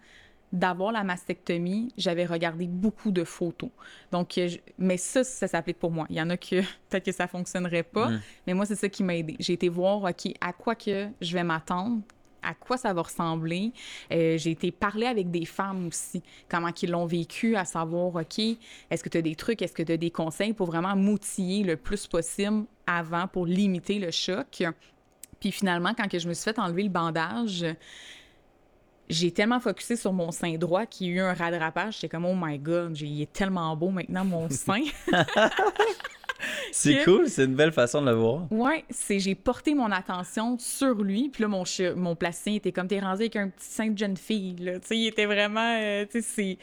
d'avoir 0.54 0.92
la 0.92 1.04
mastectomie, 1.04 1.90
j'avais 1.98 2.26
regardé 2.26 2.68
beaucoup 2.68 3.12
de 3.12 3.24
photos. 3.24 3.70
Donc, 4.12 4.34
je- 4.36 4.58
mais 4.78 4.98
ça, 4.98 5.24
ça 5.24 5.48
s'applique 5.48 5.78
pour 5.80 5.92
moi. 5.92 6.06
Il 6.10 6.16
y 6.16 6.22
en 6.22 6.30
a 6.30 6.38
que 6.38 6.62
peut-être 6.90 7.06
que 7.06 7.12
ça 7.12 7.28
fonctionnerait 7.28 7.84
pas, 7.84 8.10
Mm. 8.10 8.22
mais 8.48 8.54
moi, 8.54 8.66
c'est 8.66 8.76
ça 8.76 8.88
qui 8.90 9.04
m'a 9.04 9.16
aidé. 9.16 9.36
J'ai 9.40 9.54
été 9.54 9.68
voir, 9.70 10.04
OK, 10.04 10.32
à 10.40 10.54
quoi 10.54 10.76
que 10.76 11.08
je 11.22 11.34
vais 11.34 11.44
m'attendre, 11.44 12.02
à 12.42 12.54
quoi 12.54 12.78
ça 12.78 12.94
va 12.94 13.02
ressembler. 13.02 13.74
Euh, 14.14 14.38
j'ai 14.38 14.52
été 14.52 14.72
parler 14.72 15.08
avec 15.08 15.30
des 15.32 15.44
femmes 15.44 15.88
aussi, 15.88 16.24
comment 16.48 16.70
ils 16.82 16.90
l'ont 16.90 17.06
vécu, 17.06 17.58
à 17.58 17.66
savoir, 17.66 18.16
OK, 18.16 18.40
est-ce 18.40 19.04
que 19.04 19.10
tu 19.10 19.18
as 19.18 19.22
des 19.22 19.36
trucs, 19.36 19.62
est-ce 19.62 19.74
que 19.74 19.84
tu 19.84 19.92
as 19.92 19.98
des 19.98 20.12
conseils 20.12 20.54
pour 20.54 20.68
vraiment 20.68 20.96
m'outiller 20.96 21.64
le 21.64 21.76
plus 21.76 22.08
possible 22.08 22.64
avant 22.86 23.28
pour 23.28 23.46
limiter 23.46 24.00
le 24.00 24.12
choc? 24.12 24.64
Puis 25.42 25.52
finalement, 25.52 25.94
quand 25.96 26.08
que 26.08 26.18
je 26.20 26.28
me 26.28 26.34
suis 26.34 26.46
fait 26.46 26.58
enlever 26.58 26.84
le 26.84 26.90
bandage, 26.90 27.66
j'ai 29.10 29.32
tellement 29.32 29.60
focusé 29.60 29.96
sur 29.96 30.14
mon 30.14 30.32
sein 30.32 30.56
droit 30.58 30.86
qu'il 30.86 31.08
y 31.08 31.10
a 31.12 31.14
eu 31.14 31.20
un 31.20 31.34
radrapage. 31.34 31.96
J'étais 31.96 32.10
comme, 32.10 32.26
oh 32.26 32.36
my 32.36 32.58
god, 32.58 33.00
il 33.00 33.22
est 33.22 33.32
tellement 33.32 33.76
beau 33.76 33.90
maintenant, 33.90 34.26
mon 34.26 34.50
sein. 34.50 34.84
C'est 36.72 37.04
cool, 37.04 37.28
c'est 37.30 37.46
une 37.46 37.56
belle 37.56 37.72
façon 37.72 38.02
de 38.02 38.08
le 38.12 38.16
voir. 38.16 38.52
Ouais, 38.52 38.86
c'est 38.90 39.20
j'ai 39.20 39.36
porté 39.36 39.74
mon 39.74 39.92
attention 39.92 40.58
sur 40.60 40.96
lui, 40.96 41.30
puis 41.30 41.42
là 41.42 41.48
mon 41.48 41.64
mon 41.96 42.16
plasticien 42.16 42.54
était 42.56 42.72
comme 42.72 42.88
t'es 42.88 43.00
rendu 43.00 43.22
avec 43.22 43.36
un 43.36 43.50
petit 43.50 43.66
sein 43.66 43.88
de 43.90 43.98
jeune 43.98 44.18
fille 44.18 44.56
là, 44.60 44.80
tu 44.80 44.88
sais, 44.88 44.98
il 44.98 45.08
était 45.08 45.26
vraiment 45.26 45.76
euh, 45.80 46.06
tu 46.10 46.22
sais 46.22 46.58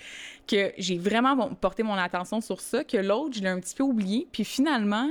que 0.46 0.72
j'ai 0.78 0.98
vraiment 0.98 1.48
porté 1.54 1.82
mon 1.82 1.94
attention 1.94 2.40
sur 2.40 2.60
ça 2.60 2.84
que 2.84 2.96
l'autre 2.96 3.34
je 3.36 3.40
l'ai 3.40 3.48
un 3.48 3.58
petit 3.58 3.74
peu 3.74 3.82
oublié, 3.82 4.28
puis 4.30 4.44
finalement 4.44 5.10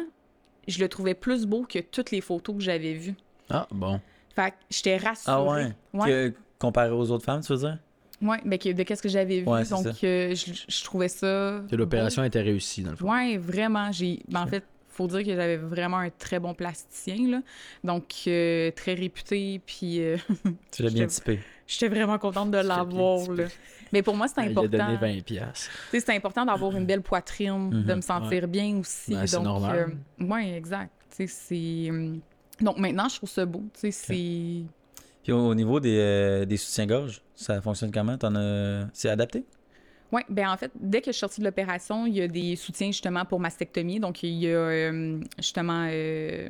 je 0.68 0.80
le 0.80 0.88
trouvais 0.88 1.14
plus 1.14 1.46
beau 1.46 1.66
que 1.68 1.80
toutes 1.80 2.12
les 2.12 2.22
photos 2.22 2.56
que 2.56 2.62
j'avais 2.62 2.94
vues. 2.94 3.16
Ah, 3.50 3.68
bon. 3.70 4.00
Fait 4.36 4.52
que 4.52 4.56
j'étais 4.70 4.98
rassurée. 4.98 5.36
Ah 5.36 5.44
ouais? 5.44 5.74
Ouais. 5.94 6.08
Que, 6.08 6.34
comparé 6.64 6.90
aux 6.92 7.12
autres 7.12 7.26
femmes, 7.26 7.42
tu 7.42 7.52
veux 7.54 7.60
dire? 7.60 7.78
Ouais, 8.22 8.38
ben 8.46 8.58
que- 8.58 8.72
de 8.72 8.84
qu'est-ce 8.84 9.02
que 9.04 9.10
j'avais 9.10 9.42
vu, 9.42 9.48
Ouais, 9.48 9.66
donc 9.66 9.86
euh, 10.04 10.34
je, 10.34 10.54
je 10.68 10.84
trouvais 10.84 11.10
ça 11.10 11.62
Que 11.70 11.76
l'opération 11.76 12.24
était 12.24 12.42
réussie, 12.42 12.82
dans 12.82 12.92
le 12.92 12.96
fond. 12.98 13.12
Ouais, 13.12 13.38
vraiment, 13.38 13.92
j'ai 13.92 14.22
ben, 14.30 14.42
en 14.44 14.48
fait 14.48 14.64
faut 14.88 15.08
dire 15.08 15.24
que 15.26 15.34
j'avais 15.36 15.58
vraiment 15.58 15.98
un 15.98 16.12
très 16.12 16.40
bon 16.40 16.54
plasticien, 16.54 17.28
là. 17.28 17.42
Donc, 17.84 18.06
euh, 18.28 18.70
très 18.72 18.94
réputé, 18.94 19.60
puis 19.66 20.00
euh, 20.00 20.18
Tu 20.72 20.84
l'as 20.84 20.92
bien 20.92 21.08
typé. 21.08 21.40
j'étais 21.68 21.88
vraiment 21.90 22.20
contente 22.20 22.52
de 22.52 22.60
l'avoir, 22.60 23.32
là. 23.32 23.46
Mais 23.92 24.04
pour 24.04 24.16
moi, 24.16 24.28
c'est 24.28 24.36
Ah, 24.38 24.44
Il 24.44 24.50
a 24.50 24.52
important. 24.62 24.78
donné 24.78 24.98
20 25.18 25.24
piastres. 25.24 25.70
Tu 25.92 26.00
sais, 26.00 26.06
c'est 26.06 26.16
important 26.16 26.46
d'avoir 26.46 26.76
une 26.76 26.86
belle 26.86 27.02
poitrine, 27.02 27.72
de 27.72 27.76
Mhm. 27.92 27.96
me 27.96 28.02
sentir 28.02 28.48
bien 28.48 28.78
aussi. 28.78 29.14
Ben, 29.16 29.26
donc, 29.26 29.44
normal. 29.44 29.98
oui, 30.20 30.52
exact. 30.54 30.92
Tu 31.18 31.28
sais, 31.28 31.28
c'est... 31.28 31.90
hum, 31.90 32.22
Donc 32.62 32.78
maintenant, 32.78 33.10
je 33.10 33.16
trouve 33.18 33.30
ça 33.30 33.46
beau. 33.48 33.64
Tu 33.74 33.92
sais, 33.92 33.92
c'est... 33.92 34.62
Puis 35.24 35.32
au, 35.32 35.48
au 35.48 35.56
niveau 35.56 35.80
des, 35.80 35.98
euh, 35.98 36.46
des 36.46 36.58
soutiens-gorge, 36.58 37.22
ça 37.36 37.62
fonctionne 37.62 37.92
comment? 37.92 38.18
T'en 38.18 38.36
as... 38.36 38.88
C'est 38.94 39.10
adapté? 39.10 39.46
Oui, 40.12 40.22
ben 40.30 40.50
en 40.50 40.58
fait, 40.58 40.72
dès 40.76 41.00
que 41.02 41.08
je 41.08 41.14
suis 41.14 41.22
sortie 41.22 41.42
de 41.42 41.46
l'opération, 41.46 42.06
il 42.06 42.16
y 42.16 42.22
a 42.22 42.28
des 42.28 42.56
soutiens 42.56 42.88
justement 42.88 43.26
pour 43.26 43.40
mastectomie. 43.40 44.00
Donc, 44.00 44.22
il 44.22 44.36
y 44.36 44.48
a 44.48 44.58
euh, 44.58 45.20
justement, 45.38 45.88
euh, 45.90 46.50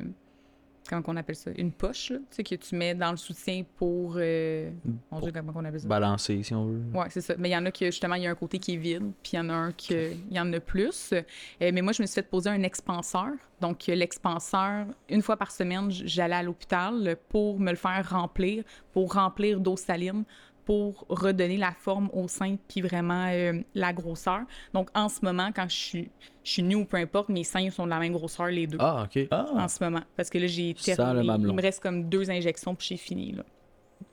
comment 0.88 1.02
qu'on 1.02 1.16
appelle 1.16 1.36
ça? 1.36 1.50
Une 1.56 1.72
poche, 1.72 2.10
là, 2.10 2.18
tu 2.18 2.24
sais, 2.30 2.42
que 2.42 2.54
tu 2.54 2.74
mets 2.74 2.94
dans 2.94 3.10
le 3.10 3.16
soutien 3.16 3.64
pour... 3.76 4.14
Euh... 4.16 4.70
Mon 5.10 5.20
Dieu, 5.20 5.32
comment 5.32 5.52
on 5.54 5.64
appelle 5.64 5.80
ça? 5.80 5.88
Balancer, 5.88 6.42
si 6.42 6.54
on 6.54 6.66
veut. 6.66 6.82
Oui, 6.92 7.06
c'est 7.10 7.20
ça. 7.20 7.34
Mais 7.38 7.48
il 7.48 7.52
y 7.52 7.56
en 7.56 7.64
a 7.66 7.70
que, 7.70 7.86
justement, 7.86 8.14
il 8.16 8.22
y 8.22 8.26
a 8.26 8.30
un 8.30 8.34
côté 8.34 8.58
qui 8.58 8.74
est 8.74 8.78
vide, 8.78 9.12
puis 9.22 9.32
il 9.34 9.36
y 9.36 9.40
en 9.40 9.48
a 9.48 9.54
un 9.54 9.72
qui 9.72 9.94
il 9.94 10.36
y 10.36 10.40
en 10.40 10.52
a 10.52 10.60
plus. 10.60 11.12
Euh, 11.12 11.22
mais 11.60 11.82
moi, 11.82 11.92
je 11.92 12.02
me 12.02 12.06
suis 12.06 12.14
fait 12.14 12.28
poser 12.28 12.50
un 12.50 12.62
expanseur. 12.62 13.30
Donc, 13.60 13.88
euh, 13.88 13.94
l'expanseur, 13.94 14.86
une 15.08 15.22
fois 15.22 15.36
par 15.36 15.50
semaine, 15.50 15.90
j'allais 15.90 16.34
à 16.34 16.42
l'hôpital 16.42 17.16
pour 17.28 17.58
me 17.58 17.70
le 17.70 17.76
faire 17.76 18.08
remplir, 18.10 18.64
pour 18.92 19.14
remplir 19.14 19.60
d'eau 19.60 19.76
saline, 19.76 20.24
pour 20.64 21.04
redonner 21.08 21.56
la 21.56 21.72
forme 21.72 22.08
au 22.12 22.26
sein, 22.28 22.56
puis 22.68 22.80
vraiment 22.80 23.26
euh, 23.30 23.60
la 23.74 23.92
grosseur. 23.92 24.40
Donc, 24.72 24.88
en 24.94 25.08
ce 25.08 25.20
moment, 25.22 25.50
quand 25.54 25.68
je 25.68 25.76
suis, 25.76 26.10
je 26.42 26.50
suis 26.50 26.62
nue 26.62 26.74
ou 26.76 26.84
peu 26.84 26.96
importe, 26.96 27.28
mes 27.28 27.44
seins 27.44 27.68
sont 27.70 27.84
de 27.84 27.90
la 27.90 27.98
même 27.98 28.12
grosseur, 28.12 28.46
les 28.46 28.66
deux. 28.66 28.78
Ah, 28.80 29.04
ok. 29.04 29.26
Ah! 29.30 29.46
En 29.54 29.68
ce 29.68 29.82
moment. 29.84 30.00
Parce 30.16 30.30
que 30.30 30.38
là, 30.38 30.46
j'ai 30.46 30.74
Sans 30.78 30.90
le 30.92 30.96
terminé. 30.96 31.26
mamelon. 31.26 31.50
Il 31.52 31.56
me 31.56 31.62
reste 31.62 31.82
comme 31.82 32.08
deux 32.08 32.30
injections, 32.30 32.74
puis 32.74 32.86
j'ai 32.88 32.96
fini, 32.96 33.32
là. 33.32 33.42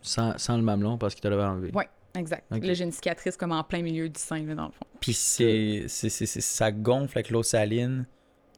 Sans, 0.02 0.38
sans 0.38 0.58
le 0.58 0.64
mamelon 0.64 0.98
parce 0.98 1.14
qu'il 1.16 1.22
te 1.22 1.28
l'avait 1.28 1.44
enlevé. 1.44 1.72
Ouais, 1.74 1.90
exact. 2.16 2.46
Là, 2.52 2.74
j'ai 2.74 2.84
une 2.84 2.92
cicatrice 2.92 3.38
comme 3.38 3.52
en 3.52 3.64
plein 3.64 3.82
milieu 3.82 4.10
du 4.10 4.20
sein, 4.20 4.44
là, 4.46 4.56
dans 4.56 4.66
le 4.66 4.72
fond. 4.72 4.86
Puis 5.00 5.14
c'est, 5.14 5.86
c'est, 5.88 6.10
c'est- 6.10 6.26
c'est- 6.26 6.42
ça 6.42 6.72
gonfle 6.72 7.18
avec 7.18 7.30
l'eau 7.30 7.44
saline 7.44 8.06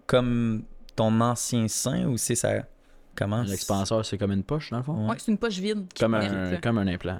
comme 0.08 0.64
ton 0.96 1.22
ancien 1.22 1.68
sein 1.68 2.06
ou 2.08 2.18
c'est 2.18 2.36
ça... 2.36 2.64
Comment? 3.16 3.44
L'expanseur, 3.44 4.04
c'est 4.04 4.18
comme 4.18 4.32
une 4.32 4.44
poche, 4.44 4.72
dans 4.72 4.78
le 4.78 4.84
fond? 4.84 5.04
Ouais. 5.06 5.12
Ouais, 5.12 5.16
c'est 5.20 5.32
une 5.32 5.38
poche 5.38 5.60
vide. 5.60 5.86
Comme, 6.00 6.16
un, 6.16 6.58
comme 6.58 6.80
un 6.80 6.88
implant. 6.88 7.20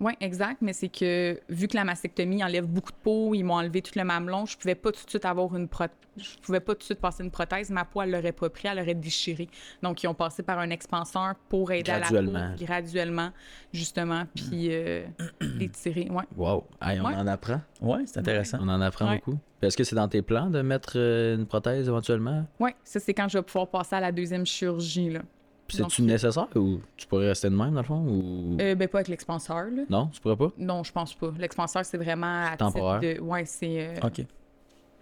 Oui, 0.00 0.12
exact, 0.20 0.58
mais 0.62 0.72
c'est 0.72 0.88
que 0.88 1.40
vu 1.48 1.66
que 1.66 1.76
la 1.76 1.82
mastectomie 1.84 2.44
enlève 2.44 2.66
beaucoup 2.66 2.92
de 2.92 2.96
peau, 3.02 3.34
ils 3.34 3.42
m'ont 3.42 3.54
enlevé 3.54 3.82
tout 3.82 3.92
le 3.96 4.04
mamelon, 4.04 4.46
je 4.46 4.56
pouvais 4.56 4.76
pas 4.76 4.92
tout 4.92 5.04
de 5.04 5.10
suite 5.10 5.24
avoir 5.24 5.56
une 5.56 5.66
prothèse. 5.66 5.96
Je 6.16 6.36
pouvais 6.42 6.60
pas 6.60 6.74
tout 6.74 6.78
de 6.80 6.84
suite 6.84 7.00
passer 7.00 7.22
une 7.24 7.30
prothèse, 7.30 7.70
ma 7.70 7.84
peau, 7.84 8.02
elle 8.02 8.10
l'aurait 8.12 8.32
pas 8.32 8.48
pris, 8.48 8.68
elle 8.68 8.78
aurait 8.80 8.94
déchiré. 8.94 9.48
Donc, 9.82 10.02
ils 10.02 10.06
ont 10.08 10.14
passé 10.14 10.42
par 10.44 10.58
un 10.60 10.70
expanseur 10.70 11.34
pour 11.48 11.72
aider 11.72 11.90
à 11.90 11.98
la 11.98 12.08
peau, 12.08 12.32
graduellement, 12.64 13.30
justement, 13.72 14.24
puis 14.34 14.68
euh, 14.70 15.04
les 15.40 15.68
tirer. 15.68 16.08
Ouais. 16.10 16.24
Wow. 16.36 16.64
Hey, 16.80 17.00
on 17.00 17.04
Ouais. 17.06 17.14
en 17.14 17.26
apprend. 17.26 17.60
Ouais, 17.80 18.02
c'est 18.06 18.18
intéressant. 18.18 18.58
On 18.60 18.68
en 18.68 18.80
apprend 18.80 19.08
Ouais. 19.08 19.16
beaucoup. 19.16 19.38
Est-ce 19.62 19.76
que 19.76 19.82
c'est 19.84 19.96
dans 19.96 20.06
tes 20.08 20.22
plans 20.22 20.50
de 20.50 20.62
mettre 20.62 20.92
euh, 20.96 21.36
une 21.36 21.46
prothèse 21.46 21.88
éventuellement? 21.88 22.46
ouais, 22.60 22.76
ça, 22.84 23.00
c'est 23.00 23.14
quand 23.14 23.28
je 23.28 23.38
vais 23.38 23.42
pouvoir 23.42 23.66
passer 23.68 23.96
à 23.96 24.00
la 24.00 24.12
deuxième 24.12 24.46
chirurgie, 24.46 25.10
là. 25.10 25.22
C'est-tu 25.68 26.02
nécessaire 26.02 26.48
ou 26.56 26.80
tu 26.96 27.06
pourrais 27.06 27.28
rester 27.28 27.50
de 27.50 27.54
même, 27.54 27.72
dans 27.74 27.80
le 27.80 27.86
fond? 27.86 28.00
Ou... 28.06 28.56
Euh, 28.60 28.74
ben, 28.74 28.88
pas 28.88 28.98
avec 28.98 29.08
l'expanseur, 29.08 29.64
là. 29.70 29.82
Non, 29.90 30.06
tu 30.08 30.20
pourrais 30.20 30.36
pas? 30.36 30.50
Non, 30.58 30.82
je 30.82 30.92
pense 30.92 31.14
pas. 31.14 31.32
L'expanseur, 31.38 31.84
c'est 31.84 31.98
vraiment 31.98 32.44
à 32.46 32.56
Temporaire? 32.56 33.00
de... 33.00 33.20
Ouais, 33.20 33.44
c'est... 33.44 33.88
euh, 33.88 34.06
OK. 34.06 34.20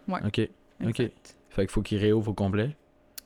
OK. 0.09 0.21
OK. 0.27 0.39
exact. 1.01 1.37
Fait 1.51 1.63
qu'il 1.63 1.71
faut 1.71 1.83
qu'il 1.83 1.99
réouvre 1.99 2.31
au 2.31 2.35
complet? 2.35 2.77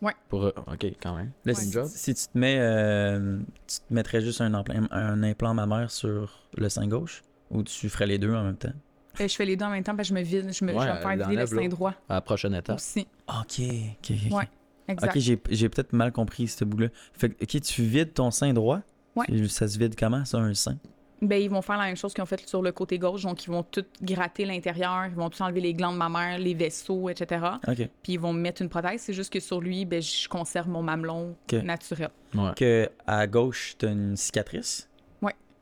Ouais. 0.02 0.12
Pour... 0.28 0.44
euh, 0.44 0.52
OK, 0.72 0.84
quand 1.02 1.14
même. 1.16 1.30
Là, 1.44 1.52
Ouais. 1.52 1.54
si, 1.54 1.72
Job. 1.72 1.86
si 1.86 2.14
tu 2.14 2.26
te 2.26 2.38
mets... 2.38 2.58
euh, 2.60 3.38
tu 3.66 3.78
te 3.80 3.92
mettrais 3.94 4.20
juste 4.20 4.40
un 4.40 4.52
implant, 4.54 4.82
un 4.90 5.22
implant 5.22 5.52
mammaire 5.54 5.90
sur 5.90 6.38
le 6.56 6.68
sein 6.68 6.86
gauche 6.86 7.22
ou 7.50 7.62
tu 7.62 7.88
ferais 7.88 8.06
les 8.06 8.18
deux 8.18 8.34
en 8.34 8.44
même 8.44 8.56
temps? 8.56 8.72
Euh, 9.20 9.26
je 9.28 9.34
fais 9.34 9.44
les 9.44 9.56
deux 9.56 9.64
en 9.64 9.70
même 9.70 9.82
temps, 9.82 9.96
parce 9.96 10.08
que 10.08 10.14
je 10.14 10.20
me 10.20 10.24
vide, 10.24 10.52
je, 10.52 10.64
me, 10.64 10.72
Ouais, 10.72 10.80
je 10.80 10.86
vais 10.86 10.94
me 10.94 11.00
faire 11.00 11.28
vider 11.28 11.40
le 11.40 11.46
sein 11.46 11.68
droit 11.68 11.94
À 12.08 12.14
la 12.14 12.20
prochaine 12.20 12.54
étape. 12.54 12.76
aussi. 12.76 13.06
OK. 13.28 13.60
OK, 13.60 14.10
OK. 14.26 14.32
Ouais, 14.32 14.48
exact. 14.88 15.16
Ok, 15.16 15.22
j'ai, 15.50 15.68
peut-être 15.68 15.92
mal 15.92 16.12
compris 16.12 16.48
ce 16.48 16.64
bout-là. 16.64 16.88
Fait 17.12 17.30
que, 17.30 17.44
ok, 17.44 17.60
tu 17.62 17.82
vides 17.82 18.14
ton 18.14 18.30
sein 18.30 18.52
droit? 18.52 18.80
Ouais. 19.16 19.26
Ça 19.48 19.68
se 19.68 19.78
vide 19.78 19.94
comment, 19.98 20.24
ça, 20.24 20.38
un 20.38 20.54
sein? 20.54 20.76
Ben, 21.22 21.40
ils 21.40 21.50
vont 21.50 21.60
faire 21.60 21.76
la 21.76 21.84
même 21.84 21.96
chose 21.96 22.14
qu'ils 22.14 22.22
ont 22.22 22.26
fait 22.26 22.48
sur 22.48 22.62
le 22.62 22.72
côté 22.72 22.98
gauche, 22.98 23.22
donc 23.22 23.44
ils 23.44 23.50
vont 23.50 23.62
tout 23.62 23.84
gratter 24.00 24.46
l'intérieur, 24.46 25.04
ils 25.06 25.14
vont 25.14 25.28
tout 25.28 25.42
enlever 25.42 25.60
les 25.60 25.74
glandes 25.74 25.98
mammaires, 25.98 26.38
les 26.38 26.54
vaisseaux, 26.54 27.10
etc. 27.10 27.44
Ok. 27.68 27.88
Puis 28.02 28.14
ils 28.14 28.20
vont 28.20 28.32
me 28.32 28.40
mettre 28.40 28.62
une 28.62 28.70
prothèse. 28.70 29.02
C'est 29.02 29.12
juste 29.12 29.30
que 29.30 29.40
sur 29.40 29.60
lui, 29.60 29.84
ben, 29.84 30.00
je 30.00 30.28
conserve 30.28 30.68
mon 30.68 30.82
mamelon 30.82 31.36
naturel. 31.52 32.10
Ouais. 32.34 32.52
Que 32.56 32.88
à 33.06 33.26
gauche, 33.26 33.74
t'as 33.78 33.92
une 33.92 34.16
cicatrice? 34.16 34.86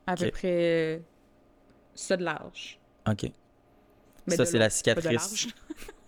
À 0.07 0.15
peu 0.15 0.31
près 0.31 0.47
euh, 0.47 0.99
ça 1.93 2.17
de 2.17 2.23
large. 2.23 2.79
Ok. 3.07 3.31
Mais 4.25 4.35
ça, 4.35 4.43
de 4.43 4.47
c'est 4.47 4.57
la 4.57 4.71
cicatrice. 4.71 5.47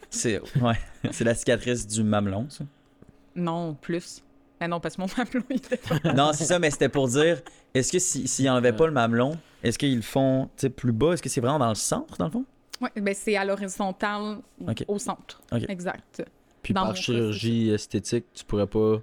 C'est, 0.09 0.39
ouais. 0.61 0.79
c'est 1.11 1.23
la 1.23 1.35
cicatrice 1.35 1.85
du 1.85 2.03
mamelon, 2.03 2.49
ça. 2.49 2.65
Non, 3.35 3.73
plus. 3.73 4.21
Ben 4.59 4.67
non, 4.67 4.79
parce 4.79 4.95
que 4.95 5.01
mon 5.01 5.07
mamelon, 5.17 5.43
il 5.49 5.55
était 5.57 5.77
pas... 5.77 6.13
non, 6.13 6.31
c'est 6.33 6.45
ça, 6.45 6.59
mais 6.59 6.69
c'était 6.69 6.89
pour 6.89 7.07
dire, 7.07 7.41
est-ce 7.73 7.91
que 7.91 7.99
si- 7.99 8.27
s'ils 8.27 8.49
enlevaient 8.49 8.73
pas 8.75 8.85
le 8.85 8.91
mamelon, 8.91 9.37
est-ce 9.63 9.79
qu'ils 9.79 9.95
le 9.95 10.01
font 10.01 10.49
plus 10.75 10.91
bas? 10.91 11.13
Est-ce 11.13 11.21
que 11.23 11.29
c'est 11.29 11.41
vraiment 11.41 11.59
dans 11.59 11.69
le 11.69 11.75
centre, 11.75 12.17
dans 12.17 12.25
le 12.25 12.31
fond? 12.31 12.45
Ouais, 12.79 12.89
ben 12.95 13.13
c'est 13.15 13.35
à 13.35 13.45
l'horizontale 13.45 14.37
au 14.87 14.99
centre. 14.99 15.41
Exact. 15.67 16.23
Puis 16.63 16.73
Dans 16.73 16.81
par 16.85 16.93
cas, 16.93 16.99
chirurgie 16.99 17.69
esthétique, 17.69 18.25
tu 18.33 18.43
pourrais 18.45 18.67
pas 18.67 18.97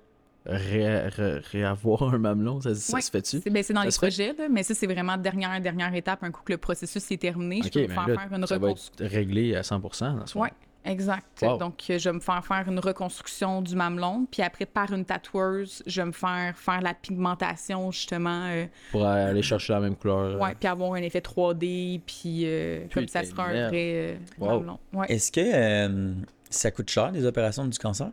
ré- 0.46 1.08
ré- 1.08 1.38
réavoir 1.50 2.02
un 2.14 2.18
mamelon? 2.18 2.60
Ça, 2.60 2.74
ça 2.74 2.94
Ouais. 2.94 3.00
se 3.00 3.10
fait-tu? 3.10 3.40
C'est 3.42 3.50
ben, 3.50 3.62
c'est 3.62 3.72
dans 3.74 3.80
Ça 3.82 3.86
les 3.86 3.92
projets, 3.96 4.32
là, 4.38 4.48
mais 4.48 4.62
ça, 4.62 4.74
c'est 4.74 4.86
vraiment 4.86 5.16
dernière, 5.16 5.60
dernière 5.60 5.92
étape. 5.94 6.22
Un 6.22 6.30
coup 6.30 6.42
que 6.44 6.52
le 6.52 6.58
processus 6.58 7.10
est 7.10 7.16
terminé, 7.20 7.60
je 7.64 7.68
peux 7.68 7.80
mais 7.80 7.88
faire 7.88 8.06
là, 8.08 8.14
faire 8.18 8.32
une 8.38 8.46
ça 8.46 8.58
va 8.58 8.66
reconstruction. 8.68 9.04
être 9.06 9.12
réglé 9.12 9.56
à 9.56 9.62
100% 9.62 10.18
dans 10.18 10.26
ce 10.26 10.38
Ouais. 10.38 10.50
Exact. 10.88 11.42
Wow. 11.42 11.58
Donc, 11.58 11.82
euh, 11.90 11.98
je 11.98 12.08
vais 12.08 12.14
me 12.14 12.20
faire 12.20 12.44
faire 12.44 12.64
une 12.66 12.78
reconstruction 12.80 13.60
du 13.62 13.76
mamelon, 13.76 14.26
puis 14.30 14.42
après, 14.42 14.66
par 14.66 14.92
une 14.92 15.04
tatoueuse, 15.04 15.82
je 15.86 16.00
vais 16.00 16.06
me 16.06 16.12
faire 16.12 16.56
faire 16.56 16.80
la 16.80 16.94
pigmentation, 16.94 17.90
justement, 17.90 18.46
euh, 18.46 18.66
Pour 18.90 19.04
aller 19.06 19.42
chercher 19.42 19.74
la 19.74 19.80
même 19.80 19.96
couleur. 19.96 20.40
ouais, 20.40 20.54
puis 20.58 20.68
avoir 20.68 20.94
un 20.94 21.02
effet 21.02 21.20
3D, 21.20 22.00
puis 22.06 22.42
euh, 22.44 22.86
comme 22.92 23.06
ça 23.08 23.22
sera 23.24 23.44
un 23.48 23.68
vrai 23.68 23.92
euh, 23.94 24.16
Wow. 24.38 24.48
mamelon. 24.60 24.78
Ouais. 24.92 25.06
Est-ce 25.12 25.30
que 25.30 25.40
euh, 25.44 26.14
ça 26.50 26.70
coûte 26.70 26.88
cher, 26.90 27.10
les 27.12 27.24
opérations 27.26 27.66
du 27.66 27.78
cancer? 27.78 28.10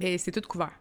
Et 0.00 0.16
c'est 0.18 0.30
tout 0.32 0.40
couvert. 0.48 0.72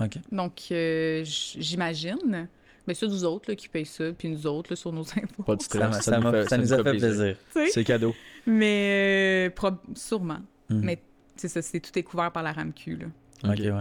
Ok. 0.00 0.18
Donc, 0.30 0.60
euh, 0.72 1.22
j'imagine. 1.24 2.48
Mais 2.90 2.94
c'est 2.94 3.06
nous 3.06 3.24
autres 3.24 3.48
là, 3.50 3.54
qui 3.54 3.68
payent 3.68 3.86
ça, 3.86 4.04
puis 4.18 4.28
nous 4.28 4.46
autres 4.48 4.70
là, 4.72 4.76
sur 4.76 4.92
nos 4.92 5.02
impôts. 5.02 5.44
Pas 5.44 5.54
de 5.56 5.62
stress. 5.62 6.00
ça 6.00 6.16
nous 6.18 6.22
m'a- 6.24 6.32
fait- 6.32 6.48
ça 6.48 6.58
nous 6.58 6.72
a 6.72 6.76
fait 6.82 6.96
plaisir. 6.98 7.36
C'est 7.70 7.84
cadeau. 7.84 8.14
Mais 8.46 9.48
euh, 9.48 9.70
sûrement. 9.94 10.40
Mhm. 10.68 10.80
Mais 10.84 11.02
c'est 11.36 11.48
ça, 11.48 11.62
c'est 11.62 11.80
tout 11.80 11.96
est 11.98 12.02
couvert 12.02 12.30
par 12.32 12.42
la 12.42 12.52
RAMQ. 12.52 12.96
Là. 12.96 13.06
Ok, 13.52 13.58
ouais. 13.60 13.72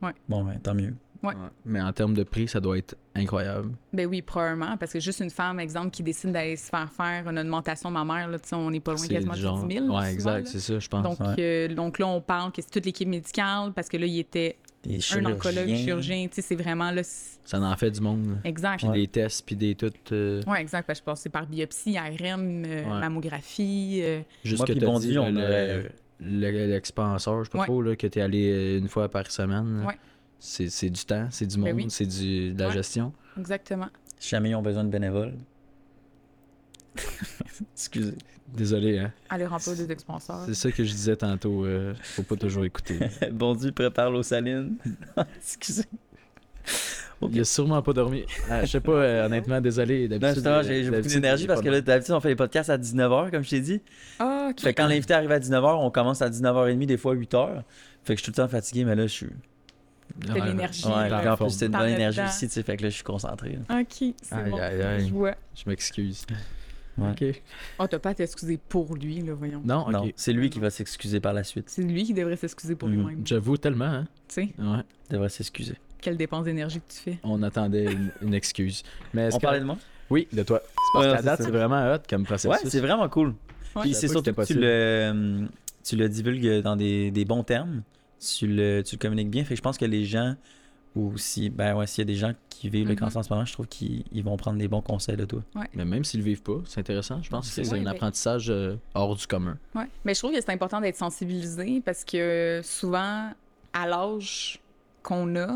Ouais. 0.00 0.12
Bon, 0.28 0.44
ben, 0.44 0.58
tant 0.62 0.74
mieux. 0.74 0.94
Ouais. 1.22 1.34
Ouais. 1.34 1.40
Mais 1.64 1.80
en 1.80 1.92
termes 1.92 2.14
de 2.14 2.24
prix, 2.24 2.48
ça 2.48 2.58
doit 2.58 2.78
être 2.78 2.96
incroyable. 3.14 3.70
Ben 3.92 4.06
oui, 4.08 4.22
probablement, 4.22 4.76
parce 4.76 4.92
que 4.92 4.98
juste 4.98 5.20
une 5.20 5.30
femme, 5.30 5.60
exemple, 5.60 5.90
qui 5.90 6.02
décide 6.02 6.32
d'aller 6.32 6.56
se 6.56 6.68
faire 6.68 6.90
faire 6.92 7.28
une 7.28 7.38
augmentation 7.38 7.90
mammaire, 7.92 8.26
là, 8.28 8.38
on 8.52 8.70
n'est 8.72 8.80
pas 8.80 8.94
loin 8.94 9.06
quasiment 9.06 9.32
de 9.34 9.38
genre- 9.38 9.64
10 9.64 9.74
000. 9.74 9.86
souvent, 9.86 10.00
Ouais, 10.00 10.12
exact, 10.12 10.48
c'est 10.48 10.58
ça, 10.58 10.78
je 10.80 10.88
pense. 10.88 11.04
Donc, 11.04 11.20
Ouais. 11.20 11.34
euh, 11.38 11.68
donc 11.74 12.00
là, 12.00 12.08
on 12.08 12.20
parle 12.20 12.50
que 12.50 12.60
c'est 12.60 12.70
toute 12.70 12.84
l'équipe 12.86 13.06
médicale, 13.08 13.72
parce 13.72 13.88
que 13.88 13.96
là, 13.98 14.06
il 14.06 14.18
était 14.18 14.56
Des 14.84 14.98
un 15.14 15.24
oncologue, 15.26 15.68
chirurgien, 15.68 16.26
tu 16.28 16.34
sais, 16.36 16.42
c'est 16.42 16.56
vraiment 16.56 16.90
là. 16.90 17.04
c'est- 17.04 17.38
Ça 17.44 17.60
en 17.60 17.76
fait 17.76 17.90
du 17.92 18.00
monde. 18.00 18.26
là. 18.26 18.34
Exact. 18.44 18.78
Puis 18.80 18.88
des 18.90 19.06
tests, 19.06 19.46
puis 19.46 19.54
des 19.54 19.74
tout. 19.76 19.92
euh, 20.10 20.42
Oui, 20.46 20.58
exact. 20.58 20.86
Parce 20.86 20.98
que 20.98 21.04
je 21.04 21.10
passais 21.12 21.28
par 21.28 21.46
biopsie, 21.46 21.96
ARM, 21.96 22.64
euh, 22.64 22.82
Ouais. 22.82 23.00
mammographie. 23.00 24.00
euh, 24.02 24.20
Juste 24.44 24.58
Moi 24.58 24.66
que 24.66 24.84
Bondy, 24.84 25.08
dit, 25.08 25.18
on 25.18 25.30
le- 25.30 25.88
l'expanseur, 26.20 27.44
je 27.44 27.44
sais 27.44 27.50
pas 27.52 27.58
Ouais. 27.60 27.66
trop, 27.66 27.80
là, 27.82 27.94
que 27.94 28.06
t'es 28.08 28.20
allé 28.20 28.50
euh, 28.52 28.78
une 28.78 28.88
fois 28.88 29.08
par 29.08 29.30
semaine. 29.30 29.84
Ouais. 29.86 29.96
C'est 30.40 30.68
c'est 30.68 30.90
du 30.90 31.04
temps, 31.04 31.28
c'est 31.30 31.46
du 31.46 31.56
Ben 31.56 31.66
monde, 31.74 31.82
oui. 31.84 31.86
c'est 31.88 32.06
du- 32.06 32.52
de 32.52 32.58
la 32.60 32.66
Ouais. 32.68 32.74
gestion. 32.74 33.12
exactement. 33.38 33.88
Si 34.18 34.30
jamais 34.30 34.50
ils 34.50 34.54
ont 34.56 34.62
besoin 34.62 34.82
de 34.84 34.90
bénévoles. 34.90 35.34
Excusez. 37.74 38.14
Désolé, 38.54 38.98
hein. 38.98 39.12
Aller 39.30 39.46
remplir 39.46 39.74
des 39.74 39.90
expanseurs. 39.90 40.42
C'est 40.46 40.54
ça 40.54 40.70
que 40.70 40.84
je 40.84 40.90
disais 40.92 41.16
tantôt. 41.16 41.64
euh, 41.64 41.94
faut 42.02 42.22
pas 42.22 42.36
toujours 42.36 42.64
écouter. 42.64 42.98
bon 43.32 43.54
Dieu, 43.54 43.72
prépare 43.72 44.10
l'eau 44.10 44.22
saline. 44.22 44.76
Excusez. 45.38 45.84
Il 47.30 47.40
a 47.40 47.44
sûrement 47.44 47.80
pas 47.82 47.92
dormi. 47.92 48.24
Ah, 48.50 48.64
je 48.64 48.70
sais 48.72 48.80
pas, 48.80 48.92
euh, 48.92 49.26
honnêtement, 49.26 49.60
désolé. 49.60 50.08
D'habitude, 50.08 50.44
j'ai 50.64 50.84
j'ai 50.84 50.90
beaucoup 50.90 51.08
d'énergie 51.08 51.46
parce 51.46 51.60
que 51.60 51.68
là, 51.68 51.80
d'habitude, 51.80 52.14
on 52.14 52.20
fait 52.20 52.30
les 52.30 52.36
podcasts 52.36 52.68
à 52.68 52.76
19h, 52.76 53.30
comme 53.30 53.44
je 53.44 53.50
t'ai 53.50 53.60
dit. 53.60 53.80
Ah, 54.18 54.48
ok. 54.50 54.60
Fait 54.60 54.74
que 54.74 54.82
quand 54.82 54.88
l'invité 54.88 55.14
arrive 55.14 55.30
à 55.30 55.38
19h, 55.38 55.76
on 55.80 55.90
commence 55.90 56.20
à 56.20 56.28
19h30, 56.28 56.84
des 56.86 56.96
fois 56.96 57.14
8h. 57.14 57.62
Fait 58.04 58.14
que 58.14 58.18
je 58.18 58.24
suis 58.24 58.32
tout 58.32 58.40
le 58.40 58.44
temps 58.44 58.48
fatigué, 58.50 58.84
mais 58.84 58.96
là, 58.96 59.04
je 59.04 59.12
suis. 59.12 59.26
de 60.18 60.34
l'énergie. 60.34 60.84
Ouais, 60.84 61.28
en 61.28 61.36
plus, 61.36 61.50
c'est 61.50 61.66
une 61.66 61.72
bonne 61.72 61.88
énergie 61.90 62.18
dedans. 62.18 62.28
aussi, 62.28 62.48
tu 62.48 62.54
sais. 62.54 62.62
Fait 62.64 62.76
que 62.76 62.82
là, 62.82 62.88
je 62.90 62.94
suis 62.96 63.04
concentré. 63.04 63.56
là. 63.68 63.80
Ok, 63.80 63.86
c'est 64.20 64.34
Aïe, 64.34 64.50
bon. 64.50 64.56
aïe, 64.58 64.82
aïe. 64.82 65.06
Je 65.08 65.12
vois. 65.14 65.34
Je 65.54 65.62
m'excuse. 65.68 66.26
Ok. 67.00 67.24
Oh, 67.78 67.86
t'as 67.86 67.98
pas 67.98 68.10
à 68.10 68.14
t'excuser 68.14 68.58
pour 68.68 68.94
lui, 68.96 69.20
là, 69.22 69.32
voyons. 69.34 69.62
Non. 69.64 69.90
Non, 69.90 70.10
c'est 70.16 70.32
lui 70.32 70.50
qui 70.50 70.58
va 70.60 70.70
s'excuser 70.70 71.20
par 71.20 71.32
la 71.32 71.42
suite. 71.44 71.70
C'est 71.70 71.82
lui 71.82 72.04
qui 72.04 72.12
devrait 72.14 72.36
s'excuser 72.36 72.74
pour 72.76 72.88
Mhm. 72.88 72.94
lui-même. 72.96 73.24
Tu 73.24 73.30
J'avoue 73.34 73.56
tellement, 73.56 73.84
hein. 73.86 74.08
sais, 74.28 74.50
Ouais. 74.58 74.82
Il 75.08 75.12
devrait 75.14 75.28
s'excuser. 75.30 75.74
quelle 76.00 76.16
dépense 76.16 76.44
d'énergie 76.44 76.80
que 76.80 76.92
tu 76.92 76.98
fais. 76.98 77.18
On 77.22 77.42
attendait 77.44 77.84
une, 77.92 78.10
une 78.22 78.34
excuse. 78.34 78.82
Mais 79.14 79.22
est-ce 79.28 79.36
On 79.36 79.38
que- 79.38 79.42
parlait 79.44 79.60
de 79.60 79.64
moi? 79.64 79.78
Oui, 80.10 80.26
de 80.32 80.42
toi. 80.42 80.60
C'est 80.64 80.72
parce 80.92 81.06
Ouais, 81.06 81.12
qu'à 81.12 81.18
c'est 81.18 81.24
date, 81.24 81.38
ça. 81.38 81.44
c'est 81.44 81.50
vraiment 81.50 81.94
hot 81.94 81.98
comme 82.10 82.24
processus. 82.24 82.50
Ouais, 82.50 82.68
c'est 82.70 82.80
vraiment 82.80 83.08
cool. 83.08 83.28
Ouais. 83.76 83.82
Puis 83.82 83.94
c'est 83.94 84.08
surtout 84.08 84.32
que 84.34 84.40
que 84.42 84.46
tu 84.46 84.54
le, 84.58 85.46
tu 85.84 85.96
le 85.96 86.08
divulgues 86.08 86.60
dans 86.62 86.76
des, 86.76 87.10
des 87.10 87.24
bons 87.24 87.44
termes. 87.44 87.82
Tu 88.20 88.46
le, 88.46 88.82
tu 88.82 88.96
le 88.96 88.98
communiques 88.98 89.30
bien. 89.30 89.44
Fait 89.44 89.54
que 89.54 89.56
je 89.58 89.62
pense 89.62 89.78
que 89.78 89.84
les 89.86 90.04
gens, 90.04 90.34
ou 90.94 91.16
si, 91.16 91.48
ben 91.50 91.74
ouais, 91.76 91.86
s'il 91.86 92.02
y 92.02 92.06
a 92.06 92.12
des 92.12 92.14
gens 92.18 92.32
qui 92.50 92.68
vivent 92.68 92.86
le 92.86 92.92
Mhm. 92.94 92.98
cancer 93.00 93.18
en 93.18 93.22
ce 93.22 93.32
moment, 93.32 93.44
je 93.44 93.52
trouve 93.52 93.66
qu'ils 93.66 94.04
ils 94.12 94.22
vont 94.22 94.36
prendre 94.36 94.58
des 94.58 94.68
bons 94.68 94.82
conseils 94.82 95.16
de 95.16 95.24
toi. 95.24 95.42
Mais 95.74 95.84
même 95.84 96.04
s'ils 96.04 96.20
le 96.20 96.26
vivent 96.26 96.42
pas, 96.42 96.58
c'est 96.66 96.80
intéressant. 96.80 97.22
Je 97.22 97.30
pense 97.30 97.48
que 97.54 97.64
c'est 97.64 97.74
un 97.74 97.78
ben- 97.82 97.88
apprentissage 97.88 98.50
euh, 98.50 98.76
hors 98.94 99.16
du 99.16 99.26
commun. 99.26 99.56
Ouais. 99.74 99.86
Mais 100.04 100.14
je 100.14 100.20
trouve 100.20 100.32
que 100.32 100.40
c'est 100.40 100.52
important 100.52 100.80
d'être 100.80 100.96
sensibilisé 100.96 101.80
parce 101.84 102.04
que 102.04 102.60
souvent, 102.62 103.30
à 103.72 103.86
l'âge 103.86 104.60
qu'on 105.02 105.34
a, 105.36 105.46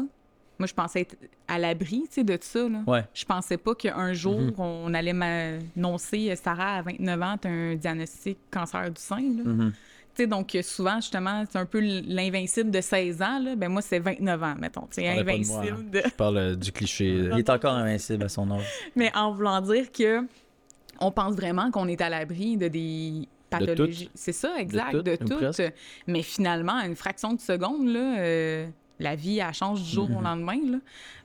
moi, 0.59 0.66
je 0.66 0.72
pensais 0.72 1.03
être 1.03 1.16
à 1.49 1.59
l'abri, 1.59 2.05
tu 2.09 2.14
sais, 2.14 2.24
de 2.24 2.39
ça, 2.41 2.66
là. 2.66 2.82
Ouais. 2.87 3.05
Je 3.12 3.26
pensais 3.26 3.59
pas 3.59 3.74
qu'un 3.74 4.14
jour, 4.14 4.41
Mhm. 4.41 4.55
on 4.57 4.95
allait 4.95 5.12
m'annoncer, 5.12 6.34
Sarah, 6.37 6.76
à 6.78 6.82
29 6.82 7.20
ans, 7.22 7.37
t'as 7.39 7.51
un 7.51 7.74
diagnostic 7.74 8.39
cancer 8.51 8.91
du 8.91 9.01
sein, 9.01 9.16
là. 9.20 9.45
Mhm. 9.45 9.72
Sais, 10.17 10.27
donc, 10.27 10.57
souvent, 10.62 10.97
justement, 10.97 11.45
c'est 11.51 11.59
un 11.59 11.67
peu 11.67 11.81
l'invincible 11.81 12.71
de 12.71 12.81
16 12.81 13.23
ans, 13.23 13.39
là. 13.39 13.57
Ben, 13.57 13.69
moi, 13.69 13.83
c'est 13.83 13.99
29 13.99 14.43
ans, 14.43 14.55
mettons. 14.59 14.87
C'est 14.91 15.03
Parlez 15.05 15.25
pas 15.25 15.33
de 15.39 15.47
moi, 15.47 15.59
invincible 15.61 15.91
de... 15.91 16.03
Je 16.05 16.11
parle 16.14 16.37
euh, 16.39 16.55
du 16.55 16.73
cliché. 16.73 17.11
euh, 17.11 17.31
Il 17.33 17.39
est 17.41 17.51
encore 17.51 17.75
invincible 17.75 18.25
à 18.25 18.29
son 18.29 18.51
âge. 18.51 18.67
Mais 18.97 19.11
en 19.14 19.33
voulant 19.33 19.61
dire 19.61 19.91
que 19.93 20.23
on 21.01 21.11
pense 21.11 21.35
vraiment 21.35 21.71
qu'on 21.71 21.89
est 21.89 22.01
à 22.01 22.09
l'abri 22.09 22.57
de 22.57 22.69
des 22.69 23.29
pathologies. 23.51 24.11
C'est 24.14 24.33
ça, 24.33 24.55
exact, 24.59 24.93
tout, 24.93 25.03
de 25.03 25.12
ou 25.12 25.29
tout. 25.29 25.62
Mais 26.07 26.23
finalement, 26.23 26.77
à 26.79 26.87
une 26.87 26.97
fraction 26.97 27.33
de 27.35 27.41
seconde, 27.41 27.87
là, 27.89 28.19
euh, 28.19 28.67
la 28.99 29.14
vie, 29.14 29.39
elle 29.39 29.53
change 29.53 29.83
du 29.83 29.91
jour 29.91 30.09
au 30.11 30.19
Mhm. 30.19 30.25
lendemain. 30.25 30.59
là. 30.73 30.79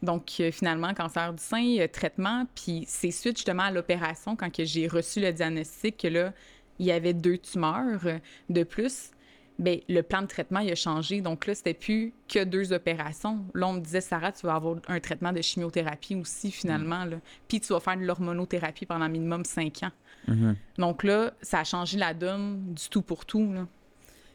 Donc, 0.04 0.26
euh, 0.42 0.52
finalement, 0.52 0.94
cancer 0.94 1.34
du 1.34 1.42
sein, 1.42 1.78
euh, 1.80 1.88
traitement, 1.88 2.46
puis 2.54 2.84
c'est 2.88 3.12
suite 3.12 3.38
justement 3.38 3.64
à 3.64 3.72
l'opération, 3.72 4.36
quand 4.36 4.54
que 4.54 4.66
j'ai 4.66 4.88
reçu 4.88 5.22
le 5.22 5.32
diagnostic, 5.32 5.98
que 5.98 6.08
là, 6.10 6.34
il 6.82 6.88
y 6.88 6.92
avait 6.92 7.14
deux 7.14 7.38
tumeurs 7.38 8.06
euh, 8.06 8.18
de 8.50 8.64
plus. 8.64 9.12
Ben, 9.60 9.80
le 9.88 10.02
plan 10.02 10.24
de 10.24 10.28
traitement, 10.28 10.60
il 10.60 10.72
a 10.72 10.76
changé. 10.76 11.22
Donc 11.22 11.46
là, 11.46 11.54
c'était 11.54 11.76
plus 11.76 12.14
que 12.28 12.44
deux 12.44 12.74
opérations. 12.74 13.46
Là, 13.54 13.68
on 13.68 13.74
me 13.74 13.80
disait, 13.80 14.02
Sarah, 14.02 14.32
tu 14.32 14.48
vas 14.48 14.56
avoir 14.56 14.78
un 14.88 15.00
traitement 15.00 15.32
de 15.32 15.42
chimiothérapie 15.42 16.16
aussi, 16.16 16.50
finalement. 16.50 17.06
Là. 17.06 17.18
Puis 17.48 17.62
tu 17.62 17.72
vas 17.72 17.80
faire 17.80 17.98
de 17.98 18.04
l'hormonothérapie 18.04 18.88
pendant 18.88 19.08
minimum 19.08 19.46
cinq 19.46 19.84
ans. 19.84 19.92
Mhm. 20.28 20.56
Donc 20.80 21.04
là, 21.04 21.32
ça 21.42 21.60
a 21.60 21.64
changé 21.64 22.00
la 22.00 22.16
donne 22.16 22.74
du 22.74 22.90
tout 22.90 23.04
pour 23.04 23.26
tout. 23.26 23.54
Là. 23.54 23.68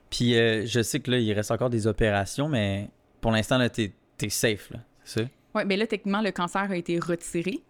Puis 0.09 0.39
euh, 0.39 0.65
je 0.65 0.81
sais 0.81 1.01
que 1.01 1.11
là, 1.11 1.19
il 1.19 1.33
reste 1.33 1.51
encore 1.51 1.71
des 1.71 1.89
opérations, 1.89 2.49
mais 2.49 2.89
pour 3.21 3.33
l'instant, 3.33 3.59
là, 3.59 3.69
t'es 3.69 3.93
es 4.23 4.29
safe, 4.29 4.71
là. 4.71 4.79
C'est 5.03 5.23
ça? 5.23 5.29
Oui, 5.57 5.65
bien 5.65 5.77
là, 5.79 5.87
techniquement, 5.87 6.23
le 6.23 6.31
cancer 6.31 6.71
a 6.71 6.77
été 6.77 7.01
retiré. 7.01 7.61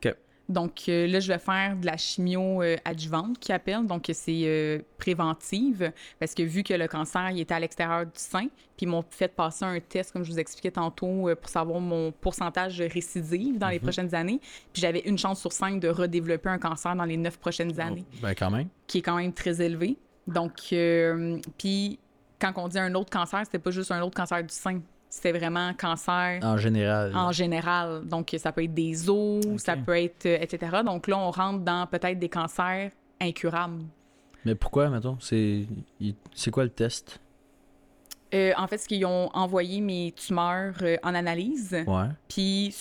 Donc 0.48 0.88
euh, 0.88 1.06
là, 1.06 1.20
je 1.20 1.32
vais 1.32 1.38
faire 1.38 1.76
de 1.76 1.86
la 1.86 1.96
chimio 1.96 2.62
euh, 2.62 2.76
adjuvante, 2.84 3.38
qui 3.38 3.52
appelle. 3.52 3.86
Donc 3.86 4.10
c'est 4.12 4.42
euh, 4.44 4.78
préventive, 4.98 5.92
parce 6.18 6.34
que 6.34 6.42
vu 6.42 6.62
que 6.62 6.74
le 6.74 6.86
cancer, 6.86 7.30
il 7.30 7.40
était 7.40 7.54
à 7.54 7.60
l'extérieur 7.60 8.06
du 8.06 8.12
sein, 8.14 8.46
puis 8.76 8.86
ils 8.86 8.88
m'ont 8.88 9.04
fait 9.08 9.28
passer 9.28 9.64
un 9.64 9.80
test, 9.80 10.12
comme 10.12 10.22
je 10.22 10.30
vous 10.30 10.38
expliquais 10.38 10.70
tantôt, 10.70 11.28
pour 11.40 11.50
savoir 11.50 11.80
mon 11.80 12.12
pourcentage 12.12 12.78
de 12.78 12.84
récidive 12.84 13.58
dans 13.58 13.68
les 13.68 13.80
prochaines 13.80 14.14
années. 14.14 14.40
Puis 14.72 14.82
j'avais 14.82 15.00
une 15.00 15.18
chance 15.18 15.40
sur 15.40 15.52
cinq 15.52 15.80
de 15.80 15.88
redévelopper 15.88 16.48
un 16.48 16.58
cancer 16.58 16.94
dans 16.94 17.04
les 17.04 17.16
neuf 17.16 17.38
prochaines 17.38 17.80
années 17.80 18.04
Ben, 18.22 18.34
quand 18.34 18.50
même. 18.50 18.68
qui 18.86 18.98
est 18.98 19.02
quand 19.02 19.16
même 19.16 19.32
très 19.32 19.60
élevé. 19.60 19.96
Donc, 20.26 20.74
puis 21.58 21.98
quand 22.38 22.52
on 22.56 22.68
dit 22.68 22.78
un 22.78 22.94
autre 22.94 23.10
cancer, 23.10 23.40
c'était 23.44 23.58
pas 23.58 23.70
juste 23.70 23.90
un 23.90 24.02
autre 24.02 24.16
cancer 24.16 24.42
du 24.42 24.54
sein. 24.54 24.80
C'était 25.16 25.32
vraiment 25.38 25.72
cancer 25.72 26.40
En 26.42 26.58
général. 26.58 27.16
en 27.16 27.32
général. 27.32 28.06
Donc, 28.06 28.34
ça 28.38 28.52
peut 28.52 28.62
être 28.64 28.74
des 28.74 29.08
os, 29.08 29.42
ça 29.56 29.74
peut 29.74 29.96
être, 29.96 30.26
euh, 30.26 30.36
etc. 30.42 30.82
Donc 30.84 31.08
là, 31.08 31.16
on 31.16 31.30
rentre 31.30 31.60
dans 31.64 31.86
peut-être 31.86 32.18
des 32.18 32.28
cancers 32.28 32.90
incurables. 33.18 33.82
Mais 34.44 34.54
pourquoi, 34.54 34.90
mettons? 34.90 35.16
C'est 35.18 35.64
c'est 36.34 36.50
quoi 36.50 36.64
le 36.64 36.70
test? 36.70 37.18
Euh, 38.34 38.52
en 38.58 38.66
fait, 38.66 38.76
ce 38.76 38.86
qu'ils 38.88 39.06
ont 39.06 39.30
envoyé 39.32 39.80
mes 39.80 40.12
tumeurs 40.14 40.74
euh, 40.82 40.96
en 41.02 41.14
analyse, 41.14 41.74
Ouais. 41.86 42.08
puis 42.28 42.74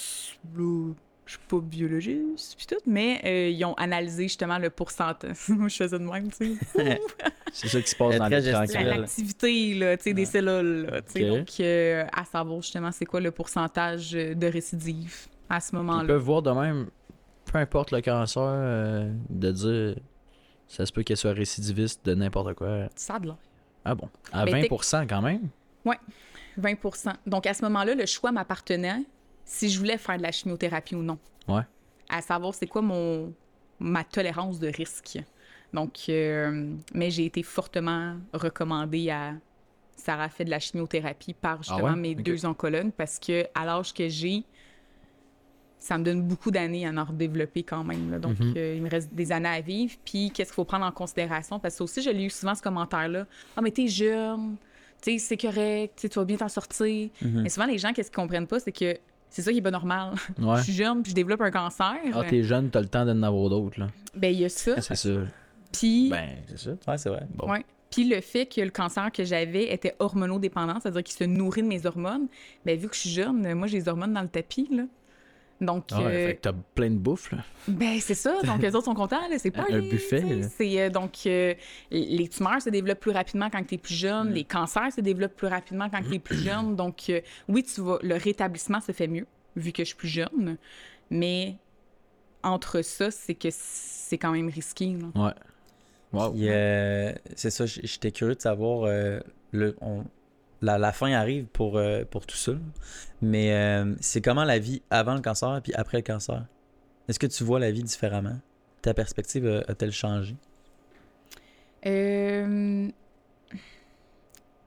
je 1.26 1.32
suis 1.32 1.39
pas 1.47 1.59
biologiste, 1.59 2.55
puis 2.55 2.67
tout, 2.67 2.82
mais 2.86 3.19
euh, 3.26 3.49
ils 3.49 3.65
ont 3.65 3.73
analysé 3.76 4.23
justement 4.23 4.59
le 4.59 4.69
pourcentage. 4.69 5.36
Moi, 5.49 5.67
je 5.69 5.76
faisais 5.78 5.97
de 5.97 6.03
même, 6.03 6.32
tu 6.32 6.57
sais. 6.73 7.01
C'est 7.53 7.67
ça 7.67 7.82
qui 7.82 7.88
se 7.89 7.95
passe 7.95 8.17
dans 8.17 8.28
l'activité 8.28 9.73
là, 9.76 9.97
tu 9.97 10.03
sais, 10.03 10.13
des 10.13 10.26
cellules. 10.26 10.88
Là, 10.89 11.01
tu 11.01 11.11
sais. 11.13 11.30
Ok. 11.30 11.38
Donc, 11.38 11.49
euh, 11.61 12.05
à 12.13 12.26
savoir 12.26 12.61
justement 12.61 12.91
c'est 12.91 13.05
quoi 13.05 13.21
le 13.21 13.32
pourcentage 13.32 14.11
de 14.11 14.47
récidive 14.47 15.28
à 15.49 15.59
ce 15.59 15.71
Ils 15.71 15.78
moment-là. 15.78 16.07
peuvent 16.07 16.21
voir 16.21 16.41
de 16.41 16.51
même, 16.51 16.88
peu 17.51 17.57
importe 17.57 17.91
le 17.91 18.01
cancer, 18.01 18.43
euh, 18.45 19.11
de 19.30 19.51
dire 19.51 19.95
ça 20.67 20.86
se 20.86 20.91
peut 20.91 21.03
qu'elle 21.03 21.17
soit 21.17 21.34
récidiviste 21.34 22.05
de 22.05 22.13
n'importe 22.13 22.53
quoi. 22.55 22.88
Ça 22.95 23.15
a 23.15 23.19
de 23.19 23.28
l'air. 23.28 23.38
Ah 23.84 23.95
bon? 23.95 24.09
À 24.32 24.45
Mais 24.45 24.63
20% 24.63 25.07
quand 25.07 25.21
même? 25.21 25.49
20% 26.59 27.13
Donc, 27.28 27.45
à 27.45 27.53
ce 27.53 27.63
moment-là, 27.63 27.95
le 27.95 28.05
choix 28.05 28.32
m'appartenait 28.32 29.03
si 29.46 29.70
je 29.70 29.78
voulais 29.80 29.98
faire 29.98 30.18
de 30.18 30.24
la 30.24 30.32
chimiothérapie 30.32 30.96
ou 30.96 31.04
non. 31.04 31.18
Ouais. 31.48 31.62
À 32.10 32.22
savoir, 32.22 32.54
c'est 32.54 32.68
quoi 32.68 32.82
mon 32.82 33.34
ma 33.80 34.04
tolérance 34.04 34.60
de 34.60 34.68
risque. 34.68 35.20
Donc, 35.74 36.06
euh, 36.10 36.74
mais 36.93 37.12
j'ai 37.12 37.26
été 37.26 37.43
fortement 37.43 38.16
recommandée 38.34 39.10
à 39.10 39.34
Sarah 39.98 40.30
fait 40.30 40.46
de 40.46 40.50
la 40.50 40.60
chimiothérapie 40.60 41.34
par 41.34 41.62
justement 41.64 41.80
Ah 41.89 41.91
ouais? 41.93 41.96
mes 41.96 42.12
Ok. 42.12 42.22
deux 42.24 42.46
oncologues 42.46 42.91
parce 42.91 43.20
que 43.20 43.46
à 43.54 43.66
l'âge 43.66 43.93
que 43.93 44.08
j'ai, 44.08 44.43
ça 45.80 45.98
me 45.98 46.04
donne 46.04 46.22
beaucoup 46.24 46.50
d'années 46.52 46.88
à 46.88 46.91
en 46.91 47.04
redévelopper 47.04 47.64
quand 47.64 47.84
même. 47.84 48.10
là. 48.10 48.18
Donc, 48.20 48.39
Mhm. 48.39 48.54
euh, 48.58 48.74
il 48.78 48.82
me 48.82 48.89
reste 48.89 49.14
des 49.14 49.32
années 49.32 49.50
à 49.50 49.62
vivre. 49.62 49.93
Puis, 50.04 50.32
qu'est-ce 50.32 50.50
qu'il 50.50 50.56
faut 50.56 50.66
prendre 50.66 50.86
en 50.86 50.91
considération? 50.91 51.60
Parce 51.60 51.78
que 51.78 51.84
aussi, 51.84 52.02
je 52.02 52.10
l'ai 52.10 52.24
eu 52.24 52.30
souvent 52.30 52.56
ce 52.56 52.62
commentaire-là. 52.62 53.28
Ah, 53.56 53.62
mais 53.62 53.72
t'es 53.72 53.88
jeune, 53.88 54.56
tu 55.02 55.12
sais, 55.12 55.18
c'est 55.20 55.38
correct, 55.38 56.00
tu 56.00 56.08
vas 56.08 56.26
bien 56.26 56.38
t'en 56.38 56.50
sortir. 56.50 57.10
Mhm. 57.22 57.41
Mais 57.43 57.50
souvent, 57.50 57.68
les 57.68 57.78
gens, 57.78 57.93
qu'est-ce 57.93 58.10
qu'ils 58.10 58.16
comprennent 58.16 58.48
pas, 58.48 58.60
c'est 58.60 58.72
que 58.72 58.98
c'est 59.36 59.42
ça 59.42 59.52
qui 59.52 59.58
est 59.58 59.62
pas 59.62 59.70
normal. 59.72 60.14
Ouais. 60.40 60.58
je 60.60 60.64
suis 60.64 60.74
jeune, 60.74 61.04
puis 61.04 61.10
je 61.10 61.16
développe 61.16 61.42
un 61.42 61.52
cancer. 61.52 61.98
Ah, 62.14 62.24
t'es 62.30 62.42
jeune, 62.42 62.70
t'as 62.70 62.80
le 62.80 62.88
temps 62.88 63.06
d'en 63.06 63.22
avoir 63.22 63.50
d'autres, 63.50 63.78
là. 63.82 63.88
ben, 64.16 64.34
il 64.34 64.40
y 64.40 64.46
a 64.46 64.50
ça. 64.50 64.80
C'est 64.82 64.96
ça. 64.96 65.10
Puis, 65.74 66.08
Ben, 66.10 66.30
c'est 66.48 66.58
ça. 66.58 66.70
Ouais, 66.88 66.98
c'est 66.98 67.10
vrai. 67.10 67.28
Bon. 67.36 67.52
ouais. 67.52 67.66
Puis 67.92 68.08
le 68.08 68.22
fait 68.22 68.46
que 68.46 68.62
le 68.62 68.70
cancer 68.70 69.12
que 69.12 69.26
j'avais 69.26 69.74
était 69.74 69.94
hormonodépendant, 70.00 70.80
c'est-à-dire 70.80 71.04
qu'il 71.04 71.18
se 71.18 71.26
nourrit 71.26 71.64
de 71.64 71.68
mes 71.68 71.86
hormones, 71.86 72.28
ben, 72.66 72.80
vu 72.80 72.88
que 72.88 72.96
je 72.96 73.02
suis 73.02 73.10
jeune, 73.10 73.54
moi, 73.56 73.68
j'ai 73.68 73.80
les 73.80 73.90
hormones 73.90 74.14
dans 74.14 74.22
le 74.22 74.30
tapis, 74.30 74.70
là. 74.72 74.84
Donc, 75.62 75.86
Ah 75.93 75.99
ouais, 76.01 76.06
euh, 76.06 76.28
fait 76.28 76.36
que 76.36 76.41
t'as 76.41 76.53
plein 76.76 76.89
de 76.89 76.97
bouffe, 76.97 77.32
là. 77.32 77.38
Ben, 77.70 77.97
c'est 78.01 78.14
ça. 78.14 78.41
Donc, 78.43 78.62
les 78.62 78.76
autres 78.76 78.86
sont 78.86 78.93
contents. 78.93 79.28
là, 79.30 79.38
C'est 79.39 79.51
pas 79.51 79.66
Un 79.70 79.80
buffet. 79.80 80.41
C'est 80.49 80.82
euh, 80.82 80.89
donc 80.89 81.14
euh, 81.28 81.53
les 81.91 82.28
tumeurs 82.28 82.62
se 82.62 82.70
développent 82.70 82.99
plus 82.99 83.12
rapidement 83.12 83.49
quand 83.49 83.64
tu 83.64 83.76
es 83.76 83.78
plus 83.78 83.93
jeune. 83.95 84.32
Mm. 84.32 84.34
Les 84.34 84.43
cancers 84.43 84.91
se 84.93 84.99
développent 85.01 85.36
plus 85.36 85.47
rapidement 85.47 85.89
quand 85.89 86.01
tu 86.03 86.16
es 86.16 86.20
plus 86.20 86.38
jeune. 86.38 86.76
Donc, 86.78 87.10
euh, 87.10 87.22
oui, 87.47 87.64
tu 87.64 87.80
vas, 87.82 87.99
le 88.03 88.16
rétablissement 88.16 88.82
se 88.82 88.91
fait 88.91 89.08
mieux 89.08 89.26
vu 89.56 89.72
que 89.72 89.84
je 89.84 89.88
suis 89.88 89.95
plus 89.95 90.10
jeune. 90.10 90.58
Mais 91.10 91.56
entre 92.43 92.82
ça, 92.82 93.10
c'est 93.10 93.36
que 93.36 93.47
c'est 93.51 94.18
quand 94.18 94.32
même 94.34 94.49
risqué. 94.49 94.88
là. 95.16 95.26
Ouais. 95.28 95.34
Wow. 96.12 96.32
Puis, 96.32 96.49
euh, 96.49 97.14
c'est 97.36 97.49
ça, 97.49 97.66
j'étais 97.66 98.12
curieux 98.12 98.36
de 98.36 98.41
savoir. 98.41 98.84
euh, 98.84 99.20
le, 99.51 99.76
on- 99.82 100.03
la, 100.62 100.78
la 100.78 100.91
fin 100.91 101.12
arrive 101.12 101.45
pour, 101.45 101.78
euh, 101.78 102.03
pour 102.06 102.26
tout 102.26 102.38
ça. 102.38 102.53
Mais 103.22 103.53
euh, 103.53 103.95
c'est 103.99 104.22
comment 104.22 104.43
la 104.43 104.60
vie 104.60 104.82
avant 104.89 105.16
le 105.16 105.22
cancer 105.22 105.60
puis 105.64 105.74
après 105.74 105.97
le 105.97 106.03
cancer? 106.03 106.45
Est-ce 107.08 107.20
que 107.20 107.28
tu 107.28 107.43
vois 107.43 107.60
la 107.60 107.72
vie 107.72 107.84
différemment? 107.84 108.39
Ta 108.82 108.93
perspective 108.93 109.64
a-t-elle 109.68 109.91
changé? 109.91 110.36
Euh, 111.86 112.88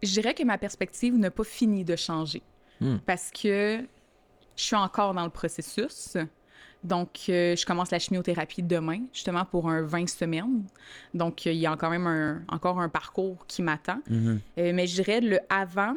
je 0.03 0.12
dirais 0.12 0.34
que 0.34 0.45
ma 0.45 0.59
perspective 0.59 1.16
n'a 1.16 1.30
pas 1.30 1.45
fini 1.45 1.84
de 1.84 1.97
changer 1.97 2.43
Hmm. 2.80 2.99
parce 3.05 3.32
que 3.32 3.84
je 4.55 4.62
suis 4.62 4.76
encore 4.76 5.12
dans 5.12 5.24
le 5.24 5.30
processus. 5.30 6.16
Donc, 6.85 7.09
euh, 7.29 7.57
je 7.57 7.66
commence 7.66 7.91
la 7.91 7.99
chimiothérapie 7.99 8.62
demain, 8.62 9.01
justement 9.12 9.45
pour 9.45 9.68
un 9.68 9.83
20 9.83 10.09
semaines. 10.09 10.62
Donc, 11.12 11.47
euh, 11.47 11.53
il 11.53 11.59
y 11.59 11.66
a 11.66 11.76
quand 11.76 11.91
même 11.91 12.07
un- 12.07 12.43
encore 12.49 12.79
un 12.81 12.89
parcours 12.89 13.45
qui 13.49 13.62
m'attend. 13.62 14.01
Mhm. 14.09 14.41
Euh, 14.59 14.72
mais 14.72 14.87
je 14.87 14.95
dirais 15.03 15.20
le 15.20 15.41
avant. 15.49 15.95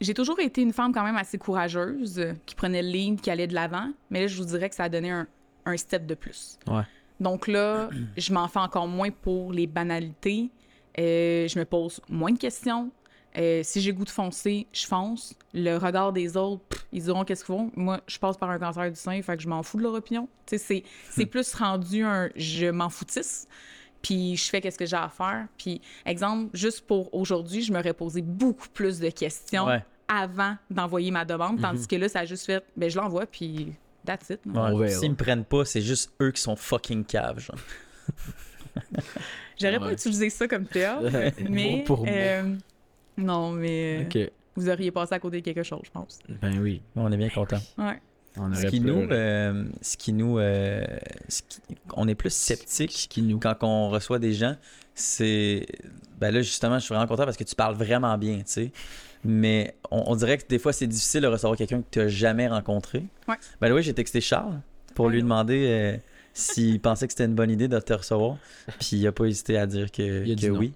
J'ai 0.00 0.14
toujours 0.14 0.38
été 0.40 0.62
une 0.62 0.72
femme 0.72 0.92
quand 0.92 1.04
même 1.04 1.16
assez 1.16 1.36
courageuse, 1.38 2.34
qui 2.46 2.54
prenait 2.54 2.82
le 2.82 2.88
lead, 2.88 3.20
qui 3.20 3.30
allait 3.30 3.46
de 3.46 3.54
l'avant. 3.54 3.90
Mais 4.10 4.22
là, 4.22 4.26
je 4.28 4.36
vous 4.38 4.46
dirais 4.46 4.68
que 4.70 4.74
ça 4.74 4.84
a 4.84 4.88
donné 4.88 5.10
un, 5.10 5.26
un 5.66 5.76
step 5.76 6.06
de 6.06 6.14
plus. 6.14 6.58
Ouais. 6.66 6.82
Donc 7.20 7.48
là, 7.48 7.90
je 8.16 8.32
m'en 8.32 8.48
fais 8.48 8.60
encore 8.60 8.88
moins 8.88 9.10
pour 9.10 9.52
les 9.52 9.66
banalités. 9.66 10.50
Euh, 10.98 11.46
je 11.48 11.58
me 11.58 11.64
pose 11.66 12.00
moins 12.08 12.32
de 12.32 12.38
questions. 12.38 12.90
Euh, 13.38 13.60
si 13.62 13.80
j'ai 13.80 13.92
goût 13.92 14.04
de 14.04 14.10
foncer, 14.10 14.66
je 14.72 14.86
fonce. 14.86 15.34
Le 15.54 15.76
regard 15.76 16.12
des 16.12 16.36
autres, 16.36 16.62
pff, 16.68 16.84
ils 16.92 17.04
diront 17.04 17.24
qu'est-ce 17.24 17.44
qu'ils 17.44 17.54
font. 17.54 17.70
Moi, 17.76 18.00
je 18.08 18.18
passe 18.18 18.36
par 18.36 18.50
un 18.50 18.58
cancer 18.58 18.90
du 18.90 18.96
sein, 18.96 19.22
fait 19.22 19.36
que 19.36 19.42
je 19.42 19.48
m'en 19.48 19.62
fous 19.62 19.76
de 19.78 19.82
leur 19.84 19.94
opinion. 19.94 20.28
Tu 20.46 20.58
sais, 20.58 20.64
c'est, 20.64 20.82
c'est 21.10 21.26
plus 21.26 21.54
rendu 21.54 22.02
un 22.02 22.28
je 22.34 22.66
m'en 22.66 22.88
foutisse, 22.88 23.46
puis 24.02 24.36
je 24.36 24.48
fais 24.50 24.60
qu'est-ce 24.60 24.78
que 24.78 24.86
j'ai 24.86 24.96
à 24.96 25.08
faire. 25.08 25.46
Puis, 25.58 25.80
exemple, 26.06 26.50
juste 26.56 26.80
pour 26.86 27.14
aujourd'hui, 27.14 27.62
je 27.62 27.72
m'aurais 27.72 27.94
posé 27.94 28.20
beaucoup 28.20 28.68
plus 28.74 28.98
de 28.98 29.10
questions 29.10 29.66
Ouais. 29.66 29.84
avant 30.08 30.56
d'envoyer 30.68 31.12
ma 31.12 31.24
demande, 31.24 31.60
tandis 31.60 31.86
que 31.86 31.94
là, 31.96 32.08
ça 32.08 32.20
a 32.20 32.24
juste 32.24 32.46
fait, 32.46 32.64
ben 32.76 32.90
je 32.90 32.98
l'envoie, 32.98 33.26
puis 33.26 33.72
that's 34.04 34.30
it. 34.30 34.40
Ouais. 34.46 34.88
S'ils 34.90 35.10
me 35.10 35.16
prennent 35.16 35.44
pas, 35.44 35.64
c'est 35.64 35.82
juste 35.82 36.10
eux 36.20 36.32
qui 36.32 36.42
sont 36.42 36.56
fucking 36.56 37.04
caves, 37.04 37.38
genre. 37.38 37.56
J'aurais 39.60 39.78
pas 39.78 39.86
Ouais. 39.86 39.92
utilisé 39.92 40.30
ça 40.30 40.48
comme 40.48 40.64
terme, 40.66 41.08
mais... 41.48 41.84
Pour 41.86 42.04
non, 43.16 43.50
mais 43.52 44.06
euh, 44.14 44.26
vous 44.56 44.68
auriez 44.68 44.90
passé 44.90 45.14
à 45.14 45.18
côté 45.18 45.40
de 45.40 45.44
quelque 45.44 45.62
chose, 45.62 45.80
je 45.84 45.90
pense. 45.90 46.18
Ben 46.42 46.58
oui. 46.60 46.80
On 46.96 47.10
est 47.12 47.16
bien 47.16 47.28
contents. 47.28 47.60
Ouais. 47.78 48.00
On 48.38 48.52
Ce 48.54 48.66
qui 48.66 48.80
nous, 48.80 49.08
euh, 49.10 49.64
ce 49.82 49.96
qui 49.96 50.12
nous, 50.12 50.38
euh, 50.38 50.84
ce 51.28 51.42
qui- 51.42 51.58
on 51.96 52.06
est 52.06 52.14
plus 52.14 52.32
sceptique 52.32 52.92
Ce 52.92 53.08
qui 53.08 53.22
nous. 53.22 53.38
quand 53.40 53.56
on 53.62 53.90
reçoit 53.90 54.18
des 54.20 54.32
gens, 54.32 54.54
c'est, 54.94 55.66
ben 56.18 56.30
là 56.32 56.40
justement, 56.42 56.78
je 56.78 56.84
suis 56.84 56.94
vraiment 56.94 57.08
content 57.08 57.24
parce 57.24 57.36
que 57.36 57.44
tu 57.44 57.54
parles 57.56 57.74
vraiment 57.74 58.16
bien, 58.18 58.36
tu 58.38 58.42
sais. 58.46 58.72
Mais 59.24 59.74
on, 59.90 60.04
on 60.06 60.16
dirait 60.16 60.38
que 60.38 60.46
des 60.48 60.58
fois 60.58 60.72
c'est 60.72 60.86
difficile 60.86 61.22
de 61.22 61.26
recevoir 61.26 61.56
quelqu'un 61.56 61.80
que 61.82 61.86
tu 61.90 61.98
n'as 61.98 62.08
jamais 62.08 62.46
rencontré. 62.48 63.04
Ouais. 63.28 63.34
Ben 63.60 63.72
oui, 63.72 63.82
j'ai 63.82 63.94
texté 63.94 64.20
Charles 64.20 64.60
pour 64.94 65.08
lui 65.08 65.22
demander 65.22 65.66
euh, 65.68 65.96
s'il 66.32 66.80
pensait 66.80 67.06
que 67.06 67.12
c'était 67.12 67.24
une 67.26 67.34
bonne 67.34 67.50
idée 67.50 67.68
de 67.68 67.78
te 67.80 67.92
recevoir, 67.92 68.36
puis 68.78 68.90
il 68.96 69.06
a 69.06 69.12
pas 69.12 69.24
hésité 69.24 69.58
à 69.58 69.66
dire 69.66 69.90
que, 69.90 70.24
Il 70.24 70.32
a 70.32 70.34
dit 70.36 70.46
que 70.46 70.52
non. 70.52 70.58
oui. 70.60 70.72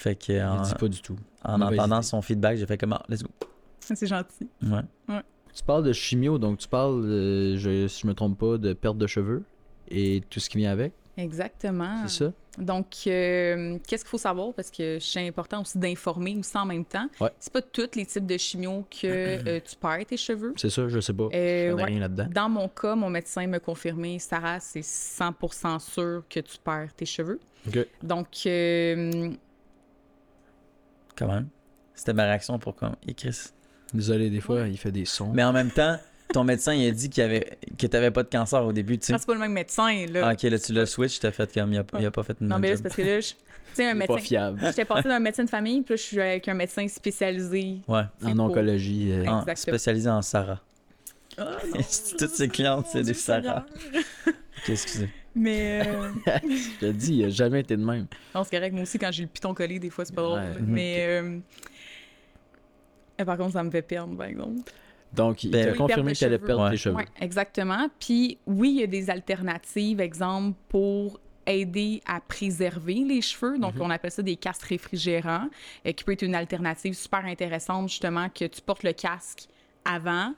Fait 0.00 0.14
que 0.14 0.32
Il 0.32 0.42
en, 0.42 0.62
dit 0.62 0.74
pas 0.74 0.88
du 0.88 1.02
tout. 1.02 1.16
en 1.44 1.60
entendant 1.60 2.00
son 2.00 2.22
feedback, 2.22 2.56
j'ai 2.56 2.64
fait 2.64 2.78
comme 2.78 2.94
ah, 2.94 3.02
let's 3.06 3.22
go. 3.22 3.28
C'est 3.80 4.06
gentil. 4.06 4.48
Ouais. 4.62 5.20
Tu 5.52 5.62
parles 5.62 5.84
de 5.84 5.92
chimio, 5.92 6.38
donc 6.38 6.56
tu 6.56 6.68
parles, 6.68 7.04
euh, 7.04 7.58
je, 7.58 7.86
si 7.86 8.00
je 8.02 8.06
me 8.06 8.14
trompe 8.14 8.38
pas, 8.38 8.56
de 8.56 8.72
perte 8.72 8.96
de 8.96 9.06
cheveux 9.06 9.42
et 9.88 10.22
tout 10.30 10.40
ce 10.40 10.48
qui 10.48 10.56
vient 10.56 10.72
avec, 10.72 10.94
Exactement. 11.18 12.06
c'est 12.06 12.24
ça? 12.24 12.32
Donc, 12.56 12.86
euh, 13.06 13.78
qu'est-ce 13.86 14.04
qu'il 14.04 14.10
faut 14.10 14.18
savoir? 14.18 14.54
Parce 14.54 14.70
que 14.70 14.98
c'est 14.98 15.26
important 15.28 15.60
aussi 15.60 15.76
d'informer 15.76 16.36
aussi 16.38 16.56
en 16.56 16.64
même 16.64 16.84
temps. 16.84 17.08
Ouais. 17.20 17.30
C'est 17.38 17.52
pas 17.52 17.60
tous 17.60 17.90
les 17.94 18.06
types 18.06 18.26
de 18.26 18.38
chimio 18.38 18.86
que 18.90 19.06
euh, 19.46 19.60
tu 19.62 19.76
perds 19.76 20.06
tes 20.06 20.16
cheveux. 20.16 20.54
C'est 20.56 20.70
ça, 20.70 20.88
je 20.88 20.98
sais 21.00 21.12
pas. 21.12 21.28
Euh, 21.34 21.74
ouais. 21.74 21.84
rien 21.84 22.00
là-dedans. 22.00 22.26
Dans 22.32 22.48
mon 22.48 22.68
cas, 22.68 22.94
mon 22.94 23.10
médecin 23.10 23.46
m'a 23.46 23.60
confirmé, 23.60 24.18
Sarah, 24.18 24.60
c'est 24.60 24.80
100% 24.80 25.78
sûr 25.78 26.24
que 26.30 26.40
tu 26.40 26.56
perds 26.64 26.94
tes 26.96 27.06
cheveux. 27.06 27.40
Ok. 27.68 27.86
Donc, 28.02 28.28
euh, 28.46 29.30
Quand 31.20 31.28
même. 31.28 31.46
C'était 31.94 32.14
ma 32.14 32.24
réaction 32.24 32.58
pour 32.58 32.74
comme 32.74 32.96
et 33.06 33.14
Chris. 33.14 33.36
Désolé, 33.94 34.28
des 34.30 34.40
fois, 34.40 34.66
il 34.66 34.76
fait 34.78 34.90
des 34.92 35.04
sons. 35.04 35.30
Mais 35.34 35.44
en 35.44 35.52
même 35.52 35.70
temps, 35.70 35.98
ton 36.32 36.44
médecin 36.44 36.72
il 36.74 36.88
a 36.88 36.90
dit 36.92 37.10
qu'il 37.10 37.22
avait 37.22 37.58
que 37.78 37.86
t'avais 37.86 38.10
pas 38.10 38.22
de 38.22 38.28
cancer 38.28 38.64
au 38.64 38.72
début, 38.72 38.98
tu 38.98 39.06
sais. 39.06 39.12
ah, 39.14 39.18
c'est 39.18 39.26
pas 39.26 39.34
le 39.34 39.40
même 39.40 39.52
médecin, 39.52 40.06
là. 40.10 40.28
Ah, 40.28 40.32
ok, 40.32 40.42
là 40.44 40.58
tu 40.58 40.72
l'as 40.72 40.86
switch, 40.86 41.18
t'as 41.20 41.30
fait 41.32 41.52
comme 41.52 41.72
il 41.72 41.78
a, 41.78 41.84
il 41.98 42.06
a 42.06 42.10
pas 42.10 42.22
fait 42.22 42.36
une 42.40 42.48
non, 42.48 42.58
mais 42.58 42.70
là, 42.70 42.76
c'est 42.76 42.82
parce 42.84 42.96
que 42.96 43.02
là, 43.02 43.20
je- 43.20 43.28
tu 43.30 43.36
sais, 43.74 43.86
un 43.90 43.94
médecin. 43.94 44.14
pas 44.14 44.20
fiable. 44.20 44.60
J'étais 44.64 44.84
passée 44.84 45.08
d'un 45.08 45.18
médecin 45.20 45.44
de 45.44 45.50
famille, 45.50 45.82
puis 45.82 45.92
là, 45.92 45.96
je 45.96 46.02
suis 46.02 46.20
avec 46.20 46.48
un 46.48 46.54
médecin 46.54 46.86
spécialisé. 46.88 47.78
Ouais, 47.88 48.02
En 48.24 48.34
pour- 48.34 48.44
oncologie. 48.46 49.12
euh, 49.12 49.26
en- 49.26 49.40
Exactement. 49.42 49.56
spécialisé 49.76 50.08
en 50.10 50.22
Sarah. 50.22 50.60
Ah, 51.36 51.58
Toutes 52.18 52.30
ses 52.30 52.48
clientes, 52.48 52.86
c'est 52.92 53.02
des 53.02 53.14
Sarah. 53.14 53.66
Ok, 54.26 54.68
excusez. 54.70 55.08
Mais. 55.34 55.82
euh, 55.86 56.10
je 56.44 56.78
te 56.80 56.86
dis, 56.92 57.16
il 57.16 57.24
a 57.24 57.28
jamais 57.28 57.60
été 57.60 57.76
de 57.76 57.84
même. 57.84 58.06
Non, 58.34 58.42
c'est 58.44 58.56
correct. 58.56 58.72
Moi 58.72 58.82
aussi, 58.82 58.98
quand 58.98 59.12
j'ai 59.12 59.22
le 59.22 59.28
piton 59.28 59.54
collé, 59.54 59.78
des 59.78 59.90
fois, 59.90 60.04
c'est 60.04 60.14
pas 60.14 60.22
drôle. 60.22 60.38
Ouais. 60.40 60.54
Mais. 60.60 60.96
euh, 61.08 61.38
et 63.18 63.24
par 63.24 63.36
contre, 63.36 63.52
ça 63.52 63.62
me 63.62 63.70
fait 63.70 63.82
perdre, 63.82 64.16
par 64.16 64.26
exemple. 64.26 64.70
Donc, 65.12 65.42
il 65.44 65.50
Ben, 65.50 65.66
t'a 65.72 65.76
confirmé 65.76 65.86
perte 65.88 66.06
de 66.06 66.12
que 66.14 66.18
t'allais 66.20 66.36
cheveux. 66.36 66.46
perdre 66.46 66.64
Ouais. 66.64 66.70
tes 66.70 66.76
cheveux. 66.76 66.96
Oui, 66.96 67.02
exactement. 67.20 67.88
Puis, 67.98 68.38
oui, 68.46 68.70
il 68.70 68.80
y 68.80 68.82
a 68.84 68.86
des 68.86 69.10
alternatives, 69.10 70.00
exemple, 70.00 70.56
pour 70.68 71.20
aider 71.46 72.00
à 72.06 72.20
préserver 72.20 73.02
les 73.06 73.20
cheveux. 73.20 73.58
Donc, 73.58 73.74
Mhm. 73.74 73.82
on 73.82 73.90
appelle 73.90 74.10
ça 74.12 74.22
des 74.22 74.36
casques 74.36 74.62
réfrigérants, 74.66 75.48
euh, 75.86 75.92
qui 75.92 76.04
peut 76.04 76.12
être 76.12 76.22
une 76.22 76.34
alternative 76.36 76.94
super 76.94 77.24
intéressante, 77.24 77.88
justement, 77.88 78.28
que 78.28 78.44
tu 78.44 78.60
portes 78.62 78.84
le 78.84 78.92
casque 78.92 79.48
avant, 79.84 80.32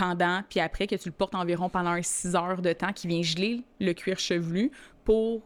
pendant, 0.00 0.42
puis 0.48 0.60
après, 0.60 0.86
que 0.86 0.94
tu 0.94 1.10
le 1.10 1.14
portes 1.14 1.34
environ 1.34 1.68
pendant 1.68 1.90
un 1.90 2.02
6 2.02 2.34
heures 2.34 2.62
de 2.62 2.72
temps, 2.72 2.92
qui 2.94 3.06
vient 3.06 3.22
geler 3.22 3.62
le 3.80 3.92
cuir 3.92 4.18
chevelu 4.18 4.70
pour 5.04 5.42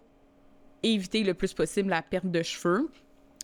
éviter 0.85 1.25
le 1.25 1.35
plus 1.35 1.53
possible 1.53 1.91
la 1.91 2.03
perte 2.03 2.31
de 2.31 2.41
cheveux. 2.41 2.89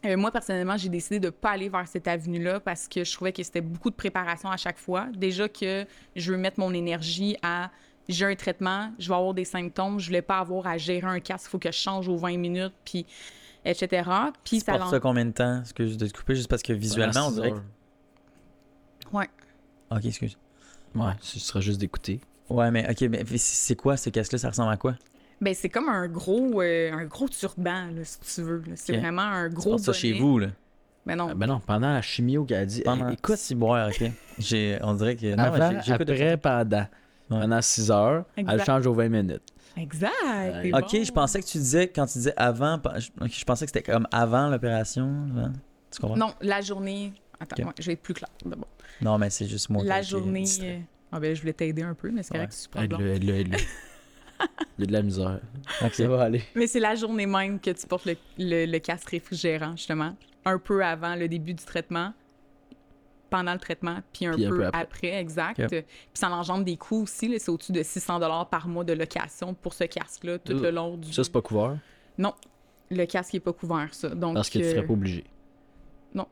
Euh, 0.05 0.17
moi, 0.17 0.31
personnellement, 0.31 0.77
j'ai 0.77 0.89
décidé 0.89 1.19
de 1.19 1.27
ne 1.27 1.31
pas 1.31 1.51
aller 1.51 1.69
vers 1.69 1.89
cette 1.89 2.07
avenue-là 2.07 2.61
parce 2.61 2.87
que 2.87 3.03
je 3.03 3.13
trouvais 3.13 3.33
que 3.33 3.43
c'était 3.43 3.61
beaucoup 3.61 3.91
de 3.91 3.97
préparation 3.97 4.51
à 4.51 4.57
chaque 4.57 4.79
fois. 4.79 5.09
Déjà 5.17 5.49
que 5.49 5.85
je 6.15 6.31
veux 6.31 6.39
mettre 6.39 6.61
mon 6.61 6.73
énergie 6.73 7.37
à 7.43 7.71
j'ai 8.09 8.25
un 8.25 8.35
traitement, 8.37 8.93
je 8.99 9.09
vais 9.09 9.15
avoir 9.15 9.35
des 9.35 9.45
symptômes, 9.45 9.99
je 9.99 10.07
voulais 10.07 10.23
pas 10.23 10.39
avoir 10.39 10.67
à 10.67 10.79
gérer 10.79 11.07
un 11.07 11.21
casque, 11.21 11.47
il 11.47 11.51
faut 11.51 11.59
que 11.59 11.71
je 11.71 11.77
change 11.77 12.09
aux 12.09 12.17
20 12.17 12.39
minutes, 12.39 12.75
puis 12.85 13.05
etc. 13.65 14.09
Puis 14.45 14.61
ça 14.61 14.79
portes 14.79 14.91
ça 14.91 15.01
combien 15.01 15.27
de 15.27 15.33
temps? 15.33 15.61
Excuse 15.61 15.97
de 15.97 16.07
te 16.07 16.17
couper 16.17 16.37
juste 16.37 16.49
parce 16.49 16.63
que 16.63 16.73
visuellement, 16.73 17.29
on 17.29 17.31
dirait 17.33 17.51
que... 17.53 19.17
Ouais. 19.17 19.29
Ok, 19.91 20.05
excuse. 20.05 20.37
Ouais, 20.95 21.13
ce 21.21 21.39
sera 21.39 21.61
juste 21.61 21.81
d'écouter. 21.81 22.21
Ouais, 22.49 22.71
mais 22.71 22.89
ok, 22.91 23.01
mais 23.11 23.25
c'est- 23.37 23.77
quoi 23.77 23.97
ce 23.97 24.11
casque-là? 24.11 24.39
Ça 24.39 24.49
ressemble 24.51 24.73
à 24.73 24.77
quoi? 24.77 24.95
Ben, 25.41 25.55
c'est 25.55 25.69
comme 25.69 25.89
un 25.89 26.09
gros, 26.09 26.61
euh, 26.61 26.93
un 26.93 27.05
gros 27.05 27.29
turban, 27.29 27.87
là, 27.95 28.05
si 28.05 28.19
tu 28.21 28.43
veux. 28.43 28.59
là. 28.67 28.73
C'est 28.75 28.97
vraiment 28.99 29.23
un 29.23 29.49
Tu 29.49 29.55
gros 29.55 29.71
portes 29.71 29.83
ça 29.85 29.93
chez 29.93 30.13
vous, 30.13 30.39
là. 30.39 30.49
Ben 31.07 31.17
non. 31.17 31.29
Ah, 31.31 31.35
ben 31.35 31.47
non, 31.47 31.61
pendant 31.61 31.93
la 31.93 32.03
chimio 32.03 32.45
qu'elle 32.45 32.59
a 32.63 32.67
dit. 32.67 32.83
Pendant... 32.83 33.09
écoute, 33.09 33.37
si 33.39 33.55
boire, 33.55 33.89
ok. 33.89 34.11
J'ai... 34.39 34.79
On 34.83 34.93
dirait 34.95 35.17
que... 35.17 35.35
Non, 35.35 35.45
avant, 35.45 35.73
mais 35.73 35.81
j'ai- 35.83 35.93
après, 35.93 36.37
pendant. 36.37 36.87
Pendant 37.29 37.63
6 37.63 37.91
heures, 37.91 38.25
elle 38.37 38.65
change 38.65 38.87
aux 38.87 38.93
20 38.95 39.09
minutes. 39.09 39.43
Exact. 39.77 40.11
Ok, 40.75 40.93
bon. 40.93 41.05
je 41.05 41.13
pensais 41.13 41.41
que 41.41 41.47
tu 41.47 41.59
disais, 41.59 41.87
quand 41.89 42.05
tu 42.07 42.19
disais 42.19 42.35
avant, 42.37 42.79
pa- 42.79 42.99
je, 42.99 43.09
ok, 43.21 43.31
je 43.31 43.45
pensais 43.45 43.65
que 43.67 43.71
c'était 43.73 43.89
comme 43.93 44.07
avant 44.11 44.49
l'opération. 44.49 45.27
avant. 45.37 45.53
Tu 45.93 46.01
comprends? 46.01 46.17
Non, 46.17 46.35
la 46.41 46.61
journée. 46.61 47.13
Attends, 47.39 47.63
ouais, 47.65 47.73
je 47.79 47.87
vais 47.87 47.93
être 47.93 48.03
plus 48.03 48.15
clair. 48.15 48.29
d'abord. 48.45 48.69
Non, 49.03 49.19
mais 49.19 49.31
c'est 49.31 49.47
juste 49.47 49.69
moi. 49.71 49.83
La 49.85 50.03
journée. 50.03 50.45
euh, 50.63 50.79
Ah 51.13 51.21
ben, 51.21 51.35
je 51.35 51.41
voulais 51.41 51.53
t'aider 51.53 51.83
un 51.83 51.95
peu, 51.95 52.11
mais 52.11 52.23
c'est 52.23 52.35
correct, 52.35 52.53
c'est 52.53 52.63
super 52.65 52.83
Aide-le, 52.83 52.97
blanc. 52.99 53.07
aide-le, 53.07 53.35
aide-le. 53.35 53.59
Il 54.79 54.81
y 54.81 54.85
a 54.85 54.87
de 54.87 54.93
la 54.93 55.03
misère. 55.03 55.41
Ok. 55.83 55.95
Ça 55.95 56.09
va 56.09 56.23
aller. 56.23 56.43
Mais 56.55 56.67
c'est 56.67 56.81
la 56.81 56.95
journée 56.95 57.27
même 57.27 57.61
que 57.61 57.71
tu 57.71 57.87
portes 57.87 58.07
le, 58.07 58.17
le- 58.39 58.65
le 58.67 58.79
casque 58.79 59.11
réfrigérant, 59.11 59.73
justement. 59.77 60.17
Un 60.47 60.59
peu 60.59 60.83
avant 60.85 61.15
le 61.15 61.29
début 61.29 61.53
du 61.53 61.63
traitement, 61.65 62.15
pendant 63.29 63.53
le 63.53 63.59
traitement, 63.59 63.99
puis 64.13 64.25
un, 64.27 64.33
Puis 64.33 64.47
un 64.47 64.51
peu, 64.51 64.65
après. 64.67 64.81
après. 64.81 65.15
exact. 65.21 65.69
Puis 65.69 65.85
ça 66.15 66.31
engendre 66.31 66.65
des 66.65 66.77
coûts 66.79 67.03
aussi. 67.03 67.29
là. 67.29 67.37
C'est 67.39 67.51
au-dessus 67.51 67.73
de 67.73 67.83
600 67.83 68.19
par 68.51 68.67
mois 68.67 68.85
de 68.85 68.95
location 68.95 69.53
pour 69.55 69.75
ce 69.75 69.85
casque-là, 69.85 70.39
tout 70.39 70.55
Ouh. 70.55 70.61
le 70.63 70.71
long 70.71 70.97
du... 70.97 71.13
Ça, 71.13 71.23
c'est 71.23 71.33
pas 71.33 71.43
couvert? 71.43 71.77
Non, 72.17 72.35
le 72.91 73.05
casque 73.05 73.35
n'est 73.35 73.41
pas 73.41 73.53
couvert, 73.53 73.93
ça. 73.93 74.09
Donc, 74.09 74.35
parce 74.35 74.49
que 74.49 74.59
tu 74.59 74.65
serais 74.65 74.79
euh, 74.79 74.87
pas 74.87 74.93
obligé. 74.95 75.25
non. 76.15 76.27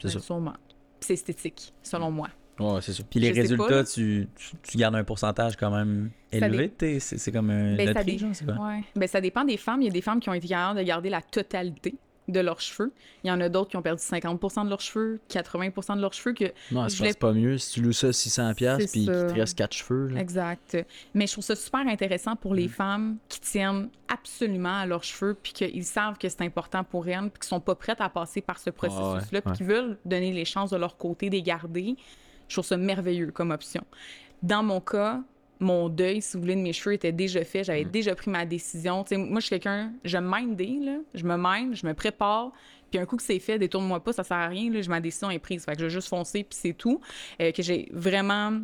C'est 0.00 0.08
ça. 0.08 0.20
Sûrement. 0.20 0.54
C'est 1.02 1.14
esthétique, 1.14 1.72
selon 1.82 2.10
moi. 2.10 2.28
Ouais, 2.60 2.80
c'est 2.82 2.92
ça. 2.92 3.02
Puis 3.08 3.18
les 3.18 3.28
Je 3.28 3.42
sais 3.42 3.56
pas, 3.56 3.64
résultats, 3.64 3.84
tu, 3.84 4.28
tu, 4.36 4.56
tu 4.62 4.78
gardes 4.78 4.94
un 4.94 5.04
pourcentage 5.04 5.56
quand 5.56 5.70
même 5.70 6.10
élevé. 6.30 6.70
dé- 6.78 7.00
C'est 7.00 7.32
comme 7.32 7.50
un 7.50 7.76
Ben, 7.76 7.92
ça 7.92 8.04
dé- 8.04 8.18
genre? 8.18 8.30
Ouais. 8.60 8.84
Ben, 8.94 9.08
ça 9.08 9.20
dépend 9.20 9.44
des 9.44 9.56
femmes. 9.56 9.80
Il 9.82 9.86
y 9.86 9.88
a 9.88 9.92
des 9.92 10.02
femmes 10.02 10.20
qui 10.20 10.28
ont 10.28 10.34
été 10.34 10.48
capables 10.48 10.78
de 10.78 10.84
garder 10.84 11.08
la 11.10 11.22
totalité 11.22 11.94
de 12.28 12.40
leurs 12.40 12.60
cheveux. 12.60 12.92
Il 13.24 13.28
y 13.28 13.30
en 13.30 13.40
a 13.40 13.48
d'autres 13.48 13.70
qui 13.70 13.76
ont 13.76 13.82
perdu 13.82 14.00
50% 14.02 14.64
de 14.64 14.68
leurs 14.70 14.80
cheveux, 14.80 15.20
80% 15.28 15.96
de 15.96 16.00
leurs 16.00 16.12
cheveux. 16.12 16.34
Que... 16.34 16.52
Non, 16.70 16.88
c'est 16.88 16.98
voulais- 16.98 17.14
pas 17.14 17.32
mieux 17.32 17.58
si 17.58 17.72
tu 17.74 17.82
loues 17.82 17.92
ça 17.92 18.08
600$ 18.12 18.54
piastres, 18.54 18.82
C'est 18.82 18.90
puis 18.92 19.04
qu'il 19.06 19.14
ça. 19.14 19.26
te 19.26 19.34
reste 19.34 19.58
4 19.58 19.72
cheveux. 19.72 20.06
là. 20.08 20.20
Exact. 20.20 20.76
Mais 21.14 21.26
je 21.26 21.32
trouve 21.32 21.44
ça 21.44 21.56
super 21.56 21.80
intéressant 21.80 22.36
pour 22.36 22.52
Mm. 22.52 22.56
les 22.56 22.68
femmes 22.68 23.16
qui 23.28 23.40
tiennent 23.40 23.88
absolument 24.08 24.78
à 24.80 24.86
leurs 24.86 25.02
cheveux, 25.04 25.34
puis 25.34 25.52
qu'ils 25.52 25.84
savent 25.84 26.16
que 26.18 26.28
c'est 26.28 26.42
important 26.42 26.84
pour 26.84 27.08
elles, 27.08 27.30
puis 27.30 27.40
qui 27.40 27.48
sont 27.48 27.60
pas 27.60 27.74
prêtes 27.74 28.00
à 28.00 28.08
passer 28.08 28.40
par 28.40 28.58
ce 28.58 28.70
processus-là, 28.70 29.40
puis 29.40 29.50
ouais. 29.50 29.56
qui 29.56 29.62
veulent 29.64 29.98
donner 30.04 30.32
les 30.32 30.44
chances 30.44 30.70
de 30.70 30.76
leur 30.76 30.96
côté 30.96 31.28
de 31.28 31.34
les 31.34 31.42
garder. 31.42 31.96
Je 32.48 32.54
trouve 32.54 32.64
ça 32.66 32.76
merveilleux 32.76 33.30
comme 33.32 33.50
option. 33.50 33.82
Dans 34.42 34.62
mon 34.62 34.80
cas, 34.80 35.20
mon 35.62 35.88
deuil, 35.88 36.20
si 36.20 36.36
vous 36.36 36.42
voulez, 36.42 36.56
de 36.56 36.60
mes 36.60 36.72
cheveux 36.72 36.94
était 36.94 37.12
déjà 37.12 37.44
fait. 37.44 37.60
Mm. 37.60 37.64
J'avais 37.64 37.84
déjà 37.84 38.14
pris 38.14 38.30
ma 38.30 38.44
décision. 38.44 39.04
Moi, 39.10 39.40
je 39.40 39.46
suis 39.46 39.50
quelqu'un, 39.50 39.92
je 40.04 40.18
mind 40.18 40.60
là. 40.84 40.98
Je 41.14 41.24
me 41.24 41.36
mind, 41.38 41.74
je 41.74 41.86
me 41.86 41.94
prépare. 41.94 42.52
Puis 42.90 43.00
un 43.00 43.06
coup 43.06 43.16
que 43.16 43.22
c'est 43.22 43.38
fait, 43.38 43.58
détourne-moi 43.58 44.00
pas, 44.00 44.12
ça 44.12 44.22
sert 44.22 44.36
à 44.36 44.48
rien. 44.48 44.70
Là, 44.70 44.80
ma 44.88 45.00
décision 45.00 45.30
est 45.30 45.38
prise. 45.38 45.64
Fait 45.64 45.72
que 45.72 45.78
je 45.78 45.84
vais 45.84 45.90
juste 45.90 46.08
foncer, 46.08 46.44
puis 46.44 46.58
c'est 46.60 46.74
tout. 46.74 47.00
Euh, 47.40 47.50
que 47.52 47.62
j'ai 47.62 47.88
vraiment 47.92 48.60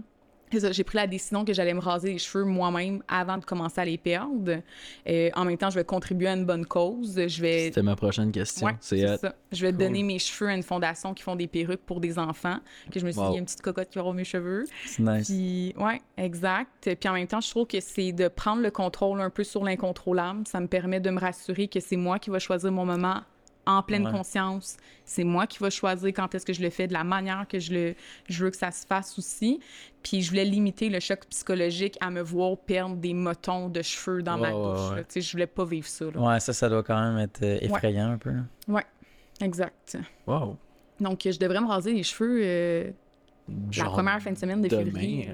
j'ai 0.53 0.85
pris 0.85 0.97
la 0.97 1.07
décision 1.07 1.45
que 1.45 1.53
j'allais 1.53 1.75
me 1.75 1.81
raser 1.81 2.12
les 2.12 2.19
cheveux 2.19 2.45
moi-même 2.45 3.03
avant 3.09 3.39
de 3.39 3.45
commencer 3.45 3.81
à 3.81 3.85
les 3.85 3.99
perdre. 3.99 4.61
Euh, 5.09 5.31
en 5.35 5.45
même 5.45 5.57
temps, 5.59 5.70
je 5.70 5.77
vais 5.77 5.85
contribuer 5.85 6.29
à 6.29 6.35
une 6.35 6.45
bonne 6.45 6.66
cause. 6.66 7.15
Je 7.27 7.41
vais 7.43 7.66
C'était 7.66 7.83
ma 7.83 7.97
prochaine 7.97 8.33
question. 8.33 8.66
Ouais, 8.66 8.77
c'est 8.81 9.16
ça. 9.19 9.35
Je 9.53 9.62
vais 9.66 9.73
Cool. 9.73 9.79
donner 9.79 10.03
mes 10.03 10.19
cheveux 10.19 10.51
à 10.51 10.55
une 10.55 10.62
fondation 10.62 11.15
qui 11.15 11.23
font 11.23 11.37
des 11.37 11.47
perruques 11.47 11.85
pour 11.87 12.01
des 12.01 12.19
enfants. 12.19 12.59
Que 12.93 13.01
je 13.01 13.07
me 13.07 13.11
suis 13.11 13.20
dit, 13.20 13.27
il 13.29 13.33
y 13.33 13.37
a 13.37 13.39
une 13.39 13.45
petite 13.45 13.62
cocotte 13.62 13.89
qui 13.91 13.99
aura 13.99 14.12
mes 14.12 14.25
cheveux. 14.25 14.65
C'est 14.87 15.03
nice. 15.03 15.27
Puis, 15.29 15.75
ouais, 15.79 16.01
exact. 16.16 16.95
Puis 16.99 17.09
en 17.09 17.12
même 17.15 17.27
temps, 17.27 17.41
je 17.41 17.51
trouve 17.51 17.66
que 17.66 17.81
c'est 17.81 18.12
de 18.12 18.29
prendre 18.29 18.62
le 18.62 18.70
contrôle 18.70 19.20
un 19.20 19.31
peu 19.31 19.45
sur 19.45 19.65
l'incontrôlable. 19.65 20.47
Ça 20.47 20.61
me 20.61 20.66
permet 20.66 21.01
de 21.01 21.11
me 21.11 21.20
rassurer 21.20 21.69
que 21.69 21.81
c'est 21.81 21.97
moi 21.97 22.19
qui 22.19 22.31
vais 22.31 22.41
choisir 22.41 22.73
mon 22.73 22.85
moment 22.85 23.20
en 23.69 23.82
pleine 23.82 24.05
Ouais. 24.07 24.12
conscience. 24.12 24.77
C'est 25.05 25.23
moi 25.24 25.47
qui 25.47 25.62
vais 25.62 25.70
choisir 25.70 26.09
quand 26.09 26.35
est-ce 26.35 26.45
que 26.47 26.53
je 26.53 26.62
le 26.62 26.70
fais, 26.70 26.86
de 26.89 26.93
la 26.95 27.05
manière 27.05 27.47
que 27.47 27.59
je, 27.61 27.73
le, 27.73 27.95
je 28.28 28.45
veux 28.45 28.51
que 28.51 28.57
ça 28.57 28.70
se 28.73 28.85
fasse 28.86 29.16
aussi. 29.19 29.61
Puis 30.03 30.23
je 30.23 30.31
voulais 30.31 30.45
limiter 30.45 30.89
le 30.89 30.99
choc 31.01 31.20
psychologique 31.28 31.97
à 32.01 32.11
me 32.11 32.20
voir 32.23 32.57
perdre 32.57 32.97
des 32.97 33.12
motons 33.15 33.69
de 33.69 33.82
cheveux 33.82 34.23
dans 34.23 34.39
ma 34.39 34.51
bouche. 34.51 34.90
ouais. 34.90 34.97
là. 34.97 35.03
Tu 35.05 35.12
sais, 35.15 35.20
je 35.20 35.32
voulais 35.32 35.47
pas 35.47 35.65
vivre 35.65 35.86
ça. 35.86 36.07
là. 36.07 36.19
Ouais, 36.20 36.40
ça, 36.40 36.53
ça 36.53 36.69
doit 36.69 36.82
quand 36.82 36.99
même 37.01 37.19
être 37.19 37.43
euh, 37.43 37.59
effrayant 37.61 38.11
un 38.12 38.19
peu. 38.19 38.31
là. 38.31 38.40
Ouais, 38.66 38.86
exact. 39.40 39.97
Wow. 40.27 40.57
Donc, 40.99 41.20
je 41.31 41.39
devrais 41.39 41.61
me 41.61 41.66
raser 41.69 41.93
les 41.93 42.03
cheveux 42.03 42.40
euh, 42.43 42.90
la 43.77 43.85
première 43.85 44.20
fin 44.20 44.32
de 44.32 44.39
semaine 44.39 44.62
de 44.62 44.69
demain. 44.69 44.85
février. 44.85 45.31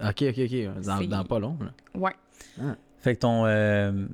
Ok, 0.00 0.22
ok, 0.28 0.38
ok. 0.38 0.84
Dans, 0.84 1.00
dans 1.08 1.24
pas 1.24 1.38
long. 1.38 1.56
Là. 1.60 1.66
là. 1.94 2.00
Ouais. 2.00 2.72
Fait 3.00 3.14
que 3.14 3.20
ton. 3.20 3.46
euh, 3.46 4.06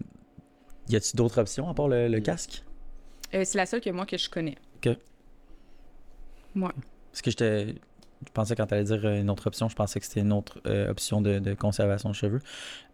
y 0.88 0.96
a-tu 0.96 1.16
d'autres 1.16 1.38
options 1.40 1.68
à 1.68 1.74
part 1.74 1.88
le, 1.88 2.08
le 2.08 2.20
casque? 2.20 2.62
Euh, 3.34 3.42
c'est 3.44 3.58
la 3.58 3.66
seule 3.66 3.80
que 3.80 3.90
moi 3.90 4.06
que 4.06 4.16
je 4.16 4.28
connais. 4.30 4.56
Parce 6.54 7.22
que 7.22 7.30
j'étais. 7.30 7.74
Je 8.26 8.30
pensais 8.32 8.56
quand 8.56 8.66
t'allais 8.66 8.84
dire 8.84 9.04
euh, 9.04 9.20
une 9.20 9.28
autre 9.28 9.46
option, 9.48 9.68
je 9.68 9.74
pensais 9.74 10.00
que 10.00 10.06
c'était 10.06 10.20
une 10.20 10.32
autre 10.32 10.58
euh, 10.66 10.90
option 10.90 11.20
de, 11.20 11.40
de 11.40 11.52
conservation 11.52 12.08
de 12.08 12.14
cheveux. 12.14 12.40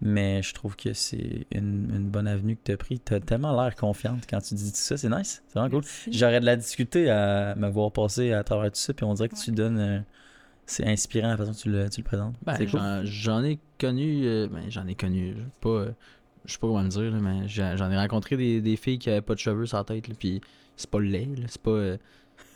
Mais 0.01 0.43
je 0.43 0.53
trouve 0.55 0.75
que 0.77 0.93
c'est 0.93 1.47
une, 1.53 1.91
une 1.95 2.09
bonne 2.09 2.27
avenue 2.27 2.57
que 2.57 2.62
tu 2.65 2.73
as 2.73 2.77
pris. 2.77 2.99
Tu 3.01 3.15
as 3.15 3.21
tellement 3.21 3.53
l'air 3.62 3.77
confiante 3.77 4.25
quand 4.29 4.41
tu 4.41 4.55
dis 4.55 4.73
tout 4.73 4.79
ça. 4.79 4.97
C'est 4.97 5.09
nice. 5.09 5.43
C'est 5.47 5.59
vraiment 5.59 5.71
cool. 5.71 5.85
J'aurais 6.11 6.41
de 6.41 6.47
la 6.47 6.57
difficulté 6.57 7.11
à 7.11 7.55
me 7.55 7.69
voir 7.69 7.93
passer 7.93 8.33
à 8.33 8.43
travers 8.43 8.73
tout 8.73 8.79
ça. 8.81 8.93
Puis 8.93 9.05
on 9.05 9.15
dirait 9.15 9.29
que 9.29 9.37
tu 9.37 9.53
donnes. 9.53 9.79
euh, 9.79 10.01
c'est 10.67 10.87
inspirant 10.87 11.29
la 11.29 11.37
façon 11.37 11.53
que 11.53 11.59
tu 11.59 11.71
le, 11.71 11.89
tu 11.91 12.01
le 12.01 12.05
présentes. 12.05 12.35
Ben, 12.43 12.57
cool. 12.59 13.05
j'en, 13.05 13.43
ai 13.45 13.59
connu. 13.79 14.25
euh, 14.25 14.47
ben, 14.49 14.65
j'en 14.69 14.87
ai 14.87 14.95
connu. 14.95 15.35
Pas, 15.61 15.69
euh, 15.69 15.91
je 16.45 16.53
sais 16.53 16.59
pas 16.59 16.67
comment 16.67 16.83
le 16.83 16.89
dire, 16.89 17.03
là, 17.11 17.19
mais 17.21 17.49
j'en 17.49 17.91
ai 17.91 17.97
rencontré 17.97 18.37
des, 18.37 18.61
des 18.61 18.77
filles 18.77 18.99
qui 18.99 19.11
avaient 19.11 19.21
pas 19.21 19.35
de 19.35 19.39
cheveux 19.41 19.67
sur 19.67 19.77
la 19.79 19.85
tête. 19.85 20.09
Là, 20.09 20.15
puis 20.19 20.41
c'est 20.77 20.91
pas 20.91 21.01
laid. 21.01 21.27
Là, 21.37 21.47
c'est 21.49 21.61
pas. 21.62 21.71
euh, 21.71 21.97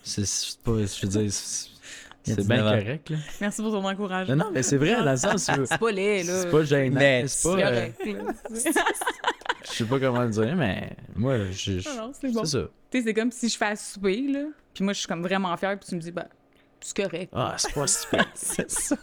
c'est, 0.02 0.24
c'est 0.26 0.58
pas. 0.60 0.72
Je 0.72 1.06
veux 1.06 1.08
dire. 1.22 1.32
C'est, 1.32 2.36
bien 2.46 2.56
19 2.56 2.66
ans. 2.66 2.70
correct. 2.80 3.10
Là. 3.10 3.16
Merci 3.42 3.60
pour 3.62 3.72
ton 3.72 3.84
encouragement. 3.86 4.34
Non, 4.36 4.44
non, 4.46 4.50
mais 4.52 4.62
c'est 4.62 4.78
vrai, 4.78 4.94
dans 4.96 5.10
le 5.10 5.16
sens. 5.18 5.50
C'est 5.66 5.78
pas 5.78 5.90
laid, 5.92 6.22
là. 6.24 6.40
C'est 6.42 6.50
pas 6.50 6.64
gênant. 6.64 6.98
C'est 6.98 7.26
C'est 7.28 7.48
pas. 7.50 7.56
euh, 7.58 7.90
correct, 7.90 8.00
je 9.64 9.68
sais 9.70 9.84
pas 9.84 10.00
comment 10.00 10.22
le 10.22 10.30
dire, 10.30 10.56
mais 10.56 10.96
moi, 11.14 11.50
je. 11.50 11.80
c'est 11.80 12.32
bon. 12.32 12.44
c'est 12.44 12.46
ça. 12.46 12.68
Tu 12.90 12.98
sais, 12.98 13.04
c'est 13.04 13.12
comme 13.14 13.30
si 13.30 13.48
je 13.50 13.56
fais 13.58 13.66
à 13.66 13.76
souper, 13.76 14.22
là. 14.28 14.44
Puis 14.72 14.84
moi, 14.84 14.94
je 14.94 15.00
suis 15.00 15.08
comme 15.08 15.20
vraiment 15.22 15.54
fière, 15.58 15.78
puis 15.78 15.86
tu 15.86 15.94
me 15.96 16.00
dis, 16.00 16.12
bah, 16.12 16.26
c'est 16.80 16.96
correct. 16.96 17.30
Ah, 17.34 17.56
c'est 17.58 17.74
pas 17.74 17.86
si 17.86 18.06
pire. 18.08 18.26
C'est 18.34 18.70
ça. 18.70 18.96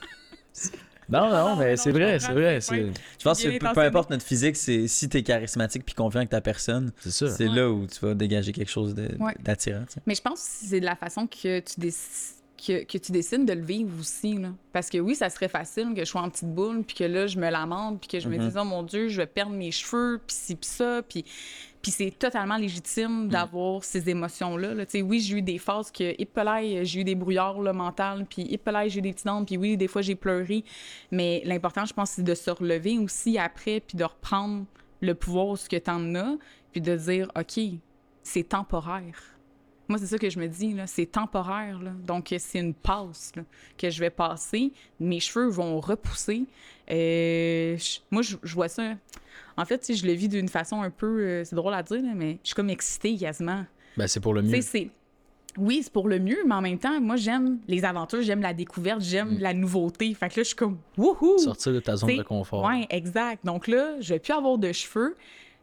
Non, 1.12 1.30
non, 1.30 1.50
Non, 1.50 1.56
mais 1.58 1.78
c'est 1.78 1.92
vrai, 1.92 2.20
c'est 2.20 2.32
vrai. 2.34 2.60
Je 2.62 3.24
pense 3.24 3.42
que 3.42 3.58
peu, 3.74 3.82
importe 3.82 4.10
notre 4.10 4.26
physique, 4.26 4.56
c'est 4.56 4.88
si 4.88 5.10
t'es 5.10 5.24
charismatique 5.24 5.86
puis 5.86 5.94
confiant 5.94 6.20
avec 6.20 6.30
ta 6.30 6.42
personne, 6.42 6.92
c'est 7.00 7.48
Ouais. 7.48 7.56
là 7.56 7.70
où 7.70 7.86
tu 7.88 8.00
vas 8.06 8.14
dégager 8.14 8.52
quelque 8.54 8.72
chose 8.72 8.96
Ouais. 9.20 9.36
d'attirant. 9.40 9.84
Mais 10.06 10.16
je 10.16 10.22
pense 10.22 10.40
que 10.40 10.68
c'est 10.70 10.80
de 10.80 10.86
la 10.86 10.96
façon 10.96 11.28
que 11.28 11.60
tu 11.60 11.80
décides. 11.80 12.38
Que, 12.64 12.84
que 12.84 13.00
tu 13.00 13.12
décides 13.12 13.46
de 13.46 13.54
le 13.54 13.64
vivre 13.64 13.90
aussi. 14.00 14.38
Là. 14.38 14.50
Parce 14.72 14.90
que 14.92 15.00
oui, 15.00 15.16
ça 15.16 15.32
serait 15.32 15.48
facile 15.48 15.94
que 15.96 16.02
je 16.02 16.06
sois 16.06 16.22
en 16.22 16.30
petite 16.30 16.54
boule, 16.54 16.84
puis 16.84 16.96
que 16.96 17.04
là, 17.04 17.26
je 17.26 17.40
me 17.40 17.50
lamente, 17.50 18.00
puis 18.00 18.08
que 18.08 18.20
je 18.20 18.30
me 18.30 18.38
dise, 18.38 18.56
oh 18.56 18.64
mon 18.64 18.84
Dieu, 18.84 19.08
je 19.08 19.18
vais 19.18 19.26
perdre 19.26 19.54
mes 19.54 19.72
cheveux, 19.72 20.22
puis 20.26 20.36
ci, 20.36 20.56
puis 20.56 20.70
ça. 20.70 21.02
Puis, 21.02 21.26
puis 21.82 21.92
c'est 21.92 22.12
totalement 22.12 22.58
légitime 22.58 23.28
d'avoir 23.28 23.84
ces 23.84 24.08
émotions-là. 24.10 24.76
là. 24.76 24.84
Oui, 24.94 25.20
j'ai 25.22 25.38
eu 25.38 25.42
des 25.42 25.58
phases 25.58 25.90
que, 25.90 26.14
hippolaï, 26.22 26.86
j'ai 26.86 27.02
eu 27.02 27.04
des 27.04 27.16
brouillards 27.16 27.62
là, 27.62 27.74
mentales, 27.74 28.28
puis 28.30 28.44
hippolaï, 28.44 28.90
j'ai 28.92 29.00
eu 29.00 29.02
des 29.02 29.14
petites 29.14 29.26
dents, 29.26 29.44
puis 29.44 29.58
oui, 29.58 29.76
des 29.76 29.88
fois, 29.88 30.04
j'ai 30.04 30.16
pleuré. 30.16 30.64
Mais 31.12 31.42
l'important, 31.46 31.86
je 31.86 31.94
pense, 31.94 32.12
c'est 32.12 32.24
de 32.24 32.36
se 32.36 32.52
relever 32.52 33.00
aussi 33.00 33.40
après, 33.40 33.80
puis 33.80 33.98
de 33.98 34.04
reprendre 34.04 34.66
le 35.02 35.16
pouvoir, 35.16 35.58
ce 35.58 35.68
que 35.68 35.78
t'en 35.78 36.14
as, 36.14 36.38
puis 36.72 36.82
de 36.82 36.96
dire, 36.96 37.32
OK, 37.36 37.60
c'est 38.22 38.50
temporaire. 38.50 39.32
Moi, 39.92 40.00
c'est 40.00 40.08
ça 40.08 40.18
que 40.18 40.30
je 40.30 40.40
me 40.40 40.48
dis. 40.48 40.76
C'est 40.88 41.06
temporaire, 41.06 41.80
là. 41.80 41.92
Donc, 42.08 42.34
c'est 42.40 42.60
une 42.60 42.74
passe, 42.74 43.32
là, 43.36 43.44
que 43.78 43.90
je 43.90 44.00
vais 44.00 44.10
passer. 44.10 44.72
Mes 45.00 45.20
cheveux 45.20 45.48
vont 45.50 45.80
repousser. 45.80 46.46
Euh, 46.90 47.78
je- 47.78 48.00
moi, 48.10 48.22
je, 48.22 48.36
je 48.44 48.54
vois 48.56 48.68
ça. 48.70 48.94
En 49.58 49.66
fait, 49.66 49.84
sais, 49.84 49.94
je 49.94 50.06
le 50.06 50.14
vis 50.14 50.30
d'une 50.30 50.48
façon 50.50 50.82
un 50.82 50.90
peu. 50.90 51.20
euh, 51.22 51.44
c'est 51.44 51.56
drôle 51.56 51.74
à 51.74 51.84
dire, 51.84 52.02
là, 52.02 52.14
mais 52.16 52.40
je 52.44 52.48
suis 52.48 52.56
comme 52.56 52.70
excitée 52.70 53.16
quasiment. 53.18 53.66
Ben, 53.98 54.08
c'est 54.08 54.20
pour 54.20 54.34
le 54.34 54.42
mieux. 54.42 54.62
c'est. 54.62 54.90
Oui, 55.58 55.82
c'est 55.84 55.92
pour 55.92 56.08
le 56.08 56.18
mieux, 56.18 56.38
mais 56.48 56.56
en 56.56 56.62
même 56.62 56.80
temps, 56.80 57.02
moi, 57.02 57.18
j'aime 57.18 57.60
les 57.68 57.84
aventures, 57.84 58.22
j'aime 58.22 58.42
la 58.42 58.54
découverte, 58.54 59.02
j'aime 59.02 59.38
la 59.40 59.54
nouveauté. 59.54 60.14
Fait 60.14 60.30
que 60.30 60.36
là, 60.40 60.44
je 60.44 60.48
suis 60.48 60.56
comme, 60.56 60.78
wouhou! 60.98 61.38
Sortir 61.40 61.74
de 61.74 61.82
ta 61.82 61.98
zone 61.98 62.16
de 62.16 62.24
confort. 62.24 62.64
Oui, 62.66 62.86
exact. 62.90 63.46
Donc 63.46 63.68
là, 63.68 63.98
je 64.00 64.14
vais 64.14 64.20
plus 64.20 64.32
avoir 64.32 64.58
de 64.58 64.72
cheveux. 64.72 65.18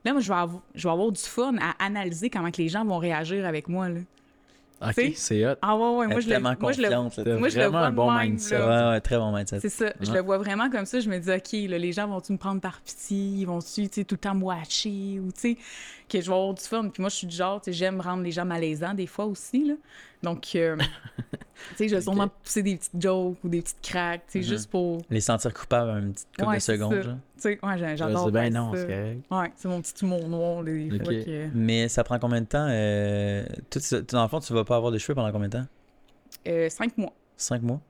Là, 0.04 0.12
moi, 0.12 0.20
je 0.20 0.28
vais, 0.28 0.38
avoir, 0.38 0.62
je 0.74 0.86
vais 0.86 0.92
avoir 0.92 1.10
du 1.10 1.20
fun 1.22 1.54
à 1.58 1.82
analyser 1.82 2.28
comment 2.28 2.50
que 2.50 2.58
les 2.60 2.68
gens 2.68 2.84
vont 2.84 2.98
réagir 2.98 3.46
avec 3.46 3.66
moi. 3.66 3.88
Là. 3.88 4.00
Ok, 4.80 5.12
c'est 5.16 5.44
hot. 5.44 5.54
Ah 5.60 5.76
ouais, 5.76 5.96
ouais, 5.96 6.06
moi 6.06 6.20
je, 6.20 6.28
le, 6.28 6.38
moi, 6.38 6.72
je 6.72 6.82
le, 6.82 6.88
moi, 7.38 7.48
je 7.48 7.58
le 7.58 7.66
vraiment 7.66 7.70
vois 7.70 7.86
un 7.86 7.90
bon 7.92 8.10
même, 8.12 8.30
mindset. 8.30 8.58
là. 8.58 8.86
Ouais, 8.86 8.90
ouais, 8.94 9.00
très 9.00 9.16
bon 9.18 9.32
mindset. 9.36 9.60
C'est 9.60 9.68
ça. 9.68 9.92
Je 10.00 10.10
Ouais. 10.10 10.16
le 10.18 10.22
vois 10.22 10.38
vraiment 10.38 10.70
comme 10.70 10.86
ça. 10.86 11.00
Je 11.00 11.08
me 11.10 11.18
dis, 11.18 11.30
OK, 11.30 11.68
là, 11.70 11.78
les 11.78 11.92
gens 11.92 12.06
vont-tu 12.06 12.32
me 12.32 12.38
prendre 12.38 12.60
par 12.60 12.80
pitié? 12.80 13.18
Ils 13.18 13.44
vont-tu, 13.44 13.88
tout 13.88 14.06
le 14.10 14.16
temps 14.18 14.34
me 14.36 14.44
watcher? 14.44 15.18
Ou, 15.20 15.32
tu 15.32 15.40
sais, 15.40 15.56
que 16.08 16.20
je 16.20 16.28
vais 16.30 16.36
avoir 16.36 16.54
du 16.54 16.62
fun? 16.62 16.88
Puis 16.90 17.00
moi, 17.00 17.10
je 17.10 17.16
suis 17.16 17.26
du 17.26 17.34
genre, 17.34 17.60
tu 17.60 17.66
sais, 17.66 17.72
j'aime 17.72 18.00
rendre 18.00 18.22
les 18.22 18.30
gens 18.30 18.44
malaisants 18.44 18.94
des 18.94 19.06
fois 19.08 19.26
aussi, 19.26 19.64
là. 19.64 19.74
Donc, 20.22 20.50
euh, 20.54 20.76
sais, 21.76 21.88
je 21.88 21.94
vais 21.96 22.00
sûrement 22.00 22.28
pousser 22.28 22.62
des 22.62 22.76
petites 22.76 23.00
jokes 23.02 23.36
ou 23.44 23.48
des 23.48 23.62
petites 23.62 23.80
cracks, 23.82 24.22
tu 24.26 24.32
sais, 24.32 24.38
Mhm. 24.38 24.44
juste 24.44 24.70
pour... 24.70 24.98
Les 25.10 25.20
sentir 25.20 25.52
coupables 25.54 25.90
une 26.02 26.12
petite 26.12 26.28
couple 26.36 26.48
Ouais, 26.48 26.56
de 26.56 26.60
secondes. 26.62 27.00
Tu 27.00 27.40
sais, 27.42 27.58
ouais, 27.62 27.78
j'a- 27.78 27.96
j'adore 27.96 28.30
faire 28.32 28.50
non, 28.50 28.72
ça. 28.74 28.78
c'est 28.80 28.86
correct. 28.86 29.20
Ouais, 29.30 29.52
c'est 29.56 29.68
mon 29.68 29.80
petit 29.82 30.04
humour 30.04 30.28
noir. 30.28 30.58
Ok. 30.58 30.66
faudrait 30.98 31.24
que- 31.24 31.48
Mais 31.54 31.88
ça 31.88 32.04
prend 32.04 32.18
combien 32.18 32.40
de 32.40 32.46
temps? 32.46 32.66
Euh, 32.68 33.44
tout 33.70 33.80
ce- 33.80 33.96
dans 33.96 34.22
le 34.22 34.28
fond, 34.28 34.40
tu 34.40 34.52
vas 34.52 34.64
pas 34.64 34.76
avoir 34.76 34.92
de 34.92 34.98
cheveux 34.98 35.14
pendant 35.14 35.30
combien 35.32 35.48
de 35.48 35.58
temps? 35.58 35.66
Euh, 36.46 36.68
cinq 36.68 36.96
mois. 36.98 37.12
Cinq 37.36 37.62
mois? 37.62 37.80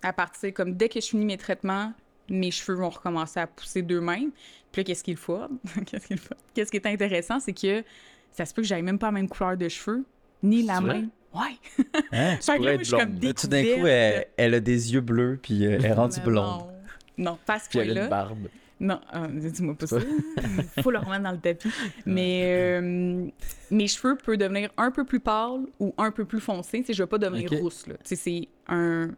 à 0.00 0.12
partir, 0.12 0.54
comme 0.54 0.74
dès 0.74 0.88
que 0.88 1.00
je 1.00 1.06
finis 1.08 1.24
mes 1.24 1.36
traitements, 1.36 1.92
mes 2.30 2.52
cheveux 2.52 2.78
vont 2.78 2.88
recommencer 2.88 3.40
à 3.40 3.48
pousser 3.48 3.82
d'eux-mêmes. 3.82 4.30
Puis 4.70 4.80
là, 4.80 4.84
qu'est-ce 4.84 5.02
qu'il 5.02 5.16
faut? 5.16 5.40
qu'est-ce 5.86 6.06
qu'il 6.06 6.18
faut? 6.18 6.34
Qu'est-ce 6.54 6.70
qui 6.70 6.76
est 6.76 6.86
intéressant, 6.86 7.40
c'est 7.40 7.52
que 7.52 7.82
ça 8.30 8.46
se 8.46 8.54
peut 8.54 8.62
que 8.62 8.68
j'aille 8.68 8.84
même 8.84 9.00
pas 9.00 9.06
la 9.08 9.12
même 9.12 9.28
couleur 9.28 9.56
de 9.56 9.68
cheveux, 9.68 10.04
ni 10.44 10.62
la 10.62 10.80
même. 10.80 11.08
Ouais. 11.34 11.84
Hein? 12.12 12.36
Là, 12.48 12.56
pourrais 12.56 12.74
être 12.76 12.90
comme 12.90 13.10
blonde. 13.18 13.34
Tout 13.34 13.46
d'un 13.48 13.62
coup, 13.62 13.86
elle, 13.86 14.26
elle 14.36 14.54
a 14.54 14.60
des 14.60 14.92
yeux 14.94 15.00
bleus, 15.00 15.38
puis 15.42 15.66
euh, 15.66 15.76
elle 15.78 15.84
est 15.86 15.92
rendue 15.92 16.20
blonde. 16.20 16.62
Non, 17.16 17.32
non 17.32 17.38
pas 17.44 17.54
à 17.54 17.58
ce 17.58 17.68
elle 17.74 17.80
a 17.80 17.84
une 17.84 17.92
point-là. 17.94 18.08
barbe. 18.08 18.48
Non, 18.80 19.00
euh, 19.14 19.26
dis-moi 19.28 19.74
pas 19.74 19.88
ça. 19.88 19.98
faut 20.82 20.90
le 20.92 20.98
remettre 20.98 21.24
dans 21.24 21.32
le 21.32 21.38
tapis. 21.38 21.68
Mais 22.06 22.42
euh, 22.80 23.26
mes 23.72 23.88
cheveux 23.88 24.16
peuvent 24.16 24.36
devenir 24.36 24.70
un 24.76 24.92
peu 24.92 25.04
plus 25.04 25.18
pâles 25.18 25.62
ou 25.80 25.92
un 25.98 26.12
peu 26.12 26.24
plus 26.24 26.38
foncés. 26.40 26.84
Tu 26.84 26.94
je 26.94 27.02
vais 27.02 27.08
pas 27.08 27.18
devenir 27.18 27.52
Ok. 27.52 27.58
rousse. 27.58 27.84
Tu 28.04 28.14
c'est 28.14 28.48
un 28.68 29.10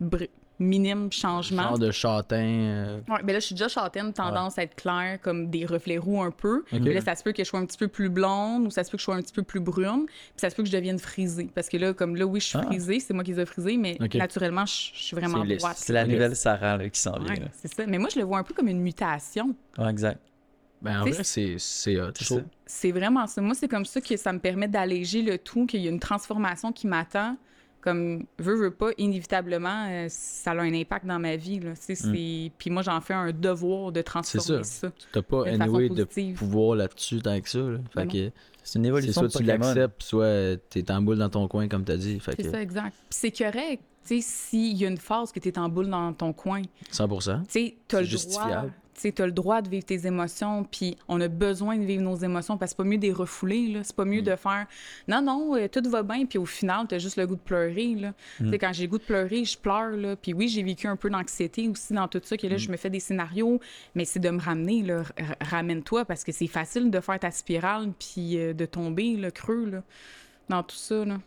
br- 0.00 0.28
minime 0.60 1.10
changement. 1.10 1.62
Genre 1.62 1.78
de 1.78 1.90
châtain. 1.90 2.36
euh, 2.36 3.00
Ouais, 3.08 3.22
ben 3.24 3.32
là, 3.32 3.40
je 3.40 3.46
suis 3.46 3.54
déjà 3.54 3.68
châtaine, 3.68 4.12
tendance 4.12 4.58
à 4.58 4.62
être 4.62 4.76
claire, 4.76 5.18
comme 5.22 5.50
des 5.50 5.64
reflets 5.66 5.98
roux 5.98 6.22
un 6.22 6.30
peu. 6.30 6.64
Là, 6.72 7.00
ça 7.00 7.16
se 7.16 7.22
peut 7.24 7.32
que 7.32 7.42
je 7.42 7.48
sois 7.48 7.58
un 7.58 7.66
petit 7.66 7.78
peu 7.78 7.88
plus 7.88 8.08
blonde 8.10 8.66
ou 8.66 8.70
ça 8.70 8.84
se 8.84 8.90
peut 8.90 8.96
que 8.96 9.00
je 9.00 9.04
sois 9.04 9.16
un 9.16 9.22
petit 9.22 9.32
peu 9.32 9.42
plus 9.42 9.60
brune. 9.60 10.04
Puis 10.06 10.14
ça 10.36 10.50
se 10.50 10.54
peut 10.54 10.62
que 10.62 10.68
je 10.68 10.76
devienne 10.76 10.98
frisée. 10.98 11.48
Parce 11.54 11.68
que 11.68 11.76
là, 11.78 11.92
comme 11.94 12.14
là, 12.14 12.26
oui, 12.26 12.40
je 12.40 12.46
suis 12.46 12.58
Ah. 12.58 12.66
frisée, 12.66 13.00
c'est 13.00 13.14
moi 13.14 13.24
qui 13.24 13.32
les 13.32 13.40
ai 13.40 13.46
frisés, 13.46 13.76
mais 13.76 13.96
naturellement, 14.14 14.66
je, 14.66 14.90
je 14.94 15.02
suis 15.02 15.16
vraiment 15.16 15.44
droite. 15.44 15.76
C'est 15.78 15.92
la 15.92 16.06
nouvelle 16.06 16.36
Sarah 16.36 16.76
là, 16.76 16.88
qui 16.88 17.00
s'en 17.00 17.18
vient. 17.18 17.34
Ouais, 17.34 17.40
là. 17.40 17.46
c'est 17.54 17.72
ça. 17.72 17.86
Mais 17.86 17.98
moi, 17.98 18.08
je 18.12 18.18
le 18.18 18.24
vois 18.24 18.38
un 18.38 18.42
peu 18.44 18.54
comme 18.54 18.68
une 18.68 18.80
mutation. 18.80 19.54
Ouais, 19.78 19.88
exact. 19.90 20.20
Ben, 20.82 21.00
en 21.02 21.04
vrai, 21.04 21.24
c'est. 21.24 21.56
C'est 21.58 22.92
vraiment 22.92 23.26
ça. 23.26 23.40
Moi, 23.42 23.54
c'est 23.54 23.68
comme 23.68 23.84
ça 23.84 24.00
que 24.00 24.16
ça 24.16 24.32
me 24.32 24.38
permet 24.38 24.68
d'alléger 24.68 25.22
le 25.22 25.36
tout, 25.38 25.66
qu'il 25.66 25.80
y 25.82 25.88
a 25.88 25.90
une 25.90 26.00
transformation 26.00 26.72
qui 26.72 26.86
m'attend. 26.86 27.36
Comme, 27.80 28.24
veux, 28.38 28.56
veux 28.56 28.70
pas, 28.70 28.90
inévitablement, 28.98 29.86
euh, 29.88 30.06
ça 30.10 30.50
a 30.50 30.60
un 30.60 30.74
impact 30.74 31.06
dans 31.06 31.18
ma 31.18 31.36
vie. 31.36 31.60
Là. 31.60 31.72
Tu 31.74 31.96
c'est- 31.96 32.50
Puis 32.58 32.70
moi, 32.70 32.82
j'en 32.82 33.00
fais 33.00 33.14
un 33.14 33.32
devoir 33.32 33.90
de 33.92 34.02
transformer 34.02 34.64
ça. 34.64 34.88
ça. 34.88 34.92
T'as 35.12 35.22
pas 35.22 35.46
anyway 35.46 35.88
de 35.88 36.04
pouvoir 36.34 36.76
là-dessus 36.76 37.20
tant 37.20 37.40
que 37.40 37.48
ça. 37.48 37.58
Là. 37.58 37.78
Fait 37.94 38.04
Ben 38.04 38.08
que 38.08 38.30
C'est 38.62 38.78
une 38.78 38.84
c'est 38.84 38.88
évolution 38.88 39.12
soit 39.22 39.28
tu 39.30 39.38
Pokémon. 39.38 39.64
l'acceptes, 39.66 40.02
soit 40.02 40.56
t'es 40.68 40.90
en 40.90 41.00
boule 41.00 41.16
dans 41.18 41.30
ton 41.30 41.48
coin, 41.48 41.68
comme 41.68 41.84
t'as 41.84 41.96
dit. 41.96 42.20
Fait 42.20 42.32
C'est 42.36 42.42
que 42.42 42.50
ça, 42.50 42.60
exact. 42.60 42.90
Puis 43.08 43.18
c'est 43.18 43.30
correct, 43.30 43.82
tu 44.06 44.20
sais, 44.20 44.20
s'il 44.20 44.76
y 44.76 44.84
a 44.84 44.88
une 44.88 44.98
phase 44.98 45.32
que 45.32 45.40
tu 45.40 45.48
es 45.48 45.58
en 45.58 45.68
boule 45.70 45.88
dans 45.88 46.12
ton 46.12 46.32
coin, 46.34 46.60
tu 46.62 46.68
100%. 46.92 47.42
sais, 47.48 47.76
tu 47.88 47.96
le 47.96 48.02
droit. 48.02 48.02
justifiable. 48.02 48.72
Tu 49.00 49.12
t'as 49.12 49.26
le 49.26 49.32
droit 49.32 49.62
de 49.62 49.68
vivre 49.68 49.84
tes 49.84 50.06
émotions, 50.06 50.64
puis 50.64 50.96
on 51.08 51.20
a 51.20 51.28
besoin 51.28 51.78
de 51.78 51.84
vivre 51.84 52.02
nos 52.02 52.16
émotions 52.16 52.58
parce 52.58 52.72
que 52.72 52.76
c'est 52.76 52.84
pas 52.84 52.88
mieux 52.88 52.98
de 52.98 53.06
les 53.06 53.12
refouler, 53.12 53.68
là. 53.68 53.80
C'est 53.82 53.96
pas 53.96 54.04
mieux 54.04 54.22
de 54.22 54.36
faire 54.36 54.66
non, 55.08 55.22
non, 55.22 55.56
euh, 55.56 55.68
tout 55.68 55.88
va 55.88 56.02
bien, 56.02 56.26
puis 56.26 56.38
au 56.38 56.46
final, 56.46 56.86
t'as 56.88 56.98
juste 56.98 57.16
le 57.16 57.26
goût 57.26 57.36
de 57.36 57.40
pleurer, 57.40 57.94
là. 57.94 58.12
Tu 58.38 58.50
sais, 58.50 58.58
quand 58.58 58.72
j'ai 58.72 58.84
le 58.84 58.90
goût 58.90 58.98
de 58.98 59.04
pleurer, 59.04 59.44
je 59.44 59.58
pleure, 59.58 59.90
là. 59.90 60.16
Puis 60.16 60.34
oui, 60.34 60.48
j'ai 60.48 60.62
vécu 60.62 60.86
un 60.86 60.96
peu 60.96 61.10
d'anxiété 61.10 61.68
aussi 61.68 61.92
dans 61.92 62.08
tout 62.08 62.20
ça, 62.22 62.36
que 62.36 62.46
là, 62.46 62.56
je 62.56 62.70
me 62.70 62.76
fais 62.76 62.90
des 62.90 63.00
scénarios, 63.00 63.60
mais 63.94 64.04
c'est 64.04 64.20
de 64.20 64.30
me 64.30 64.40
ramener, 64.40 64.82
là. 64.82 65.02
Ramène-toi 65.40 66.04
parce 66.04 66.24
que 66.24 66.32
c'est 66.32 66.46
facile 66.46 66.90
de 66.90 67.00
faire 67.00 67.18
ta 67.18 67.30
spirale, 67.30 67.92
puis 67.98 68.38
euh, 68.38 68.52
de 68.52 68.66
tomber, 68.66 69.16
le 69.16 69.30
creux, 69.30 69.66
là, 69.66 69.82
dans 70.48 70.62
tout 70.62 70.76
ça, 70.76 71.04
là. 71.04 71.18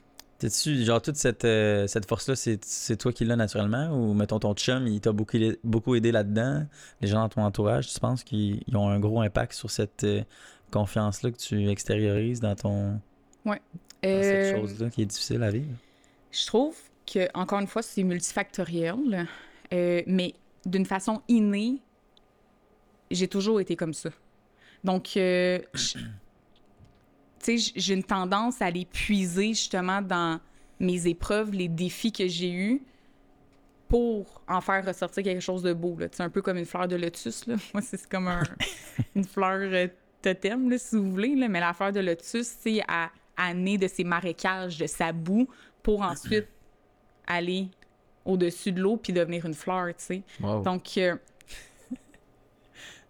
T'es-tu, 0.44 0.84
genre, 0.84 1.02
toute 1.02 1.16
cette, 1.16 1.46
euh, 1.46 1.88
cette 1.88 2.06
force-là, 2.06 2.36
c'est, 2.36 2.66
c'est 2.66 2.98
toi 2.98 3.14
qui 3.14 3.24
l'as 3.24 3.38
naturellement? 3.38 3.92
Ou, 3.98 4.14
mettons, 4.14 4.40
ton 4.40 4.54
chum, 4.54 4.86
il 4.88 5.00
t'a 5.00 5.14
beaucoup, 5.14 5.38
beaucoup 5.64 5.96
aidé 5.96 6.12
là-dedans? 6.12 6.66
Les 7.00 7.08
gens 7.08 7.22
dans 7.22 7.30
ton 7.30 7.44
entourage, 7.44 7.88
tu 7.94 7.98
penses 7.98 8.26
qu'ils 8.26 8.62
ils 8.68 8.76
ont 8.76 8.90
un 8.90 9.00
gros 9.00 9.22
impact 9.22 9.54
sur 9.54 9.72
cette 9.72 10.04
euh, 10.04 10.22
confiance-là 10.70 11.32
que 11.32 11.38
tu 11.38 11.70
extériorises 11.70 12.42
dans 12.42 12.56
ton, 12.56 13.00
Ouais. 13.46 13.62
dans 14.04 14.22
cette 14.22 14.56
Euh, 14.56 14.56
chose-là 14.60 14.90
qui 14.90 15.04
est 15.04 15.06
difficile 15.06 15.42
à 15.44 15.50
vivre? 15.50 15.78
Je 16.32 16.46
trouve 16.46 16.76
que, 17.06 17.30
encore 17.34 17.60
une 17.60 17.68
fois, 17.68 17.82
c'est 17.82 18.04
multifactoriel, 18.04 19.26
mais 19.72 20.34
d'une 20.66 20.86
façon 20.86 21.22
innée, 21.30 21.80
j'ai 23.12 23.30
toujours 23.30 23.62
été 23.62 23.78
comme 23.78 23.94
ça. 23.94 24.10
Donc, 24.84 25.12
je- 25.14 25.62
tu 27.44 27.60
sais, 27.60 27.72
j'ai 27.76 27.94
une 27.94 28.04
tendance 28.04 28.62
à 28.62 28.70
les 28.70 28.86
puiser 28.86 29.50
justement 29.50 30.02
dans 30.02 30.40
mes 30.80 31.08
épreuves, 31.08 31.52
les 31.52 31.68
défis 31.68 32.12
que 32.12 32.28
j'ai 32.28 32.52
eus 32.52 32.82
pour 33.88 34.42
en 34.48 34.60
faire 34.62 34.86
ressortir 34.86 35.24
quelque 35.24 35.42
chose 35.42 35.62
de 35.62 35.74
beau. 35.74 35.98
sais, 36.12 36.24
un 36.24 36.30
peu 36.30 36.42
comme 36.42 36.58
une 36.58 36.66
fleur 36.66 36.88
de 36.88 36.96
lotus. 36.96 37.46
Là. 37.46 37.56
Moi, 37.74 37.82
c'est 37.84 38.08
comme 38.10 38.28
un- 38.28 38.44
une 39.16 39.24
fleur 39.24 39.60
euh, 39.62 39.88
totem, 40.22 40.70
là, 40.70 40.78
si 40.78 40.96
vous 40.96 41.12
voulez. 41.12 41.36
Là. 41.36 41.48
Mais 41.48 41.60
la 41.60 41.74
fleur 41.74 41.92
de 41.92 42.00
lotus, 42.00 42.48
c'est 42.62 42.82
à, 42.88 43.12
à 43.38 43.54
de 43.54 43.88
ses 43.88 44.04
marécages, 44.04 44.78
de 44.78 44.88
sa 44.88 45.12
boue, 45.12 45.48
pour 45.84 46.02
ensuite 46.02 46.48
aller 47.28 47.68
au-dessus 48.26 48.72
de 48.72 48.82
l'eau 48.82 48.98
puis 48.98 49.14
devenir 49.14 49.46
une 49.46 49.54
fleur, 49.54 49.88
tu 49.90 49.94
sais. 49.98 50.22
Wow. 50.42 50.64
Donc, 50.64 50.98
euh, 50.98 51.16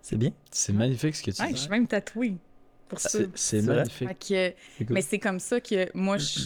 C'est 0.02 0.18
bien. 0.18 0.32
C'est 0.52 0.74
magnifique 0.74 1.16
ce 1.16 1.24
que 1.24 1.32
tu 1.32 1.42
hey, 1.42 1.52
je 1.52 1.62
suis 1.62 1.70
même 1.70 1.88
tatouée 1.88 2.36
pour 2.94 3.02
ça. 3.02 3.20
C'est- 3.36 3.62
magnifique. 3.62 4.20
Que, 4.28 4.54
mais 4.90 5.02
c'est 5.02 5.20
comme 5.20 5.40
ça 5.40 5.60
que 5.60 5.90
moi, 5.98 6.18
je 6.18 6.40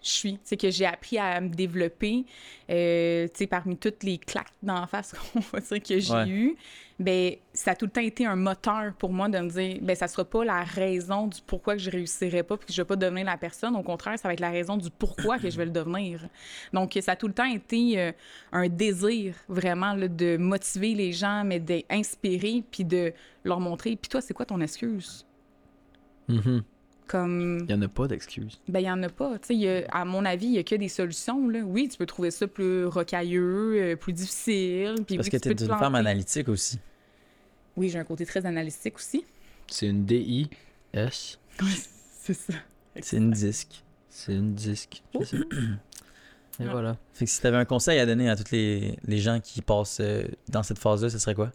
suis. 0.00 0.38
C'est 0.44 0.56
que 0.56 0.70
j'ai 0.70 0.86
appris 0.86 1.18
à 1.18 1.40
me 1.40 1.48
développer. 1.48 2.24
Euh, 2.70 3.26
tu 3.28 3.32
sais, 3.34 3.46
parmi 3.46 3.76
toutes 3.76 4.02
les 4.04 4.18
claques 4.18 4.52
d'en 4.62 4.86
face 4.86 5.12
qu'on 5.32 5.40
va 5.40 5.60
dire 5.60 5.82
que 5.82 5.98
j'ai 5.98 6.12
Ouais. 6.12 6.28
eues, 6.28 6.56
ben, 6.98 7.32
ça 7.52 7.72
a 7.72 7.74
tout 7.76 7.86
le 7.86 7.90
temps 7.92 8.00
été 8.00 8.24
un 8.26 8.36
moteur 8.36 8.92
pour 8.98 9.12
moi 9.12 9.28
de 9.28 9.38
me 9.38 9.48
dire, 9.50 9.78
ben, 9.82 9.94
ça 9.96 10.06
sera 10.08 10.24
pas 10.24 10.44
la 10.44 10.62
raison 10.64 11.26
du 11.26 11.40
pourquoi 11.46 11.74
que 11.76 11.80
je 11.82 11.90
réussirai 11.90 12.42
pas 12.42 12.56
puis 12.56 12.66
que 12.68 12.72
je 12.72 12.80
vais 12.80 12.86
pas 12.86 12.96
devenir 12.96 13.24
la 13.26 13.36
personne. 13.36 13.74
Au 13.76 13.82
contraire, 13.82 14.18
ça 14.18 14.28
va 14.28 14.34
être 14.34 14.40
la 14.40 14.50
raison 14.50 14.76
du 14.76 14.88
pourquoi 14.90 15.38
que 15.38 15.48
je 15.50 15.56
vais 15.56 15.64
le 15.66 15.70
devenir. 15.70 16.28
Donc, 16.72 16.96
ça 17.02 17.12
a 17.12 17.16
tout 17.16 17.28
le 17.28 17.34
temps 17.34 17.44
été 17.44 17.98
euh, 18.00 18.12
un 18.52 18.68
désir, 18.68 19.34
vraiment, 19.48 19.94
là, 19.94 20.08
de 20.08 20.36
motiver 20.36 20.94
les 20.94 21.12
gens, 21.12 21.44
mais 21.44 21.60
d'inspirer 21.60 22.62
puis 22.70 22.84
de 22.84 23.12
leur 23.44 23.60
montrer. 23.60 23.96
Puis 23.96 24.08
toi, 24.08 24.20
c'est 24.20 24.34
quoi 24.34 24.46
ton 24.46 24.60
excuse? 24.60 25.24
Mhm. 26.28 26.62
Comme... 27.06 27.64
Il 27.66 27.70
y 27.70 27.74
en 27.74 27.80
a 27.80 27.88
pas 27.88 28.06
d'excuses. 28.06 28.60
Ben, 28.68 28.80
il 28.80 28.82
n'y 28.82 28.90
en 28.90 29.02
a 29.02 29.08
pas. 29.08 29.38
Tu 29.38 29.54
y 29.54 29.66
a- 29.66 29.86
à 29.90 30.04
mon 30.04 30.24
avis, 30.26 30.46
il 30.46 30.52
n'y 30.52 30.58
a 30.58 30.62
que 30.62 30.74
des 30.74 30.88
solutions. 30.88 31.48
Là. 31.48 31.60
Oui, 31.60 31.88
tu 31.88 31.96
peux 31.96 32.04
trouver 32.04 32.30
ça 32.30 32.46
plus 32.46 32.84
rocailleux, 32.84 33.92
euh, 33.92 33.96
plus 33.96 34.12
difficile. 34.12 34.96
Puis 35.06 35.16
Parce 35.16 35.28
oui, 35.28 35.30
que 35.30 35.36
tu 35.48 35.54
te 35.56 35.64
une 35.64 35.68
femme 35.70 35.94
analytique 35.94 36.48
aussi. 36.50 36.78
Oui, 37.76 37.88
j'ai 37.88 37.98
un 37.98 38.04
côté 38.04 38.26
très 38.26 38.44
analytique 38.44 38.96
aussi. 38.96 39.24
C'est 39.68 39.86
une 39.86 40.04
D-I-S. 40.04 41.38
C'est 42.20 42.34
ça. 42.34 42.52
C'est 43.00 43.16
une 43.16 43.30
disque. 43.30 43.82
C'est 44.10 44.34
une 44.34 44.54
disque. 44.54 45.02
Je 45.18 45.24
sais. 45.24 45.36
Et 46.60 46.64
voilà. 46.64 46.96
Fait 47.14 47.24
que 47.24 47.30
si 47.30 47.40
t'avais 47.40 47.56
un 47.56 47.64
conseil 47.64 48.00
à 48.00 48.06
donner 48.06 48.28
à 48.28 48.36
tous 48.36 48.50
les, 48.50 48.98
les 49.04 49.18
gens 49.18 49.38
qui 49.40 49.62
passent 49.62 50.00
euh, 50.00 50.24
dans 50.48 50.62
cette 50.64 50.78
phase-là, 50.78 51.08
ce 51.08 51.18
serait 51.18 51.34
quoi? 51.36 51.52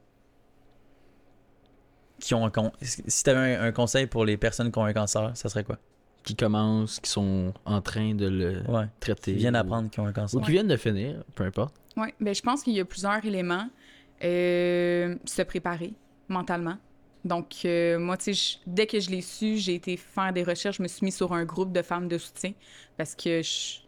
Qui 2.23 2.33
ont 2.35 2.45
un 2.45 2.49
con... 2.49 2.71
Si 2.81 3.21
t'avais 3.23 3.55
un, 3.57 3.63
un 3.65 3.71
conseil 3.73 4.07
pour 4.07 4.23
les 4.23 4.37
personnes 4.37 4.71
qui 4.71 4.79
ont 4.79 4.85
un 4.85 4.93
cancer, 4.93 5.31
ça 5.35 5.49
serait 5.49 5.65
quoi? 5.65 5.77
Qui 6.23 6.37
commencent, 6.37 7.01
qui 7.01 7.09
sont 7.11 7.53
en 7.65 7.81
train 7.81 8.15
de 8.15 8.27
le 8.27 8.61
Ouais. 8.71 8.85
traiter. 9.01 9.33
Qui 9.33 9.39
viennent 9.39 9.55
ou- 9.55 9.59
d'apprendre 9.61 9.89
qu'ils 9.89 10.01
ont 10.01 10.07
un 10.07 10.13
cancer. 10.13 10.39
Ou 10.39 10.43
qui 10.43 10.51
viennent 10.51 10.69
de 10.69 10.77
finir, 10.77 11.21
peu 11.35 11.43
importe. 11.43 11.75
Oui, 11.97 12.07
ben, 12.21 12.33
je 12.33 12.41
pense 12.41 12.63
qu'il 12.63 12.73
y 12.73 12.79
a 12.79 12.85
plusieurs 12.85 13.23
éléments. 13.25 13.67
Euh, 14.23 15.15
se 15.25 15.41
préparer 15.41 15.93
mentalement. 16.29 16.77
Donc, 17.25 17.47
euh, 17.65 17.99
moi, 17.99 18.15
tu 18.17 18.33
sais, 18.33 18.57
dès 18.65 18.87
que 18.87 18.99
je 19.01 19.09
l'ai 19.09 19.21
su, 19.21 19.57
j'ai 19.57 19.75
été 19.75 19.97
faire 19.97 20.31
des 20.31 20.43
recherches. 20.43 20.77
Je 20.77 20.83
me 20.83 20.87
suis 20.87 21.03
mis 21.05 21.11
sur 21.11 21.33
un 21.33 21.43
groupe 21.43 21.71
de 21.73 21.81
femmes 21.81 22.07
de 22.07 22.17
soutien 22.17 22.53
parce 22.97 23.15
que 23.15 23.41
je- 23.41 23.79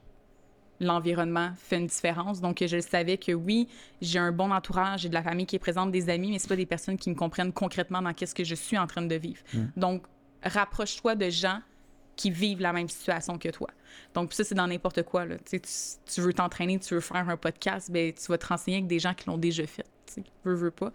l'environnement 0.86 1.52
fait 1.58 1.78
une 1.78 1.88
différence. 1.88 2.42
Donc, 2.42 2.64
je 2.66 2.80
savais 2.80 3.18
que 3.18 3.32
oui, 3.32 3.68
j'ai 4.02 4.20
un 4.20 4.32
bon 4.32 4.52
entourage, 4.52 5.02
j'ai 5.02 5.10
de 5.10 5.14
la 5.14 5.24
famille 5.24 5.46
qui 5.46 5.56
est 5.56 5.60
présente, 5.60 5.92
des 5.92 6.10
amis, 6.10 6.32
mais 6.32 6.40
c'est 6.40 6.48
pas 6.48 6.56
des 6.56 6.66
personnes 6.66 6.98
qui 6.98 7.10
me 7.10 7.16
comprennent 7.16 7.54
concrètement 7.54 8.02
dans 8.02 8.14
qu'est-ce 8.14 8.36
que 8.36 8.44
je 8.44 8.56
suis 8.56 8.78
en 8.78 8.88
train 8.88 9.02
de 9.02 9.16
vivre. 9.16 9.42
Mm. 9.54 9.66
Donc, 9.78 10.04
rapproche-toi 10.44 11.16
de 11.16 11.30
gens 11.30 11.60
qui 12.16 12.32
vivent 12.32 12.62
la 12.62 12.74
même 12.74 12.88
situation 12.88 13.38
que 13.38 13.50
toi. 13.50 13.68
Donc, 14.14 14.34
ça, 14.34 14.44
c'est 14.44 14.56
dans 14.56 14.68
n'importe 14.68 15.04
quoi. 15.04 15.26
Là. 15.26 15.36
Tu, 15.46 16.22
veux 16.22 16.34
t'entraîner, 16.34 16.80
tu 16.80 16.94
veux 16.94 17.02
faire 17.02 17.28
un 17.28 17.38
podcast, 17.38 17.92
ben, 17.92 18.14
tu 18.14 18.28
vas 18.28 18.38
te 18.38 18.48
renseigner 18.48 18.78
avec 18.78 18.88
des 18.88 19.00
gens 19.00 19.14
qui 19.14 19.28
l'ont 19.28 19.38
déjà 19.38 19.66
fait. 19.68 19.86
Tu 20.14 20.24
veux, 20.44 20.56
veux 20.56 20.72
pas. 20.72 20.92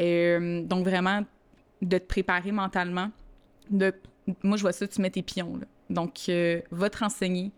Euh, 0.00 0.62
donc, 0.62 0.84
vraiment, 0.84 1.24
de 1.82 1.98
te 1.98 2.04
préparer 2.04 2.52
mentalement. 2.52 3.10
De, 3.70 3.94
moi, 4.42 4.56
je 4.56 4.62
vois 4.62 4.72
ça, 4.72 4.88
tu 4.88 5.00
mets 5.00 5.10
tes 5.10 5.22
pions. 5.22 5.56
là. 5.56 5.66
Donc, 5.90 6.28
euh, 6.28 6.60
va 6.70 6.90
te 6.90 6.98
renseigner, 6.98 7.52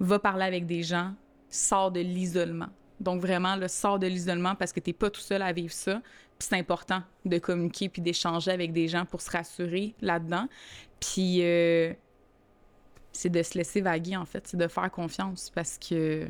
va 0.00 0.18
parler 0.18 0.44
avec 0.44 0.66
des 0.66 0.82
gens, 0.82 1.14
sors 1.50 1.90
de 1.90 2.00
l'isolement. 2.00 2.68
Donc, 3.00 3.20
vraiment, 3.20 3.56
le 3.56 3.68
sors 3.68 3.98
de 3.98 4.06
l'isolement 4.06 4.54
parce 4.56 4.72
que 4.72 4.80
tu 4.80 4.90
n'es 4.90 4.94
pas 4.94 5.08
tout 5.10 5.20
seul 5.20 5.42
à 5.42 5.52
vivre 5.52 5.72
ça. 5.72 6.00
Puis 6.38 6.48
c'est 6.50 6.56
important 6.56 7.02
de 7.24 7.38
communiquer 7.38 7.88
puis 7.88 8.02
d'échanger 8.02 8.50
avec 8.50 8.72
des 8.72 8.88
gens 8.88 9.04
pour 9.06 9.20
se 9.20 9.30
rassurer 9.30 9.94
là-dedans. 10.00 10.46
Puis 11.00 11.38
euh, 11.42 11.92
c'est 13.12 13.30
de 13.30 13.42
se 13.42 13.56
laisser 13.56 13.80
vaguer, 13.80 14.16
en 14.16 14.24
fait. 14.24 14.46
C'est 14.46 14.56
de 14.56 14.68
faire 14.68 14.90
confiance 14.90 15.50
parce 15.50 15.78
que 15.78 16.26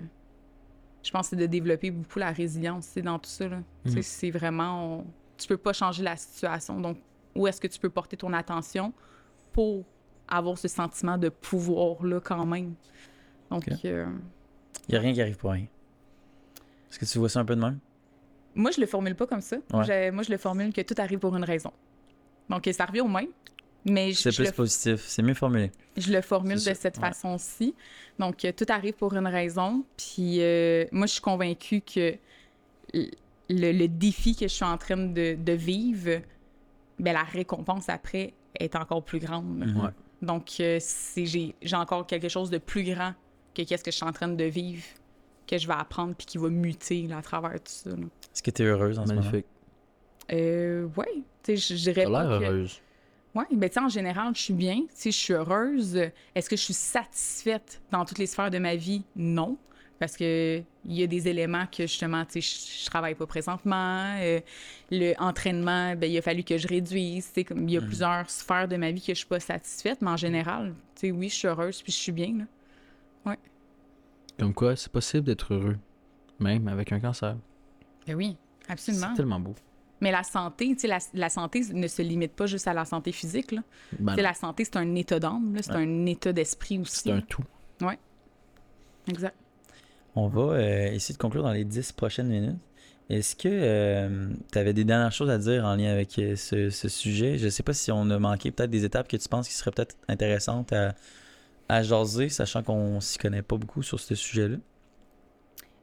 je 1.02 1.10
pense 1.10 1.26
que 1.26 1.30
c'est 1.30 1.36
de 1.36 1.46
développer 1.46 1.90
beaucoup 1.90 2.18
la 2.18 2.32
résilience 2.32 2.94
dans 2.98 3.18
tout 3.18 3.30
ça. 3.30 3.48
Là. 3.48 3.58
Sais, 3.86 4.02
C'est 4.02 4.30
vraiment... 4.30 4.98
on- 4.98 5.06
Tu 5.36 5.46
peux 5.46 5.56
pas 5.56 5.72
changer 5.72 6.02
la 6.02 6.16
situation. 6.16 6.80
Donc, 6.80 6.98
où 7.34 7.46
est-ce 7.46 7.60
que 7.60 7.66
tu 7.68 7.78
peux 7.78 7.90
porter 7.90 8.16
ton 8.16 8.32
attention 8.32 8.92
pour 9.52 9.84
avoir 10.26 10.58
ce 10.58 10.68
sentiment 10.68 11.16
de 11.16 11.28
pouvoir-là 11.28 12.20
quand 12.20 12.44
même? 12.44 12.74
Donc, 13.50 13.64
Ok. 13.70 13.84
euh, 13.84 14.06
Il 14.88 14.96
a 14.96 15.00
rien 15.00 15.12
qui 15.12 15.20
arrive 15.22 15.36
pour 15.36 15.50
rien. 15.52 15.66
Est-ce 16.90 16.98
que 16.98 17.04
tu 17.04 17.18
vois 17.18 17.28
ça 17.28 17.40
un 17.40 17.44
peu 17.44 17.56
de 17.56 17.60
même? 17.60 17.78
Moi, 18.54 18.70
je 18.70 18.80
le 18.80 18.86
formule 18.86 19.14
pas 19.14 19.26
comme 19.26 19.40
ça. 19.40 19.56
Ouais. 19.72 19.84
Je- 19.84 20.10
moi, 20.10 20.22
je 20.22 20.30
le 20.30 20.38
formule 20.38 20.72
que 20.72 20.80
tout 20.80 20.94
arrive 20.98 21.18
pour 21.18 21.36
une 21.36 21.44
raison. 21.44 21.72
Donc, 22.48 22.68
ça 22.72 22.86
revient 22.86 23.02
au 23.02 23.08
même, 23.08 23.28
mais 23.84 24.12
C'est 24.14 24.34
plus 24.34 24.46
le, 24.46 24.52
positif. 24.52 25.00
C'est 25.06 25.22
mieux 25.22 25.34
formulé. 25.34 25.70
je 25.96 26.12
le 26.12 26.22
formule 26.22 26.54
de 26.56 26.74
cette 26.74 26.96
ouais. 26.96 27.00
façon-ci. 27.08 27.74
Donc, 28.18 28.44
euh, 28.44 28.52
tout 28.56 28.64
arrive 28.68 28.94
pour 28.94 29.14
une 29.14 29.26
raison. 29.26 29.84
Puis, 29.96 30.40
euh, 30.40 30.86
moi, 30.92 31.06
je 31.06 31.12
suis 31.12 31.20
convaincue 31.20 31.82
que 31.82 32.14
le, 32.94 33.08
le 33.48 33.86
défi 33.86 34.34
que 34.34 34.42
je 34.48 34.52
suis 34.54 34.64
en 34.64 34.78
train 34.78 34.96
de, 34.96 35.34
de 35.34 35.52
vivre, 35.52 36.20
ben, 36.98 37.12
la 37.12 37.22
récompense 37.22 37.88
après 37.88 38.32
est 38.58 38.74
encore 38.76 39.04
plus 39.04 39.18
grande. 39.20 39.58
Mhm. 39.58 39.76
Ouais. 39.84 39.90
Donc, 40.22 40.56
euh, 40.60 40.80
j'ai 41.16 41.54
encore 41.74 42.06
quelque 42.06 42.28
chose 42.28 42.50
de 42.50 42.58
plus 42.58 42.82
grand 42.82 43.12
que 43.54 43.62
qu'est-ce 43.62 43.84
que 43.84 43.90
je 43.90 43.96
suis 43.96 44.06
en 44.06 44.12
train 44.12 44.28
de 44.28 44.44
vivre, 44.44 44.84
que 45.46 45.58
je 45.58 45.66
vais 45.66 45.74
apprendre 45.74 46.14
puis 46.14 46.26
qui 46.26 46.38
va 46.38 46.48
muter 46.48 47.02
là, 47.06 47.18
à 47.18 47.22
travers 47.22 47.54
tout 47.54 47.60
ça. 47.66 47.90
Est-ce 47.90 48.42
que 48.42 48.50
tu 48.50 48.62
es 48.62 48.66
heureuse 48.66 48.98
en 48.98 49.06
ce 49.06 49.12
moment? 49.12 49.24
Magnifique. 49.24 49.46
Euh, 50.32 50.86
ouais. 50.96 51.22
Tu 51.42 51.56
sais, 51.56 51.76
je 51.76 51.82
dirais 51.82 52.04
pas 52.04 52.22
l'air 52.22 52.38
que... 52.38 52.44
heureuse. 52.44 52.80
Ouais, 53.34 53.44
ben 53.52 53.68
tu 53.68 53.74
sais, 53.74 53.80
en 53.80 53.88
général, 53.88 54.34
je 54.34 54.42
suis 54.42 54.54
bien. 54.54 54.76
Tu 54.76 54.88
sais, 54.94 55.10
je 55.10 55.16
suis 55.16 55.34
heureuse. 55.34 55.96
Est-ce 56.34 56.48
que 56.50 56.56
je 56.56 56.62
suis 56.62 56.74
satisfaite 56.74 57.80
dans 57.90 58.04
toutes 58.04 58.18
les 58.18 58.26
sphères 58.26 58.50
de 58.50 58.58
ma 58.58 58.74
vie? 58.74 59.02
Non. 59.16 59.56
Parce 59.98 60.16
que 60.16 60.62
il 60.84 60.92
y 60.92 61.02
a 61.02 61.06
des 61.06 61.28
éléments 61.28 61.66
que, 61.66 61.82
justement, 61.82 62.24
tu 62.24 62.40
sais, 62.40 62.40
je, 62.40 62.84
je 62.84 62.86
travaille 62.86 63.14
pas 63.14 63.26
présentement. 63.26 64.16
Euh, 64.20 64.40
le 64.90 65.14
entraînement, 65.18 65.94
ben, 65.96 66.10
il 66.10 66.16
a 66.16 66.22
fallu 66.22 66.42
que 66.44 66.56
je 66.56 66.68
réduise. 66.68 67.26
Tu 67.28 67.32
sais, 67.34 67.44
comme 67.44 67.68
il 67.68 67.74
y 67.74 67.78
a 67.78 67.80
plusieurs 67.80 68.28
sphères 68.30 68.68
de 68.68 68.76
ma 68.76 68.90
vie 68.90 69.00
que 69.00 69.12
je 69.12 69.18
suis 69.18 69.26
pas 69.26 69.40
satisfaite, 69.40 70.00
mais 70.00 70.10
en 70.10 70.16
général, 70.16 70.74
tu 70.94 71.00
sais, 71.00 71.10
oui, 71.10 71.28
je 71.28 71.34
suis 71.34 71.48
heureuse 71.48 71.82
puis 71.82 71.92
je 71.92 71.98
suis 71.98 72.12
bien, 72.12 72.38
là. 72.38 72.44
Comme 74.38 74.54
quoi, 74.54 74.76
c'est 74.76 74.92
possible 74.92 75.24
d'être 75.24 75.52
heureux. 75.52 75.76
Même 76.38 76.68
avec 76.68 76.92
un 76.92 77.00
cancer. 77.00 77.36
Ben 78.06 78.14
oui, 78.14 78.36
absolument. 78.68 79.08
C'est 79.10 79.16
tellement 79.16 79.40
beau. 79.40 79.54
Mais 80.00 80.12
la 80.12 80.22
santé, 80.22 80.68
tu 80.74 80.82
sais, 80.82 80.86
la, 80.86 80.98
la 81.14 81.28
santé 81.28 81.60
ne 81.72 81.88
se 81.88 82.02
limite 82.02 82.34
pas 82.36 82.46
juste 82.46 82.68
à 82.68 82.72
la 82.72 82.84
santé 82.84 83.10
physique, 83.10 83.50
là. 83.50 83.62
Ben 83.98 84.12
Tu 84.12 84.18
sais, 84.18 84.22
non, 84.22 84.28
la 84.28 84.34
santé, 84.34 84.64
c'est 84.64 84.76
un 84.76 84.94
état 84.94 85.18
d'âme, 85.18 85.56
c'est 85.60 85.72
Ouais. 85.72 85.78
un 85.82 86.06
état 86.06 86.32
d'esprit 86.32 86.78
aussi. 86.78 87.00
c'est 87.04 87.10
un 87.10 87.20
tout. 87.20 87.42
Exact. 89.08 89.34
On 90.14 90.28
va 90.28 90.42
euh, 90.42 90.92
essayer 90.92 91.14
de 91.14 91.18
conclure 91.18 91.42
dans 91.42 91.52
les 91.52 91.64
10 91.64 91.92
prochaines 91.92 92.28
minutes. 92.28 92.58
Est-ce 93.08 93.34
que 93.34 94.28
tu 94.52 94.58
avais 94.58 94.74
des 94.74 94.84
dernières 94.84 95.12
choses 95.12 95.30
à 95.30 95.38
dire 95.38 95.64
en 95.64 95.74
lien 95.76 95.90
avec 95.90 96.18
euh, 96.18 96.36
ce, 96.36 96.68
ce 96.68 96.88
sujet? 96.90 97.38
Je 97.38 97.46
ne 97.46 97.50
sais 97.50 97.62
pas 97.62 97.72
si 97.72 97.90
on 97.90 98.10
a 98.10 98.18
manqué 98.18 98.50
peut-être 98.50 98.70
des 98.70 98.84
étapes 98.84 99.08
que 99.08 99.16
tu 99.16 99.28
penses 99.28 99.48
qui 99.48 99.54
seraient 99.54 99.70
peut-être 99.70 99.96
intéressantes 100.08 100.72
à, 100.74 100.94
à 101.68 101.82
jaser, 101.82 102.28
sachant 102.28 102.62
qu'on 102.62 103.00
s'y 103.00 103.18
connaît 103.18 103.42
pas 103.42 103.56
beaucoup 103.56 103.82
sur 103.82 104.00
ce 104.00 104.14
sujet-là? 104.14 104.56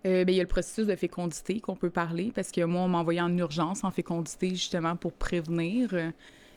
Euh, 0.05 0.23
ben, 0.23 0.33
il 0.33 0.37
y 0.37 0.39
a 0.39 0.43
le 0.43 0.47
processus 0.49 0.85
de 0.87 0.95
fécondité 0.95 1.59
qu'on 1.59 1.75
peut 1.75 1.89
parler 1.89 2.31
parce 2.33 2.51
que 2.51 2.63
moi, 2.63 2.81
on 2.81 2.87
m'a 2.87 2.99
envoyé 2.99 3.21
en 3.21 3.35
urgence 3.37 3.83
en 3.83 3.91
fécondité 3.91 4.49
justement 4.49 4.95
pour 4.95 5.13
prévenir. 5.13 5.89
Euh, 5.93 6.11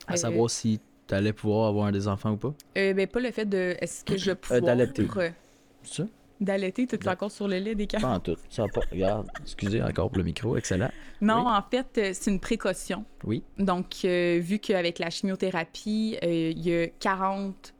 À 0.07 0.17
savoir 0.17 0.51
si 0.51 0.81
t'allais 1.07 1.33
pouvoir 1.33 1.69
avoir 1.69 1.91
des 1.91 2.09
enfants 2.09 2.33
ou 2.33 2.37
pas? 2.37 2.55
euh, 2.77 2.93
ben, 2.93 3.07
pas 3.07 3.21
le 3.21 3.31
fait 3.31 3.47
de 3.47 3.75
est-ce 3.81 4.05
que 4.05 4.17
je 4.19 4.27
vais 4.27 4.35
pouvoir. 4.35 4.61
d'allaiter. 4.61 5.07
euh, 5.17 5.31
C'est 5.83 6.03
ça? 6.03 6.09
D'allaiter, 6.41 6.87
tu 6.87 6.95
es 6.95 7.09
encore 7.09 7.33
sur 7.33 7.49
le 7.49 7.59
lait 7.59 7.75
des 7.75 7.87
Pas 7.89 7.99
cartes? 7.99 8.05
en 8.05 8.21
tout. 8.21 8.37
Ça 8.49 8.65
pas. 8.73 8.83
Regarde. 8.93 9.27
Excusez 9.43 9.83
encore 9.83 10.09
pour 10.11 10.19
le 10.19 10.25
micro. 10.25 10.57
Excellent. 10.57 10.91
Non, 11.21 11.45
oui. 11.47 11.53
en 11.57 11.63
fait, 11.69 11.99
euh, 11.99 12.11
c'est 12.15 12.31
une 12.31 12.39
précaution. 12.39 13.05
Oui. 13.25 13.43
Donc, 13.59 13.87
euh, 14.05 14.39
vu 14.41 14.59
qu'avec 14.61 14.99
la 15.01 15.11
chimiothérapie, 15.11 16.17
euh, 16.23 16.53
il 16.55 16.61
y 16.65 16.73
a 16.75 16.87
40 16.87 17.75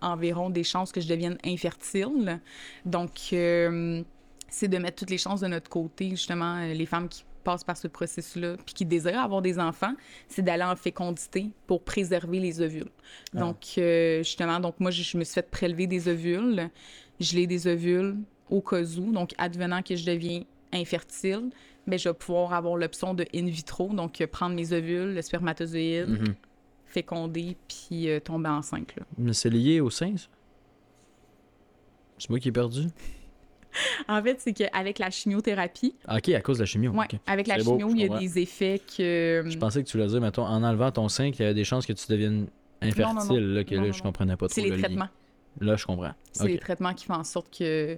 environ 0.00 0.50
des 0.50 0.64
chances 0.64 0.92
que 0.92 1.00
je 1.00 1.08
devienne 1.08 1.38
infertile. 1.44 2.40
Donc, 2.84 3.10
euh, 3.32 4.02
c'est 4.48 4.68
de 4.68 4.78
mettre 4.78 4.96
toutes 4.98 5.10
les 5.10 5.18
chances 5.18 5.40
de 5.40 5.46
notre 5.48 5.70
côté, 5.70 6.10
justement, 6.10 6.56
euh, 6.56 6.74
les 6.74 6.86
femmes 6.86 7.08
qui 7.08 7.24
passent 7.44 7.64
par 7.64 7.76
ce 7.76 7.88
processus-là, 7.88 8.56
puis 8.64 8.74
qui 8.74 8.84
désirent 8.84 9.20
avoir 9.20 9.42
des 9.42 9.58
enfants, 9.58 9.94
c'est 10.28 10.42
d'aller 10.42 10.62
en 10.62 10.76
fécondité 10.76 11.50
pour 11.66 11.82
préserver 11.82 12.38
les 12.38 12.60
ovules. 12.60 12.90
Ah. 13.34 13.40
Donc, 13.40 13.74
euh, 13.78 14.18
justement, 14.18 14.60
donc 14.60 14.78
moi, 14.78 14.90
je, 14.90 15.02
je 15.02 15.16
me 15.16 15.24
suis 15.24 15.34
fait 15.34 15.50
prélever 15.50 15.86
des 15.86 16.08
ovules, 16.08 16.70
geler 17.18 17.46
des 17.46 17.66
ovules 17.66 18.16
au 18.48 18.60
cas 18.60 18.82
où, 18.82 19.12
donc 19.12 19.32
advenant 19.38 19.82
que 19.82 19.96
je 19.96 20.04
deviens 20.04 20.44
infertile, 20.72 21.50
ben, 21.86 21.98
je 21.98 22.08
vais 22.08 22.14
pouvoir 22.14 22.52
avoir 22.52 22.76
l'option 22.76 23.12
de 23.14 23.26
in 23.34 23.46
vitro, 23.46 23.88
donc 23.88 24.24
prendre 24.26 24.54
mes 24.54 24.72
ovules, 24.72 25.14
le 25.14 25.22
spermatozoïde, 25.22 26.08
Mhm. 26.08 26.34
Féconder, 26.92 27.56
puis 27.68 28.08
euh, 28.10 28.20
tomber 28.20 28.48
enceinte. 28.50 28.94
Là. 28.96 29.04
Mais 29.18 29.32
c'est 29.32 29.50
lié 29.50 29.80
au 29.80 29.90
sein, 29.90 30.16
ça? 30.16 30.26
C'est 32.18 32.30
moi 32.30 32.38
qui 32.38 32.48
ai 32.48 32.52
perdu? 32.52 32.86
En 34.06 34.22
fait, 34.22 34.38
c'est 34.38 34.52
qu'avec 34.52 34.98
la 34.98 35.08
chimiothérapie, 35.08 35.94
Ah, 36.06 36.18
ok, 36.18 36.28
à 36.28 36.42
cause 36.42 36.58
de 36.58 36.62
la 36.64 36.66
chimio. 36.66 36.90
ouais, 36.92 37.06
avec 37.26 37.46
la 37.46 37.56
beau, 37.56 37.78
chimio, 37.78 37.88
il 37.94 38.00
y 38.02 38.04
a 38.04 38.18
des 38.18 38.38
effets 38.38 38.78
que... 38.78 39.42
Je 39.46 39.56
pensais 39.56 39.82
que 39.82 39.88
tu 39.88 39.96
voulais 39.96 40.10
dire, 40.10 40.20
mettons, 40.20 40.44
en 40.44 40.62
enlevant 40.62 40.90
ton 40.92 41.08
sein, 41.08 41.30
qu'il 41.30 41.40
y 41.40 41.44
avait 41.44 41.54
des 41.54 41.64
chances 41.64 41.86
que 41.86 41.94
tu 41.94 42.04
deviennes 42.08 42.48
infertile, 42.82 43.14
Non, 43.14 43.24
non, 43.24 43.40
non. 43.40 43.54
là, 43.54 43.64
que 43.64 43.74
Non, 43.74 43.80
là, 43.80 43.86
non, 43.86 43.92
je 43.94 43.98
non. 44.00 44.02
comprenais 44.02 44.36
pas 44.36 44.46
trop 44.48 44.54
C'est 44.54 44.60
les 44.60 44.68
le 44.68 44.76
lien. 44.76 44.82
traitements. 44.82 45.08
Là, 45.60 45.76
je 45.76 45.86
comprends. 45.86 46.12
C'est 46.32 46.48
les 46.48 46.58
traitements 46.58 46.92
qui 46.92 47.06
font 47.06 47.14
en 47.14 47.24
sorte 47.24 47.48
que 47.58 47.96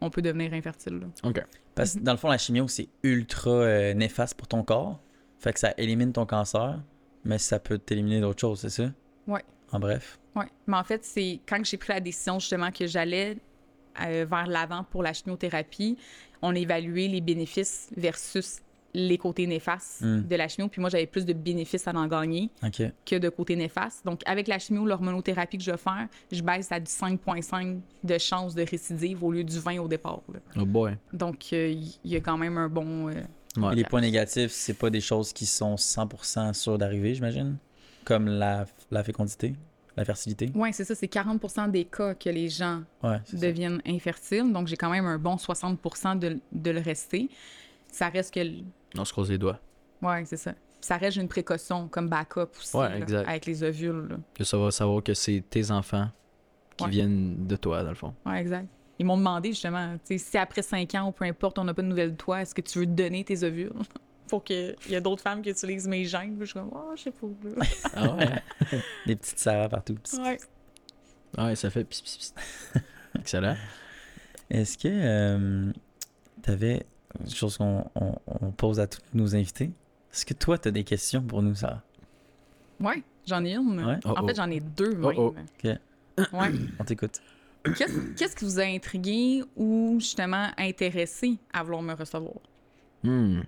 on 0.00 0.08
peut 0.08 0.22
devenir 0.22 0.52
infertile. 0.52 1.00
là. 1.00 1.06
Ok. 1.24 1.44
Parce 1.74 1.94
que 1.94 1.98
dans 1.98 2.12
le 2.12 2.18
fond, 2.18 2.28
la 2.28 2.38
chimio, 2.38 2.68
c'est 2.68 2.88
ultra 3.02 3.50
euh, 3.50 3.92
néfaste 3.92 4.36
pour 4.38 4.46
ton 4.46 4.62
corps. 4.62 5.00
Fait 5.40 5.52
que 5.52 5.58
ça 5.58 5.74
élimine 5.78 6.12
ton 6.12 6.26
cancer, 6.26 6.80
mais 7.26 7.38
ça 7.38 7.58
peut 7.58 7.78
t'éliminer 7.78 8.20
d'autres 8.20 8.40
choses, 8.40 8.60
c'est 8.60 8.70
ça? 8.70 8.90
Ouais. 9.26 9.42
En 9.72 9.78
bref. 9.80 10.18
Ouais. 10.34 10.46
Mais 10.66 10.76
en 10.76 10.84
fait, 10.84 11.04
c'est 11.04 11.40
quand 11.48 11.62
j'ai 11.64 11.76
pris 11.76 11.92
la 11.92 12.00
décision 12.00 12.38
justement 12.38 12.70
que 12.70 12.86
j'allais 12.86 13.36
euh, 14.00 14.24
vers 14.28 14.46
l'avant 14.46 14.84
pour 14.84 15.02
la 15.02 15.12
chimiothérapie, 15.12 15.96
on 16.42 16.54
a 16.54 16.58
évalué 16.58 17.08
les 17.08 17.20
bénéfices 17.20 17.88
versus 17.96 18.60
les 18.98 19.18
côtés 19.18 19.46
néfastes 19.46 20.00
Mm. 20.02 20.22
de 20.26 20.36
la 20.36 20.48
chimio. 20.48 20.68
Puis 20.68 20.80
moi, 20.80 20.88
j'avais 20.88 21.06
plus 21.06 21.26
de 21.26 21.32
bénéfices 21.34 21.86
à 21.86 21.92
en 21.94 22.06
gagner 22.06 22.48
que 23.04 23.16
de 23.16 23.28
côtés 23.28 23.54
néfastes. 23.56 24.04
Donc, 24.06 24.22
avec 24.24 24.48
la 24.48 24.58
chimio, 24.58 24.86
l'hormonothérapie 24.86 25.58
que 25.58 25.64
je 25.64 25.70
vais 25.70 25.76
faire, 25.76 26.08
je 26.32 26.40
baisse 26.42 26.72
à 26.72 26.80
du 26.80 26.86
5,5 26.90 27.80
de 28.04 28.18
chance 28.18 28.54
de 28.54 28.62
récidive 28.62 29.22
au 29.22 29.32
lieu 29.32 29.44
du 29.44 29.58
20 29.58 29.78
au 29.80 29.88
départ. 29.88 30.20
là. 30.32 30.40
Oh 30.58 30.64
boy. 30.64 30.96
Donc, 31.12 31.46
euh, 31.52 31.74
il 32.04 32.10
y 32.10 32.16
a 32.16 32.20
quand 32.20 32.38
même 32.38 32.56
un 32.56 32.68
bon... 32.68 33.08
euh, 33.10 33.14
Ouais. 33.56 33.72
Et 33.72 33.76
les 33.76 33.84
points 33.84 34.00
négatifs, 34.00 34.50
c'est 34.52 34.74
pas 34.74 34.90
des 34.90 35.00
choses 35.00 35.32
qui 35.32 35.46
sont 35.46 35.76
100% 35.76 36.52
sûres 36.54 36.78
d'arriver, 36.78 37.14
j'imagine? 37.14 37.56
Comme 38.04 38.26
la, 38.28 38.66
la 38.90 39.02
fécondité, 39.02 39.54
la 39.96 40.04
fertilité? 40.04 40.50
Oui, 40.54 40.72
c'est 40.72 40.84
ça. 40.84 40.94
C'est 40.94 41.06
40% 41.12 41.70
des 41.70 41.84
cas 41.84 42.14
que 42.14 42.28
les 42.28 42.48
gens 42.48 42.82
Ouais, 43.02 43.18
c'est 43.24 43.36
ça. 43.38 43.46
deviennent 43.46 43.80
infertiles. 43.86 44.52
Donc, 44.52 44.68
j'ai 44.68 44.76
quand 44.76 44.90
même 44.90 45.06
un 45.06 45.18
bon 45.18 45.38
60 45.38 45.78
de, 46.20 46.38
de 46.52 46.70
le 46.70 46.80
rester. 46.80 47.28
Ça 47.88 48.08
reste 48.08 48.32
que... 48.34 48.40
l- 48.40 48.64
On 48.96 49.04
se 49.04 49.12
croise 49.12 49.30
les 49.30 49.38
doigts. 49.38 49.58
Ouais, 50.02 50.24
c'est 50.26 50.36
ça. 50.36 50.54
Ça 50.80 50.98
reste 50.98 51.16
une 51.16 51.26
précaution 51.28 51.88
comme 51.88 52.08
backup 52.08 52.50
aussi, 52.58 52.76
Ouais, 52.76 53.00
là, 53.08 53.20
avec 53.26 53.46
les 53.46 53.62
ovules. 53.64 54.06
là. 54.10 54.16
Que 54.34 54.44
ça 54.44 54.56
va 54.58 54.70
savoir 54.70 55.02
que 55.02 55.14
c'est 55.14 55.42
tes 55.48 55.70
enfants 55.70 56.08
qui 56.76 56.84
Ouais. 56.84 56.90
viennent 56.90 57.46
de 57.46 57.56
toi, 57.56 57.82
dans 57.82 57.88
le 57.88 57.94
fond. 57.96 58.14
Ouais, 58.26 58.40
exact. 58.40 58.68
Ils 58.98 59.06
m'ont 59.06 59.16
demandé 59.16 59.50
justement, 59.50 59.94
tu 59.98 60.16
sais, 60.16 60.18
si 60.18 60.38
après 60.38 60.62
5 60.62 60.94
ans 60.94 61.08
ou 61.08 61.12
peu 61.12 61.24
importe, 61.24 61.58
on 61.58 61.64
n'a 61.64 61.74
pas 61.74 61.82
de 61.82 61.88
nouvelles 61.88 62.12
de 62.12 62.16
toi, 62.16 62.42
est-ce 62.42 62.54
que 62.54 62.62
tu 62.62 62.78
veux 62.80 62.86
donner 62.86 63.24
tes 63.24 63.42
ovules? 63.42 63.72
Pour 64.28 64.42
qu'il 64.42 64.74
y 64.88 64.96
a 64.96 65.00
d'autres 65.00 65.22
femmes 65.22 65.40
qui 65.40 65.50
utilisent 65.50 65.86
mes 65.86 66.04
gènes. 66.04 66.36
Je 66.40 66.46
suis 66.46 66.54
comme, 66.54 66.70
oh, 66.74 66.92
je 66.96 67.02
sais 67.02 67.10
pas. 67.12 67.26
Ah 67.94 68.14
ouais? 68.14 68.42
Des 69.06 69.14
petites 69.14 69.38
sarres 69.38 69.68
partout. 69.68 69.96
Ouais. 70.18 70.38
ouais, 71.38 71.54
ça 71.54 71.70
fait 71.70 71.84
pis, 71.84 72.02
pis, 72.02 72.18
pis. 72.18 72.80
Excellent. 73.20 73.56
Est-ce 74.50 74.78
que 74.78 75.72
tu 76.42 76.50
avais 76.50 76.86
une 77.20 77.30
chose 77.30 77.56
qu'on 77.56 77.84
on, 77.94 78.14
on 78.26 78.50
pose 78.50 78.80
à 78.80 78.88
tous 78.88 79.00
nos 79.14 79.36
invités? 79.36 79.70
Est-ce 80.12 80.24
que 80.26 80.34
toi, 80.34 80.58
tu 80.58 80.68
as 80.68 80.70
des 80.72 80.82
questions 80.82 81.22
pour 81.22 81.42
nous, 81.42 81.54
Sarah? 81.54 81.82
Ouais, 82.80 83.02
j'en 83.26 83.44
ai 83.44 83.54
une. 83.54 83.84
Ouais. 83.84 83.98
Oh, 84.04 84.08
en 84.16 84.24
oh. 84.24 84.26
fait, 84.26 84.34
j'en 84.34 84.50
ai 84.50 84.60
deux 84.60 84.98
Oh, 85.02 85.32
même. 85.32 85.78
oh. 86.18 86.36
Ouais. 86.36 86.50
On 86.78 86.84
t'écoute. 86.84 87.20
Qu'est-ce 87.74 88.14
qu'est-ce 88.14 88.36
qui 88.36 88.44
vous 88.44 88.60
a 88.60 88.64
intrigué 88.64 89.42
ou 89.56 89.96
justement 89.98 90.50
intéressé 90.56 91.38
à 91.52 91.62
vouloir 91.62 91.82
me 91.82 91.94
recevoir? 91.94 92.36
Hmm. 93.02 93.42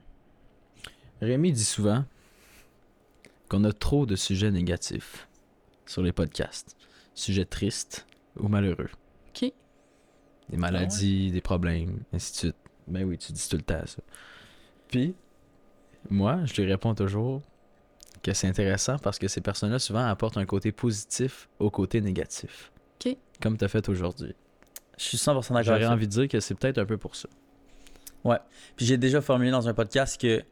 Rémi 1.20 1.53
dit 1.53 1.65
souvent 1.65 2.05
qu'on 3.49 3.65
a 3.65 3.73
trop 3.73 4.07
de 4.07 4.16
sujets 4.16 4.51
négatifs 4.51 5.28
sur 5.86 6.03
les 6.03 6.12
podcasts. 6.12 6.77
Sujets 7.15 7.45
tristes 7.45 8.07
ou 8.39 8.49
malheureux. 8.49 8.90
OK. 9.31 9.53
Des 10.49 10.57
maladies, 10.57 11.31
des 11.32 11.40
problèmes, 11.40 12.01
ainsi 12.12 12.32
de 12.32 12.36
suite. 12.36 12.57
Ben 12.86 13.05
oui, 13.05 13.19
tu 13.19 13.32
dis 13.32 13.49
tout 13.49 13.57
le 13.57 13.62
temps 13.62 13.85
ça. 13.85 14.03
Puis, 14.89 15.15
moi, 16.09 16.45
je 16.45 16.62
lui 16.62 16.70
réponds 16.70 16.95
toujours 16.95 17.43
que 18.23 18.32
c'est 18.32 18.47
intéressant 18.47 18.99
parce 18.99 19.19
que 19.19 19.28
ces 19.28 19.40
personnes-là 19.40 19.78
souvent 19.78 20.07
apportent 20.07 20.39
un 20.39 20.47
côté 20.47 20.73
positif 20.73 21.49
au 21.59 21.70
côté 21.70 22.01
négatif. 22.01 22.73
Comme 23.40 23.56
tu 23.56 23.65
as 23.65 23.69
fait 23.69 23.89
aujourd'hui. 23.89 24.35
Je 24.98 25.05
suis 25.05 25.16
100% 25.16 25.24
d'accord 25.27 25.55
avec 25.55 25.65
J'aurais 25.65 25.86
envie 25.86 26.06
de 26.06 26.12
dire 26.12 26.28
que 26.28 26.40
c'est 26.40 26.55
peut-être 26.55 26.78
un 26.78 26.86
peu 26.86 26.97
pour 26.97 27.15
ça. 27.16 27.28
Puis 28.77 28.85
j'ai 28.85 28.97
déjà 28.98 29.20
formulé 29.20 29.51
dans 29.51 29.69
un 29.69 29.74
podcast 29.74 30.20
que, 30.20 30.43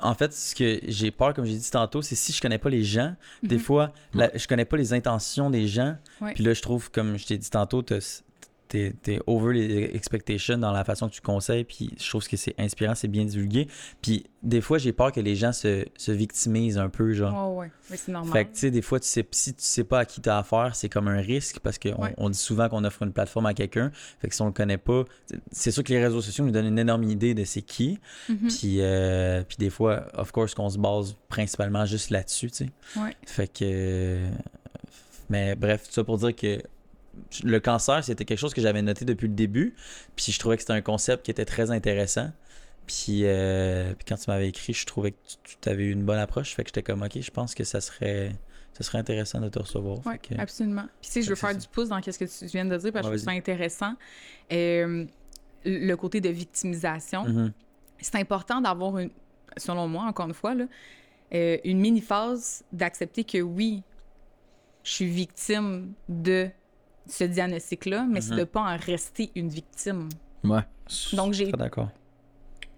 en 0.00 0.14
fait, 0.14 0.32
ce 0.32 0.54
que 0.54 0.80
j'ai 0.86 1.10
peur, 1.10 1.34
comme 1.34 1.44
j'ai 1.44 1.56
dit 1.56 1.70
tantôt, 1.70 2.02
c'est 2.02 2.14
si 2.14 2.32
je 2.32 2.40
connais 2.40 2.58
pas 2.58 2.68
les 2.70 2.84
gens, 2.84 3.14
des 3.42 3.56
Mhm. 3.56 3.60
fois, 3.62 3.92
la- 4.14 4.30
je 4.36 4.46
connais 4.46 4.64
pas 4.64 4.76
les 4.76 4.92
intentions 4.92 5.50
des 5.50 5.66
gens. 5.66 5.96
Ouais. 6.20 6.32
Puis 6.34 6.44
là, 6.44 6.54
je 6.54 6.62
trouve, 6.62 6.90
comme 6.90 7.16
je 7.18 7.26
t'ai 7.26 7.38
dit 7.38 7.50
tantôt, 7.50 7.82
t'as- 7.82 8.22
t'es 8.68 8.94
es 9.08 9.20
over 9.26 9.54
les 9.54 9.90
expectations 9.94 10.58
dans 10.58 10.72
la 10.72 10.84
façon 10.84 11.08
que 11.08 11.14
tu 11.14 11.20
conseilles. 11.20 11.64
Puis 11.64 11.90
je 11.98 12.08
trouve 12.08 12.26
que 12.26 12.36
c'est 12.36 12.54
inspirant, 12.58 12.94
c'est 12.94 13.08
bien 13.08 13.24
divulgué. 13.24 13.68
Puis 14.02 14.24
des 14.42 14.60
fois, 14.60 14.78
j'ai 14.78 14.92
peur 14.92 15.10
que 15.12 15.20
les 15.20 15.36
gens 15.36 15.52
se, 15.52 15.84
se 15.96 16.12
victimisent 16.12 16.76
un 16.78 16.88
peu, 16.88 17.12
genre. 17.14 17.54
Ouais, 17.56 17.64
ouais. 17.90 17.96
C'est 17.96 18.12
normal. 18.12 18.32
Fait 18.32 18.44
que, 18.44 18.52
tu 18.52 18.58
sais, 18.60 18.70
des 18.70 18.82
fois, 18.82 19.00
tu 19.00 19.06
sais, 19.08 19.26
si 19.30 19.54
tu 19.54 19.62
sais 19.64 19.84
pas 19.84 20.00
à 20.00 20.04
qui 20.04 20.20
t'as 20.20 20.38
affaire, 20.38 20.74
c'est 20.74 20.88
comme 20.88 21.08
un 21.08 21.20
risque 21.20 21.60
parce 21.60 21.78
qu'on 21.78 21.94
Ouais. 22.02 22.14
on 22.18 22.28
dit 22.30 22.38
souvent 22.38 22.68
qu'on 22.68 22.84
offre 22.84 23.02
une 23.02 23.12
plateforme 23.12 23.46
à 23.46 23.54
quelqu'un. 23.54 23.90
Fait 24.20 24.28
que 24.28 24.34
si 24.34 24.42
on 24.42 24.46
le 24.46 24.52
connaît 24.52 24.78
pas, 24.78 25.04
c'est- 25.50 25.70
sûr 25.70 25.82
que 25.82 25.92
les 25.92 26.04
réseaux 26.04 26.20
sociaux 26.20 26.44
nous 26.44 26.50
donnent 26.50 26.66
une 26.66 26.78
énorme 26.78 27.04
idée 27.04 27.34
de 27.34 27.44
c'est 27.44 27.62
qui. 27.62 27.98
Mhm. 28.28 28.48
Puis, 28.48 28.76
euh, 28.80 29.42
puis 29.48 29.56
des 29.58 29.70
fois, 29.70 30.06
of 30.14 30.30
course, 30.32 30.54
qu'on 30.54 30.68
se 30.68 30.78
base 30.78 31.16
principalement 31.28 31.86
juste 31.86 32.10
là-dessus, 32.10 32.50
tu 32.50 32.56
sais. 32.66 32.70
Ouais. 33.00 33.14
Fait 33.26 33.48
que. 33.48 34.18
Mais 35.30 35.54
bref, 35.56 35.84
tout 35.86 35.92
ça 35.92 36.04
pour 36.04 36.18
dire 36.18 36.36
que 36.36 36.60
le 37.42 37.60
cancer, 37.60 38.02
c'était 38.04 38.24
quelque 38.24 38.38
chose 38.38 38.54
que 38.54 38.60
j'avais 38.60 38.82
noté 38.82 39.04
depuis 39.04 39.28
le 39.28 39.34
début. 39.34 39.74
Puis 40.16 40.32
je 40.32 40.38
trouvais 40.38 40.56
que 40.56 40.62
c'était 40.62 40.72
un 40.72 40.82
concept 40.82 41.24
qui 41.24 41.30
était 41.30 41.44
très 41.44 41.70
intéressant. 41.70 42.30
Puis, 42.86 43.20
euh, 43.24 43.94
puis 43.94 44.04
quand 44.06 44.16
tu 44.16 44.28
m'avais 44.28 44.48
écrit, 44.48 44.72
je 44.74 44.84
trouvais 44.84 45.12
que 45.12 45.16
tu, 45.60 45.68
avais 45.68 45.84
eu 45.84 45.90
une 45.92 46.04
bonne 46.04 46.18
approche. 46.18 46.54
Fait 46.54 46.62
que 46.64 46.68
j'étais 46.68 46.82
comme, 46.82 47.02
OK, 47.02 47.18
je 47.18 47.30
pense 47.30 47.54
que 47.54 47.64
ça 47.64 47.80
serait, 47.80 48.32
ça 48.74 48.84
serait 48.84 48.98
intéressant 48.98 49.40
de 49.40 49.48
te 49.48 49.58
recevoir. 49.58 49.98
Oui, 50.04 50.18
que- 50.18 50.38
absolument. 50.38 50.84
Puis, 51.00 51.10
sais, 51.10 51.22
je 51.22 51.30
veux 51.30 51.34
faire 51.34 51.56
du 51.56 51.66
pouce 51.68 51.88
dans 51.88 52.02
ce 52.02 52.10
que 52.18 52.24
tu 52.24 52.46
viens 52.46 52.66
de 52.66 52.76
dire 52.76 52.92
parce 52.92 53.06
que 53.06 53.12
Ouais, 53.12 53.18
je 53.18 53.22
trouve 53.24 53.32
ça 53.32 53.36
intéressant. 53.38 53.94
Euh, 54.52 55.06
le 55.64 55.94
côté 55.94 56.20
de 56.20 56.28
victimisation, 56.28 57.24
Mhm. 57.24 57.52
c'est 58.00 58.16
important 58.16 58.60
d'avoir, 58.60 58.98
une, 58.98 59.10
selon 59.56 59.88
moi, 59.88 60.04
encore 60.04 60.26
une 60.26 60.34
fois, 60.34 60.54
là, 60.54 60.66
euh, 61.32 61.56
une 61.64 61.80
mini-phase 61.80 62.64
d'accepter 62.70 63.24
que 63.24 63.38
oui, 63.38 63.82
je 64.82 64.90
suis 64.92 65.06
victime 65.08 65.94
de 66.10 66.50
ce 67.06 67.24
diagnostic-là, 67.24 68.06
mais 68.08 68.20
c'est 68.20 68.32
Mhm. 68.32 68.38
de 68.38 68.44
pas 68.44 68.60
en 68.62 68.76
rester 68.76 69.30
une 69.34 69.48
victime. 69.48 70.08
Ouais. 70.42 70.60
Donc, 71.12 71.32
j'ai- 71.34 71.48
Très 71.48 71.56
d'accord. 71.58 71.88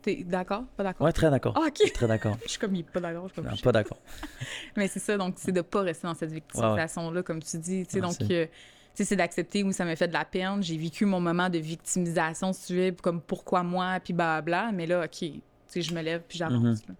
T'es 0.03 0.23
d'accord? 0.24 0.65
Pas 0.77 0.85
d'accord? 0.85 1.05
Ouais, 1.05 1.12
très 1.12 1.31
d'accord. 1.31 1.55
Ah, 1.57 1.66
OK. 1.69 1.93
Très 1.93 2.07
d'accord. 2.07 2.36
Je 2.44 2.51
suis 2.51 2.59
comme, 2.61 2.74
il 2.77 2.81
est 2.81 2.82
pas 2.90 3.01
d'accord. 3.01 3.28
je 3.36 3.55
suis 3.55 3.62
pas 3.62 3.73
d'accord. 3.73 3.98
Mais 4.77 4.86
c'est 4.89 5.01
ça, 5.01 5.16
donc 5.16 5.35
c'est 5.36 5.51
de 5.53 5.62
pas 5.62 5.81
rester 5.81 6.07
dans 6.07 6.15
cette 6.15 6.31
victimisation-là, 6.32 7.23
comme 7.24 7.43
tu 7.43 7.59
dis. 7.59 7.85
tu 7.86 7.93
sais, 7.94 8.01
Merci. 8.01 8.19
donc, 8.20 8.31
euh, 8.31 8.47
c'est 8.94 9.16
d'accepter 9.16 9.62
où 9.65 9.73
ça 9.73 9.85
m'a 9.85 9.97
fait 9.97 10.07
de 10.09 10.12
la 10.12 10.24
peine. 10.24 10.62
J'ai 10.62 10.77
vécu 10.77 11.05
mon 11.07 11.19
moment 11.20 11.48
de 11.51 11.59
victimisation, 11.59 12.53
si 12.53 12.66
tu 12.69 12.74
veux, 12.77 12.93
comme 12.93 13.20
pourquoi 13.20 13.62
moi, 13.65 13.98
puis 14.03 14.12
blabla. 14.15 14.70
Mais 14.73 14.86
là, 14.86 15.05
OK, 15.05 15.11
tu 15.19 15.40
sais, 15.66 15.82
je 15.82 15.93
me 15.93 16.01
lève, 16.03 16.23
puis 16.28 16.39
j'avance. 16.39 16.86
Mhm. 16.89 16.94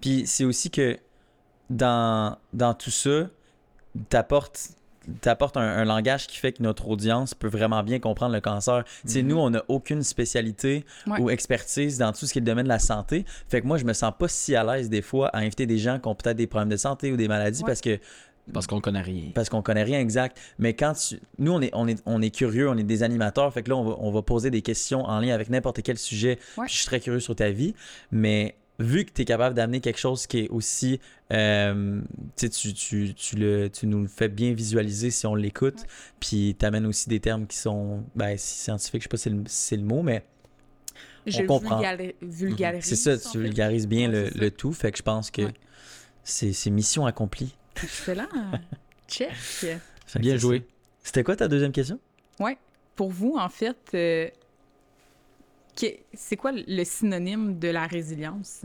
Puis 0.00 0.26
c'est 0.26 0.44
aussi 0.44 0.70
que 0.70 0.98
dans, 1.68 2.38
dans 2.54 2.72
tout 2.74 2.90
ça, 2.90 3.28
t'apportes 4.08 4.70
t'apportes 5.20 5.56
un, 5.56 5.60
un 5.62 5.84
langage 5.84 6.26
qui 6.26 6.36
fait 6.36 6.52
que 6.52 6.62
notre 6.62 6.88
audience 6.88 7.34
peut 7.34 7.48
vraiment 7.48 7.82
bien 7.82 7.98
comprendre 7.98 8.32
le 8.34 8.40
cancer. 8.40 8.84
Tu 9.02 9.12
sais, 9.12 9.22
nous, 9.22 9.36
on 9.38 9.50
n'a 9.50 9.62
aucune 9.68 10.02
spécialité 10.02 10.84
Ouais. 11.06 11.20
ou 11.20 11.30
expertise 11.30 11.98
dans 11.98 12.12
tout 12.12 12.26
ce 12.26 12.32
qui 12.32 12.38
est 12.38 12.42
le 12.42 12.46
domaine 12.46 12.64
de 12.64 12.68
la 12.68 12.78
santé. 12.78 13.24
Fait 13.48 13.60
que 13.60 13.66
moi, 13.66 13.78
je 13.78 13.84
me 13.84 13.92
sens 13.92 14.12
pas 14.18 14.28
si 14.28 14.54
à 14.56 14.62
l'aise 14.64 14.88
des 14.90 15.02
fois 15.02 15.28
à 15.28 15.38
inviter 15.38 15.66
des 15.66 15.78
gens 15.78 15.98
qui 15.98 16.08
ont 16.08 16.14
peut-être 16.14 16.36
des 16.36 16.46
problèmes 16.46 16.68
de 16.68 16.76
santé 16.76 17.12
ou 17.12 17.16
des 17.16 17.28
maladies 17.28 17.62
Ouais. 17.62 17.66
parce 17.66 17.80
que 17.80 17.98
Parce 18.52 18.66
qu'on 18.66 18.80
connaît 18.80 19.00
rien. 19.02 19.30
parce 19.34 19.48
qu'on 19.48 19.62
connaît 19.62 19.82
rien 19.84 20.00
exact. 20.00 20.36
Mais 20.58 20.74
quand 20.74 20.94
tu... 20.94 21.20
nous, 21.38 21.52
on 21.52 21.60
est, 21.60 21.70
on, 21.74 21.86
est, 21.88 22.02
on 22.06 22.20
est 22.22 22.34
curieux, 22.34 22.68
on 22.68 22.76
est 22.76 22.82
des 22.82 23.02
animateurs. 23.02 23.52
Fait 23.52 23.62
que 23.62 23.70
là, 23.70 23.76
on 23.76 23.84
va, 23.84 23.96
on 24.00 24.10
va 24.10 24.22
poser 24.22 24.50
des 24.50 24.62
questions 24.62 25.04
en 25.04 25.20
lien 25.20 25.34
avec 25.34 25.48
n'importe 25.50 25.82
quel 25.82 25.98
sujet. 25.98 26.38
Ouais. 26.56 26.64
Puis 26.66 26.74
je 26.74 26.78
suis 26.78 26.86
très 26.86 27.00
curieux 27.00 27.20
sur 27.20 27.34
ta 27.36 27.50
vie. 27.50 27.74
Mais 28.10 28.56
vu 28.82 29.04
que 29.04 29.12
tu 29.12 29.22
es 29.22 29.24
capable 29.24 29.54
d'amener 29.54 29.80
quelque 29.80 29.98
chose 29.98 30.26
qui 30.26 30.40
est 30.40 30.48
aussi. 30.48 31.00
euh, 31.32 32.00
tu, 32.36 32.46
sais, 32.46 32.50
tu, 32.50 32.74
tu, 32.74 33.14
tu, 33.14 33.36
le, 33.36 33.68
tu 33.70 33.86
nous 33.86 34.02
le 34.02 34.08
fais 34.08 34.28
bien 34.28 34.52
visualiser 34.52 35.10
si 35.10 35.26
on 35.26 35.34
l'écoute. 35.34 35.80
Ouais. 35.80 35.86
Puis 36.20 36.56
tu 36.58 36.66
amènes 36.66 36.86
aussi 36.86 37.08
des 37.08 37.20
termes 37.20 37.46
qui 37.46 37.56
sont 37.56 38.04
ben, 38.14 38.36
si 38.36 38.58
scientifiques, 38.60 39.00
je 39.02 39.04
sais 39.04 39.08
pas 39.08 39.16
si 39.16 39.30
c'est 39.46 39.76
le, 39.76 39.82
mot, 39.84 40.02
mais 40.02 40.24
Je 41.26 41.42
comprend. 41.42 41.80
vulgari- 41.80 42.14
vulgarise. 42.20 42.84
c'est 42.84 42.96
ça, 42.96 43.16
tu 43.16 43.28
fait. 43.28 43.38
vulgarises 43.38 43.86
bien 43.88 44.10
Ouais, 44.12 44.30
le, 44.34 44.38
tout. 44.50 44.72
Fait 44.72 44.90
que 44.92 44.98
je 44.98 45.02
pense 45.02 45.30
que 45.30 45.42
Ouais. 45.42 45.54
c'est 46.24 46.70
mission 46.70 47.06
accomplie. 47.06 47.54
Excellent. 47.82 48.28
Check. 49.08 49.30
Bien 50.18 50.36
joué. 50.36 50.66
C'était 51.02 51.24
quoi 51.24 51.36
ta 51.36 51.48
deuxième 51.48 51.72
question? 51.72 51.98
Pour 52.94 53.10
vous, 53.10 53.36
en 53.38 53.48
fait, 53.48 53.76
euh, 53.94 54.28
c'est 56.14 56.36
quoi 56.36 56.52
le 56.54 56.84
synonyme 56.84 57.58
de 57.58 57.68
la 57.68 57.86
résilience? 57.86 58.62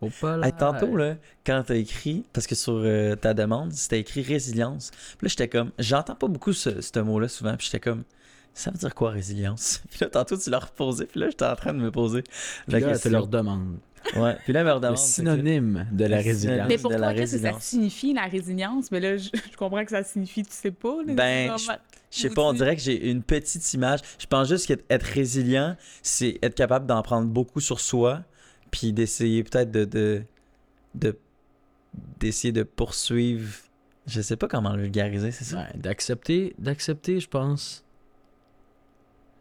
Au 0.00 0.10
pas 0.10 0.36
là. 0.36 0.46
Hey, 0.46 0.52
tantôt, 0.52 0.94
là, 0.96 1.16
quand 1.44 1.62
t'as 1.66 1.76
écrit, 1.76 2.24
parce 2.32 2.46
que 2.46 2.54
sur 2.54 2.74
euh, 2.74 3.16
ta 3.16 3.32
demande, 3.32 3.72
c'était 3.72 3.98
écrit 4.00 4.22
résilience. 4.22 4.90
Puis 4.90 5.26
là, 5.26 5.28
j'étais 5.28 5.48
comme, 5.48 5.72
j'entends 5.78 6.14
pas 6.14 6.28
beaucoup 6.28 6.52
ce, 6.52 6.80
ce 6.82 6.98
mot-là 7.00 7.28
souvent, 7.28 7.56
puis 7.56 7.66
j'étais 7.66 7.80
comme, 7.80 8.04
ça 8.52 8.70
veut 8.70 8.78
dire 8.78 8.94
quoi 8.94 9.10
résilience? 9.10 9.82
Puis 9.90 9.98
là, 10.00 10.08
tantôt, 10.08 10.36
tu 10.36 10.48
l'as 10.50 10.58
reposé, 10.60 11.06
puis 11.06 11.20
là, 11.20 11.28
j'étais 11.28 11.44
en 11.44 11.56
train 11.56 11.74
de 11.74 11.78
me 11.78 11.90
poser 11.90 12.24
la 12.68 12.80
Là, 12.80 12.86
tu 12.88 12.92
question. 12.92 13.10
leur 13.10 13.26
demandes. 13.28 13.78
Ouais, 14.14 14.36
puis 14.44 14.52
là, 14.52 14.60
elle 14.60 14.66
me 14.66 14.90
Le 14.90 14.96
synonyme 14.96 15.86
de 15.92 16.04
la 16.04 16.18
résilience. 16.18 16.68
Mais 16.68 16.78
pour 16.78 16.90
toi, 16.96 17.14
qu'est-ce 17.14 17.36
que 17.36 17.42
ça 17.42 17.60
signifie, 17.60 18.12
la 18.14 18.26
résilience? 18.26 18.90
Mais 18.90 19.00
là, 19.00 19.16
je, 19.16 19.30
je 19.50 19.56
comprends 19.56 19.84
que 19.84 19.90
ça 19.90 20.02
signifie, 20.04 20.42
tu 20.42 20.52
sais 20.52 20.70
pas. 20.70 21.02
là, 21.04 21.14
Ben, 21.14 21.52
Je 22.10 22.20
sais 22.20 22.30
pas, 22.30 22.42
on 22.42 22.52
dirait 22.52 22.76
que 22.76 22.82
j'ai 22.82 23.10
une 23.10 23.22
petite 23.22 23.74
image. 23.74 24.00
Je 24.18 24.26
pense 24.26 24.48
juste 24.48 24.66
qu'être 24.66 24.84
être 24.90 25.02
résilient, 25.02 25.76
c'est 26.02 26.38
être 26.42 26.54
capable 26.54 26.86
d'en 26.86 27.02
prendre 27.02 27.28
beaucoup 27.28 27.60
sur 27.60 27.80
soi, 27.80 28.22
puis 28.70 28.92
d'essayer 28.92 29.42
peut-être 29.44 29.70
de, 29.70 29.84
de, 29.84 30.22
de- 30.94 31.18
d'essayer 32.20 32.52
de 32.52 32.62
poursuivre. 32.62 33.52
Je 34.06 34.20
sais 34.20 34.36
pas 34.36 34.46
comment 34.46 34.74
le 34.76 34.82
vulgariser, 34.82 35.32
c'est 35.32 35.44
ça? 35.44 35.58
Ouais, 35.58 35.78
d'accepter, 35.78 36.54
d'accepter, 36.58 37.18
je 37.18 37.28
pense. 37.28 37.84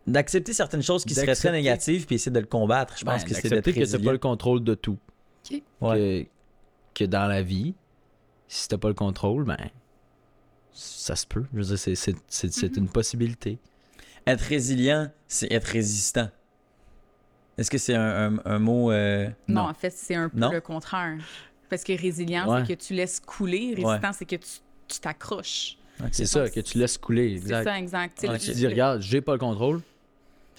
D'accepter 0.08 0.54
certaines 0.54 0.84
choses 0.84 1.04
qui 1.04 1.14
seraient 1.16 1.34
très 1.36 1.52
négatives, 1.52 2.06
puis 2.06 2.16
essayer 2.16 2.32
de 2.32 2.40
le 2.40 2.46
combattre. 2.46 2.96
Je 2.98 3.04
pense 3.06 3.24
Ouais, 3.24 3.28
que 3.28 3.34
c'est 3.34 3.42
d'être 3.44 3.52
d'accepter 3.52 3.74
que 3.74 3.80
résilient. 3.80 4.06
pas 4.06 4.12
le 4.12 4.18
contrôle 4.20 4.64
de 4.64 4.76
tout. 4.76 4.98
Ok. 5.52 5.62
Ouais. 5.82 6.30
Que, 6.94 7.04
que 7.06 7.10
dans 7.10 7.28
la 7.28 7.42
vie, 7.42 7.74
si 8.48 8.68
t'as 8.68 8.78
pas 8.78 8.88
le 8.90 8.94
contrôle, 8.94 9.46
ben 9.46 9.58
ça 10.72 11.16
se 11.16 11.26
peut. 11.26 11.46
Je 11.54 11.58
veux 11.58 11.64
dire, 11.66 11.80
c'est, 11.80 11.96
c'est, 11.96 12.16
c'est, 12.28 12.52
c'est 12.54 12.72
Mhm. 12.78 12.84
une 12.84 12.90
possibilité. 12.90 13.58
Être 14.28 14.42
résilient, 14.42 15.10
c'est 15.28 15.52
être 15.52 15.66
résistant. 15.66 16.30
Est-ce 17.58 17.72
que 17.72 17.78
c'est 17.78 17.96
un, 17.96 18.36
un- 18.36 18.42
un 18.46 18.60
mot. 18.60 18.92
euh, 18.92 19.30
Non, 19.48 19.62
en 19.62 19.74
fait, 19.74 19.92
c'est 19.92 20.16
un 20.16 20.30
peu 20.30 20.38
Non? 20.40 20.52
le 20.52 20.62
contraire. 20.62 21.18
Parce 21.70 21.84
que 21.84 22.00
résilient, 22.00 22.48
Ouais. 22.52 22.64
c'est 22.68 22.76
que 22.76 22.82
tu 22.84 22.94
laisses 22.94 23.20
couler. 23.20 23.74
Résistant, 23.76 24.12
c'est 24.14 24.26
que 24.26 24.36
tu 24.36 24.48
tu 24.88 25.00
t'accroches. 25.00 25.78
C'est 26.12 26.28
ça, 26.28 26.48
que 26.48 26.60
tu 26.60 26.78
laisses 26.78 27.00
couler. 27.00 27.42
C'est 27.44 27.64
ça, 27.64 27.80
exact. 27.80 28.20
Tu 28.20 28.28
sais, 28.28 28.34
Ok. 28.34 28.40
Tu 28.40 28.52
dis, 28.52 28.68
regarde, 28.68 29.02
j'ai 29.02 29.20
pas 29.20 29.32
le 29.34 29.40
contrôle, 29.40 29.82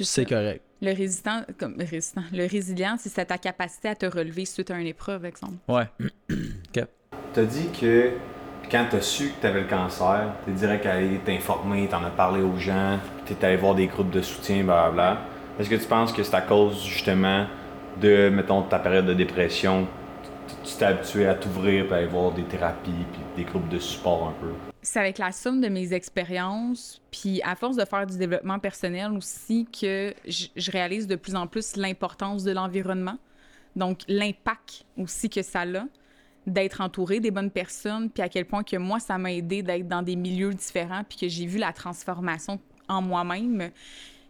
c'est 0.05 0.27
correct. 0.27 0.63
Le 0.83 0.93
résistant, 0.93 1.43
comme 1.59 1.77
résistant, 1.79 2.23
le 2.33 2.47
résilient, 2.47 2.97
c'est 2.99 3.25
ta 3.25 3.39
capacité 3.39 3.89
à 3.89 3.95
te 3.95 4.07
relever 4.07 4.45
suite 4.45 4.71
à 4.71 4.79
une 4.79 4.87
épreuve, 4.87 5.25
exemple. 5.25 5.57
Ouais. 5.69 5.89
T'as 7.33 7.45
dit 7.45 7.69
que 7.79 8.13
quand 8.71 8.87
t'as 8.91 9.01
su 9.01 9.29
que 9.29 9.43
t'avais 9.43 9.61
le 9.61 9.67
cancer, 9.67 10.33
t'es 10.45 10.53
direct 10.53 10.87
allé 10.87 11.19
t'informer, 11.25 11.87
t'en 11.87 12.03
as 12.03 12.11
parlé 12.11 12.43
aux 12.43 12.57
gens, 12.57 12.99
t'es 13.27 13.45
allé 13.45 13.57
voir 13.57 13.75
des 13.75 13.87
groupes 13.87 14.11
de 14.11 14.23
soutien, 14.23 14.65
blablabla. 14.65 15.19
Est-ce 15.59 15.71
que 15.71 15.77
tu 15.77 15.87
penses 15.87 16.13
que 16.13 16.23
c'est 16.23 16.35
à 16.35 16.41
cause 16.41 16.85
justement 16.85 17.47
de, 18.01 18.29
mettons, 18.29 18.63
ta 18.63 18.79
période 18.79 19.07
de 19.07 19.15
dépression, 19.15 19.87
tu 20.49 20.71
tu 20.71 20.77
t'es 20.77 20.85
habitué 20.85 21.27
à 21.27 21.35
t'ouvrir, 21.35 21.85
puis 21.85 21.95
à 21.95 21.97
aller 21.99 22.07
voir 22.07 22.33
des 22.33 22.43
thérapies, 22.43 22.91
puis 23.13 23.21
des 23.37 23.45
groupes 23.45 23.69
de 23.69 23.79
support 23.79 24.29
un 24.29 24.41
peu? 24.41 24.53
C'est 24.87 25.01
avec 25.01 25.19
la 25.19 25.33
somme 25.33 25.61
de 25.61 25.67
mes 25.67 25.93
expériences, 25.95 27.03
puis 27.11 27.43
à 27.43 27.57
force 27.57 27.75
de 27.75 27.85
faire 27.85 28.07
du 28.07 28.17
développement 28.19 28.61
personnel 28.61 29.11
aussi, 29.17 29.67
que 29.67 30.15
je 30.29 30.71
réalise 30.71 31.09
de 31.09 31.17
plus 31.17 31.35
en 31.35 31.49
plus 31.49 31.75
l'importance 31.75 32.45
de 32.45 32.53
l'environnement. 32.53 33.19
Donc, 33.75 34.03
l'impact 34.07 34.85
aussi 34.97 35.29
que 35.29 35.43
ça 35.43 35.63
a 35.63 35.85
d'être 36.47 36.81
entouré 36.81 37.19
des 37.19 37.33
bonnes 37.33 37.51
personnes, 37.51 38.09
puis 38.11 38.23
à 38.23 38.29
quel 38.29 38.45
point 38.45 38.63
que 38.63 38.77
moi, 38.77 39.01
ça 39.01 39.19
m'a 39.19 39.33
aidé 39.33 39.61
d'être 39.61 39.89
dans 39.89 40.03
des 40.03 40.15
milieux 40.15 40.55
différents, 40.55 41.03
puis 41.03 41.19
que 41.19 41.29
j'ai 41.29 41.47
vu 41.47 41.59
la 41.59 41.73
transformation 41.73 42.61
en 42.89 43.03
moi-même, 43.03 43.73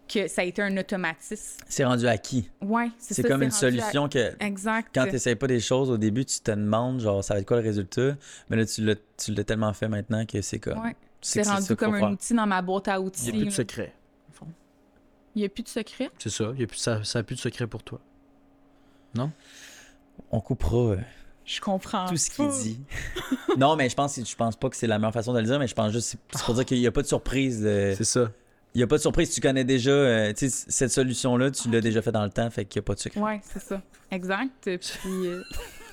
que 0.07 0.29
ça 0.29 0.43
a 0.43 0.45
été 0.45 0.63
un 0.63 0.77
automatisme. 0.77 1.61
C'est 1.69 1.85
rendu 1.85 2.07
acquis. 2.07 2.49
Ouais, 2.63 2.91
C'est 2.99 3.15
ça, 3.15 3.29
comme 3.29 3.43
une 3.43 3.49
à- 3.49 3.53
solution 3.53 4.09
que 4.09 4.35
Exact. 4.43 4.89
quand 4.95 5.05
tu 5.07 5.13
n'essayes 5.13 5.37
pas 5.37 5.47
des 5.47 5.61
choses 5.61 5.91
au 5.91 5.97
début, 5.99 6.25
tu 6.25 6.41
te 6.41 6.51
demandes, 6.51 7.01
genre, 7.01 7.23
ça 7.25 7.35
va 7.35 7.41
être 7.41 7.47
quoi 7.47 7.57
le 7.59 7.63
résultat? 7.63 8.17
Mais 8.51 8.57
là, 8.57 8.65
tu 8.67 8.83
l'as, 8.85 9.45
tellement 9.45 9.73
fait 9.73 9.89
maintenant 9.89 10.25
que 10.27 10.41
c'est 10.43 10.59
comme. 10.59 10.79
Ouais. 10.83 10.95
C'est 11.21 11.43
rendu 11.43 11.75
comme 11.77 11.95
un 11.95 11.99
faire. 12.01 12.11
outil 12.11 12.35
dans 12.35 12.47
ma 12.47 12.63
boîte 12.63 12.89
à 12.89 12.95
Il 12.97 12.99
outils. 13.01 13.23
n'y 13.25 13.29
a 13.31 13.33
plus 13.41 13.45
de 13.47 13.51
secret. 13.51 13.93
Il 15.35 15.41
n'y 15.41 15.45
a 15.45 15.49
plus 15.49 15.63
de 15.65 15.69
secret? 15.69 16.11
C'est 16.19 16.31
ça, 16.31 16.51
il 16.55 16.61
y 16.61 16.65
a 16.65 16.67
plus, 16.67 16.79
ça 16.79 17.01
n'a 17.15 17.23
plus 17.23 17.35
de 17.37 17.41
secret 17.41 17.67
pour 17.67 17.83
toi. 17.83 18.01
On 20.31 20.41
coupera 20.41 20.77
euh, 20.93 20.99
Je 21.45 21.61
comprends. 21.61 22.07
tout 22.09 22.17
ce 22.17 22.31
qu'il 22.31 22.49
dit. 22.49 22.81
non, 23.59 23.77
mais 23.77 23.89
je 23.89 23.95
pense, 23.95 24.19
je 24.23 24.37
pense 24.37 24.57
pas 24.57 24.69
que 24.71 24.77
c'est 24.77 24.87
la 24.87 24.99
meilleure 24.99 25.13
façon 25.13 25.33
de 25.33 25.39
le 25.41 25.45
dire, 25.47 25.59
mais 25.59 25.67
je 25.69 25.75
pense 25.75 25.93
juste, 25.93 26.09
c'est, 26.09 26.19
c'est 26.39 26.45
pour 26.45 26.55
dire 26.55 26.65
qu'il 26.65 26.79
n'y 26.81 26.87
a 26.87 26.93
pas 26.93 27.03
de 27.03 27.07
surprise. 27.07 27.63
euh, 27.65 27.95
C'est 27.97 28.05
ça. 28.05 28.31
Il 28.77 28.81
n'y 28.81 28.83
a 28.83 28.87
pas 28.87 28.97
de 28.97 29.01
surprise. 29.01 29.31
Tu 29.31 29.41
connais 29.41 29.65
déjà, 29.65 29.91
euh, 29.91 30.33
cette 30.37 30.91
solution-là, 30.91 31.51
tu 31.51 31.71
l'as 31.71 31.81
déjà 31.81 32.03
fait 32.03 32.13
dans 32.13 32.25
le 32.25 32.31
temps, 32.31 32.51
fait 32.51 32.67
qu'il 32.67 32.79
n'y 32.79 32.85
a 32.85 32.87
pas 32.87 32.95
de 32.95 32.99
secret. 32.99 33.21
Ouais, 33.23 33.41
c'est 33.43 33.63
ça. 33.63 33.81
Exact. 34.11 34.65
Puis. 34.65 35.27
euh, 35.27 35.43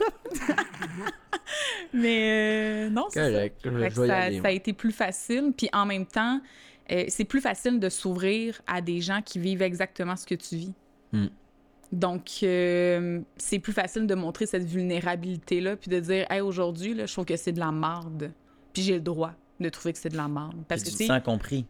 Mais 1.93 2.87
euh, 2.87 2.89
non, 2.89 3.05
c'est 3.09 3.21
ça. 3.21 3.29
Correct. 3.29 3.61
Je, 3.63 4.05
ça, 4.05 4.17
aller. 4.17 4.41
ça 4.41 4.47
a 4.49 4.51
été 4.51 4.73
plus 4.73 4.91
facile. 4.91 5.53
Puis 5.55 5.69
en 5.71 5.85
même 5.85 6.05
temps, 6.05 6.41
euh, 6.91 7.05
c'est 7.07 7.23
plus 7.23 7.39
facile 7.39 7.79
de 7.79 7.87
s'ouvrir 7.87 8.61
à 8.67 8.81
des 8.81 8.99
gens 8.99 9.21
qui 9.21 9.39
vivent 9.39 9.61
exactement 9.61 10.17
ce 10.17 10.25
que 10.25 10.35
tu 10.35 10.57
vis. 10.57 10.73
Hmm. 11.13 11.27
Donc, 11.93 12.39
euh, 12.43 13.21
c'est 13.37 13.59
plus 13.59 13.71
facile 13.71 14.07
de 14.07 14.15
montrer 14.15 14.45
cette 14.45 14.65
vulnérabilité-là, 14.65 15.77
puis 15.77 15.89
de 15.89 16.01
dire, 16.01 16.29
hey, 16.29 16.41
aujourd'hui, 16.41 16.95
là, 16.95 17.05
je 17.05 17.13
trouve 17.13 17.23
que 17.23 17.37
c'est 17.37 17.53
de 17.53 17.59
la 17.59 17.71
marde. 17.71 18.33
Puis 18.73 18.81
j'ai 18.81 18.95
le 18.95 19.01
droit 19.01 19.31
de 19.61 19.69
trouver 19.69 19.93
que 19.93 19.99
c'est 19.99 20.09
de 20.09 20.17
la 20.17 20.27
marde. 20.27 20.57
Parce 20.67 20.81
Puis 20.81 20.91
que, 20.91 20.97
tu 20.97 21.03
tu 21.03 21.07
te 21.07 21.13
sens 21.13 21.23
compris. 21.23 21.65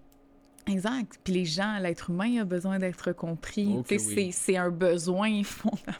Exact. 0.68 1.19
Puis 1.23 1.34
les 1.34 1.45
gens, 1.45 1.77
l'être 1.80 2.10
humain 2.10 2.41
a 2.41 2.45
besoin 2.45 2.80
d'être 2.80 3.11
compris. 3.14 3.68
Ok, 3.77 3.88
Tu 3.88 3.99
sais, 3.99 4.15
oui. 4.15 4.31
c'est- 4.31 4.57
un 4.57 4.69
besoin 4.69 5.44
fondamental. 5.44 5.99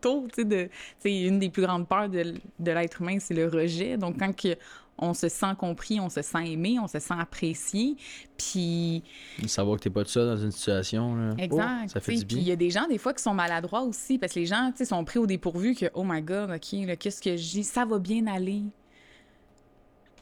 Tu 0.00 0.08
sais, 0.34 0.44
de- 0.44 0.64
tu 0.64 0.70
sais, 0.98 1.20
une 1.22 1.38
des 1.38 1.48
plus 1.50 1.62
grandes 1.62 1.86
peurs 1.86 2.08
de, 2.08 2.34
de 2.58 2.70
l'être 2.72 3.00
humain, 3.02 3.18
c'est 3.20 3.34
le 3.34 3.46
rejet. 3.46 3.96
Donc, 3.96 4.18
quand 4.18 4.34
que 4.34 4.56
on 4.98 5.14
se 5.14 5.28
sent 5.28 5.54
compris, 5.58 6.00
on 6.00 6.08
se 6.10 6.22
sent 6.22 6.52
aimé, 6.52 6.78
on 6.80 6.86
se 6.86 6.98
sent 6.98 7.14
apprécié. 7.18 7.96
Puis, 8.36 9.02
Savoir 9.46 9.78
que 9.78 9.84
t'es 9.84 9.90
pas 9.90 10.02
tout 10.04 10.10
seul 10.10 10.26
dans 10.36 10.42
une 10.42 10.50
situation. 10.50 11.14
Là. 11.16 11.34
exact. 11.38 11.82
Oh, 11.84 11.88
ça 11.88 12.00
fait 12.00 12.16
du 12.16 12.24
bien. 12.24 12.38
il 12.38 12.44
y 12.44 12.52
a 12.52 12.56
des 12.56 12.70
gens, 12.70 12.86
des 12.88 12.98
fois, 12.98 13.14
qui 13.14 13.22
sont 13.22 13.34
maladroits 13.34 13.82
aussi, 13.82 14.18
parce 14.18 14.32
que 14.34 14.40
les 14.40 14.46
gens, 14.46 14.70
tu 14.72 14.78
sais, 14.78 14.84
sont 14.84 15.04
pris 15.04 15.18
au 15.18 15.26
dépourvu 15.26 15.74
que, 15.74 15.86
oh 15.94 16.04
my 16.04 16.20
God, 16.20 16.50
OK, 16.50 16.96
qu'est-ce 16.98 17.22
que 17.22 17.36
je 17.36 17.50
dis? 17.50 17.64
Ça 17.64 17.84
va 17.84 17.98
bien 17.98 18.26
aller. 18.26 18.62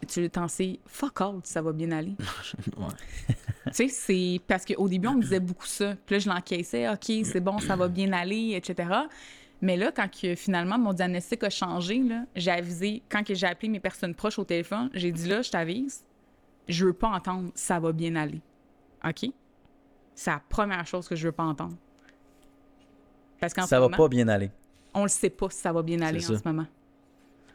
Tu 0.09 0.29
t'en 0.31 0.49
sais, 0.49 0.81
fuck 0.87 1.21
all, 1.21 1.41
ça 1.45 1.63
va 1.63 1.73
bien 1.73 1.91
aller. 1.93 2.15
Ouais. 2.77 2.87
Tu 3.67 3.73
sais, 3.75 3.89
c'est 3.89 4.41
parce 4.49 4.65
qu'au 4.65 4.89
début, 4.89 5.09
on 5.09 5.15
me 5.15 5.23
disait 5.23 5.39
beaucoup 5.39 5.67
ça. 5.67 5.95
Puis 6.07 6.15
là, 6.15 6.19
je 6.19 6.29
l'encaissais, 6.29 6.89
OK, 6.89 7.05
c'est 7.25 7.41
bon, 7.41 7.59
ça 7.59 7.77
va 7.77 7.89
bien 7.89 8.13
aller, 8.13 8.55
etc. 8.57 8.89
Mais 9.61 9.77
là, 9.77 9.93
quand 9.93 10.09
que, 10.11 10.35
finalement 10.35 10.79
mon 10.79 10.95
diagnostic 10.95 11.45
a 11.45 11.51
changé, 11.51 12.03
j'ai 12.35 12.51
avisé, 12.51 13.03
quand 13.11 13.23
j'ai 13.29 13.47
appelé 13.47 13.69
mes 13.69 13.79
personnes 13.79 14.15
proches 14.15 14.39
au 14.39 14.45
téléphone, 14.45 14.89
j'ai 14.95 15.13
dit 15.13 15.29
là, 15.29 15.43
je 15.43 15.51
t'avise, 15.51 16.03
je 16.69 16.87
veux 16.87 16.95
pas 16.95 17.09
entendre 17.09 17.51
ça 17.55 17.79
va 17.79 17.93
bien 17.93 18.17
aller. 18.17 18.41
OK? 19.07 19.27
C'est 20.15 20.31
la 20.31 20.43
première 20.49 20.87
chose 20.87 21.07
que 21.07 21.15
je 21.15 21.27
veux 21.29 21.33
pas 21.33 21.45
entendre. 21.45 21.77
Parce 23.39 23.53
qu'en 23.53 23.67
Ça 23.67 23.79
va 23.79 23.87
moment, 23.87 23.97
pas 23.97 24.09
bien 24.09 24.27
aller. 24.29 24.51
on 24.95 25.03
le 25.03 25.09
sait 25.09 25.31
pas 25.31 25.51
si 25.51 25.59
ça 25.59 25.73
va 25.73 25.83
bien 25.83 26.01
aller 26.01 26.25
en 26.25 26.29
ça. 26.29 26.39
ce 26.39 26.49
moment. 26.49 26.67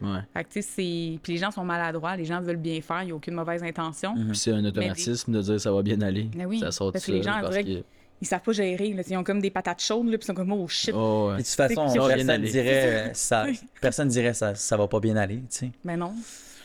Ouais. 0.01 0.19
Fait 0.33 0.43
que, 0.43 0.49
tu 0.53 0.61
sais, 0.61 0.69
c'est. 0.75 1.19
Puis 1.23 1.33
les 1.33 1.37
gens 1.37 1.51
sont 1.51 1.63
maladroits, 1.63 2.15
les 2.15 2.25
gens 2.25 2.41
veulent 2.41 2.55
bien 2.57 2.81
faire, 2.81 3.03
il 3.03 3.07
n'y 3.07 3.11
a 3.11 3.15
aucune 3.15 3.33
mauvaise 3.35 3.63
intention. 3.63 4.15
Mhm. 4.15 4.27
Puis 4.29 4.37
c'est 4.37 4.51
un 4.51 4.65
automatisme 4.65 5.31
de 5.31 5.41
dire 5.41 5.59
ça 5.61 5.71
va 5.71 5.81
bien 5.81 6.01
aller. 6.01 6.29
Mais 6.35 6.45
oui, 6.45 6.59
ça 6.59 6.71
sort 6.71 6.91
parce 6.91 7.05
que 7.05 7.11
les 7.11 7.23
gens, 7.23 7.39
parce 7.41 7.57
que- 7.57 7.83
Ils 8.21 8.27
savent 8.27 8.41
pas 8.41 8.53
gérer, 8.53 8.93
là. 8.93 9.03
Ils 9.09 9.17
ont 9.17 9.25
comme 9.25 9.41
des 9.41 9.49
patates 9.51 9.81
chaudes, 9.81 10.05
là, 10.07 10.17
puis 10.17 10.23
ils 10.23 10.27
sont 10.27 10.33
comme, 10.33 10.51
oh 10.53 10.65
shit. 10.69 10.93
Oh, 10.95 11.27
ouais. 11.27 11.33
Et 11.35 11.37
de 11.39 11.43
toute 11.43 11.47
façon, 11.49 11.89
C'est 11.89 11.99
personne 11.99 12.29
aller. 12.29 12.49
dirait, 12.49 13.09
euh, 13.09 13.13
ça, 13.13 13.45
personne 13.81 14.07
dirait 14.07 14.33
ça, 14.33 14.55
ça 14.55 14.77
va 14.77 14.87
pas 14.87 15.01
bien 15.01 15.17
aller, 15.17 15.39
tu 15.39 15.45
sais. 15.49 15.71
Mais 15.83 15.97
non. 15.97 16.13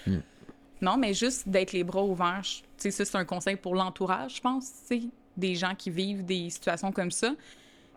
Hmm. 0.07 0.19
Non, 0.81 0.97
mais 0.97 1.13
juste 1.13 1.49
d'être 1.49 1.73
les 1.73 1.83
bras 1.83 2.05
ouverts. 2.05 2.41
je- 2.45 2.61
Tu 2.61 2.65
sais, 2.79 2.91
ça, 2.93 3.05
c'est 3.05 3.17
un 3.19 3.25
conseil 3.25 3.57
pour 3.57 3.75
l'entourage, 3.75 4.37
je 4.37 4.41
pense, 4.41 4.71
des 5.37 5.55
gens 5.57 5.75
qui 5.77 5.91
vivent 5.91 6.25
des 6.25 6.49
situations 6.51 6.93
comme 6.93 7.11
ça. 7.11 7.35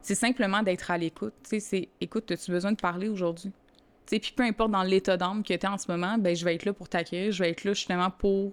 C'est 0.02 0.16
simplement 0.16 0.64
d'être 0.64 0.90
à 0.90 0.98
l'écoute. 0.98 1.34
Tu 1.44 1.52
sais, 1.52 1.60
c'est, 1.60 1.90
écoute, 2.02 2.30
as-tu 2.32 2.50
besoin 2.52 2.72
de 2.72 2.78
parler 2.82 3.08
aujourd'hui? 3.08 3.52
Puis 4.06 4.34
peu 4.36 4.44
importe 4.44 4.72
dans 4.72 4.84
l'état 4.84 5.18
d'âme 5.18 5.42
que 5.44 5.48
tu 5.48 5.54
es 5.54 5.66
en 5.68 5.78
ce 5.78 5.90
moment, 5.92 6.18
ben 6.18 6.36
je 6.36 6.44
vais 6.46 6.56
être 6.56 6.66
là 6.66 6.74
pour 6.74 6.88
t'accueillir, 6.90 7.32
je 7.32 7.42
vais 7.44 7.50
être 7.52 7.64
là 7.64 7.74
justement 7.74 8.10
pour 8.12 8.52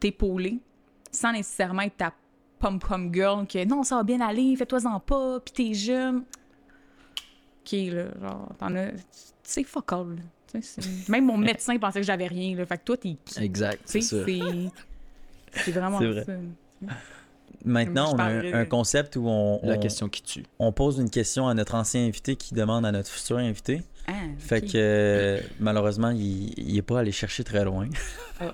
t'épauler, 0.00 0.58
sans 1.10 1.32
nécessairement 1.32 1.82
être 1.82 1.96
ta 1.96 2.12
pom-pom 2.58 3.12
girl 3.12 3.46
que 3.46 3.64
non, 3.64 3.82
ça 3.82 3.96
va 3.96 4.02
bien 4.02 4.20
aller, 4.20 4.54
fais-toi-en 4.56 5.00
pas, 5.00 5.40
puis 5.40 5.52
t'es 5.52 5.74
jeune. 5.74 6.24
OK, 7.64 7.72
là, 7.72 8.04
genre, 8.20 8.48
t'en 8.58 8.74
as. 8.76 8.88
C'est 9.42 9.64
fuck 9.64 9.92
all, 9.92 10.16
là. 10.16 10.60
Même 11.08 11.24
mon 11.26 11.38
médecin 11.38 11.78
pensait 11.78 12.00
que 12.00 12.06
j'avais 12.06 12.26
rien, 12.26 12.56
là. 12.56 12.66
Fait 12.66 12.76
que 12.78 12.84
toi, 12.84 12.96
t'es 12.96 13.16
qui? 13.24 13.42
Exact, 13.42 13.80
c'est 13.84 14.00
Tu 14.00 14.04
sais, 14.04 14.16
ça. 14.18 14.24
c'est. 14.26 15.60
C'est 15.64 15.72
vraiment 15.72 15.98
C'est 15.98 16.06
vrai. 16.08 16.24
ça. 16.24 16.32
Maintenant, 17.64 18.14
on 18.14 18.18
a 18.18 18.24
un, 18.58 18.64
concept 18.64 19.16
où 19.16 19.26
on, 19.28 19.60
La 19.62 19.76
on- 19.76 19.80
question 19.80 20.08
qui 20.08 20.22
tue. 20.22 20.44
on 20.58 20.72
pose 20.72 20.98
une 20.98 21.10
question 21.10 21.46
à 21.46 21.54
notre 21.54 21.74
ancien 21.76 22.04
invité 22.04 22.34
qui 22.34 22.54
demande 22.54 22.84
à 22.84 22.90
notre 22.92 23.08
futur 23.08 23.36
invité. 23.38 23.82
Ah, 24.06 24.12
Fait 24.38 24.60
que 24.60 24.70
euh, 24.74 25.40
malheureusement, 25.60 26.10
il, 26.10 26.58
il 26.58 26.76
est 26.76 26.82
pas 26.82 26.98
allé 27.00 27.12
chercher 27.12 27.44
très 27.44 27.64
loin. 27.64 27.88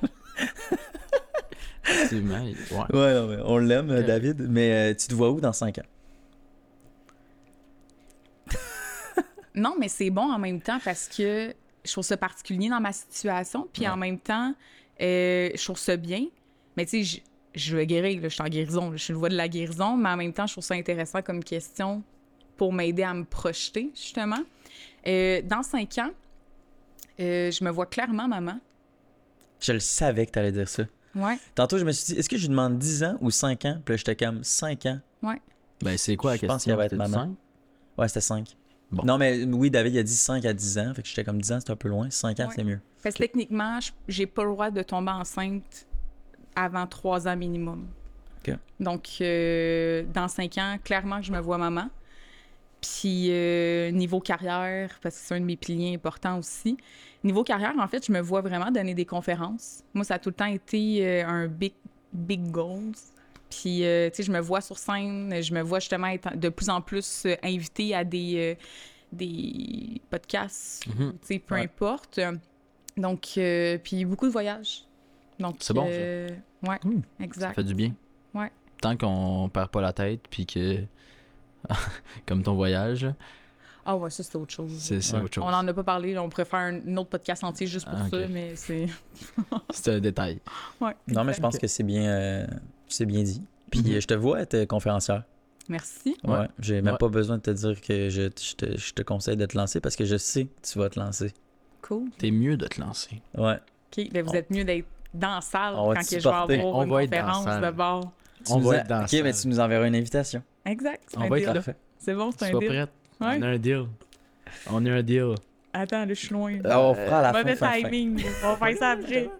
Effectivement, 1.90 2.38
il- 2.38 2.56
ouais. 2.76 2.84
Ouais, 3.00 3.14
non, 3.14 3.26
mais 3.28 3.36
on 3.44 3.56
l'aime, 3.58 3.88
Ouais. 3.90 4.02
David. 4.02 4.46
Mais 4.48 4.72
euh, 4.92 4.94
tu 4.94 5.06
te 5.08 5.14
vois 5.14 5.30
où 5.30 5.40
dans 5.40 5.52
5 5.52 5.78
ans? 5.78 5.82
Non, 9.54 9.74
mais 9.78 9.88
c'est 9.88 10.10
bon 10.10 10.30
en 10.32 10.38
même 10.38 10.60
temps 10.60 10.78
parce 10.84 11.08
que 11.08 11.52
je 11.84 11.90
trouve 11.90 12.04
ça 12.04 12.16
particulier 12.16 12.68
dans 12.68 12.80
ma 12.80 12.92
situation. 12.92 13.66
Puis 13.72 13.82
Ouais. 13.82 13.88
en 13.88 13.96
même 13.96 14.18
temps, 14.20 14.54
euh, 15.00 15.50
je 15.52 15.64
trouve 15.64 15.78
ça 15.78 15.96
bien. 15.96 16.26
Mais 16.76 16.84
tu 16.86 17.02
sais, 17.04 17.22
je, 17.56 17.60
je 17.60 17.76
veux 17.76 17.84
guérir, 17.84 18.20
là, 18.22 18.28
je 18.28 18.34
suis 18.34 18.42
en 18.42 18.48
guérison, 18.48 18.90
là, 18.90 18.96
je 18.96 19.02
suis 19.02 19.12
le 19.12 19.18
voie 19.18 19.30
de 19.30 19.36
la 19.36 19.48
guérison. 19.48 19.96
Mais 19.96 20.10
en 20.10 20.16
même 20.16 20.32
temps, 20.32 20.46
je 20.46 20.52
trouve 20.54 20.62
ça 20.64 20.74
intéressant 20.74 21.22
comme 21.22 21.42
question 21.42 22.04
pour 22.58 22.72
m'aider 22.74 23.04
à 23.04 23.14
me 23.14 23.24
projeter, 23.24 23.90
justement. 23.94 24.40
Euh, 25.06 25.40
dans 25.42 25.62
cinq 25.62 25.96
ans, 25.98 26.10
euh, 27.20 27.50
je 27.50 27.64
me 27.64 27.70
vois 27.70 27.86
clairement 27.86 28.28
maman. 28.28 28.58
Je 29.60 29.72
le 29.72 29.80
savais 29.80 30.26
que 30.26 30.32
tu 30.32 30.38
allais 30.38 30.52
dire 30.52 30.68
ça. 30.68 30.82
Ouais. 31.14 31.38
Tantôt, 31.54 31.78
je 31.78 31.84
me 31.84 31.92
suis 31.92 32.12
dit, 32.12 32.20
est-ce 32.20 32.28
que 32.28 32.36
je 32.36 32.42
lui 32.42 32.48
demande 32.50 32.78
10 32.78 33.02
ans 33.04 33.16
ou 33.20 33.30
5 33.30 33.64
ans? 33.64 33.78
Puis 33.84 33.94
là, 33.94 33.96
j'étais 33.96 34.14
comme 34.16 34.44
5 34.44 34.84
ans. 34.86 35.00
Ben, 35.80 35.96
c'est 35.96 36.16
quoi 36.16 36.32
la 36.32 36.36
Je 36.36 36.40
question? 36.40 36.54
pense 36.54 36.64
qu'il 36.64 36.74
va 36.74 36.84
être 36.86 36.90
C'était 36.90 37.08
maman. 37.08 37.16
cinq? 37.26 37.36
Ouais, 37.96 38.08
c'était 38.08 38.20
5. 38.20 38.56
Bon. 38.90 39.04
Non, 39.04 39.16
mais 39.16 39.44
oui, 39.44 39.70
David, 39.70 39.94
il 39.94 39.98
a 39.98 40.02
dit 40.02 40.12
5 40.14 40.44
à 40.44 40.52
10 40.52 40.76
ans. 40.78 40.92
Fait 40.94 41.02
que 41.02 41.08
j'étais 41.08 41.22
comme 41.22 41.40
10 41.40 41.52
ans, 41.52 41.58
c'est 41.60 41.70
un 41.70 41.76
peu 41.76 41.88
loin. 41.88 42.10
5 42.10 42.40
ans, 42.40 42.48
Ouais. 42.48 42.52
c'est 42.56 42.64
mieux. 42.64 42.80
Parce 43.00 43.14
que 43.14 43.20
techniquement, 43.22 43.78
je- 43.80 43.92
j'ai 44.08 44.26
pas 44.26 44.42
le 44.42 44.50
droit 44.50 44.70
de 44.72 44.82
tomber 44.82 45.12
enceinte 45.12 45.86
avant 46.56 46.84
trois 46.88 47.28
ans 47.28 47.36
minimum. 47.36 47.86
OK. 48.46 48.56
Donc, 48.80 49.06
euh, 49.20 50.02
dans 50.12 50.26
cinq 50.26 50.58
ans, 50.58 50.76
clairement 50.82 51.20
que 51.20 51.26
je 51.26 51.32
me 51.32 51.38
vois 51.38 51.58
maman. 51.58 51.88
Puis, 52.80 53.28
euh, 53.30 53.90
niveau 53.90 54.20
carrière, 54.20 54.98
parce 55.02 55.16
que 55.16 55.20
c'est 55.20 55.34
un 55.34 55.40
de 55.40 55.44
mes 55.44 55.56
piliers 55.56 55.94
importants 55.94 56.38
aussi. 56.38 56.76
Niveau 57.24 57.42
carrière, 57.42 57.74
en 57.78 57.88
fait, 57.88 58.06
je 58.06 58.12
me 58.12 58.20
vois 58.20 58.40
vraiment 58.40 58.70
donner 58.70 58.94
des 58.94 59.04
conférences. 59.04 59.82
Moi, 59.94 60.04
ça 60.04 60.14
a 60.14 60.18
tout 60.20 60.28
le 60.28 60.34
temps 60.36 60.46
été 60.46 61.04
euh, 61.06 61.26
un 61.26 61.48
big, 61.48 61.72
big 62.12 62.50
goals. 62.50 62.92
Puis, 63.50 63.84
euh, 63.84 64.08
tu 64.10 64.16
sais, 64.16 64.22
je 64.22 64.30
me 64.30 64.38
vois 64.40 64.60
sur 64.60 64.78
scène, 64.78 65.34
je 65.42 65.52
me 65.54 65.60
vois 65.62 65.80
justement 65.80 66.06
être 66.08 66.36
de 66.36 66.48
plus 66.50 66.68
en 66.68 66.80
plus 66.80 67.26
invitée 67.42 67.94
à 67.94 68.04
des, 68.04 68.56
des 69.12 70.00
podcasts, 70.10 70.86
Mhm. 70.86 71.12
tu 71.20 71.26
sais, 71.26 71.38
peu 71.38 71.54
Ouais. 71.56 71.64
importe. 71.64 72.20
Donc, 72.96 73.38
puis 73.84 74.04
beaucoup 74.04 74.26
de 74.26 74.32
voyages. 74.32 74.84
Donc, 75.38 75.56
C'est 75.60 75.72
bon, 75.74 75.84
ça. 75.84 75.90
ouais. 75.90 76.78
Ça 76.82 77.24
exact. 77.24 77.54
fait 77.54 77.64
du 77.64 77.74
bien. 77.74 77.92
Ouais. 78.34 78.50
Tant 78.80 78.96
qu'on 78.96 79.48
perd 79.52 79.70
pas 79.70 79.80
la 79.80 79.92
tête, 79.92 80.20
puis 80.30 80.46
que. 80.46 80.84
Comme 82.26 82.42
ton 82.42 82.54
voyage, 82.54 83.06
Ah 83.84 83.96
ouais, 83.96 84.10
ça, 84.10 84.22
c'est 84.22 84.36
autre 84.36 84.52
chose. 84.52 84.72
c'est 84.78 85.00
c'est 85.00 85.16
Ouais. 85.16 85.22
autre 85.22 85.34
chose. 85.34 85.44
On 85.46 85.52
en 85.52 85.66
a 85.66 85.72
pas 85.72 85.82
parlé, 85.84 86.12
là, 86.14 86.22
on 86.22 86.28
pourrait 86.28 86.44
faire 86.44 86.58
un 86.60 86.96
autre 86.96 87.08
podcast 87.10 87.42
entier 87.44 87.66
juste 87.66 87.86
pour 87.88 87.98
Ah, 87.98 88.04
ok. 88.04 88.10
ça, 88.10 88.28
mais 88.28 88.52
c'est... 88.54 88.86
C'est 89.70 89.94
un 89.94 90.00
détail. 90.00 90.40
Ouais, 90.80 90.94
Non, 91.06 91.24
mais 91.24 91.32
je 91.32 91.40
pense 91.40 91.56
que 91.58 91.66
c'est 91.66 91.82
bien, 91.82 92.02
euh, 92.08 92.46
c'est 92.88 93.06
bien 93.06 93.22
dit. 93.22 93.42
Puis 93.70 93.80
Mhm. 93.80 93.90
euh, 93.92 94.00
je 94.00 94.06
te 94.06 94.14
vois 94.14 94.40
être 94.40 94.64
conférencière. 94.66 95.22
Merci. 95.68 96.16
Ouais. 96.24 96.38
Ouais. 96.38 96.48
J'ai 96.58 96.80
même 96.80 96.92
Ouais. 96.94 96.98
pas 96.98 97.08
besoin 97.08 97.36
de 97.36 97.42
te 97.42 97.50
dire 97.50 97.80
que 97.80 98.08
je, 98.08 98.22
je 98.22 98.54
te, 98.56 98.76
je 98.78 98.92
te 98.94 99.02
conseille 99.02 99.36
de 99.36 99.44
te 99.46 99.56
lancer 99.56 99.80
parce 99.80 99.96
que 99.96 100.04
je 100.06 100.16
sais 100.16 100.46
que 100.46 100.66
tu 100.72 100.78
vas 100.78 100.88
te 100.88 100.98
lancer. 100.98 101.32
Cool. 101.82 102.08
T'es 102.18 102.30
mieux 102.30 102.56
de 102.56 102.66
te 102.66 102.80
lancer. 102.80 103.20
Ouais. 103.36 103.56
OK, 103.96 104.10
ben 104.12 104.22
vous 104.24 104.30
On- 104.30 104.34
êtes 104.34 104.50
mieux 104.50 104.64
d'être 104.64 104.86
dans 105.14 105.34
la 105.36 105.40
salle 105.42 105.74
On 105.76 105.92
quand 105.94 106.00
que 106.00 106.06
je 106.08 106.14
vais 106.16 106.26
avoir 106.26 106.48
On 106.48 106.84
une 106.84 106.90
va 106.90 107.04
être 107.04 107.10
dans 107.10 107.16
la 107.16 107.22
conférence 107.22 107.44
salle. 107.44 107.64
de 107.64 107.70
bord. 107.76 108.12
Tu 108.44 108.52
On 108.52 108.58
va 108.60 108.76
être 108.76 108.88
dans 108.88 109.02
Ok, 109.02 109.08
ça. 109.10 109.22
mais 109.22 109.32
tu 109.32 109.48
nous 109.48 109.60
enverras 109.60 109.86
une 109.86 109.94
invitation. 109.96 110.42
Exact. 110.70 111.02
c'est 111.08 111.18
On 111.18 111.22
un 111.22 111.28
va 111.28 111.38
être 111.38 111.44
deal. 111.44 111.48
là. 111.48 111.54
Parfait. 111.54 111.76
C'est 111.98 112.14
bon, 112.14 112.30
c'est 112.36 112.44
un 112.54 112.58
deal. 112.58 112.68
prête. 112.68 112.88
Ouais. 113.20 113.38
On 113.38 113.42
a 113.42 113.46
un 113.48 113.58
deal. 113.58 113.84
On 114.70 114.86
a 114.86 114.90
un 114.92 115.02
deal. 115.02 115.34
Attends, 115.72 116.00
là, 116.00 116.08
je 116.08 116.14
suis 116.14 116.28
loin. 116.32 116.58
Ah, 116.64 116.80
on 116.80 116.94
fera 116.94 117.18
à 117.18 117.22
la 117.22 117.32
fin, 117.32 117.38
Mauvais 117.42 117.56
fin, 117.56 117.70
fin. 117.72 117.82
timing. 117.82 118.24
On 118.44 118.54
va 118.54 118.56
faire 118.66 118.78
ça 118.78 118.90
après. 118.90 119.30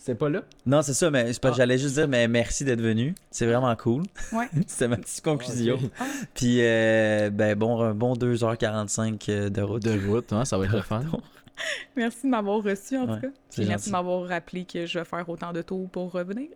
C'est 0.00 0.14
pas 0.14 0.28
là? 0.28 0.42
Non, 0.64 0.80
c'est 0.80 0.94
ça, 0.94 1.10
mais 1.10 1.32
c'est 1.32 1.42
parce 1.42 1.56
que 1.56 1.60
Ah. 1.60 1.64
j'allais 1.64 1.76
juste 1.76 1.94
dire, 1.94 2.06
mais 2.06 2.28
merci 2.28 2.64
d'être 2.64 2.80
venu. 2.80 3.14
C'est 3.32 3.46
vraiment 3.46 3.74
cool. 3.74 4.04
Ouais. 4.32 4.46
C'était 4.68 4.86
ma 4.88 4.96
petite 4.96 5.22
conclusion. 5.24 5.74
Ok. 5.74 5.90
Puis, 6.34 6.58
euh, 6.62 7.30
ben, 7.30 7.56
bon, 7.58 7.82
un 7.82 7.94
bon 7.94 8.14
2h45 8.14 9.28
euh, 9.28 9.50
de 9.50 9.60
route. 9.60 9.82
De 9.82 10.06
route, 10.08 10.32
hein, 10.32 10.44
ça 10.44 10.56
va 10.56 10.66
être 10.66 10.76
le 10.76 10.82
fun. 10.82 11.02
Merci 11.96 12.22
de 12.26 12.28
m'avoir 12.30 12.62
reçu, 12.62 12.96
en 12.96 13.06
Ouais, 13.08 13.14
tout 13.16 13.20
cas. 13.22 13.32
Puis 13.50 13.66
merci 13.66 13.88
de 13.88 13.92
m'avoir 13.92 14.26
rappelé 14.28 14.64
que 14.64 14.86
je 14.86 14.98
vais 15.00 15.04
faire 15.04 15.28
autant 15.28 15.52
de 15.52 15.62
tours 15.62 15.90
pour 15.90 16.12
revenir. 16.12 16.48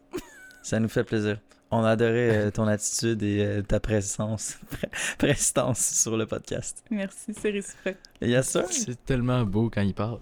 Ça 0.62 0.79
nous 0.79 0.89
fait 0.89 1.03
plaisir. 1.05 1.39
On 1.74 1.85
a 1.85 1.93
adoré 1.93 2.31
euh, 2.31 2.51
ton 2.51 2.66
attitude 2.69 3.23
et 3.23 3.43
euh, 3.43 3.62
ta 3.62 3.81
présence, 3.81 4.59
prestance 5.19 5.81
sur 5.81 6.19
le 6.19 6.27
podcast. 6.27 6.85
Merci, 6.90 7.32
c'est 7.32 7.51
réciproque. 7.51 7.97
Il 8.20 8.28
y 8.28 8.36
a 8.36 8.43
ça? 8.43 8.66
C'est 8.69 9.03
tellement 9.07 9.43
beau 9.44 9.70
quand 9.73 9.81
il 9.81 9.94
parle. 9.94 10.19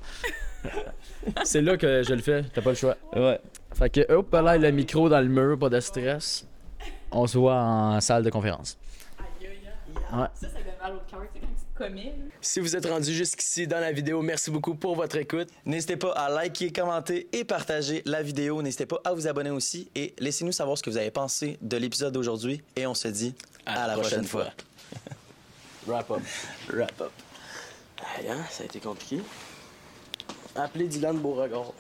c'est 1.43 1.61
là 1.61 1.77
que 1.77 2.05
je 2.05 2.15
le 2.15 2.23
fais, 2.23 2.45
t'as 2.55 2.63
pas 2.63 2.71
le 2.71 2.77
choix. 2.77 2.97
Ouais. 3.17 3.41
Fait 3.75 3.91
que, 3.91 4.13
hop 4.13 4.33
là, 4.33 4.57
le 4.59 4.71
micro 4.71 5.09
dans 5.09 5.21
le 5.21 5.27
mur, 5.27 5.59
pas 5.59 5.69
de 5.69 5.81
stress. 5.81 6.47
On 7.11 7.27
se 7.27 7.37
voit 7.37 7.61
en 7.61 8.01
salle 8.01 8.23
de 8.23 8.31
conférence. 8.31 8.79
Ouais. 9.43 10.27
Ça, 10.35 10.49
ça 10.49 10.55
donne 10.55 10.79
mal 10.81 10.93
au 10.95 11.11
cœur, 11.11 11.27
Si 12.41 12.61
vous 12.61 12.77
êtes 12.77 12.87
rendu 12.87 13.13
jusqu'ici 13.13 13.67
dans 13.67 13.81
la 13.81 13.93
vidéo, 13.93 14.23
merci 14.23 14.51
beaucoup 14.51 14.75
pour 14.75 14.97
votre 14.97 15.17
écoute. 15.17 15.49
N'hésitez 15.65 15.97
pas 15.97 16.13
à 16.13 16.29
liker, 16.29 16.73
commenter 16.73 17.29
et 17.33 17.45
partager 17.45 18.03
la 18.05 18.23
vidéo. 18.23 18.61
N'hésitez 18.63 18.87
pas 18.87 19.01
à 19.05 19.13
vous 19.13 19.27
abonner 19.27 19.51
aussi 19.51 19.89
et 19.95 20.15
laissez-nous 20.19 20.53
savoir 20.53 20.77
ce 20.77 20.83
que 20.83 20.91
vous 20.91 20.97
avez 20.97 21.11
pensé 21.11 21.59
de 21.63 21.77
l'épisode 21.77 22.13
d'aujourd'hui. 22.13 22.63
Et 22.77 22.87
on 22.87 22.95
se 22.95 23.09
dit 23.09 23.35
à, 23.67 23.87
la 23.87 23.95
prochaine, 23.95 24.25
fois. 24.25 24.49
Wrap 25.87 26.11
up. 26.11 26.21
Wrap 26.71 27.01
up. 27.01 27.13
Hein, 28.29 28.45
ça 28.51 28.63
a 28.63 28.67
été 28.67 28.81
compliqué. 28.81 29.23
Appelez 30.55 30.87
Dylan 30.87 31.17
Beauregard. 31.19 31.73